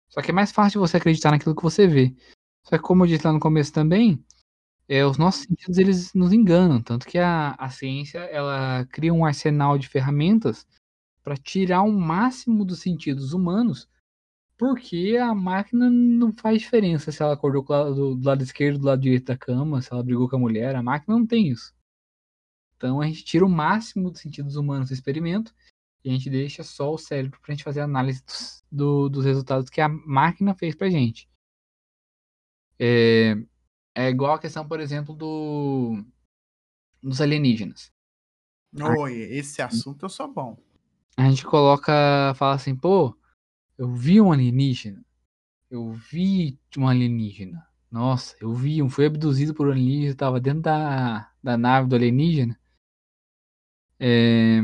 Só 0.08 0.22
que 0.22 0.32
é 0.32 0.34
mais 0.34 0.54
fácil 0.54 0.80
você 0.80 0.95
acreditar 0.95 1.32
naquilo 1.32 1.54
que 1.56 1.62
você 1.62 1.88
vê. 1.88 2.16
Só 2.66 2.78
que 2.78 2.84
como 2.84 3.04
eu 3.04 3.08
disse 3.10 3.28
lá 3.28 3.34
no 3.34 3.39
começo 3.41 3.74
também, 3.74 4.24
é, 4.88 5.06
os 5.06 5.18
nossos 5.18 5.44
sentidos 5.44 5.78
eles 5.78 6.14
nos 6.14 6.34
enganam, 6.34 6.82
tanto 6.82 7.08
que 7.08 7.18
a, 7.18 7.52
a 7.54 7.70
ciência 7.70 8.20
ela 8.20 8.86
cria 8.92 9.14
um 9.14 9.26
arsenal 9.26 9.78
de 9.78 9.88
ferramentas 9.88 10.66
para 11.24 11.38
tirar 11.38 11.84
o 11.84 11.92
máximo 11.92 12.66
dos 12.66 12.80
sentidos 12.82 13.34
humanos, 13.34 13.90
porque 14.58 15.18
a 15.22 15.34
máquina 15.36 15.90
não 15.90 16.34
faz 16.34 16.62
diferença 16.62 17.12
se 17.12 17.22
ela 17.24 17.34
acordou 17.34 17.64
do, 17.94 18.16
do 18.16 18.26
lado 18.28 18.44
esquerdo, 18.44 18.80
do 18.80 18.88
lado 18.88 19.02
direito 19.02 19.26
da 19.28 19.38
cama, 19.38 19.82
se 19.82 19.92
ela 19.94 20.04
brigou 20.04 20.30
com 20.30 20.38
a 20.38 20.40
mulher, 20.40 20.76
a 20.76 20.84
máquina 20.84 21.18
não 21.18 21.26
tem 21.28 21.50
isso. 21.50 21.74
Então 22.78 23.02
a 23.02 23.08
gente 23.08 23.24
tira 23.24 23.46
o 23.46 23.50
máximo 23.50 24.12
dos 24.12 24.22
sentidos 24.22 24.56
humanos 24.56 24.90
do 24.90 24.94
experimento 24.94 25.54
e 26.04 26.10
a 26.10 26.14
gente 26.14 26.30
deixa 26.30 26.64
só 26.64 26.94
o 26.94 26.98
cérebro 26.98 27.40
para 27.42 27.54
a 27.54 27.56
gente 27.56 27.64
fazer 27.64 27.82
a 27.82 27.86
análise 27.86 28.24
dos, 28.26 28.64
do- 28.72 29.10
dos 29.10 29.26
resultados 29.26 29.70
que 29.70 29.80
a 29.82 29.88
máquina 29.90 30.54
fez 30.54 30.76
pra 30.76 30.90
gente. 30.90 31.30
É, 32.80 33.36
é 33.96 34.10
igual 34.10 34.34
a 34.34 34.39
questão, 34.39 34.68
por 34.68 34.80
exemplo, 34.80 35.16
do 35.16 36.04
dos 37.02 37.20
alienígenas. 37.22 37.91
Oi, 38.98 39.14
esse 39.14 39.62
assunto 39.62 40.06
eu 40.06 40.10
sou 40.10 40.32
bom. 40.32 40.58
A 41.18 41.30
gente 41.30 41.46
coloca, 41.46 42.34
fala 42.36 42.56
assim, 42.56 42.76
pô, 42.76 43.16
eu 43.78 43.91
vi 43.94 44.20
um 44.20 44.32
alienígena. 44.32 45.06
Eu 45.70 45.91
vi 45.91 46.58
um 46.78 46.88
alienígena. 46.88 47.68
Nossa, 47.91 48.36
eu 48.39 48.54
vi 48.54 48.82
um, 48.82 48.89
fui 48.89 49.06
abduzido 49.06 49.54
por 49.54 49.68
um 49.68 49.72
alienígena, 49.72 50.16
tava 50.16 50.39
dentro 50.39 50.62
da, 50.62 51.32
da 51.44 51.58
nave 51.58 51.88
do 51.88 51.96
alienígena. 51.96 52.60
É, 54.00 54.60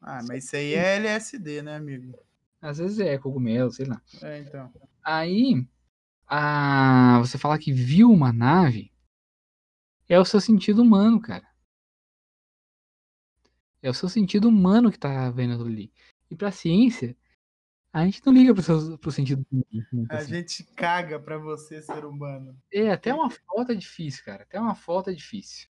Ah, 0.00 0.20
mas 0.28 0.44
isso 0.44 0.56
aí 0.56 0.74
é 0.74 0.96
LSD, 0.96 1.62
né, 1.62 1.76
amigo? 1.76 2.16
às 2.60 2.78
vezes 2.78 2.98
é 3.00 3.18
cogumelo, 3.18 3.70
sei 3.72 3.86
lá. 3.86 4.00
É, 4.22 4.38
então. 4.40 4.72
Aí, 5.02 5.66
a, 6.28 7.18
você 7.20 7.38
fala 7.38 7.58
que 7.58 7.72
viu 7.72 8.10
uma 8.10 8.32
nave, 8.32 8.92
é 10.08 10.18
o 10.18 10.24
seu 10.24 10.40
sentido 10.40 10.82
humano, 10.82 11.20
cara. 11.20 11.48
É 13.80 13.88
o 13.88 13.94
seu 13.94 14.08
sentido 14.08 14.48
humano 14.48 14.90
que 14.90 14.98
tá 14.98 15.30
vendo 15.30 15.54
aquilo 15.54 15.68
ali. 15.68 15.92
E 16.30 16.36
pra 16.36 16.50
ciência, 16.50 17.16
a 17.92 18.04
gente 18.04 18.24
não 18.24 18.32
liga 18.32 18.52
pro, 18.52 18.62
seu, 18.62 18.98
pro 18.98 19.10
sentido 19.10 19.46
humano. 19.50 20.06
A 20.10 20.16
assim. 20.16 20.34
gente 20.34 20.64
caga 20.74 21.18
pra 21.18 21.38
você, 21.38 21.80
ser 21.80 22.04
humano. 22.04 22.56
É, 22.72 22.90
até 22.90 23.14
uma 23.14 23.30
foto 23.30 23.72
é 23.72 23.74
difícil, 23.74 24.24
cara. 24.24 24.42
Até 24.42 24.60
uma 24.60 24.74
foto 24.74 25.10
é 25.10 25.14
difícil. 25.14 25.68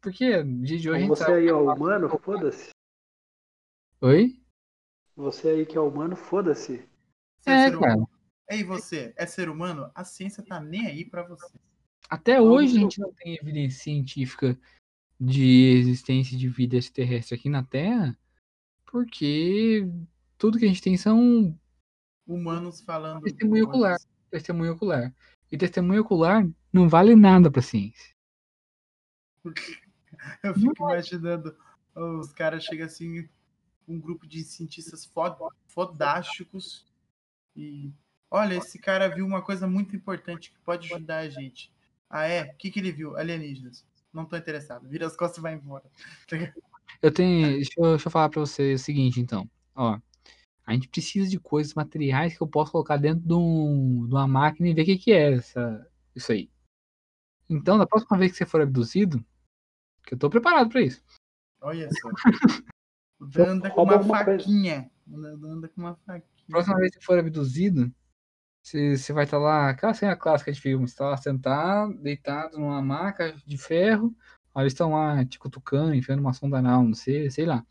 Porque 0.00 0.42
no 0.42 0.64
dia 0.64 0.78
de 0.78 0.90
hoje 0.90 1.04
a 1.04 1.08
você 1.08 1.32
aí 1.32 1.48
é 1.48 1.54
humano, 1.54 2.08
foda-se. 2.18 2.70
Oi? 4.00 4.38
Você 5.16 5.48
aí 5.48 5.66
que 5.66 5.78
é 5.78 5.80
humano, 5.80 6.14
foda-se. 6.14 6.86
É, 7.46 7.70
cara. 7.70 8.06
Humano. 8.48 8.60
Ei, 8.60 8.64
você, 8.64 9.14
é 9.16 9.26
ser 9.26 9.48
humano? 9.48 9.90
A 9.94 10.04
ciência 10.04 10.42
tá 10.42 10.60
nem 10.60 10.86
aí 10.86 11.04
pra 11.04 11.22
você. 11.26 11.58
Até 12.08 12.40
hoje 12.40 12.76
a 12.76 12.80
gente 12.80 13.00
não 13.00 13.12
tem 13.12 13.38
evidência 13.40 13.82
científica 13.82 14.58
de 15.18 15.76
existência 15.78 16.36
de 16.36 16.48
vida 16.48 16.76
extraterrestre 16.76 17.34
aqui 17.34 17.48
na 17.48 17.62
Terra, 17.62 18.18
porque 18.86 19.88
tudo 20.36 20.58
que 20.58 20.64
a 20.64 20.68
gente 20.68 20.82
tem 20.82 20.96
são 20.96 21.58
Humanos 22.26 22.80
falando. 22.80 23.22
Testemunho 23.22 23.64
ocular. 23.64 23.98
testemunho 24.30 24.72
ocular. 24.72 25.14
E 25.50 25.58
testemunho 25.58 26.02
ocular 26.02 26.46
não 26.72 26.88
vale 26.88 27.14
nada 27.14 27.50
pra 27.50 27.62
ciência. 27.62 28.14
Eu 30.42 30.54
fico 30.54 30.74
imaginando 30.90 31.56
os 31.94 32.32
caras 32.32 32.64
chegam 32.64 32.86
assim, 32.86 33.28
um 33.86 34.00
grupo 34.00 34.26
de 34.26 34.42
cientistas 34.42 35.04
fod- 35.04 35.36
fodásticos 35.66 36.86
e 37.54 37.92
olha, 38.34 38.54
esse 38.56 38.78
cara 38.78 39.08
viu 39.08 39.24
uma 39.24 39.40
coisa 39.42 39.66
muito 39.66 39.94
importante 39.94 40.50
que 40.50 40.58
pode 40.60 40.92
ajudar 40.92 41.18
a 41.18 41.28
gente. 41.28 41.70
Ah, 42.10 42.26
é? 42.26 42.42
O 42.44 42.56
que, 42.56 42.70
que 42.70 42.80
ele 42.80 42.92
viu? 42.92 43.16
Alienígenas. 43.16 43.86
Não 44.12 44.24
tô 44.24 44.36
interessado. 44.36 44.88
Vira 44.88 45.06
as 45.06 45.16
costas 45.16 45.38
e 45.38 45.42
vai 45.42 45.54
embora. 45.54 45.84
Eu 47.02 47.12
tenho. 47.12 47.46
Deixa 47.56 47.72
eu, 47.76 47.90
deixa 47.90 48.06
eu 48.06 48.10
falar 48.10 48.28
pra 48.28 48.40
você 48.40 48.74
o 48.74 48.78
seguinte, 48.78 49.20
então. 49.20 49.48
Ó. 49.74 49.98
A 50.66 50.72
gente 50.72 50.88
precisa 50.88 51.28
de 51.28 51.38
coisas 51.38 51.74
materiais 51.74 52.36
que 52.36 52.42
eu 52.42 52.46
posso 52.46 52.72
colocar 52.72 52.96
dentro 52.96 53.26
de, 53.26 53.34
um- 53.34 54.06
de 54.06 54.14
uma 54.14 54.26
máquina 54.26 54.68
e 54.68 54.74
ver 54.74 54.82
o 54.82 54.84
que, 54.86 54.96
que 54.96 55.12
é 55.12 55.34
essa, 55.34 55.86
isso 56.14 56.32
aí. 56.32 56.48
Então, 57.50 57.76
da 57.76 57.86
próxima 57.86 58.16
vez 58.16 58.32
que 58.32 58.38
você 58.38 58.46
for 58.46 58.62
abduzido, 58.62 59.22
que 60.04 60.14
eu 60.14 60.18
tô 60.18 60.30
preparado 60.30 60.70
pra 60.70 60.80
isso. 60.80 61.02
Olha 61.60 61.88
só. 61.92 62.08
Anda 63.38 63.70
com 63.70 63.82
uma 63.82 64.02
faquinha. 64.02 64.90
Anda 65.12 65.68
com 65.68 65.80
uma 65.80 65.94
faquinha. 65.96 66.32
Próxima 66.48 66.76
vez 66.78 66.92
que 66.92 67.00
você 67.00 67.04
for 67.04 67.18
abduzido, 67.18 67.92
você, 68.64 68.96
você 68.96 69.12
vai 69.12 69.24
estar 69.24 69.38
lá, 69.38 69.70
aquela 69.70 69.94
cena 69.94 70.16
clássica 70.16 70.52
de 70.52 70.60
filme, 70.60 70.88
você 70.88 70.96
tá 70.96 71.10
lá 71.10 71.16
sentado, 71.16 71.94
deitado 71.98 72.58
numa 72.58 72.82
maca 72.82 73.32
de 73.46 73.58
ferro, 73.58 74.14
aí 74.54 74.62
eles 74.64 74.72
estão 74.72 74.92
lá 74.92 75.24
te 75.24 75.38
cutucando, 75.38 75.94
enfiando 75.94 76.20
uma 76.20 76.32
sonda 76.32 76.62
na 76.62 76.74
alma, 76.74 76.94
sei, 76.94 77.30
sei 77.30 77.46
lá. 77.46 77.64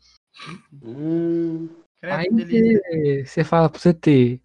Hum, 0.82 1.68
Aí 2.02 2.28
você, 2.30 3.24
você 3.26 3.44
fala 3.44 3.68
pro 3.70 3.80
CT, 3.80 4.40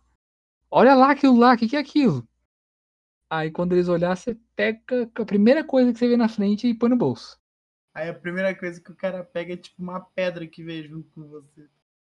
olha 0.72 0.95
lá 0.95 1.12
aquilo 1.12 1.38
lá, 1.38 1.54
o 1.54 1.58
que, 1.58 1.68
que 1.70 1.76
é 1.76 1.80
aquilo? 1.80 2.28
Aí 3.30 3.52
quando 3.52 3.74
eles 3.74 3.88
olhar, 3.88 4.16
você 4.16 4.38
pega 4.55 5.09
a 5.16 5.26
primeira 5.26 5.63
coisa 5.63 5.92
que 5.93 6.00
você 6.00 6.08
vê 6.08 6.17
na 6.17 6.30
frente 6.30 6.67
e 6.67 6.74
põe 6.74 6.89
no 6.89 6.97
bolso. 6.97 7.39
Aí 7.93 8.09
a 8.09 8.13
primeira 8.13 8.55
coisa 8.55 8.82
que 8.82 8.92
o 8.92 8.96
cara 8.96 9.24
pega 9.24 9.54
é 9.54 9.58
tipo 9.58 9.82
uma 9.82 10.00
pedra 10.01 10.47
que 10.47 10.63
veio 10.63 10.88
junto 10.88 11.09
com 11.12 11.28
você. 11.28 11.67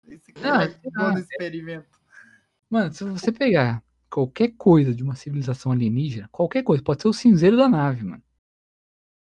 Esse 0.06 0.32
Ah, 0.36 0.40
cara 0.42 0.64
é 0.64 0.68
sei 0.68 0.90
bom 0.94 1.10
no 1.12 1.18
experimento. 1.18 1.98
Mano, 2.70 2.92
se 2.92 3.04
você 3.04 3.32
pegar 3.32 3.82
qualquer 4.10 4.52
coisa 4.56 4.94
de 4.94 5.02
uma 5.02 5.14
civilização 5.14 5.72
alienígena, 5.72 6.28
qualquer 6.28 6.62
coisa, 6.62 6.82
pode 6.82 7.02
ser 7.02 7.08
o 7.08 7.12
cinzeiro 7.12 7.56
da 7.56 7.68
nave, 7.68 8.04
mano. 8.04 8.22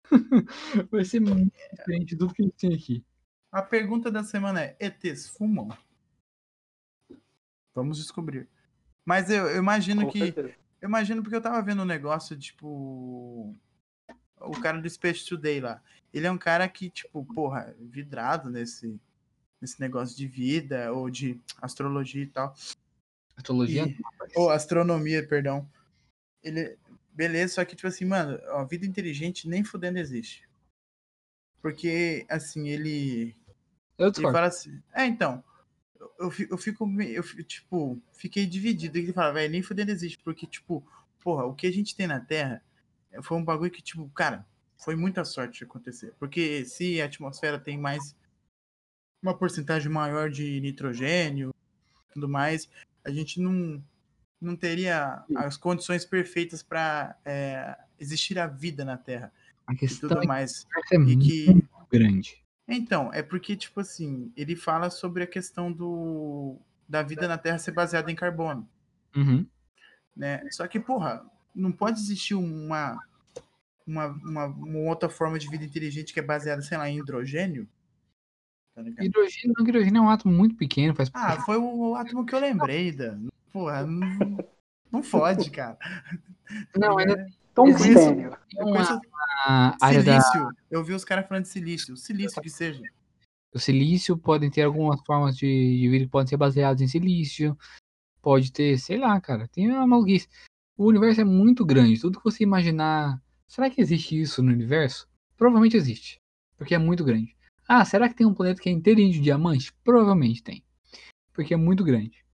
Vai 0.90 1.04
ser 1.04 1.20
muito 1.20 1.52
diferente 1.72 2.06
de 2.06 2.16
tudo 2.16 2.34
que 2.34 2.42
a 2.42 2.44
gente 2.44 2.56
tem 2.56 2.74
aqui. 2.74 3.04
A 3.50 3.62
pergunta 3.62 4.10
da 4.10 4.22
semana 4.22 4.60
é: 4.60 4.76
ETs 4.80 5.28
fumam? 5.28 5.68
Vamos 7.74 7.98
descobrir. 7.98 8.48
Mas 9.04 9.30
eu, 9.30 9.46
eu 9.46 9.58
imagino 9.58 10.04
com 10.04 10.10
que. 10.10 10.18
certeza. 10.18 10.54
Eu 10.80 10.88
imagino 10.88 11.22
porque 11.22 11.36
eu 11.36 11.40
tava 11.40 11.62
vendo 11.62 11.82
um 11.82 11.86
negócio, 11.86 12.36
tipo. 12.36 13.56
O 14.40 14.60
cara 14.60 14.80
do 14.80 14.90
Space 14.90 15.26
Today 15.26 15.60
lá. 15.60 15.82
Ele 16.12 16.26
é 16.26 16.30
um 16.30 16.38
cara 16.38 16.68
que, 16.68 16.90
tipo, 16.90 17.24
porra, 17.24 17.74
vidrado 17.80 18.50
nesse, 18.50 19.00
nesse 19.60 19.80
negócio 19.80 20.16
de 20.16 20.26
vida 20.28 20.92
ou 20.92 21.08
de 21.08 21.40
astrologia 21.60 22.22
e 22.22 22.26
tal. 22.26 22.54
Astrologia? 23.36 23.86
E- 23.86 23.96
Ou 24.36 24.50
astronomia, 24.50 25.26
perdão. 25.26 25.68
Ele. 26.42 26.76
Beleza, 27.12 27.54
só 27.54 27.64
que, 27.64 27.76
tipo 27.76 27.86
assim, 27.86 28.04
mano, 28.04 28.40
a 28.50 28.64
vida 28.64 28.84
inteligente 28.84 29.48
nem 29.48 29.62
fudendo 29.62 29.98
existe. 29.98 30.48
Porque, 31.62 32.26
assim, 32.28 32.68
ele. 32.68 33.34
Eu 33.96 34.08
Ele 34.08 34.22
fala 34.32 34.46
assim. 34.48 34.82
É, 34.92 35.06
então. 35.06 35.42
eu- 36.18 36.32
Eu 36.50 36.58
fico, 36.58 36.84
eu 37.02 37.22
fico, 37.22 37.42
tipo, 37.44 38.02
fiquei 38.12 38.46
dividido. 38.46 38.98
Ele 38.98 39.12
fala, 39.12 39.32
velho, 39.32 39.50
nem 39.52 39.62
fudendo 39.62 39.90
existe. 39.90 40.18
Porque, 40.22 40.46
tipo, 40.46 40.84
porra, 41.20 41.44
o 41.44 41.54
que 41.54 41.66
a 41.66 41.72
gente 41.72 41.94
tem 41.96 42.06
na 42.06 42.20
Terra 42.20 42.62
é, 43.12 43.22
foi 43.22 43.36
um 43.38 43.44
bagulho 43.44 43.70
que, 43.70 43.80
tipo, 43.82 44.08
cara, 44.10 44.44
foi 44.76 44.96
muita 44.96 45.24
sorte 45.24 45.58
de 45.58 45.64
acontecer. 45.64 46.12
Porque 46.18 46.64
se 46.64 47.00
a 47.00 47.06
atmosfera 47.06 47.58
tem 47.58 47.78
mais. 47.78 48.14
Uma 49.22 49.36
porcentagem 49.38 49.90
maior 49.90 50.28
de 50.30 50.60
nitrogênio 50.60 51.54
tudo 52.12 52.28
mais, 52.28 52.68
a 53.04 53.10
gente 53.10 53.40
não, 53.40 53.82
não 54.40 54.56
teria 54.56 55.24
as 55.36 55.56
condições 55.56 56.04
perfeitas 56.04 56.62
para 56.62 57.16
existir 57.98 58.38
a 58.38 58.46
vida 58.46 58.84
na 58.84 58.96
Terra 58.96 59.32
A 59.66 59.74
e 59.74 59.76
questão 59.76 60.08
tudo 60.10 60.22
é 60.22 60.26
mais. 60.26 60.66
que 60.88 60.94
é 60.96 60.98
E 60.98 61.00
muito 61.00 61.24
que 61.26 61.46
grande. 61.90 62.44
então, 62.68 63.12
é 63.12 63.22
porque, 63.22 63.56
tipo 63.56 63.80
assim, 63.80 64.32
ele 64.36 64.56
fala 64.56 64.90
sobre 64.90 65.22
a 65.22 65.26
questão 65.26 65.72
do 65.72 66.58
da 66.88 67.02
vida 67.02 67.26
na 67.26 67.38
Terra 67.38 67.58
ser 67.58 67.72
baseada 67.72 68.10
em 68.10 68.14
carbono, 68.14 68.68
Uhum. 69.16 69.46
né? 70.16 70.42
Só 70.50 70.66
que, 70.68 70.78
porra, 70.80 71.24
não 71.54 71.72
pode 71.72 72.00
existir 72.00 72.34
uma 72.34 72.98
uma, 73.86 74.06
uma, 74.06 74.46
uma 74.46 74.78
outra 74.90 75.08
forma 75.10 75.38
de 75.38 75.48
vida 75.48 75.64
inteligente 75.64 76.12
que 76.14 76.20
é 76.20 76.22
baseada, 76.22 76.62
sei 76.62 76.78
lá, 76.78 76.88
em 76.88 76.98
hidrogênio. 77.00 77.68
Tá 78.74 78.82
ligado? 78.82 79.04
Hidrogênio, 79.04 79.54
não, 79.56 79.64
hidrogênio 79.66 79.98
é 79.98 80.02
um 80.02 80.10
átomo 80.10 80.34
muito 80.34 80.56
pequeno, 80.56 80.94
faz 80.94 81.08
Ah, 81.14 81.40
foi 81.42 81.56
o, 81.56 81.94
átomo 81.94 82.26
que 82.26 82.34
eu 82.34 82.40
lembrei, 82.40 82.90
da. 82.90 83.16
Porra, 83.52 83.86
não, 83.86 84.38
não 84.90 85.02
fode, 85.02 85.48
cara. 85.50 85.78
Não, 86.76 86.98
ainda 86.98 87.20
É, 87.20 87.26
Tungstênio. 87.54 88.36
tem 88.50 88.60
eu 88.60 88.66
uma 88.66 88.72
conheço 88.72 89.00
a 89.46 89.76
área 89.80 90.02
da, 90.02 90.20
silício. 90.20 90.56
Eu 90.68 90.82
vi 90.82 90.92
os 90.92 91.04
caras 91.04 91.28
falando 91.28 91.44
de 91.44 91.50
silício. 91.50 91.96
Silício 91.96 92.42
que 92.42 92.50
seja. 92.50 92.82
o 93.54 93.58
silício, 93.60 94.18
podem 94.18 94.50
ter 94.50 94.62
algumas 94.62 95.00
formas 95.02 95.36
de, 95.36 95.46
de 95.46 95.88
vida 95.88 96.04
que 96.06 96.10
podem 96.10 96.26
ser 96.26 96.36
baseadas 96.36 96.80
em 96.82 96.88
silício, 96.88 97.56
pode 98.20 98.50
ter, 98.50 98.76
sei 98.78 98.98
lá, 98.98 99.20
cara, 99.20 99.46
tem 99.46 99.70
uma 99.70 99.86
maluquice. 99.86 100.28
O 100.76 100.86
universo 100.86 101.20
é 101.20 101.24
muito 101.24 101.64
grande, 101.64 102.00
tudo 102.00 102.18
que 102.18 102.24
você 102.24 102.42
imaginar. 102.42 103.22
Será 103.46 103.70
que 103.70 103.80
existe 103.80 104.20
isso 104.20 104.42
no 104.42 104.50
universo? 104.50 105.08
Provavelmente 105.36 105.76
existe, 105.76 106.20
porque 106.56 106.74
é 106.74 106.78
muito 106.78 107.04
grande. 107.04 107.36
Ah, 107.66 107.84
será 107.84 108.08
que 108.08 108.14
tem 108.14 108.26
um 108.26 108.34
planeta 108.34 108.60
que 108.60 108.68
é 108.68 108.72
inteirinho 108.72 109.12
de 109.12 109.20
diamante? 109.20 109.72
Provavelmente 109.82 110.42
tem, 110.42 110.62
porque 111.32 111.54
é 111.54 111.56
muito 111.56 111.82
grande. 111.82 112.24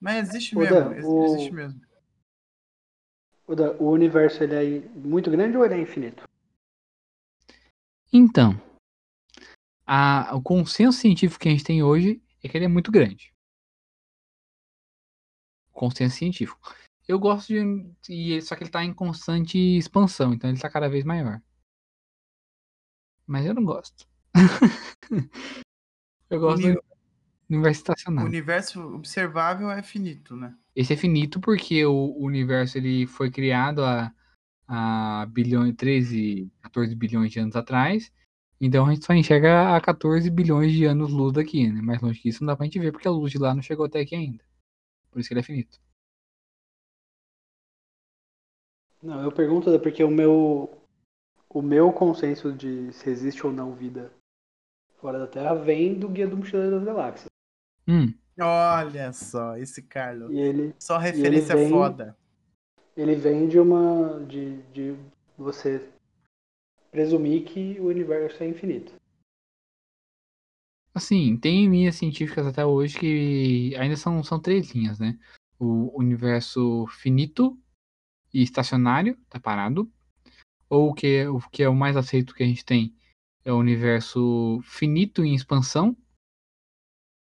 Mas 0.00 0.28
existe 0.28 0.56
mesmo. 0.56 0.76
O- 1.08 1.24
Existe 1.24 1.54
mesmo. 1.54 1.80
O, 3.46 3.90
universo 3.90 4.44
ele 4.44 4.54
é 4.54 4.88
muito 4.94 5.30
grande 5.30 5.56
ou 5.56 5.64
ele 5.64 5.74
é 5.74 5.80
infinito? 5.80 6.22
Então, 8.12 8.60
a- 9.86 10.34
o 10.34 10.42
consenso 10.42 10.98
científico 10.98 11.40
que 11.40 11.48
a 11.48 11.52
gente 11.52 11.64
tem 11.64 11.82
hoje 11.82 12.22
é 12.42 12.48
que 12.48 12.56
ele 12.56 12.64
é 12.66 12.68
muito 12.68 12.90
grande. 12.92 13.32
Consenso 15.72 16.16
científico. 16.16 16.74
Eu 17.06 17.18
gosto 17.18 17.48
de. 17.48 17.94
e- 18.08 18.42
Só 18.42 18.54
que 18.54 18.62
ele 18.64 18.68
está 18.68 18.84
em 18.84 18.92
constante 18.92 19.56
expansão, 19.78 20.34
então 20.34 20.50
ele 20.50 20.58
está 20.58 20.68
cada 20.68 20.88
vez 20.88 21.04
maior. 21.04 21.40
Mas 23.26 23.46
eu 23.46 23.54
não 23.54 23.64
gosto. 23.64 24.07
eu 26.30 26.40
gosto 26.40 26.62
Uni- 26.66 26.74
do 26.74 26.82
universo 27.50 27.80
O 27.80 27.82
estacionário. 27.82 28.28
universo 28.30 28.80
observável 28.94 29.70
é 29.70 29.82
finito, 29.82 30.36
né? 30.36 30.54
Esse 30.74 30.92
é 30.92 30.96
finito 30.96 31.40
porque 31.40 31.84
o 31.84 32.16
universo 32.18 32.78
ele 32.78 33.06
foi 33.06 33.30
criado 33.30 33.84
há, 33.84 34.12
há 34.68 35.26
bilhões, 35.26 35.74
13, 35.76 36.50
14 36.62 36.94
bilhões 36.94 37.32
de 37.32 37.40
anos 37.40 37.56
atrás. 37.56 38.12
Então 38.60 38.86
a 38.86 38.92
gente 38.94 39.04
só 39.06 39.12
enxerga 39.14 39.76
a 39.76 39.80
14 39.80 40.30
bilhões 40.30 40.72
de 40.72 40.84
anos 40.84 41.12
luz 41.12 41.32
daqui, 41.32 41.70
né? 41.70 41.80
Mais 41.82 42.00
longe 42.02 42.20
que 42.20 42.28
isso 42.28 42.42
não 42.42 42.48
dá 42.48 42.56
pra 42.56 42.64
gente 42.66 42.78
ver 42.78 42.92
porque 42.92 43.08
a 43.08 43.10
luz 43.10 43.32
de 43.32 43.38
lá 43.38 43.54
não 43.54 43.62
chegou 43.62 43.86
até 43.86 44.00
aqui 44.00 44.14
ainda. 44.14 44.44
Por 45.10 45.20
isso 45.20 45.28
que 45.28 45.34
ele 45.34 45.40
é 45.40 45.44
finito. 45.44 45.80
Não, 49.02 49.22
eu 49.22 49.32
pergunto 49.32 49.70
é 49.70 49.78
porque 49.78 50.02
o 50.04 50.10
meu 50.10 50.70
o 51.50 51.62
meu 51.62 51.92
consenso 51.92 52.52
de 52.52 52.92
se 52.92 53.10
existe 53.10 53.46
ou 53.46 53.52
não 53.52 53.74
vida 53.74 54.12
fora 55.00 55.18
da 55.18 55.26
Terra 55.26 55.54
vem 55.54 55.98
do 55.98 56.08
Guia 56.08 56.26
do 56.26 56.36
Mochileiro 56.36 56.76
das 56.76 56.84
Galáxias. 56.84 57.26
Hum, 57.86 58.12
Olha 58.40 59.12
só, 59.12 59.56
esse 59.56 59.82
Carlos. 59.82 60.30
E 60.30 60.38
ele 60.38 60.74
Só 60.78 60.96
referência 60.98 61.56
vem- 61.56 61.70
foda. 61.70 62.16
ele 62.96 63.14
vem 63.16 63.48
de 63.48 63.58
uma 63.58 64.24
de, 64.26 64.62
de 64.72 64.96
você 65.36 65.88
presumir 66.90 67.44
que 67.44 67.78
o 67.80 67.86
universo 67.86 68.42
é 68.42 68.48
infinito. 68.48 68.92
assim, 70.94 71.36
tem 71.36 71.68
linhas 71.68 71.94
científicas 71.94 72.44
até 72.46 72.66
hoje 72.66 72.98
que 72.98 73.72
ainda 73.76 73.96
são, 73.96 74.22
são 74.24 74.40
três 74.40 74.72
linhas, 74.72 74.98
né? 74.98 75.16
O 75.58 75.96
universo 75.96 76.86
finito 76.88 77.56
e 78.34 78.42
estacionário, 78.42 79.16
tá 79.28 79.38
parado. 79.38 79.88
Ou 80.68 80.90
o 80.90 80.94
que, 80.94 81.06
é- 81.18 81.28
o 81.30 81.38
que 81.50 81.62
é 81.62 81.68
o 81.68 81.74
mais 81.74 81.96
aceito 81.96 82.34
que 82.34 82.42
a 82.42 82.46
gente 82.46 82.64
tem 82.64 82.94
é 83.44 83.52
o 83.52 83.56
universo 83.58 84.60
finito 84.62 85.24
em 85.24 85.34
expansão. 85.34 85.96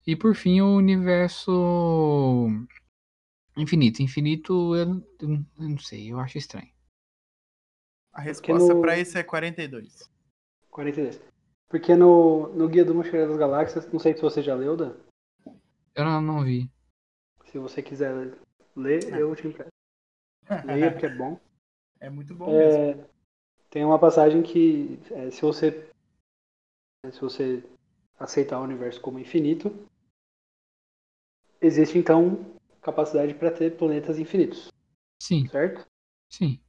E 0.07 0.15
por 0.15 0.35
fim 0.37 0.61
o 0.61 0.77
universo 0.77 2.49
infinito. 3.57 4.03
Infinito 4.03 4.75
eu, 4.77 4.87
não- 4.87 5.07
eu 5.21 5.69
não- 5.69 5.79
sei, 5.79 6.13
eu 6.13 6.21
acho 6.21 6.39
estranho. 6.39 6.71
A 8.13 8.21
resposta 8.21 8.73
no- 8.75 8.81
pra 8.81 8.99
isso 8.99 9.19
é 9.19 9.23
42. 9.23 10.09
42. 10.71 11.21
Porque 11.69 11.95
no, 11.97 12.49
no 12.55 12.69
Guia 12.69 12.85
do 12.85 12.95
Mochileiro 12.95 13.31
das 13.31 13.39
Galáxias, 13.39 13.91
não 13.93 13.99
sei 13.99 14.15
se 14.15 14.23
você 14.23 14.43
já 14.43 14.55
leu, 14.55 14.77
Dan. 14.77 14.95
Eu 15.95 16.05
não, 16.05 16.21
não 16.21 16.45
vi. 16.45 16.71
Se 17.47 17.59
você 17.59 17.83
quiser 17.83 18.13
ler, 18.77 19.05
eu 19.19 19.35
te 19.35 19.49
empresto. 19.49 19.73
Leia 20.65 20.91
porque 20.93 21.07
é 21.07 21.15
bom. 21.17 21.41
É 22.01 22.09
muito 22.09 22.35
bom 22.35 22.47
mesmo. 22.47 23.03
É, 23.03 23.09
tem 23.71 23.85
uma 23.85 23.99
passagem 23.99 24.43
que 24.43 24.99
é, 25.11 25.31
se 25.31 25.43
você 25.43 25.91
se 27.13 27.21
você 27.21 27.63
aceitar 28.19 28.61
o 28.61 28.65
universo 28.65 29.01
como 29.01 29.19
infinito, 29.19 29.73
existe 31.61 31.99
então 31.99 32.57
capacidade 32.81 33.35
para 33.35 33.51
ter 33.51 33.77
planetas 33.77 34.19
infinitos, 34.19 34.69
Sim, 35.19 35.51
certo? 35.51 35.87
sim, 36.31 36.61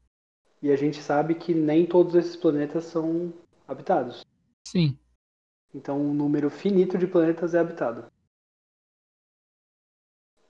E 0.62 0.70
a 0.72 0.76
gente 0.76 1.02
sabe 1.02 1.34
que 1.34 1.52
nem 1.52 1.84
todos 1.84 2.14
esses 2.14 2.36
planetas 2.36 2.84
são 2.86 3.34
habitados. 3.68 4.24
sim. 4.66 4.98
Então 5.74 5.98
um 6.02 6.14
número 6.14 6.50
finito 6.50 6.98
de 6.98 7.08
planetas 7.08 7.54
é 7.54 7.60
habitado. 7.60 8.12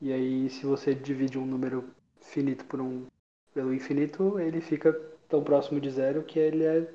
E 0.02 0.12
aí 0.12 0.50
se 0.50 0.66
você 0.66 0.96
divide 0.96 1.38
um 1.38 1.46
número 1.46 1.88
finito 2.20 2.66
por 2.66 2.82
um 2.82 3.06
pelo 3.54 3.72
infinito, 3.72 4.40
ele 4.40 4.60
fica 4.60 4.92
tão 5.30 5.44
próximo 5.44 5.80
de 5.80 5.92
zero 5.92 6.24
que 6.24 6.40
ele 6.40 6.64
é 6.64 6.92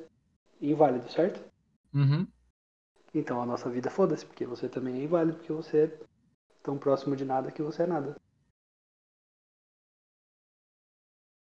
inválido, 0.60 1.08
certo? 1.10 1.40
Uhum. 1.94 2.30
Então 3.14 3.40
a 3.40 3.46
nossa 3.46 3.70
vida 3.70 3.88
foda-se, 3.90 4.26
porque 4.26 4.44
você 4.44 4.68
também 4.68 4.96
é 5.00 5.04
inválido, 5.04 5.38
porque 5.38 5.52
você 5.52 5.84
é 5.84 5.98
tão 6.62 6.78
próximo 6.78 7.16
de 7.16 7.24
nada 7.24 7.52
que 7.52 7.62
você 7.62 7.84
é 7.84 7.86
nada. 7.86 8.16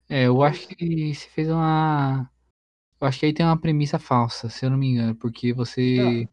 É, 0.08 0.26
eu 0.26 0.42
acho 0.42 0.66
que 0.68 1.14
você 1.14 1.28
fez 1.28 1.48
uma. 1.48 2.30
Eu 3.00 3.08
acho 3.08 3.20
que 3.20 3.26
aí 3.26 3.34
tem 3.34 3.46
uma 3.46 3.60
premissa 3.60 3.98
falsa, 3.98 4.48
se 4.50 4.66
eu 4.66 4.70
não 4.70 4.78
me 4.78 4.88
engano, 4.88 5.14
porque 5.16 5.52
você 5.52 6.28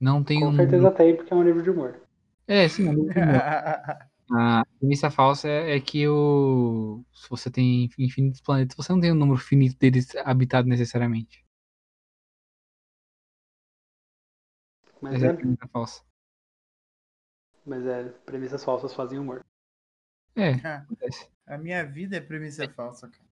não 0.00 0.24
tem 0.24 0.44
Com 0.44 0.46
um. 0.46 0.56
certeza 0.56 0.90
tem, 0.90 1.14
porque 1.16 1.32
é 1.32 1.36
um 1.36 1.42
livro 1.44 1.62
de 1.62 1.70
humor. 1.70 2.00
É, 2.46 2.68
sim, 2.68 2.86
é 2.86 2.90
um 2.90 2.94
livro 2.94 3.12
de 3.14 3.20
humor. 3.20 3.44
A 4.32 4.64
premissa 4.78 5.10
falsa 5.10 5.48
é, 5.48 5.76
é 5.76 5.80
que 5.80 6.06
o... 6.08 7.04
se 7.12 7.28
você 7.28 7.50
tem 7.50 7.90
infinitos 7.98 8.40
planetas, 8.40 8.76
você 8.76 8.92
não 8.92 9.00
tem 9.00 9.12
um 9.12 9.14
número 9.16 9.38
finito 9.38 9.76
deles 9.78 10.14
habitado 10.24 10.68
necessariamente. 10.68 11.44
Mas 15.00 15.22
é 15.22 15.26
é, 15.26 15.32
premissa 15.32 15.68
falsa. 15.68 16.02
mas 17.64 17.86
é, 17.86 18.04
premissas 18.24 18.64
falsas 18.64 18.94
fazem 18.94 19.18
humor. 19.18 19.44
É, 20.36 20.54
Ah, 20.66 20.76
acontece. 20.76 21.28
A 21.46 21.58
minha 21.58 21.84
vida 21.84 22.16
é 22.16 22.20
premissa 22.20 22.68
falsa, 22.68 23.08
cara. 23.08 23.30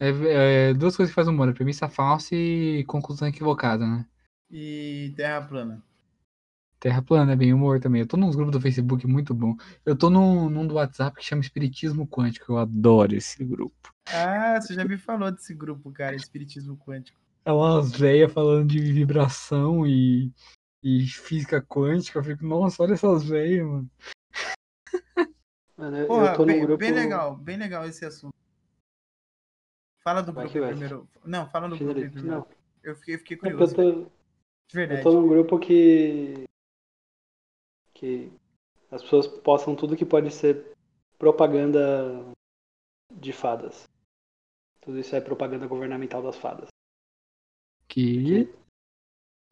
É, 0.00 0.70
é 0.70 0.74
duas 0.74 0.96
coisas 0.96 1.10
que 1.10 1.14
fazem 1.16 1.34
humor, 1.34 1.48
é 1.48 1.52
premissa 1.52 1.88
falsa 1.88 2.34
e 2.34 2.84
conclusão 2.84 3.26
equivocada, 3.26 3.86
né? 3.86 4.06
E 4.50 5.12
Terra 5.16 5.42
plana. 5.42 5.82
Terra 6.80 7.02
plana 7.02 7.32
é 7.32 7.36
bem 7.36 7.52
humor 7.52 7.80
também. 7.80 8.02
Eu 8.02 8.06
tô 8.06 8.16
nos 8.16 8.36
grupos 8.36 8.52
do 8.52 8.60
Facebook 8.60 9.04
muito 9.06 9.34
bom. 9.34 9.56
Eu 9.84 9.96
tô 9.96 10.08
num, 10.08 10.48
num 10.48 10.66
do 10.66 10.74
WhatsApp 10.74 11.16
que 11.16 11.24
chama 11.24 11.42
Espiritismo 11.42 12.06
Quântico. 12.06 12.52
Eu 12.52 12.58
adoro 12.58 13.16
esse 13.16 13.44
grupo. 13.44 13.92
Ah, 14.06 14.60
você 14.60 14.74
já 14.74 14.84
me 14.84 14.96
falou 14.96 15.30
desse 15.32 15.52
grupo, 15.54 15.90
cara, 15.90 16.14
Espiritismo 16.14 16.76
Quântico. 16.76 17.18
É 17.44 17.52
umas 17.52 17.92
velhas 17.92 18.32
falando 18.32 18.68
de 18.68 18.92
vibração 18.92 19.86
e, 19.86 20.32
e 20.82 21.06
física 21.06 21.62
quântica. 21.62 22.18
Eu 22.18 22.24
fico, 22.24 22.44
nossa, 22.44 22.82
olha 22.82 22.92
essas 22.94 23.24
velhas, 23.24 23.66
mano. 23.66 23.90
Mano, 25.76 25.96
eu, 25.96 26.06
Porra, 26.08 26.26
eu 26.32 26.36
tô 26.36 26.44
bem, 26.44 26.60
grupo. 26.60 26.76
bem 26.78 26.92
legal, 26.92 27.36
bem 27.36 27.56
legal 27.56 27.86
esse 27.86 28.04
assunto. 28.04 28.34
Fala 30.02 30.22
do 30.22 30.32
Vai 30.32 30.48
grupo 30.48 30.66
primeiro. 30.66 31.08
Não, 31.24 31.48
fala 31.48 31.68
do 31.68 31.76
grupo 31.78 31.94
primeiro. 31.94 32.26
Não, 32.26 32.46
Eu 32.82 32.96
fiquei, 32.96 33.14
eu 33.14 33.18
fiquei 33.18 33.36
é 33.36 33.40
porque 33.40 33.52
eu 33.52 33.58
curioso. 33.58 33.74
tô, 33.76 33.82
De 33.82 34.00
eu 34.00 34.08
verdade. 34.72 35.02
tô 35.02 35.12
num 35.12 35.28
grupo 35.28 35.58
que. 35.58 36.44
que 37.94 38.32
as 38.90 39.02
pessoas 39.02 39.26
postam 39.26 39.76
tudo 39.76 39.96
que 39.96 40.04
pode 40.04 40.30
ser 40.32 40.72
propaganda 41.18 42.24
de 43.12 43.32
fadas. 43.32 43.84
Tudo 44.80 44.98
isso 44.98 45.14
é 45.14 45.20
propaganda 45.20 45.66
governamental 45.66 46.22
das 46.22 46.36
fadas. 46.36 46.68
Que. 47.88 48.48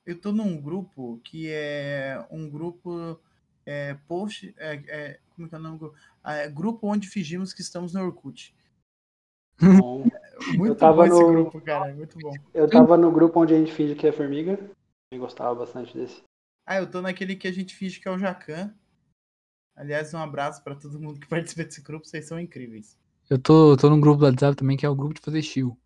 Eu 0.04 0.20
tô 0.20 0.30
num 0.32 0.60
grupo 0.60 1.20
que 1.24 1.48
é 1.50 2.24
um 2.30 2.48
grupo 2.48 3.18
é, 3.64 3.94
post. 4.06 4.54
É, 4.56 4.74
é, 4.86 5.20
como 5.34 5.46
é 5.46 5.48
que 5.48 5.54
é 5.54 5.58
o 5.58 5.62
nome? 5.62 5.78
do 5.78 5.80
grupo? 5.80 5.98
Ah, 6.22 6.34
é 6.34 6.48
grupo 6.48 6.86
onde 6.86 7.08
fingimos 7.08 7.52
que 7.52 7.60
estamos 7.60 7.92
no 7.92 8.04
Orkut. 8.04 8.54
Bom, 9.58 10.04
Muito 10.56 10.76
tava 10.76 10.96
bom 10.96 11.04
esse 11.06 11.20
no- 11.22 11.32
grupo, 11.32 11.60
cara. 11.62 11.94
Muito 11.94 12.18
bom. 12.18 12.32
eu 12.52 12.68
tava 12.68 12.96
no 12.96 13.10
grupo 13.10 13.40
onde 13.40 13.54
a 13.54 13.58
gente 13.58 13.72
finge 13.72 13.94
que 13.94 14.06
é 14.06 14.12
formiga. 14.12 14.58
Eu 15.10 15.18
gostava 15.20 15.54
bastante 15.54 15.96
desse. 15.96 16.22
Ah, 16.66 16.76
eu 16.76 16.90
tô 16.90 17.00
naquele 17.00 17.34
que 17.36 17.48
a 17.48 17.52
gente 17.52 17.74
finge 17.74 17.98
que 18.00 18.06
é 18.06 18.10
o 18.10 18.18
Jacan. 18.18 18.74
Aliás, 19.74 20.12
um 20.14 20.18
abraço 20.18 20.62
pra 20.62 20.74
todo 20.74 21.00
mundo 21.00 21.18
que 21.20 21.26
participa 21.28 21.64
desse 21.64 21.80
grupo, 21.80 22.06
vocês 22.06 22.26
são 22.26 22.38
incríveis. 22.38 22.98
Eu 23.28 23.38
tô, 23.38 23.76
tô 23.76 23.90
num 23.90 24.00
grupo 24.00 24.18
do 24.20 24.26
WhatsApp 24.26 24.56
também 24.56 24.76
que 24.76 24.86
é 24.86 24.88
o 24.88 24.94
grupo 24.94 25.14
de 25.14 25.20
fazer 25.20 25.42
chill. 25.42 25.76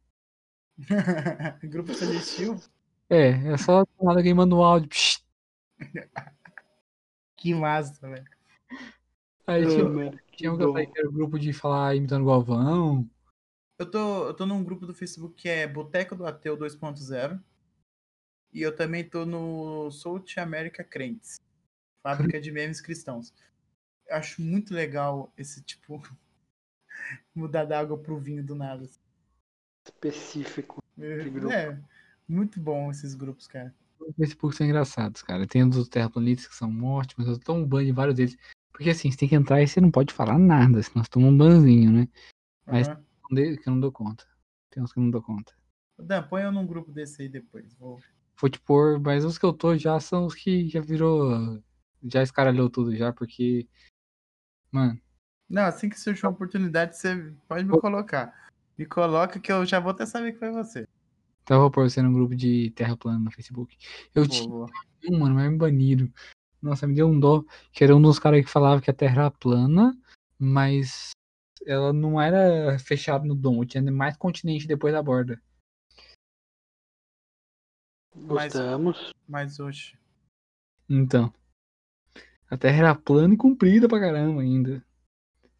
grupo 1.64 1.94
sugestivo? 1.94 2.60
É, 3.08 3.52
é 3.52 3.56
só 3.56 3.84
nada 4.00 4.20
alguém 4.20 4.34
manda 4.34 4.54
um 4.54 4.62
áudio. 4.62 4.88
Psh. 4.88 5.24
Que 7.36 7.54
massa, 7.54 8.08
velho. 8.08 8.24
Aí 9.46 9.66
tinha, 9.66 10.22
tinha 10.32 10.52
um 10.52 10.74
que 10.74 10.98
era 10.98 11.08
o 11.08 11.12
grupo 11.12 11.38
de 11.38 11.52
falar 11.52 11.96
imitando 11.96 12.26
Galvão. 12.26 13.08
Eu 13.78 13.90
tô, 13.90 14.26
eu 14.28 14.34
tô 14.34 14.46
num 14.46 14.62
grupo 14.62 14.86
do 14.86 14.94
Facebook 14.94 15.34
que 15.34 15.48
é 15.48 15.66
Boteco 15.66 16.14
do 16.14 16.26
Ateu 16.26 16.56
2.0. 16.56 17.42
E 18.52 18.62
eu 18.62 18.74
também 18.74 19.02
tô 19.02 19.24
no 19.24 19.90
South 19.90 20.24
America 20.36 20.84
Crentes. 20.84 21.40
Fábrica 22.02 22.40
de 22.40 22.52
memes 22.52 22.80
cristãos. 22.80 23.32
Eu 24.06 24.16
acho 24.16 24.42
muito 24.42 24.74
legal 24.74 25.32
esse 25.36 25.62
tipo. 25.62 26.02
mudar 27.34 27.64
da 27.64 27.80
água 27.80 27.96
pro 27.96 28.18
vinho 28.18 28.44
do 28.44 28.54
nada. 28.54 28.86
Específico. 29.94 30.82
grupo. 30.96 31.52
É, 31.52 31.78
muito 32.28 32.60
bom 32.60 32.90
esses 32.90 33.14
grupos, 33.14 33.46
cara. 33.46 33.74
Os 33.98 34.14
Facebook 34.16 34.56
são 34.56 34.66
engraçados, 34.66 35.22
cara. 35.22 35.46
Tem 35.46 35.62
os 35.62 35.76
dos 35.76 35.88
terraplanistas 35.88 36.48
que 36.48 36.54
são 36.54 36.82
ótimos, 36.84 37.28
eu 37.28 37.38
tô 37.38 37.52
um 37.52 37.66
ban 37.66 37.84
de 37.84 37.92
vários 37.92 38.16
deles. 38.16 38.36
Porque 38.72 38.90
assim, 38.90 39.10
você 39.10 39.18
tem 39.18 39.28
que 39.28 39.34
entrar 39.34 39.60
e 39.60 39.68
você 39.68 39.80
não 39.80 39.90
pode 39.90 40.14
falar 40.14 40.38
nada, 40.38 40.82
senão 40.82 41.04
você 41.04 41.10
toma 41.10 41.26
um 41.26 41.36
banzinho, 41.36 41.92
né? 41.92 42.08
Mas- 42.66 42.88
Aham. 42.88 43.04
Um 43.30 43.34
deles 43.34 43.60
que 43.60 43.68
eu 43.68 43.72
não 43.72 43.80
dou 43.80 43.92
conta. 43.92 44.26
Tem 44.70 44.82
uns 44.82 44.92
que 44.92 44.98
eu 44.98 45.04
não 45.04 45.10
dou 45.10 45.22
conta. 45.22 45.54
Dan, 45.96 46.22
põe 46.24 46.42
eu 46.42 46.50
num 46.50 46.66
grupo 46.66 46.90
desse 46.90 47.22
aí 47.22 47.28
depois. 47.28 47.74
Vou... 47.74 48.00
Vou 48.40 48.50
te 48.50 48.58
pôr, 48.58 48.98
mas 48.98 49.24
os 49.24 49.38
que 49.38 49.44
eu 49.44 49.52
tô 49.52 49.76
já 49.76 50.00
são 50.00 50.26
os 50.26 50.34
que 50.34 50.68
já 50.68 50.80
virou. 50.80 51.62
Já 52.02 52.22
escaralhou 52.22 52.70
tudo 52.70 52.96
já, 52.96 53.12
porque. 53.12 53.68
Mano, 54.72 55.00
Não, 55.48 55.62
assim 55.62 55.88
que 55.88 56.00
surgir 56.00 56.24
uma 56.24 56.32
oportunidade, 56.32 56.96
você 56.96 57.32
pode 57.46 57.64
me 57.64 57.78
colocar. 57.80 58.49
Me 58.80 58.86
coloca 58.86 59.38
que 59.38 59.52
eu 59.52 59.66
já 59.66 59.78
vou 59.78 59.90
até 59.90 60.06
saber 60.06 60.32
que 60.32 60.38
foi 60.38 60.50
você. 60.50 60.88
então 61.42 61.58
eu 61.58 61.60
vou 61.60 61.70
pôr 61.70 61.90
você 61.90 62.00
num 62.00 62.14
grupo 62.14 62.34
de 62.34 62.70
terra 62.70 62.96
plana 62.96 63.18
no 63.18 63.30
Facebook. 63.30 63.76
Eu 64.14 64.26
Boa, 64.26 64.28
tinha 64.28 64.48
boa. 64.48 64.70
um, 65.06 65.18
mano, 65.18 65.34
mas 65.34 65.50
me 65.52 65.58
baniram. 65.58 66.10
Nossa, 66.62 66.86
me 66.86 66.94
deu 66.94 67.06
um 67.06 67.20
dó. 67.20 67.44
Que 67.74 67.84
era 67.84 67.94
um 67.94 68.00
dos 68.00 68.18
caras 68.18 68.42
que 68.42 68.50
falava 68.50 68.80
que 68.80 68.90
a 68.90 68.94
Terra 68.94 69.20
era 69.24 69.30
plana, 69.30 69.94
mas 70.38 71.10
ela 71.66 71.92
não 71.92 72.18
era 72.18 72.78
fechada 72.78 73.22
no 73.26 73.34
domo, 73.34 73.66
tinha 73.66 73.82
mais 73.92 74.16
continente 74.16 74.66
depois 74.66 74.94
da 74.94 75.02
borda. 75.02 75.38
Mas- 78.16 78.54
Gostamos. 78.54 79.12
Mas 79.28 79.60
hoje. 79.60 79.98
Então. 80.88 81.30
A 82.50 82.56
Terra 82.56 82.78
era 82.78 82.94
plana 82.94 83.34
e 83.34 83.36
comprida 83.36 83.86
pra 83.86 84.00
caramba 84.00 84.40
ainda. 84.40 84.82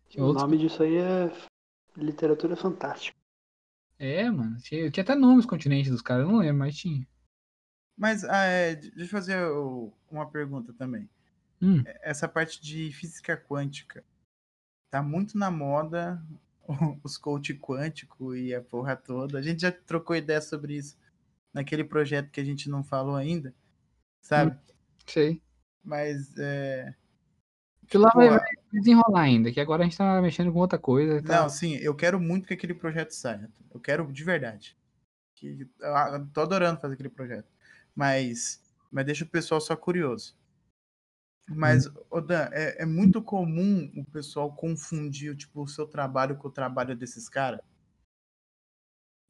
Tinha 0.08 0.24
O 0.24 0.28
outros 0.28 0.42
nome 0.42 0.56
disso 0.56 0.82
aí 0.82 0.96
é 0.96 1.49
literatura 2.00 2.56
fantástica. 2.56 3.16
É, 3.98 4.30
mano. 4.30 4.56
Tinha, 4.60 4.90
tinha 4.90 5.04
até 5.04 5.14
nomes 5.14 5.44
continentes 5.44 5.90
dos 5.90 6.02
caras, 6.02 6.24
eu 6.24 6.32
não 6.32 6.38
lembro, 6.38 6.58
mas 6.58 6.76
tinha. 6.76 7.06
Mas 7.96 8.24
ah, 8.24 8.44
é, 8.44 8.74
deixa 8.76 9.02
eu 9.02 9.08
fazer 9.08 9.36
uma 10.10 10.26
pergunta 10.30 10.72
também. 10.72 11.08
Hum. 11.60 11.82
Essa 12.00 12.26
parte 12.26 12.60
de 12.62 12.90
física 12.92 13.36
quântica 13.36 14.02
tá 14.90 15.02
muito 15.02 15.36
na 15.36 15.50
moda, 15.50 16.20
os 17.04 17.18
coach 17.18 17.54
quântico 17.54 18.34
e 18.34 18.54
a 18.54 18.62
porra 18.62 18.96
toda. 18.96 19.38
A 19.38 19.42
gente 19.42 19.60
já 19.60 19.70
trocou 19.70 20.16
ideia 20.16 20.40
sobre 20.40 20.76
isso 20.76 20.96
naquele 21.52 21.84
projeto 21.84 22.30
que 22.30 22.40
a 22.40 22.44
gente 22.44 22.70
não 22.70 22.82
falou 22.82 23.16
ainda, 23.16 23.54
sabe? 24.22 24.58
Sei. 25.06 25.42
Mas 25.84 26.36
é, 26.38 26.94
Que 27.90 27.98
lá 27.98 28.12
vai, 28.14 28.30
vai 28.30 28.40
desenrolar 28.72 29.22
ainda, 29.22 29.50
que 29.50 29.60
agora 29.60 29.82
a 29.82 29.84
gente 29.84 29.98
tá 29.98 30.22
mexendo 30.22 30.52
com 30.52 30.60
outra 30.60 30.78
coisa. 30.78 31.20
Tá? 31.20 31.42
Não, 31.42 31.48
sim, 31.48 31.74
eu 31.78 31.92
quero 31.92 32.20
muito 32.20 32.46
que 32.46 32.54
aquele 32.54 32.72
projeto 32.72 33.10
saia. 33.10 33.50
Eu 33.74 33.80
quero 33.80 34.10
de 34.12 34.22
verdade. 34.22 34.78
Que, 35.34 35.68
eu, 35.80 35.88
eu 35.88 36.26
tô 36.28 36.42
adorando 36.42 36.80
fazer 36.80 36.94
aquele 36.94 37.08
projeto. 37.08 37.48
Mas, 37.92 38.62
mas 38.92 39.04
deixa 39.04 39.24
o 39.24 39.28
pessoal 39.28 39.60
só 39.60 39.74
curioso. 39.74 40.38
Mas, 41.48 41.90
ô 42.08 42.20
Dan, 42.20 42.48
é, 42.52 42.84
é 42.84 42.86
muito 42.86 43.20
comum 43.20 43.92
o 43.96 44.04
pessoal 44.04 44.54
confundir 44.54 45.36
tipo, 45.36 45.62
o 45.62 45.66
seu 45.66 45.84
trabalho 45.84 46.36
com 46.36 46.46
o 46.46 46.52
trabalho 46.52 46.94
desses 46.94 47.28
caras. 47.28 47.60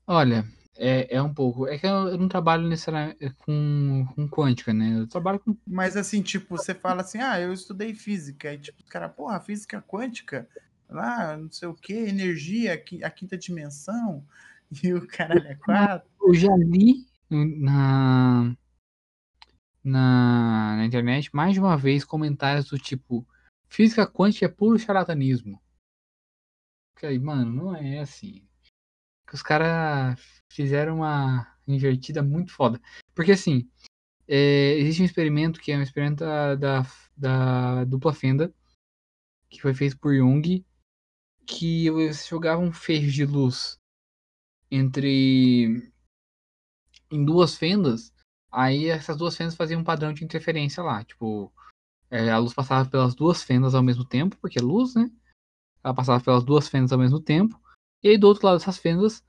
Olha, 0.06 0.44
é, 0.81 1.16
é 1.16 1.23
um 1.23 1.32
pouco. 1.32 1.66
É 1.66 1.78
que 1.78 1.86
eu, 1.86 2.09
eu 2.09 2.16
não 2.19 2.27
trabalho 2.27 2.66
necessariamente 2.66 3.31
com, 3.39 4.07
com 4.15 4.27
quântica, 4.28 4.73
né? 4.73 5.01
Eu 5.01 5.07
trabalho 5.07 5.39
com. 5.39 5.55
Mas 5.66 5.94
assim, 5.94 6.23
tipo, 6.23 6.57
você 6.57 6.74
fala 6.74 7.02
assim, 7.02 7.19
ah, 7.19 7.39
eu 7.39 7.52
estudei 7.52 7.94
física. 7.94 8.55
E 8.55 8.59
tipo, 8.59 8.82
os 8.82 8.89
caras, 8.89 9.12
porra, 9.12 9.39
física 9.40 9.82
quântica, 9.86 10.48
lá, 10.89 11.36
não 11.36 11.52
sei 11.52 11.69
o 11.69 11.74
que, 11.74 11.93
energia, 11.93 12.73
a 12.73 12.78
qui- 12.78 13.05
a 13.05 13.11
quinta 13.11 13.36
dimensão, 13.36 14.24
e 14.82 14.94
o 14.94 15.07
caralho 15.07 15.47
é 15.47 15.55
quatro. 15.55 16.11
Eu 16.23 16.32
já 16.35 16.57
li 16.57 17.07
na, 17.31 18.57
na, 19.85 20.77
na 20.78 20.85
internet 20.86 21.28
mais 21.35 21.52
de 21.52 21.61
uma 21.61 21.77
vez 21.77 22.05
comentários 22.05 22.70
do 22.70 22.78
tipo: 22.78 23.27
física 23.69 24.07
quântica 24.07 24.47
é 24.47 24.48
puro 24.48 24.78
charlatanismo. 24.78 25.61
Que 26.97 27.07
aí, 27.07 27.19
mano, 27.19 27.52
não 27.52 27.77
é 27.77 27.98
assim. 27.98 28.47
Que 29.31 29.36
os 29.36 29.43
caras 29.43 30.20
fizeram 30.48 30.97
uma 30.97 31.47
invertida 31.69 32.20
muito 32.20 32.52
foda. 32.52 32.81
Porque 33.15 33.31
assim, 33.31 33.70
é, 34.27 34.74
existe 34.77 35.02
um 35.02 35.05
experimento 35.05 35.61
que 35.61 35.70
é 35.70 35.78
um 35.78 35.82
experimento 35.82 36.24
da, 36.24 36.57
da, 36.57 36.86
da 37.16 37.85
dupla 37.85 38.12
fenda, 38.12 38.52
que 39.48 39.62
foi 39.62 39.73
feito 39.73 39.97
por 40.01 40.12
Jung, 40.16 40.66
que 41.47 41.89
você 41.90 42.28
jogava 42.28 42.61
um 42.61 42.73
feixe 42.73 43.12
de 43.12 43.24
luz 43.24 43.78
entre 44.69 45.93
em 47.09 47.24
duas 47.24 47.55
fendas, 47.55 48.12
aí 48.51 48.86
essas 48.86 49.16
duas 49.16 49.36
fendas 49.36 49.55
faziam 49.55 49.81
um 49.81 49.85
padrão 49.85 50.12
de 50.12 50.24
interferência 50.24 50.82
lá, 50.82 51.05
tipo, 51.05 51.52
é, 52.11 52.31
a 52.31 52.39
luz 52.39 52.52
passava 52.52 52.90
pelas 52.90 53.15
duas 53.15 53.44
fendas 53.44 53.77
ao 53.77 53.82
mesmo 53.82 54.05
tempo, 54.05 54.36
porque 54.39 54.59
é 54.59 54.62
luz, 54.62 54.97
né? 54.97 55.09
Ela 55.85 55.94
passava 55.94 56.23
pelas 56.23 56.44
duas 56.44 56.69
fendas 56.69 56.90
ao 56.90 56.98
mesmo 56.98 57.20
tempo, 57.20 57.61
e 58.02 58.09
aí 58.09 58.18
do 58.18 58.27
outro 58.27 58.47
lado 58.47 58.59
dessas 58.59 58.78
fendas, 58.78 59.24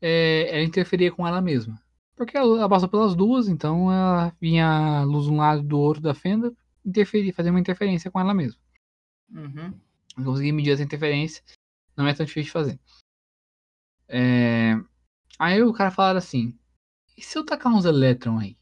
é, 0.00 0.54
ela 0.54 0.64
interferia 0.64 1.12
com 1.12 1.26
ela 1.26 1.40
mesma. 1.40 1.80
Porque 2.16 2.36
ela 2.36 2.68
passou 2.68 2.88
pelas 2.88 3.14
duas, 3.14 3.48
então 3.48 3.90
ela 3.90 4.34
vinha 4.40 4.66
a 4.66 5.04
luz 5.04 5.24
de 5.24 5.32
um 5.32 5.36
lado 5.36 5.62
e 5.62 5.66
do 5.66 5.78
outro 5.78 6.02
da 6.02 6.14
fenda, 6.14 6.52
interferir, 6.84 7.32
fazer 7.32 7.50
uma 7.50 7.60
interferência 7.60 8.10
com 8.10 8.20
ela 8.20 8.34
mesma. 8.34 8.60
Uhum. 9.30 9.72
Eu 10.18 10.24
consegui 10.24 10.52
medir 10.52 10.72
essa 10.72 10.82
interferência, 10.82 11.42
não 11.96 12.06
é 12.06 12.12
tão 12.12 12.26
difícil 12.26 12.46
de 12.46 12.52
fazer. 12.52 12.80
É, 14.08 14.74
Aí 15.40 15.62
o 15.62 15.72
cara 15.72 15.90
falaram 15.90 16.18
assim: 16.18 16.54
e 17.16 17.22
se 17.22 17.38
eu 17.38 17.46
tacar 17.46 17.72
uns 17.72 17.86
elétrons 17.86 18.42
aí? 18.42 18.58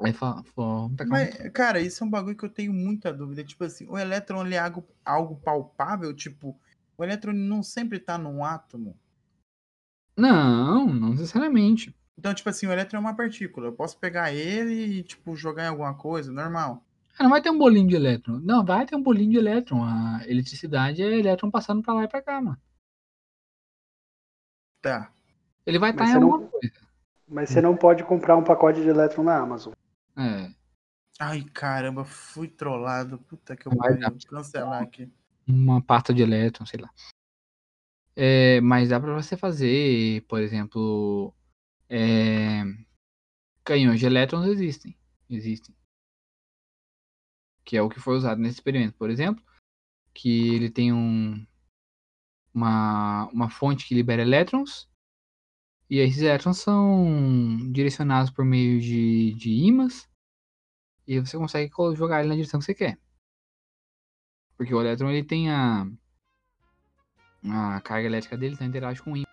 Aí 0.00 0.12
fala, 0.12 0.42
tacar 0.96 1.08
Mas, 1.08 1.38
um... 1.38 1.50
cara, 1.52 1.80
isso 1.80 2.02
é 2.02 2.06
um 2.06 2.10
bagulho 2.10 2.36
que 2.36 2.44
eu 2.44 2.50
tenho 2.50 2.72
muita 2.72 3.12
dúvida. 3.12 3.44
Tipo 3.44 3.62
assim, 3.62 3.86
o 3.88 3.96
elétron 3.96 4.44
ele 4.44 4.56
é 4.56 4.58
algo, 4.58 4.84
algo 5.04 5.36
palpável? 5.36 6.12
Tipo, 6.12 6.58
o 6.98 7.04
elétron 7.04 7.32
não 7.32 7.62
sempre 7.62 7.98
tá 8.00 8.18
num 8.18 8.44
átomo. 8.44 8.98
Não, 10.16 10.86
não 10.92 11.10
necessariamente. 11.10 11.94
Então, 12.18 12.34
tipo 12.34 12.48
assim, 12.50 12.66
o 12.66 12.72
elétron 12.72 12.98
é 12.98 13.00
uma 13.00 13.14
partícula. 13.16 13.68
Eu 13.68 13.72
posso 13.72 13.96
pegar 13.98 14.32
ele 14.32 14.98
e, 14.98 15.02
tipo, 15.04 15.36
jogar 15.36 15.64
em 15.64 15.68
alguma 15.68 15.94
coisa, 15.94 16.32
normal. 16.32 16.84
Ah, 17.16 17.22
não 17.22 17.30
vai 17.30 17.40
ter 17.40 17.50
um 17.50 17.58
bolinho 17.58 17.88
de 17.88 17.94
elétron. 17.94 18.40
Não, 18.40 18.64
vai 18.64 18.84
ter 18.84 18.96
um 18.96 19.02
bolinho 19.02 19.30
de 19.30 19.38
elétron. 19.38 19.84
A 19.84 20.20
eletricidade 20.26 21.00
é 21.02 21.18
elétron 21.18 21.50
passando 21.50 21.80
pra 21.82 21.94
lá 21.94 22.04
e 22.04 22.08
pra 22.08 22.20
cá, 22.20 22.40
mano. 22.40 22.60
Tá. 24.82 25.12
Ele 25.64 25.78
vai 25.78 25.90
estar 25.90 26.02
Mas 26.04 26.10
em 26.10 26.14
você 26.14 26.20
não- 26.20 26.32
alguma 26.32 26.50
coisa. 26.50 26.88
Mas 27.30 27.50
você 27.50 27.60
não 27.60 27.76
pode 27.76 28.04
comprar 28.04 28.36
um 28.36 28.44
pacote 28.44 28.80
de 28.80 28.88
elétron 28.88 29.22
na 29.22 29.36
Amazon. 29.38 29.72
É. 30.16 30.50
Ai, 31.20 31.44
caramba, 31.52 32.04
fui 32.04 32.48
trollado. 32.48 33.18
Puta 33.18 33.54
que 33.56 33.66
eu. 33.68 33.72
Vou 33.72 34.18
cancelar 34.28 34.82
aqui. 34.82 35.12
Uma 35.48 35.82
pasta 35.82 36.12
de 36.12 36.22
elétron, 36.22 36.66
sei 36.66 36.80
lá. 36.80 36.90
É, 38.14 38.60
mas 38.60 38.88
dá 38.88 39.00
pra 39.00 39.14
você 39.14 39.36
fazer, 39.36 40.22
por 40.26 40.40
exemplo, 40.40 41.32
é, 41.88 42.62
canhões 43.64 44.00
de 44.00 44.06
elétrons 44.06 44.46
existem, 44.46 44.96
existem. 45.30 45.74
Que 47.64 47.76
é 47.76 47.82
o 47.82 47.88
que 47.88 48.00
foi 48.00 48.16
usado 48.16 48.40
nesse 48.40 48.56
experimento, 48.56 48.96
por 48.96 49.10
exemplo, 49.10 49.44
que 50.12 50.54
ele 50.54 50.70
tem 50.70 50.92
um 50.92 51.46
uma, 52.52 53.26
uma 53.28 53.48
fonte 53.48 53.86
que 53.86 53.94
libera 53.94 54.22
elétrons 54.22 54.88
e 55.88 55.98
esses 55.98 56.20
elétrons 56.20 56.58
são 56.58 57.70
direcionados 57.72 58.30
por 58.30 58.44
meio 58.44 58.80
de, 58.80 59.32
de 59.34 59.50
ímãs 59.50 60.08
e 61.06 61.20
você 61.20 61.38
consegue 61.38 61.72
jogar 61.94 62.20
ele 62.20 62.28
na 62.28 62.34
direção 62.34 62.58
que 62.58 62.66
você 62.66 62.74
quer. 62.74 62.98
Porque 64.58 64.74
o 64.74 64.80
elétron 64.80 65.08
ele 65.08 65.22
tem 65.22 65.50
a, 65.50 65.86
a 67.44 67.80
carga 67.80 68.06
elétrica 68.06 68.36
dele, 68.36 68.54
então 68.54 68.66
interage 68.66 69.00
com 69.00 69.12
o 69.12 69.16
ímã. 69.16 69.24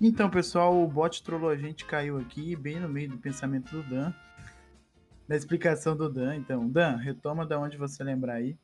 Então, 0.00 0.28
pessoal, 0.28 0.82
o 0.82 0.88
bot 0.88 1.22
trollou 1.22 1.48
a 1.48 1.56
gente, 1.56 1.84
caiu 1.84 2.18
aqui, 2.18 2.56
bem 2.56 2.80
no 2.80 2.88
meio 2.88 3.08
do 3.08 3.18
pensamento 3.18 3.70
do 3.70 3.88
Dan. 3.88 4.12
da 5.28 5.36
explicação 5.36 5.96
do 5.96 6.12
Dan. 6.12 6.34
Então, 6.34 6.68
Dan, 6.68 6.96
retoma 6.96 7.46
da 7.46 7.60
onde 7.60 7.76
você 7.76 8.02
lembrar 8.02 8.34
aí. 8.34 8.58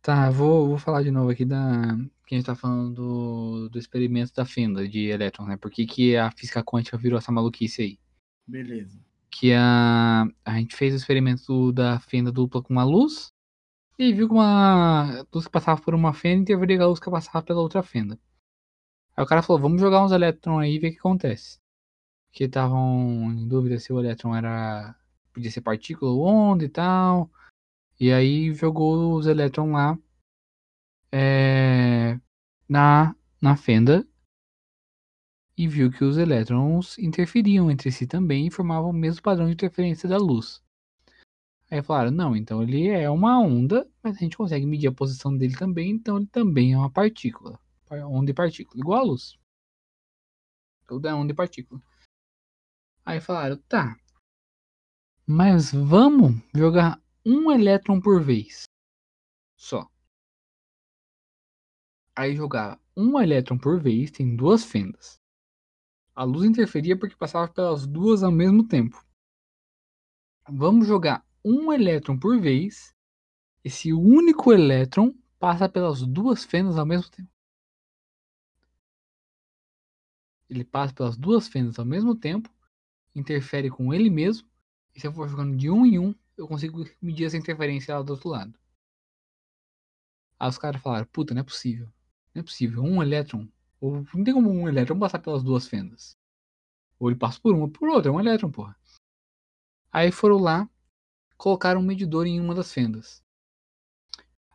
Tá, 0.00 0.30
vou, 0.30 0.68
vou 0.68 0.78
falar 0.78 1.02
de 1.02 1.10
novo 1.10 1.30
aqui 1.30 1.44
da. 1.44 1.94
Que 2.26 2.34
a 2.34 2.38
gente 2.38 2.46
tá 2.46 2.54
falando 2.54 2.94
do, 2.94 3.68
do 3.68 3.78
experimento 3.78 4.32
da 4.34 4.46
fenda 4.46 4.88
de 4.88 5.08
elétron, 5.08 5.44
né? 5.44 5.58
Por 5.58 5.70
que, 5.70 5.84
que 5.86 6.16
a 6.16 6.30
física 6.30 6.64
quântica 6.64 6.96
virou 6.96 7.18
essa 7.18 7.30
maluquice 7.30 7.82
aí? 7.82 7.98
Beleza. 8.48 8.98
Que 9.30 9.52
a, 9.52 10.26
a 10.42 10.54
gente 10.54 10.74
fez 10.74 10.94
o 10.94 10.96
experimento 10.96 11.70
da 11.72 12.00
fenda 12.00 12.32
dupla 12.32 12.62
com 12.62 12.72
uma 12.72 12.82
luz 12.82 13.30
e 13.98 14.12
viu 14.12 14.26
que 14.26 14.34
uma 14.34 15.26
luz 15.32 15.44
que 15.44 15.52
passava 15.52 15.80
por 15.82 15.94
uma 15.94 16.14
fenda 16.14 16.42
interferia 16.42 16.78
com 16.78 16.84
a 16.84 16.86
luz 16.86 16.98
que 16.98 17.10
passava 17.10 17.44
pela 17.44 17.60
outra 17.60 17.82
fenda. 17.82 18.18
Aí 19.14 19.22
o 19.22 19.26
cara 19.26 19.42
falou, 19.42 19.60
vamos 19.60 19.80
jogar 19.80 20.02
uns 20.02 20.12
elétrons 20.12 20.60
aí 20.62 20.76
e 20.76 20.78
ver 20.78 20.88
o 20.88 20.92
que 20.92 20.98
acontece. 20.98 21.58
Porque 22.30 22.44
estavam 22.44 23.30
em 23.32 23.46
dúvida 23.46 23.78
se 23.78 23.92
o 23.92 24.00
elétron 24.00 24.34
era. 24.34 24.96
podia 25.32 25.50
ser 25.50 25.60
partícula 25.60 26.10
ou 26.10 26.24
onda 26.24 26.64
e 26.64 26.68
tal. 26.68 27.30
E 28.00 28.12
aí 28.12 28.52
jogou 28.54 29.14
os 29.16 29.26
elétrons 29.26 29.72
lá 29.72 29.98
é, 31.12 32.18
na, 32.68 33.14
na 33.42 33.56
fenda 33.56 34.07
e 35.58 35.66
viu 35.66 35.90
que 35.90 36.04
os 36.04 36.16
elétrons 36.16 36.96
interferiam 36.98 37.68
entre 37.68 37.90
si 37.90 38.06
também 38.06 38.46
e 38.46 38.50
formavam 38.50 38.90
o 38.90 38.92
mesmo 38.92 39.20
padrão 39.20 39.46
de 39.46 39.52
interferência 39.52 40.08
da 40.08 40.16
luz. 40.16 40.62
Aí 41.68 41.82
falaram, 41.82 42.12
não, 42.12 42.36
então 42.36 42.62
ele 42.62 42.86
é 42.88 43.10
uma 43.10 43.40
onda, 43.40 43.90
mas 44.00 44.16
a 44.16 44.20
gente 44.20 44.36
consegue 44.36 44.64
medir 44.64 44.86
a 44.86 44.92
posição 44.92 45.36
dele 45.36 45.56
também, 45.56 45.90
então 45.90 46.16
ele 46.16 46.26
também 46.28 46.72
é 46.72 46.78
uma 46.78 46.90
partícula. 46.90 47.58
Onda 47.90 48.30
e 48.30 48.34
partícula, 48.34 48.80
igual 48.80 49.00
a 49.00 49.04
luz. 49.04 49.36
Tudo 50.86 51.08
é 51.08 51.14
onda 51.14 51.32
e 51.32 51.36
partícula. 51.36 51.82
Aí 53.04 53.20
falaram, 53.20 53.56
tá, 53.68 53.98
mas 55.26 55.72
vamos 55.72 56.40
jogar 56.54 57.02
um 57.24 57.52
elétron 57.52 58.00
por 58.00 58.22
vez. 58.22 58.62
Só. 59.54 59.86
Aí 62.16 62.34
jogava 62.34 62.80
um 62.96 63.20
elétron 63.20 63.58
por 63.58 63.78
vez, 63.78 64.10
tem 64.10 64.34
duas 64.34 64.64
fendas. 64.64 65.17
A 66.18 66.24
luz 66.24 66.44
interferia 66.44 66.98
porque 66.98 67.14
passava 67.14 67.46
pelas 67.46 67.86
duas 67.86 68.24
ao 68.24 68.32
mesmo 68.32 68.66
tempo. 68.66 69.06
Vamos 70.48 70.88
jogar 70.88 71.24
um 71.44 71.72
elétron 71.72 72.18
por 72.18 72.40
vez. 72.40 72.92
Esse 73.62 73.92
único 73.92 74.52
elétron 74.52 75.14
passa 75.38 75.68
pelas 75.68 76.04
duas 76.04 76.44
fendas 76.44 76.76
ao 76.76 76.84
mesmo 76.84 77.08
tempo. 77.08 77.30
Ele 80.50 80.64
passa 80.64 80.92
pelas 80.92 81.16
duas 81.16 81.46
fendas 81.46 81.78
ao 81.78 81.84
mesmo 81.84 82.16
tempo, 82.16 82.52
interfere 83.14 83.70
com 83.70 83.94
ele 83.94 84.10
mesmo, 84.10 84.48
e 84.96 85.00
se 85.00 85.06
eu 85.06 85.12
for 85.12 85.28
jogando 85.28 85.56
de 85.56 85.70
um 85.70 85.86
em 85.86 86.00
um, 86.00 86.12
eu 86.36 86.48
consigo 86.48 86.84
medir 87.00 87.26
essa 87.26 87.36
interferência 87.36 87.94
lá 87.94 88.02
do 88.02 88.14
outro 88.14 88.30
lado. 88.30 88.58
Aí 90.36 90.48
os 90.48 90.58
caras 90.58 90.82
falaram, 90.82 91.06
puta, 91.12 91.32
não 91.32 91.42
é 91.42 91.44
possível. 91.44 91.86
Não 92.34 92.40
é 92.40 92.42
possível. 92.42 92.82
Um 92.82 93.00
elétron. 93.00 93.46
Ou, 93.80 94.04
não 94.14 94.24
tem 94.24 94.34
como 94.34 94.50
um 94.50 94.68
elétron 94.68 94.98
passar 94.98 95.18
pelas 95.18 95.42
duas 95.42 95.66
fendas. 95.66 96.16
Ou 96.98 97.08
ele 97.08 97.18
passa 97.18 97.40
por 97.40 97.54
uma 97.54 97.68
por 97.68 97.88
outra, 97.88 98.10
é 98.10 98.14
um 98.14 98.20
elétron, 98.20 98.50
porra. 98.50 98.76
Aí 99.92 100.10
foram 100.10 100.38
lá, 100.38 100.68
colocaram 101.36 101.80
um 101.80 101.84
medidor 101.84 102.26
em 102.26 102.40
uma 102.40 102.54
das 102.54 102.72
fendas. 102.72 103.22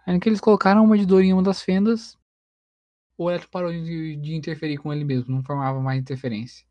Aí 0.06 0.20
que 0.20 0.28
eles 0.28 0.41
colocaram 0.41 0.84
um 0.84 0.88
medidor 0.88 1.22
em 1.24 1.32
uma 1.32 1.41
das 1.41 1.62
fendas, 1.62 2.18
o 3.18 3.30
elétron 3.30 3.50
parou 3.50 3.72
de, 3.72 4.18
de 4.18 4.36
interferir 4.36 4.78
com 4.78 4.91
ele 4.91 5.06
mesmo, 5.06 5.34
não 5.34 5.44
formava 5.44 5.80
mais 5.80 6.02
interferência. 6.02 6.66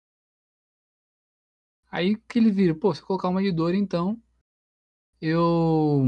Aí 1.91 2.17
que 2.17 2.39
eles 2.39 2.55
viram, 2.55 2.79
pô, 2.79 2.95
se 2.95 3.01
eu 3.01 3.07
colocar 3.07 3.29
um 3.29 3.35
medidor, 3.35 3.75
então 3.75 4.21
eu 5.21 6.05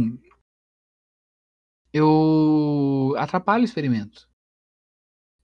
eu 1.93 3.15
atrapalho 3.17 3.63
o 3.63 3.65
experimento. 3.65 4.29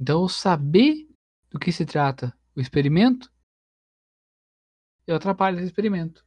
Então, 0.00 0.26
saber 0.26 1.06
do 1.50 1.58
que 1.58 1.70
se 1.70 1.84
trata 1.84 2.34
o 2.56 2.60
experimento, 2.60 3.30
eu 5.06 5.14
atrapalho 5.14 5.58
esse 5.58 5.66
experimento. 5.66 6.24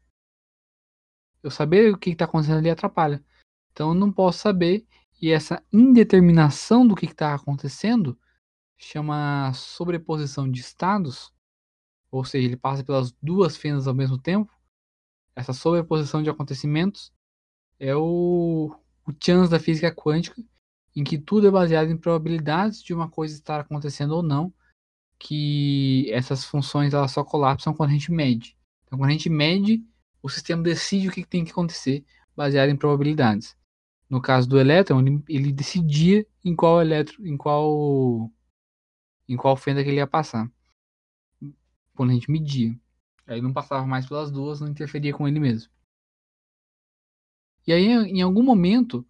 Eu 1.42 1.50
saber 1.50 1.92
o 1.92 1.98
que 1.98 2.12
está 2.12 2.26
acontecendo 2.26 2.60
ali 2.60 2.70
atrapalha. 2.70 3.24
Então, 3.72 3.90
eu 3.90 3.96
não 3.96 4.12
posso 4.12 4.40
saber 4.40 4.86
e 5.20 5.32
essa 5.32 5.64
indeterminação 5.72 6.86
do 6.88 6.96
que 6.96 7.06
está 7.06 7.34
acontecendo 7.34 8.20
chama 8.78 9.52
sobreposição 9.54 10.50
de 10.52 10.60
estados, 10.60 11.34
ou 12.12 12.24
seja, 12.24 12.46
ele 12.46 12.58
passa 12.58 12.84
pelas 12.84 13.12
duas 13.22 13.58
fendas 13.58 13.88
ao 13.88 13.96
mesmo 13.96 14.20
tempo. 14.20 14.54
Essa 15.36 15.54
sobreposição 15.54 16.22
de 16.22 16.30
acontecimentos 16.30 17.12
é 17.80 17.96
o, 17.96 18.76
o 19.08 19.14
chance 19.20 19.50
da 19.50 19.60
física 19.60 19.92
quântica, 19.92 20.44
em 20.96 21.04
que 21.04 21.18
tudo 21.18 21.48
é 21.48 21.52
baseado 21.52 21.90
em 21.90 21.98
probabilidades 21.98 22.82
de 22.84 22.94
uma 22.94 23.10
coisa 23.10 23.34
estar 23.34 23.60
acontecendo 23.60 24.12
ou 24.12 24.24
não, 24.24 24.54
que 25.18 26.10
essas 26.12 26.44
funções 26.44 26.94
elas 26.94 27.12
só 27.12 27.24
colapsam 27.24 27.74
quando 27.74 27.92
a 27.92 27.94
gente 27.94 28.12
mede. 28.12 28.58
Então, 28.86 29.00
quando 29.00 29.10
a 29.10 29.14
gente 29.14 29.30
mede, 29.30 29.84
o 30.22 30.30
sistema 30.30 30.62
decide 30.62 31.08
o 31.08 31.12
que 31.12 31.26
tem 31.26 31.44
que 31.44 31.52
acontecer, 31.52 32.06
baseado 32.36 32.70
em 32.70 32.76
probabilidades. 32.76 33.58
No 34.10 34.22
caso 34.22 34.48
do 34.48 34.60
elétron, 34.60 35.04
ele, 35.28 35.52
decidia 35.52 36.26
em 36.44 36.56
qual 36.56 36.82
elétron, 36.82 37.26
em 37.26 37.38
qual 37.38 38.32
em 39.28 39.38
qual 39.38 39.56
fenda 39.56 39.84
que 39.84 39.90
ele 39.90 39.98
ia 39.98 40.08
passar. 40.08 40.52
Quando 41.96 42.12
a 42.12 42.14
gente 42.14 42.30
media. 42.30 42.78
Aí 43.26 43.42
não 43.42 43.54
passava 43.54 43.88
mais 43.88 44.06
pelas 44.06 44.30
duas, 44.30 44.60
não 44.60 44.68
interferia 44.68 45.14
com 45.14 45.28
ele 45.28 45.40
mesmo. 45.40 45.72
E 47.66 47.72
aí, 47.72 47.86
em 47.88 48.22
algum 48.22 48.44
momento, 48.44 49.08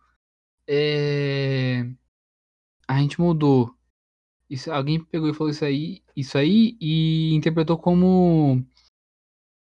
é... 0.74 1.96
a 2.88 3.00
gente 3.00 3.20
mudou. 3.20 3.76
Isso, 4.50 4.72
alguém 4.72 5.04
pegou 5.04 5.30
e 5.30 5.34
falou 5.34 5.50
isso 5.50 5.66
aí, 5.66 6.04
isso 6.16 6.38
aí 6.38 6.78
e 6.80 7.34
interpretou 7.34 7.78
como 7.78 8.64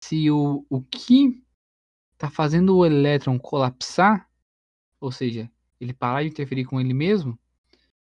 se 0.03 0.30
o, 0.30 0.65
o 0.69 0.81
que 0.84 1.41
está 2.14 2.30
fazendo 2.30 2.77
o 2.77 2.85
elétron 2.85 3.40
colapsar, 3.40 4.30
ou 4.99 5.11
seja, 5.11 5.52
ele 5.80 5.94
parar 5.94 6.23
de 6.23 6.30
interferir 6.30 6.65
com 6.65 6.80
ele 6.80 6.94
mesmo, 6.94 7.38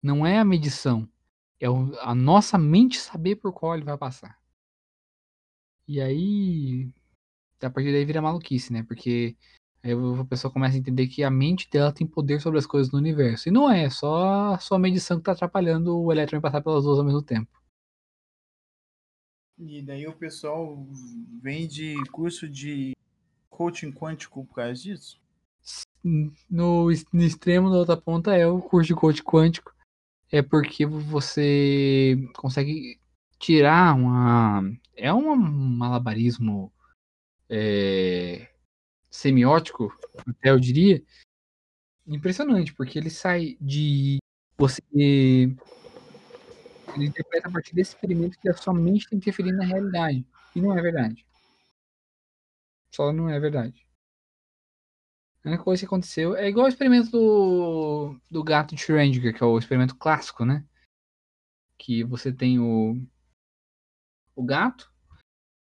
não 0.03 0.27
é 0.27 0.39
a 0.39 0.45
medição, 0.45 1.09
é 1.61 1.69
o, 1.71 1.95
a 2.01 2.15
nossa 2.15 2.59
mente 2.59 2.99
saber 2.99 3.37
por 3.37 3.53
qual 3.53 3.75
ele 3.75 3.85
vai 3.85 3.97
passar. 3.97 4.39
E 5.87 6.01
aí, 6.01 6.91
a 7.63 7.71
partir 7.71 7.93
daí 7.93 8.05
vira 8.05 8.23
maluquice, 8.23 8.73
né? 8.73 8.83
Porque 8.83 9.37
Aí 9.85 9.93
a 9.93 10.25
pessoa 10.25 10.51
começa 10.51 10.77
a 10.77 10.79
entender 10.79 11.09
que 11.09 11.23
a 11.23 11.31
mente 11.31 11.69
dela 11.71 11.93
tem 11.93 12.07
poder 12.07 12.41
sobre 12.41 12.59
as 12.59 12.65
coisas 12.65 12.91
no 12.91 12.99
universo. 12.99 13.51
E 13.51 13.53
não 13.53 13.71
é, 13.71 13.91
só 13.91 14.55
a 14.55 14.59
sua 14.59 14.79
medição 14.79 15.19
que 15.19 15.21
está 15.21 15.33
atrapalhando 15.33 16.01
o 16.01 16.11
elétron 16.11 16.41
passar 16.41 16.63
pelas 16.63 16.85
duas 16.85 16.99
ao 16.99 17.05
mesmo 17.05 17.21
tempo. 17.21 17.51
E 19.59 19.83
daí 19.83 20.07
o 20.07 20.17
pessoal 20.17 20.89
vem 21.43 21.69
de 21.69 22.03
curso 22.11 22.49
de 22.49 22.93
coaching 23.51 23.93
quântico 23.93 24.47
por 24.47 24.55
causa 24.55 24.75
disso? 24.75 25.21
No, 26.03 26.87
no 27.13 27.23
extremo 27.23 27.69
da 27.69 27.77
outra 27.77 27.97
ponta 27.97 28.35
é 28.35 28.47
o 28.47 28.63
curso 28.63 28.89
de 28.89 28.95
coaching 28.95 29.23
quântico. 29.23 29.75
É 30.33 30.41
porque 30.41 30.87
você 30.87 32.17
consegue 32.37 32.99
tirar 33.39 33.95
uma. 33.95 34.63
É 34.97 35.13
um 35.13 35.37
malabarismo. 35.37 36.73
É, 37.51 38.54
semiótico, 39.15 39.97
até 40.27 40.51
eu 40.51 40.59
diria, 40.59 41.03
impressionante, 42.07 42.75
porque 42.75 42.99
ele 42.99 43.11
sai 43.11 43.57
de 43.61 44.19
você. 44.59 44.83
Ele 46.95 47.07
interpreta 47.07 47.49
a 47.49 47.53
partir 47.53 47.75
desse 47.75 47.95
experimento 47.95 48.39
que 48.39 48.49
a 48.49 48.55
sua 48.55 48.75
mente 48.75 49.05
está 49.05 49.17
interferindo 49.17 49.59
na 49.59 49.65
realidade. 49.65 50.27
E 50.55 50.61
não 50.61 50.77
é 50.77 50.83
verdade. 50.83 51.25
Só 52.93 53.13
não 53.13 53.29
é 53.29 53.39
verdade. 53.39 53.87
A 55.45 55.49
única 55.49 55.63
coisa 55.63 55.81
que 55.81 55.87
aconteceu 55.87 56.35
é 56.35 56.49
igual 56.49 56.67
o 56.67 56.69
experimento 56.69 57.11
do, 57.11 58.19
do 58.31 58.43
gato 58.43 58.75
de 58.75 58.81
Schrödinger, 58.81 59.37
que 59.37 59.43
é 59.43 59.47
o 59.47 59.59
experimento 59.59 59.95
clássico, 59.95 60.45
né? 60.45 60.65
Que 61.79 62.03
você 62.03 62.33
tem 62.33 62.59
o, 62.59 62.97
o 64.35 64.45
gato, 64.45 64.91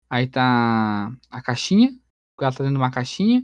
aí 0.09 0.27
tá 0.27 1.15
a 1.29 1.41
caixinha, 1.41 1.97
gato 2.39 2.57
tá 2.57 2.63
dentro 2.63 2.77
de 2.77 2.81
uma 2.81 2.91
caixinha. 2.91 3.43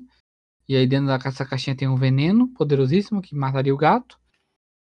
E 0.67 0.76
aí 0.76 0.88
dentro 0.88 1.07
dessa 1.07 1.45
caixinha 1.45 1.76
tem 1.76 1.88
um 1.88 1.95
veneno 1.95 2.47
poderosíssimo 2.49 3.22
que 3.22 3.35
mataria 3.35 3.73
o 3.73 3.77
gato. 3.77 4.19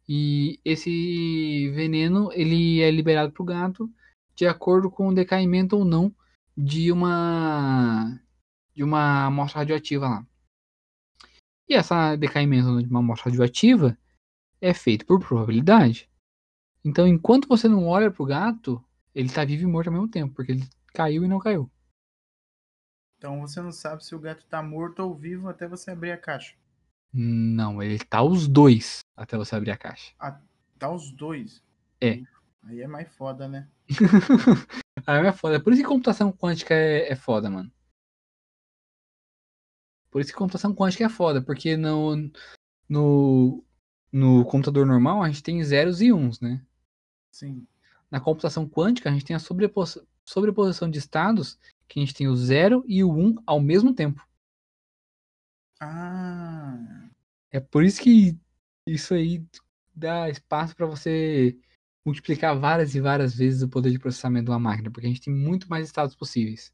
E 0.09 0.59
esse 0.65 1.71
veneno 1.75 2.31
ele 2.33 2.81
é 2.81 2.91
liberado 2.91 3.33
para 3.33 3.43
o 3.43 3.47
gato 3.47 3.91
de 4.35 4.47
acordo 4.47 4.91
com 4.91 5.09
o 5.09 5.15
decaimento 5.15 5.77
ou 5.77 5.85
não 5.85 6.15
de 6.57 6.91
uma 6.91 8.19
de 8.75 8.83
uma 8.85 9.27
amostra 9.27 9.61
radioativa 9.61 10.09
lá. 10.09 10.27
E 11.69 11.75
esse 11.75 12.17
decaimento 12.17 12.81
de 12.83 12.89
uma 12.89 13.01
amostra 13.01 13.31
radioativa 13.31 13.99
é 14.61 14.73
feito 14.73 15.05
por 15.05 15.21
probabilidade. 15.21 16.09
Então, 16.85 17.07
enquanto 17.07 17.49
você 17.49 17.69
não 17.69 17.87
olha 17.87 18.11
para 18.11 18.23
o 18.23 18.27
gato, 18.27 18.83
ele 19.15 19.27
está 19.27 19.45
vivo 19.45 19.65
e 19.65 19.67
morto 19.67 19.89
ao 19.89 19.93
mesmo 19.93 20.09
tempo, 20.09 20.35
porque 20.35 20.53
ele 20.53 20.69
caiu 20.95 21.25
e 21.25 21.29
não 21.29 21.39
caiu. 21.39 21.71
Então 23.19 23.41
você 23.41 23.61
não 23.61 23.73
sabe 23.73 24.05
se 24.05 24.15
o 24.15 24.21
gato 24.21 24.47
tá 24.47 24.63
morto 24.63 25.01
ou 25.01 25.15
vivo 25.15 25.49
até 25.49 25.67
você 25.67 25.91
abrir 25.91 26.13
a 26.13 26.17
caixa. 26.17 26.55
Não, 27.13 27.83
ele 27.83 27.99
tá 27.99 28.23
os 28.23 28.47
dois 28.47 29.01
até 29.17 29.37
você 29.37 29.57
abrir 29.57 29.73
a 29.73 29.77
caixa. 29.77 30.15
Tá 30.79 30.91
os 30.91 31.11
dois. 31.11 31.63
É. 32.01 32.23
Aí, 32.63 32.81
é 32.81 32.87
mais 32.87 33.09
foda, 33.17 33.49
né? 33.49 33.69
Aí 35.07 35.27
é 35.27 35.33
foda. 35.33 35.59
Por 35.61 35.73
isso 35.73 35.83
que 35.83 35.89
computação 35.89 36.31
quântica 36.31 36.75
é, 36.75 37.11
é 37.11 37.17
foda, 37.17 37.51
mano. 37.51 37.73
Por 40.11 40.21
isso 40.21 40.31
que 40.31 40.39
computação 40.39 40.75
quântica 40.75 41.05
é 41.05 41.09
foda, 41.09 41.43
porque 41.43 41.77
no, 41.77 42.31
no, 42.89 43.65
no 44.13 44.45
computador 44.45 44.87
normal 44.87 45.23
a 45.23 45.29
gente 45.29 45.43
tem 45.43 45.63
zeros 45.65 46.01
e 46.01 46.13
uns, 46.13 46.41
né? 46.41 46.65
Sim. 47.33 47.67
Na 48.11 48.21
computação 48.21 48.69
quântica 48.69 49.09
a 49.09 49.13
gente 49.13 49.25
tem 49.25 49.37
a 49.37 49.41
sobrepos- 49.41 49.99
sobreposição 50.25 50.91
de 50.91 50.99
estados, 50.99 51.59
que 51.89 51.99
a 51.99 52.03
gente 52.03 52.15
tem 52.15 52.29
o 52.29 52.37
zero 52.37 52.85
e 52.87 53.03
o 53.03 53.11
um 53.13 53.35
ao 53.47 53.61
mesmo 53.61 53.95
tempo. 53.95 54.23
Ah. 55.81 57.09
É 57.51 57.61
por 57.61 57.83
isso 57.85 58.01
que 58.01 58.39
isso 58.87 59.15
aí 59.15 59.45
dá 59.95 60.29
espaço 60.29 60.77
para 60.77 60.87
você 60.87 61.59
multiplicar 62.05 62.59
várias 62.59 62.95
e 62.95 63.01
várias 63.01 63.35
vezes 63.35 63.63
o 63.63 63.69
poder 63.69 63.91
de 63.91 63.99
processamento 63.99 64.47
de 64.47 64.51
uma 64.51 64.59
máquina, 64.59 64.91
porque 64.91 65.07
a 65.07 65.11
gente 65.11 65.21
tem 65.21 65.35
muito 65.35 65.69
mais 65.69 65.87
estados 65.87 66.15
possíveis. 66.15 66.73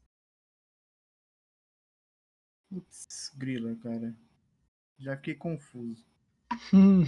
Putz, 2.69 3.31
grila, 3.35 3.75
cara. 3.75 4.15
Já 4.97 5.15
fiquei 5.17 5.35
confuso. 5.35 6.05
Hum. 6.73 7.03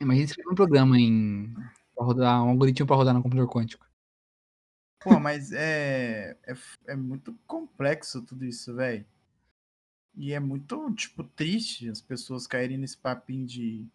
Imagina 0.00 0.24
escrever 0.24 0.50
um 0.50 0.54
programa 0.54 0.98
em 0.98 1.52
pra 1.94 2.04
rodar 2.04 2.44
um 2.44 2.50
algoritmo 2.50 2.86
para 2.86 2.96
rodar 2.96 3.14
no 3.14 3.22
computador 3.22 3.48
quântico. 3.48 3.89
Pô, 5.00 5.18
mas 5.18 5.50
é, 5.52 6.36
é, 6.46 6.54
é 6.88 6.94
muito 6.94 7.34
complexo 7.46 8.22
tudo 8.22 8.44
isso, 8.44 8.74
velho. 8.74 9.04
E 10.14 10.32
é 10.32 10.40
muito, 10.40 10.92
tipo, 10.94 11.24
triste 11.24 11.88
as 11.88 12.00
pessoas 12.00 12.46
caírem 12.46 12.76
nesse 12.78 12.96
papinho 12.96 13.46
de. 13.46 13.86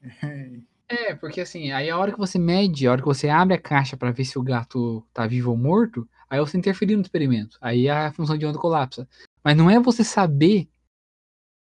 É, 0.88 1.14
porque 1.14 1.40
assim, 1.40 1.72
aí 1.72 1.88
a 1.88 1.96
hora 1.96 2.12
que 2.12 2.18
você 2.18 2.38
mede, 2.38 2.86
a 2.86 2.92
hora 2.92 3.00
que 3.00 3.06
você 3.06 3.26
abre 3.26 3.54
a 3.54 3.58
caixa 3.58 3.96
para 3.96 4.10
ver 4.10 4.26
se 4.26 4.38
o 4.38 4.42
gato 4.42 5.02
tá 5.10 5.26
vivo 5.26 5.50
ou 5.50 5.56
morto, 5.56 6.06
aí 6.28 6.38
você 6.38 6.58
interferiu 6.58 6.98
no 6.98 7.02
experimento. 7.02 7.56
Aí 7.62 7.88
a 7.88 8.12
função 8.12 8.36
de 8.36 8.44
onda 8.44 8.58
colapsa. 8.58 9.08
Mas 9.42 9.56
não 9.56 9.70
é 9.70 9.80
você 9.80 10.04
saber 10.04 10.68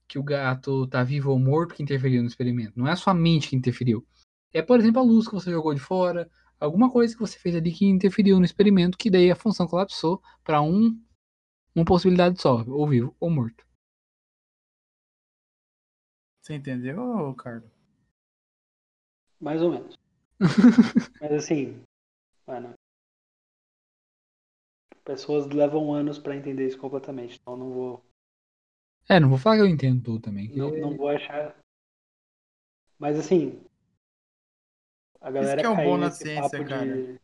que 0.09 0.19
o 0.19 0.23
gato 0.23 0.87
tá 0.87 1.05
vivo 1.05 1.31
ou 1.31 1.39
morto 1.39 1.75
que 1.75 1.83
interferiu 1.83 2.23
no 2.23 2.29
experimento. 2.29 2.73
Não 2.79 2.89
é 2.89 2.93
a 2.93 2.97
sua 2.97 3.13
mente 3.13 3.51
que 3.51 3.57
interferiu. 3.57 4.03
É, 4.51 4.63
por 4.63 4.81
exemplo, 4.81 5.03
a 5.03 5.05
luz 5.05 5.29
que 5.29 5.35
você 5.35 5.51
jogou 5.51 5.75
de 5.75 5.81
fora, 5.81 6.31
alguma 6.61 6.91
coisa 6.91 7.15
que 7.15 7.21
você 7.21 7.39
fez 7.39 7.55
ali 7.55 7.73
que 7.73 7.87
interferiu 7.87 8.39
no 8.39 8.45
experimento, 8.45 8.99
que 8.99 9.11
daí 9.11 9.31
a 9.31 9.37
função 9.37 9.67
colapsou 9.67 10.23
para 10.45 10.61
um, 10.63 11.01
uma 11.75 11.85
possibilidade 11.85 12.41
só, 12.41 12.63
ou 12.67 12.89
vivo 12.89 13.15
ou 13.21 13.31
morto. 13.31 13.67
Você 16.43 16.55
entendeu, 16.55 17.35
Carlos? 17.35 17.71
Mais 19.41 19.61
ou 19.63 19.71
menos. 19.71 19.95
Mas 21.21 21.33
assim, 21.33 21.81
mano. 22.47 22.73
Pessoas 25.05 25.47
levam 25.49 25.93
anos 25.95 26.19
pra 26.19 26.37
entender 26.37 26.67
isso 26.67 26.79
completamente. 26.79 27.39
Então 27.41 27.57
não 27.57 27.73
vou. 27.73 28.05
É, 29.09 29.19
não 29.19 29.29
vou 29.29 29.39
falar 29.39 29.57
que 29.57 29.63
eu 29.63 29.67
entendo 29.67 30.03
tudo 30.03 30.21
também. 30.21 30.49
que- 30.49 30.57
Não, 30.59 30.71
não 30.77 30.97
vou 30.97 31.09
achar. 31.09 31.57
Mas 32.99 33.19
assim. 33.19 33.61
A 35.21 35.31
galera 35.31 35.61
que 35.61 35.67
é 35.67 35.71
o 35.71 35.77
bom 35.77 35.97
na 35.97 36.07
nesse 36.07 36.25
ciência, 36.25 36.59
papo 36.59 36.69
cara. 36.69 36.87
de. 36.87 37.21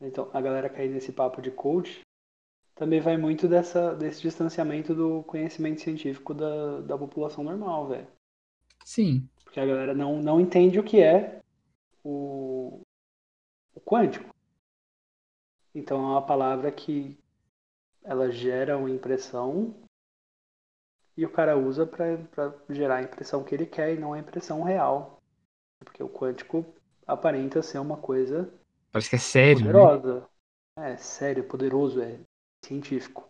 Então, 0.00 0.30
a 0.32 0.40
galera 0.40 0.68
cair 0.68 0.90
nesse 0.90 1.12
papo 1.12 1.40
de 1.40 1.50
coach 1.50 2.00
também 2.74 3.00
vai 3.00 3.16
muito 3.16 3.48
dessa, 3.48 3.94
desse 3.94 4.20
distanciamento 4.20 4.94
do 4.94 5.22
conhecimento 5.24 5.80
científico 5.80 6.34
da, 6.34 6.82
da 6.82 6.98
população 6.98 7.42
normal, 7.42 7.88
velho. 7.88 8.06
Sim, 8.84 9.28
Porque 9.42 9.58
a 9.58 9.66
galera 9.66 9.94
não, 9.94 10.22
não 10.22 10.40
entende 10.40 10.78
o 10.78 10.84
que 10.84 11.00
é 11.00 11.40
o, 12.04 12.82
o 13.74 13.80
quântico. 13.80 14.32
Então 15.74 15.98
é 15.98 16.10
uma 16.10 16.24
palavra 16.24 16.70
que 16.70 17.18
ela 18.04 18.30
gera 18.30 18.78
uma 18.78 18.90
impressão 18.90 19.74
e 21.16 21.24
o 21.24 21.32
cara 21.32 21.56
usa 21.56 21.86
para 21.86 22.54
gerar 22.68 22.96
a 22.96 23.02
impressão 23.02 23.42
que 23.42 23.54
ele 23.54 23.66
quer 23.66 23.94
e 23.94 23.98
não 23.98 24.12
a 24.12 24.18
impressão 24.18 24.62
real. 24.62 25.15
Porque 25.84 26.02
o 26.02 26.08
quântico 26.08 26.64
aparenta 27.06 27.62
ser 27.62 27.78
uma 27.78 27.96
coisa 27.96 28.52
parece 28.92 29.10
que 29.10 29.16
é 29.16 29.18
sério. 29.18 29.66
né? 29.66 29.72
poderosa. 29.72 30.28
É 30.78 30.96
sério, 30.96 31.46
poderoso, 31.46 32.00
é 32.02 32.18
científico. 32.64 33.28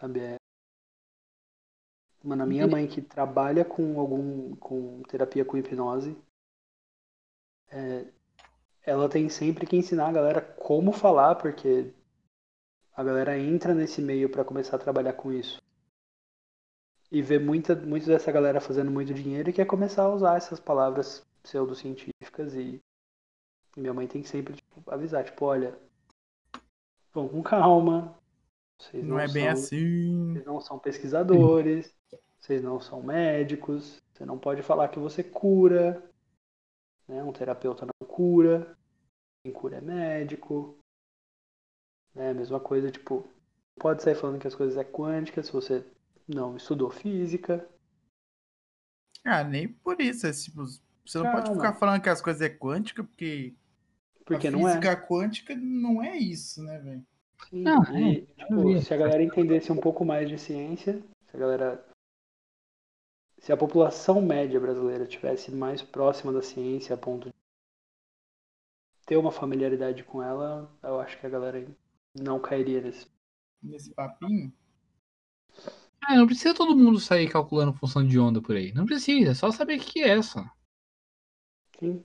Sabe? 0.00 0.20
É... 0.20 0.36
Mano, 2.22 2.42
a 2.42 2.46
minha 2.46 2.66
mãe 2.66 2.86
que 2.86 3.00
trabalha 3.00 3.64
com 3.64 3.98
algum 3.98 4.54
com 4.56 5.02
terapia 5.04 5.44
com 5.44 5.56
hipnose, 5.56 6.16
é, 7.70 8.06
ela 8.82 9.08
tem 9.08 9.28
sempre 9.28 9.66
que 9.66 9.76
ensinar 9.76 10.08
a 10.08 10.12
galera 10.12 10.40
como 10.40 10.92
falar, 10.92 11.36
porque 11.36 11.92
a 12.92 13.04
galera 13.04 13.38
entra 13.38 13.74
nesse 13.74 14.02
meio 14.02 14.28
para 14.28 14.44
começar 14.44 14.76
a 14.76 14.80
trabalhar 14.80 15.12
com 15.12 15.32
isso. 15.32 15.60
E 17.10 17.22
vê 17.22 17.38
muita, 17.38 17.74
muito 17.74 18.06
dessa 18.06 18.30
galera 18.30 18.60
fazendo 18.60 18.90
muito 18.90 19.14
dinheiro 19.14 19.48
e 19.48 19.52
quer 19.52 19.64
começar 19.66 20.02
a 20.02 20.14
usar 20.14 20.36
essas 20.36 20.60
palavras 20.60 21.22
pseudocientíficas 21.42 22.54
e, 22.54 22.80
minha 23.76 23.94
mãe 23.94 24.06
tem 24.06 24.20
que 24.22 24.28
sempre 24.28 24.54
tipo, 24.54 24.82
avisar, 24.90 25.24
tipo, 25.24 25.44
olha, 25.44 25.78
vão 27.12 27.28
com 27.28 27.42
calma. 27.42 28.14
Vocês 28.78 29.04
Não, 29.04 29.18
é 29.18 29.26
bem 29.26 29.44
são- 29.44 29.52
assim. 29.52 30.32
vocês 30.34 30.44
não 30.44 30.60
são 30.60 30.78
pesquisadores, 30.78 31.92
vocês 32.38 32.62
não 32.62 32.80
são 32.80 33.02
médicos, 33.02 33.96
você 34.12 34.24
não 34.24 34.38
pode 34.38 34.62
falar 34.62 34.88
que 34.88 34.98
você 34.98 35.24
cura, 35.24 36.02
né? 37.08 37.22
Um 37.24 37.32
terapeuta 37.32 37.86
não 37.86 38.06
cura, 38.06 38.76
quem 39.42 39.52
cura 39.52 39.78
é 39.78 39.80
médico. 39.80 40.76
Né? 42.14 42.30
A 42.30 42.34
mesma 42.34 42.60
coisa, 42.60 42.90
tipo, 42.90 43.20
não 43.20 43.80
pode 43.80 44.02
sair 44.02 44.14
falando 44.14 44.40
que 44.40 44.46
as 44.48 44.54
coisas 44.54 44.76
é 44.76 44.84
quântica 44.84 45.42
se 45.42 45.52
você 45.52 45.84
não 46.28 46.56
estudou 46.56 46.90
física. 46.90 47.68
Ah, 49.24 49.42
nem 49.42 49.68
por 49.68 50.00
isso. 50.00 50.26
É, 50.26 50.32
tipo, 50.32 50.64
você 51.04 51.18
não 51.18 51.32
pode 51.32 51.50
ficar 51.52 51.74
falando 51.74 52.02
que 52.02 52.08
as 52.08 52.20
coisas 52.20 52.42
é 52.42 52.48
quântica, 52.50 53.02
porque, 53.02 53.54
Porque 54.24 54.48
a 54.48 54.50
não 54.50 54.68
é. 54.68 54.72
física 54.72 54.96
quântica 55.06 55.54
não 55.56 56.02
é 56.02 56.16
isso, 56.16 56.62
né, 56.62 56.78
velho? 56.78 57.06
Sim, 57.48 57.62
Não, 57.62 57.82
e, 57.96 58.18
é, 58.18 58.20
tipo, 58.44 58.62
vi. 58.66 58.82
se 58.82 58.92
a 58.92 58.96
galera 58.96 59.22
entendesse 59.22 59.72
um 59.72 59.80
pouco 59.80 60.04
mais 60.04 60.28
de 60.28 60.38
ciência, 60.38 61.02
se 61.26 61.36
a 61.36 61.38
galera. 61.40 61.84
Se 63.38 63.52
a 63.52 63.56
população 63.56 64.20
média 64.20 64.58
brasileira 64.58 65.06
tivesse 65.06 65.52
mais 65.52 65.80
próxima 65.80 66.32
da 66.32 66.42
ciência 66.42 66.94
a 66.94 66.98
ponto 66.98 67.28
de 67.28 67.34
ter 69.06 69.16
uma 69.16 69.30
familiaridade 69.30 70.02
com 70.02 70.20
ela, 70.22 70.70
eu 70.82 71.00
acho 71.00 71.18
que 71.18 71.24
a 71.26 71.30
galera 71.30 71.64
não 72.14 72.40
cairia 72.40 72.80
nesse. 72.80 73.06
Nesse 73.62 73.92
papinho. 73.94 74.52
Ah, 76.02 76.16
não 76.16 76.26
precisa 76.26 76.54
todo 76.54 76.76
mundo 76.76 76.98
sair 76.98 77.28
calculando 77.30 77.72
função 77.72 78.06
de 78.06 78.18
onda 78.18 78.40
por 78.40 78.56
aí. 78.56 78.72
Não 78.72 78.86
precisa, 78.86 79.32
é 79.32 79.34
só 79.34 79.50
saber 79.50 79.76
o 79.78 79.80
que 79.80 79.92
que 79.92 80.02
é 80.02 80.20
só. 80.22 80.44
Sim. 81.78 82.02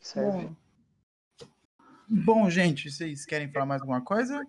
Serve. 0.00 0.46
Bom. 0.46 0.56
Bom, 2.24 2.50
gente, 2.50 2.90
vocês 2.90 3.24
querem 3.24 3.50
falar 3.50 3.64
mais 3.64 3.80
alguma 3.80 4.02
coisa? 4.02 4.46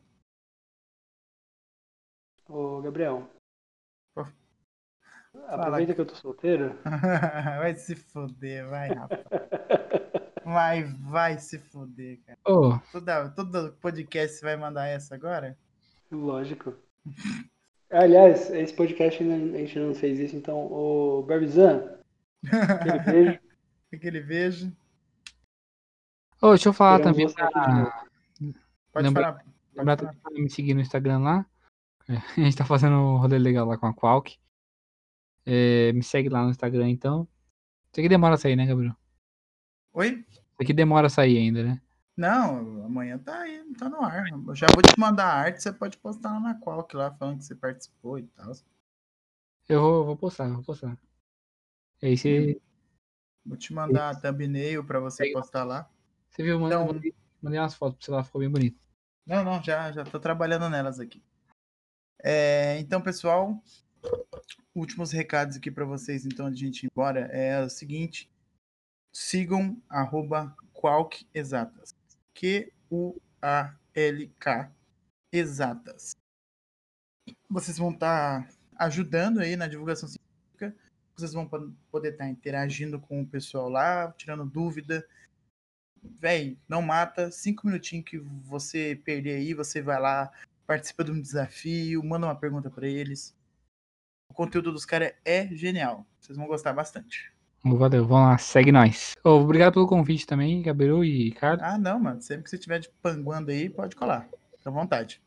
Ô, 2.49 2.81
Gabriel. 2.81 3.30
Pô. 4.14 4.26
Aproveita 5.48 5.94
que 5.94 6.02
eu 6.02 6.06
tô 6.06 6.15
solteiro. 6.15 6.77
vai 7.60 7.76
se 7.76 7.95
foder, 7.95 8.68
vai, 8.68 8.90
rapaz. 8.90 9.22
Vai, 10.45 10.84
vai 10.84 11.40
se 11.40 11.57
foder, 11.57 12.19
cara. 12.26 12.32
Ô, 12.45 12.78
Toda, 12.91 13.30
todo 13.30 13.74
podcast 13.80 14.38
você 14.38 14.45
vai 14.45 14.56
mandar 14.57 14.88
essa 14.88 15.15
agora? 15.15 15.57
Lógico. 16.11 16.74
Aliás, 17.90 18.49
esse 18.49 18.74
podcast 18.74 19.22
ainda- 19.22 19.56
a 19.56 19.60
gente 19.60 19.78
não 19.80 19.94
fez 19.94 20.20
isso, 20.20 20.36
então, 20.36 20.57
ô 20.72 21.24
Barbizan, 21.24 21.98
aquele 22.44 22.99
beijo. 23.06 23.40
Aquele 23.94 24.22
beijo. 24.22 24.76
ô, 26.41 26.49
deixa 26.49 26.70
eu 26.70 26.74
falar 26.74 26.99
também. 27.02 27.28
Pode 28.91 29.06
Lembra- 29.07 29.24
falar. 29.24 29.34
Pode 29.34 29.48
Lembrar 29.76 29.98
falar. 29.98 30.14
pra 30.24 30.32
me 30.34 30.49
seguir 30.49 30.74
no 30.74 30.82
Instagram 30.82 31.20
lá. 31.20 31.45
É, 32.10 32.14
A 32.41 32.44
gente 32.44 32.57
tá 32.57 32.65
fazendo 32.65 32.95
um 32.95 33.18
rolê 33.18 33.38
legal 33.38 33.68
lá 33.68 33.78
com 33.78 33.86
a 33.88 33.94
Qualk. 33.94 34.36
É, 35.45 35.91
me 35.94 36.02
segue 36.03 36.30
lá 36.30 36.44
no 36.44 36.49
Instagram, 36.49 36.90
então. 36.90 37.28
Isso 37.91 37.99
aqui 37.99 38.10
demora 38.10 38.34
a 38.36 38.38
sair, 38.38 38.56
né, 38.56 38.65
Gabriel? 38.65 38.95
Oi? 39.94 40.26
Isso 40.30 40.41
aqui 40.60 40.74
demora 40.74 41.07
a 41.07 41.10
sair 41.10 41.38
ainda, 41.38 41.64
né? 41.64 41.82
Não, 42.15 42.85
amanhã 42.85 43.18
tá 43.18 43.41
aí, 43.41 43.73
tá 43.73 43.90
no 43.90 44.02
ar. 44.02 44.27
Eu 44.27 44.56
já 44.56 44.68
vou 44.68 44.84
te 44.84 44.99
mandar 44.99 45.26
a 45.26 45.34
arte, 45.34 45.64
você 45.64 45.73
pode 45.73 45.98
postar 45.98 46.34
lá 46.34 46.40
na 46.40 46.60
Qualk 46.60 46.95
lá, 46.95 47.11
falando 47.11 47.40
que 47.40 47.45
você 47.45 47.56
participou 47.56 48.19
e 48.19 48.23
tal. 48.27 48.52
Eu 49.68 49.81
vou, 49.81 50.06
vou 50.06 50.18
postar, 50.18 50.49
vou 50.49 50.64
postar. 50.64 50.98
Aí 52.02 52.15
você. 52.15 52.61
Vou 53.45 53.57
te 53.57 53.73
mandar 53.73 54.10
a 54.10 54.15
thumbnail 54.15 54.84
pra 54.84 54.99
você 54.99 55.26
lá. 55.26 55.41
postar 55.41 55.64
lá. 55.64 55.90
Você 56.30 56.44
viu, 56.44 56.60
mandei, 56.60 56.77
Não. 56.77 56.88
mandei, 57.41 57.60
umas 57.60 57.73
fotos 57.73 57.98
pra 57.98 58.06
você 58.06 58.11
lá, 58.11 58.23
ficou 58.23 58.40
bem 58.41 58.49
bonito. 58.49 58.80
Não, 59.26 59.44
não, 59.44 59.64
já, 59.64 59.91
já 59.91 60.03
tô 60.03 60.19
trabalhando 60.19 60.69
nelas 60.69 60.99
aqui. 60.99 61.23
É, 62.22 62.77
então, 62.80 63.02
pessoal, 63.02 63.61
últimos 64.73 65.11
recados 65.11 65.57
aqui 65.57 65.72
para 65.72 65.85
vocês, 65.85 66.26
então, 66.26 66.49
de 66.52 66.60
gente 66.60 66.84
ir 66.84 66.90
embora, 66.91 67.22
é 67.31 67.64
o 67.64 67.69
seguinte, 67.69 68.30
sigam 69.11 69.81
arroba 69.90 70.56
Qualk 70.73 71.27
Exatas, 71.34 71.93
Q-U-A-L-K 72.34 73.22
Exatas. 75.31 76.15
Vocês 77.49 77.77
vão 77.77 77.91
estar 77.91 78.47
ajudando 78.76 79.39
aí 79.39 79.55
na 79.55 79.68
divulgação 79.68 80.10
científica, 80.10 80.76
vocês 81.15 81.34
vão 81.34 81.47
po- 81.47 81.72
poder 81.91 82.14
estar 82.14 82.27
interagindo 82.27 82.99
com 82.99 83.22
o 83.22 83.27
pessoal 83.27 83.69
lá, 83.69 84.11
tirando 84.14 84.45
dúvida, 84.45 85.07
véi, 86.03 86.57
não 86.68 86.81
mata. 86.81 87.31
Cinco 87.31 87.68
minutinhos 87.68 88.05
que 88.05 88.18
você 88.18 88.99
perder 89.03 89.35
aí, 89.35 89.53
você 89.53 89.81
vai 89.81 89.99
lá, 89.99 90.31
participa 90.68 91.03
de 91.03 91.11
um 91.11 91.22
desafio, 91.22 92.03
manda 92.03 92.27
uma 92.27 92.39
pergunta 92.39 92.69
pra 92.69 92.88
eles. 92.88 93.35
O 94.30 94.34
conteúdo 94.34 94.72
dos 94.72 94.85
caras 94.85 95.14
é 95.23 95.47
genial. 95.55 96.05
Vocês 96.19 96.38
vão 96.38 96.47
gostar 96.47 96.73
bastante. 96.73 97.32
Valeu, 97.65 98.06
vamos 98.06 98.30
lá, 98.30 98.38
segue 98.38 98.72
nós. 98.72 99.15
Ô, 99.23 99.30
obrigado 99.30 99.73
pelo 99.73 99.88
convite 99.88 100.27
também, 100.27 100.61
Gabiru 100.61 101.03
e 101.03 101.30
Ricardo. 101.30 101.61
Ah, 101.61 101.77
não, 101.77 101.98
mano. 101.98 102.22
Sempre 102.22 102.44
que 102.44 102.49
você 102.49 102.57
tiver 102.57 102.80
de 102.80 102.90
panguando 103.02 103.52
aí, 103.52 103.69
pode 103.69 103.95
colar. 103.95 104.27
Fica 104.57 104.69
à 104.69 104.73
vontade. 104.73 105.22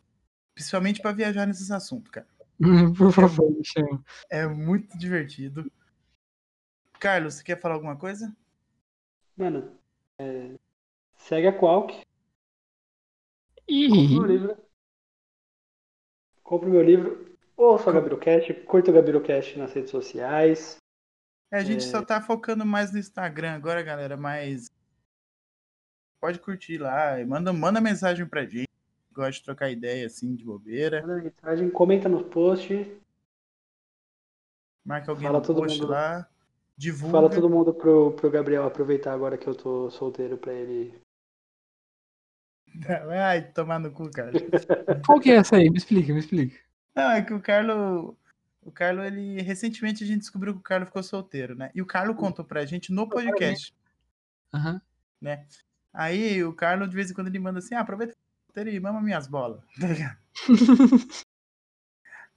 Principalmente 0.54 1.00
pra 1.00 1.12
viajar 1.12 1.46
nesses 1.46 1.70
assuntos, 1.70 2.10
cara. 2.10 2.26
Por 2.96 3.10
favor, 3.10 3.50
me 3.50 3.64
chama. 3.64 4.04
É 4.30 4.46
muito 4.46 4.98
divertido. 4.98 5.70
Carlos, 6.98 7.34
você 7.34 7.42
quer 7.42 7.60
falar 7.60 7.74
alguma 7.74 7.96
coisa? 7.96 8.34
Mano, 9.36 9.70
é, 10.18 10.54
segue 11.16 11.46
a 11.46 11.52
Qualk, 11.52 11.92
compre 11.92 12.04
Ih, 13.68 14.14
meu 14.14 14.26
livro. 14.26 14.56
Compre 16.42 16.68
meu 16.68 16.82
livro. 16.82 17.36
Ouça 17.56 17.90
o 17.90 17.92
Gabirocast, 17.92 18.52
curta 18.64 18.90
o 18.90 18.94
Gabirocast 18.94 19.58
nas 19.58 19.72
redes 19.72 19.90
sociais. 19.90 20.76
É, 21.50 21.58
a 21.58 21.64
gente 21.64 21.84
só 21.84 22.02
tá 22.02 22.20
focando 22.20 22.66
mais 22.66 22.92
no 22.92 22.98
Instagram 22.98 23.52
agora, 23.52 23.82
galera, 23.82 24.16
mas 24.16 24.70
pode 26.20 26.38
curtir 26.40 26.78
lá, 26.78 27.20
e 27.20 27.24
manda, 27.24 27.52
manda 27.52 27.80
mensagem 27.80 28.26
pra 28.26 28.44
gente. 28.44 28.66
Gosta 29.12 29.32
de 29.32 29.44
trocar 29.44 29.70
ideia 29.70 30.06
assim 30.06 30.34
de 30.34 30.44
bobeira. 30.44 31.00
Manda 31.02 31.22
mensagem, 31.22 31.70
comenta 31.70 32.08
no 32.08 32.24
post. 32.24 33.00
Marca 34.84 35.10
alguém 35.10 35.26
Fala 35.26 35.38
no 35.38 35.44
todo 35.44 35.60
post 35.62 35.80
mundo. 35.80 35.90
lá. 35.90 36.28
Divulga. 36.76 37.12
Fala 37.12 37.30
todo 37.30 37.48
mundo 37.48 37.72
pro, 37.72 38.12
pro 38.12 38.30
Gabriel 38.30 38.64
aproveitar 38.64 39.14
agora 39.14 39.38
que 39.38 39.46
eu 39.46 39.54
tô 39.54 39.90
solteiro 39.90 40.36
pra 40.36 40.52
ele. 40.52 40.94
Ai, 43.10 43.50
tomar 43.52 43.78
no 43.78 43.90
cu, 43.90 44.10
cara. 44.10 44.32
qual 45.06 45.18
que 45.18 45.30
é 45.30 45.36
essa 45.36 45.56
aí? 45.56 45.70
Me 45.70 45.78
explica, 45.78 46.12
me 46.12 46.18
explica. 46.18 46.60
Não, 46.94 47.10
é 47.10 47.22
que 47.22 47.32
o 47.32 47.40
Carlos. 47.40 48.14
O 48.66 48.72
Carlos, 48.72 49.06
ele. 49.06 49.40
Recentemente 49.42 50.02
a 50.02 50.06
gente 50.06 50.20
descobriu 50.20 50.52
que 50.52 50.58
o 50.58 50.62
Carlos 50.62 50.88
ficou 50.88 51.02
solteiro, 51.02 51.54
né? 51.54 51.70
E 51.72 51.80
o 51.80 51.86
Carlos 51.86 52.16
contou 52.16 52.44
pra 52.44 52.66
gente 52.66 52.92
no 52.92 53.08
podcast. 53.08 53.72
Aham. 54.52 54.82
Aí 55.94 56.42
o 56.44 56.52
Carlos, 56.52 56.90
de 56.90 56.96
vez 56.96 57.10
em 57.10 57.14
quando, 57.14 57.28
ele 57.28 57.38
manda 57.38 57.60
assim: 57.60 57.76
ah, 57.76 57.80
aproveita 57.80 58.12
que 58.12 58.18
eu 58.18 58.22
tô 58.24 58.46
solteiro 58.48 58.76
e 58.76 58.80
mama 58.80 59.00
minhas 59.00 59.26
bolas. 59.28 59.62
Tá 59.80 59.86
ligado? 59.86 60.18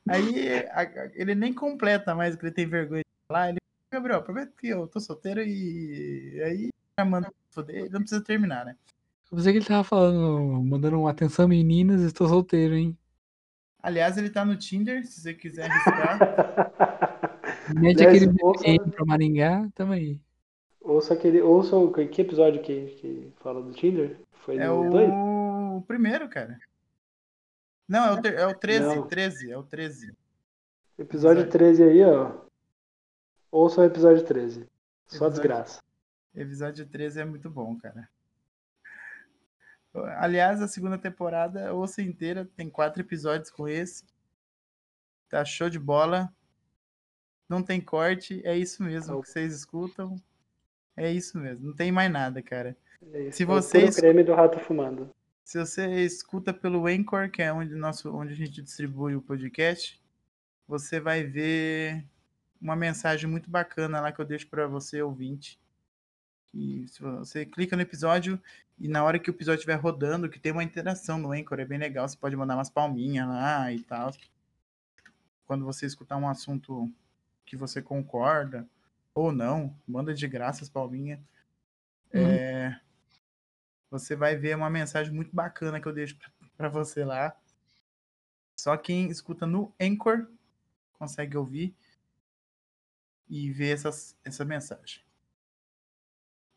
Aí 0.07 0.59
a- 0.71 1.11
ele 1.13 1.35
nem 1.35 1.53
completa 1.53 2.15
mais, 2.15 2.35
porque 2.35 2.47
ele 2.47 2.55
tem 2.55 2.67
vergonha 2.67 3.01
de 3.01 3.27
falar. 3.27 3.49
Ele 3.49 3.57
Gabriel, 3.91 4.19
aproveita 4.19 4.53
que 4.57 4.67
eu 4.67 4.87
tô 4.87 4.99
solteiro 4.99 5.41
e 5.41 6.39
aí 6.43 6.69
já 6.97 7.03
manda 7.03 7.31
foder, 7.49 7.89
não 7.91 8.01
precisa 8.01 8.23
terminar, 8.23 8.63
né? 8.63 8.75
Eu 9.31 9.37
pensei 9.37 9.51
que 9.51 9.59
ele 9.59 9.65
tava 9.65 9.83
falando, 9.83 10.63
mandando 10.63 10.99
um 10.99 11.07
atenção 11.07 11.47
meninas, 11.47 12.01
estou 12.01 12.27
solteiro, 12.27 12.75
hein? 12.75 12.95
Aliás, 13.81 14.17
ele 14.17 14.29
tá 14.29 14.43
no 14.43 14.57
Tinder, 14.57 15.05
se 15.05 15.21
você 15.21 15.33
quiser 15.33 15.69
arriscar. 15.69 16.19
Mete 17.79 18.03
aquele 18.05 18.27
ouça- 18.41 18.63
VPN 18.63 18.91
pra 18.91 19.05
Maringá, 19.05 19.69
tamo 19.73 19.93
aí. 19.93 20.19
ouça 20.81 21.13
aquele. 21.13 21.41
Ouça 21.41 21.75
o. 21.75 21.91
Que 21.91 22.21
episódio 22.21 22.61
que, 22.61 22.87
que 22.99 23.33
fala 23.39 23.61
do 23.61 23.71
Tinder? 23.73 24.17
Foi 24.33 24.57
É 24.57 24.67
no 24.67 24.89
2? 24.89 25.09
o 25.09 25.83
primeiro, 25.87 26.27
cara. 26.27 26.59
Não, 27.87 28.05
é 28.05 28.11
o, 28.13 28.21
ter- 28.21 28.33
é 28.37 28.45
o 28.45 28.53
13, 28.53 28.95
Não. 28.95 29.07
13, 29.07 29.51
é 29.51 29.57
o 29.57 29.63
13. 29.63 30.13
Episódio 30.97 31.43
Episódio. 31.43 31.49
13 31.49 31.83
aí, 31.83 32.03
ó. 32.03 32.31
Ouça 33.51 33.81
o 33.81 33.85
episódio 33.85 34.23
13. 34.25 34.61
Só 35.07 35.25
Episódio- 35.25 35.29
desgraça. 35.31 35.81
Episódio 36.35 36.85
13 36.85 37.21
é 37.21 37.25
muito 37.25 37.49
bom, 37.49 37.75
cara. 37.77 38.07
Aliás, 40.17 40.61
a 40.61 40.67
segunda 40.67 40.97
temporada, 40.97 41.73
ouça 41.73 42.01
inteira, 42.01 42.47
tem 42.55 42.69
quatro 42.69 43.01
episódios 43.01 43.49
com 43.49 43.67
esse. 43.67 44.03
Tá 45.29 45.43
show 45.43 45.69
de 45.69 45.79
bola. 45.79 46.31
Não 47.47 47.63
tem 47.63 47.81
corte, 47.81 48.41
é 48.45 48.55
isso 48.55 48.83
mesmo 48.83 49.15
Tá. 49.17 49.21
que 49.23 49.29
vocês 49.29 49.53
escutam. 49.53 50.15
É 50.95 51.11
isso 51.11 51.37
mesmo, 51.39 51.67
não 51.67 51.73
tem 51.75 51.91
mais 51.91 52.11
nada, 52.11 52.41
cara. 52.41 52.75
É. 53.13 53.31
Se 53.31 53.43
É 53.43 53.45
o 53.45 53.49
vocês- 53.49 53.95
creme 53.95 54.23
do 54.23 54.33
rato 54.33 54.59
fumando. 54.59 55.09
Se 55.43 55.57
você 55.57 55.87
escuta 56.05 56.53
pelo 56.53 56.85
Anchor, 56.85 57.31
que 57.31 57.41
é 57.41 57.51
onde, 57.51 57.73
nosso, 57.73 58.13
onde 58.15 58.33
a 58.33 58.35
gente 58.35 58.61
distribui 58.61 59.15
o 59.15 59.21
podcast, 59.21 59.99
você 60.67 60.99
vai 60.99 61.23
ver 61.23 62.05
uma 62.61 62.75
mensagem 62.75 63.27
muito 63.27 63.49
bacana 63.49 63.99
lá 64.01 64.11
que 64.11 64.19
eu 64.19 64.25
deixo 64.25 64.47
para 64.47 64.67
você, 64.67 65.01
ouvinte. 65.01 65.57
Que 66.51 66.87
se 66.87 67.01
você 67.01 67.45
clica 67.45 67.75
no 67.75 67.81
episódio 67.81 68.41
e 68.79 68.87
na 68.87 69.03
hora 69.03 69.19
que 69.19 69.29
o 69.29 69.33
episódio 69.33 69.59
estiver 69.59 69.75
rodando, 69.75 70.29
que 70.29 70.39
tem 70.39 70.51
uma 70.51 70.63
interação 70.63 71.17
no 71.17 71.31
Anchor, 71.31 71.59
é 71.59 71.65
bem 71.65 71.77
legal. 71.77 72.07
Você 72.07 72.17
pode 72.17 72.35
mandar 72.35 72.55
umas 72.55 72.69
palminhas 72.69 73.27
lá 73.27 73.71
e 73.71 73.81
tal. 73.81 74.11
Quando 75.45 75.65
você 75.65 75.85
escutar 75.85 76.17
um 76.17 76.27
assunto 76.27 76.91
que 77.45 77.55
você 77.55 77.81
concorda 77.81 78.67
ou 79.13 79.31
não, 79.31 79.75
manda 79.87 80.13
de 80.13 80.27
graça 80.27 80.63
as 80.63 80.69
palminhas. 80.69 81.19
É, 82.11 82.75
você 83.91 84.15
vai 84.15 84.35
ver 84.35 84.55
uma 84.55 84.69
mensagem 84.69 85.13
muito 85.13 85.35
bacana 85.35 85.79
que 85.79 85.87
eu 85.87 85.93
deixo 85.93 86.17
para 86.55 86.69
você 86.69 87.03
lá. 87.03 87.35
Só 88.55 88.75
quem 88.77 89.09
escuta 89.09 89.45
no 89.45 89.73
Anchor 89.79 90.27
consegue 90.93 91.37
ouvir 91.37 91.75
e 93.29 93.51
ver 93.51 93.69
essas, 93.69 94.17
essa 94.23 94.43
mensagem. 94.43 95.01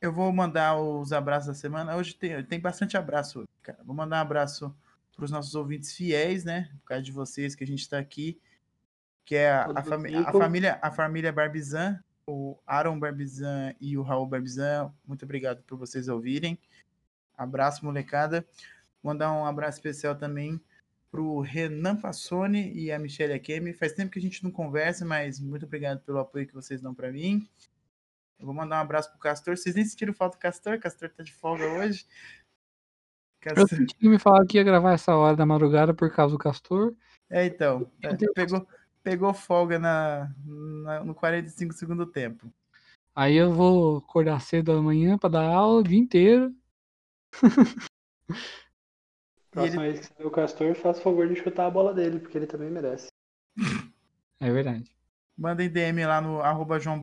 Eu 0.03 0.13
vou 0.13 0.33
mandar 0.33 0.77
os 0.81 1.13
abraços 1.13 1.47
da 1.47 1.55
semana. 1.55 1.95
Hoje 1.95 2.13
tem, 2.17 2.43
tem 2.45 2.59
bastante 2.59 2.97
abraço, 2.97 3.49
cara. 3.63 3.79
Vou 3.85 3.95
mandar 3.95 4.17
um 4.17 4.21
abraço 4.23 4.75
para 5.15 5.25
os 5.25 5.31
nossos 5.31 5.55
ouvintes 5.55 5.93
fiéis, 5.95 6.45
né? 6.45 6.69
Por 6.81 6.89
causa 6.89 7.05
de 7.05 7.13
vocês 7.13 7.55
que 7.55 7.63
a 7.63 7.67
gente 7.67 7.83
está 7.83 8.01
aqui. 8.01 8.37
Que 9.25 9.37
é 9.37 9.53
a, 9.53 9.67
a, 9.67 9.83
fami- 9.85 10.13
a 10.17 10.33
família, 10.33 10.79
a 10.83 10.91
família 10.91 11.33
Barbizan, 11.33 12.03
o 12.27 12.59
Aaron 12.67 12.99
Barbizan 12.99 13.75
e 13.81 13.97
o 13.97 14.03
Raul 14.03 14.27
Barbizan. 14.27 14.93
Muito 15.07 15.25
obrigado 15.25 15.63
por 15.63 15.79
vocês 15.79 16.09
ouvirem. 16.09 16.59
Abraço, 17.39 17.85
molecada. 17.85 18.45
Mandar 19.01 19.33
um 19.33 19.47
abraço 19.47 19.79
especial 19.79 20.17
também 20.17 20.61
pro 21.13 21.39
Renan 21.39 21.95
Passoni 21.95 22.73
e 22.73 22.91
a 22.91 22.99
Michelle 22.99 23.35
Akemi. 23.35 23.73
Faz 23.73 23.93
tempo 23.93 24.11
que 24.11 24.19
a 24.19 24.23
gente 24.23 24.43
não 24.43 24.51
conversa, 24.51 25.05
mas 25.05 25.39
muito 25.39 25.65
obrigado 25.65 26.01
pelo 26.01 26.19
apoio 26.19 26.47
que 26.47 26.55
vocês 26.55 26.81
dão 26.81 26.93
para 26.93 27.13
mim. 27.13 27.49
Eu 28.43 28.47
vou 28.47 28.55
mandar 28.55 28.79
um 28.79 28.81
abraço 28.83 29.09
pro 29.09 29.21
Castor. 29.21 29.57
Vocês 29.57 29.77
nem 29.77 29.85
sentiram 29.85 30.13
falta 30.13 30.37
do 30.37 30.41
Castor? 30.41 30.77
Castor 30.81 31.09
tá 31.11 31.23
de 31.23 31.33
folga 31.33 31.65
hoje. 31.65 32.05
Eu 33.41 33.55
Castor... 33.55 33.79
senti 33.79 33.95
que 33.95 34.09
me 34.09 34.19
falaram 34.19 34.45
que 34.45 34.59
ia 34.59 34.65
gravar 34.65 34.95
essa 34.95 35.15
hora 35.15 35.37
da 35.37 35.47
madrugada 35.47 35.95
por 35.95 36.11
causa 36.13 36.35
do 36.35 36.39
Castor. 36.39 36.93
É, 37.31 37.47
então. 37.47 37.89
é, 38.03 38.17
pegou, 38.35 38.67
pegou 39.01 39.33
folga 39.33 39.79
na, 39.79 40.35
na- 40.45 41.05
no 41.05 41.15
45 41.15 41.73
segundo 41.73 42.05
tempo. 42.05 42.53
Aí 43.15 43.37
eu 43.37 43.53
vou 43.53 43.99
acordar 43.99 44.41
cedo 44.41 44.73
amanhã 44.73 45.17
pra 45.17 45.31
dar 45.31 45.45
aula 45.45 45.79
o 45.81 45.85
dia 45.85 45.99
inteiro. 45.99 46.53
E 49.55 49.59
ele, 49.59 49.77
Próxima 49.77 49.83
vez 49.83 50.01
que 50.01 50.07
você 50.07 50.15
ver 50.17 50.27
o 50.27 50.31
Castor, 50.31 50.75
faça 50.75 51.01
o 51.01 51.03
favor 51.03 51.29
de 51.29 51.37
chutar 51.37 51.67
a 51.67 51.71
bola 51.71 51.93
dele, 51.93 52.19
porque 52.19 52.39
ele 52.39 52.47
também 52.47 52.71
merece. 52.71 53.09
É 54.41 54.51
verdade. 54.51 54.91
mandem 55.37 55.69
DM 55.69 56.07
lá 56.07 56.23
no 56.23 56.41
arroba 56.41 56.81
João. 56.81 57.01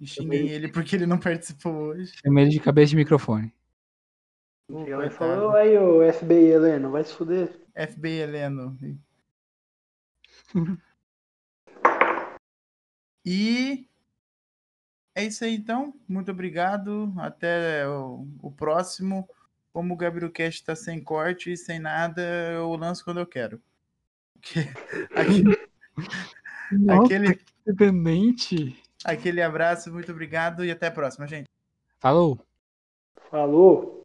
E 0.00 0.06
Também. 0.14 0.48
ele 0.48 0.68
porque 0.68 0.94
ele 0.96 1.06
não 1.06 1.18
participou 1.18 1.72
hoje. 1.72 2.12
Tenho 2.22 2.34
medo 2.34 2.50
de 2.50 2.60
cabeça 2.60 2.90
de 2.90 2.96
microfone. 2.96 3.52
E 4.68 4.72
coitado. 4.72 5.10
falou, 5.12 5.52
aí 5.52 5.76
o 5.78 6.12
FBI 6.12 6.46
Heleno, 6.50 6.90
vai 6.90 7.04
se 7.04 7.12
fuder. 7.14 7.58
FBI 7.74 8.20
Heleno. 8.20 8.78
E 13.28 13.88
é 15.14 15.24
isso 15.24 15.44
aí 15.44 15.54
então. 15.56 15.92
Muito 16.08 16.30
obrigado. 16.30 17.12
Até 17.18 17.86
o, 17.88 18.26
o 18.40 18.52
próximo. 18.52 19.28
Como 19.72 19.92
o 19.92 19.96
Gabrielcast 19.96 20.60
está 20.60 20.76
sem 20.76 21.02
corte 21.02 21.50
e 21.52 21.56
sem 21.56 21.78
nada, 21.80 22.22
eu 22.52 22.74
lanço 22.76 23.04
quando 23.04 23.18
eu 23.20 23.26
quero. 23.26 23.60
Que- 24.40 24.60
aque- 25.16 25.42
Nossa, 26.70 27.04
Aquele, 27.04 27.40
independente. 27.66 28.80
Aquele 29.06 29.40
abraço, 29.40 29.92
muito 29.92 30.10
obrigado 30.10 30.64
e 30.64 30.70
até 30.70 30.88
a 30.88 30.90
próxima, 30.90 31.26
gente. 31.26 31.48
Falou. 31.98 32.38
Falou! 33.30 33.95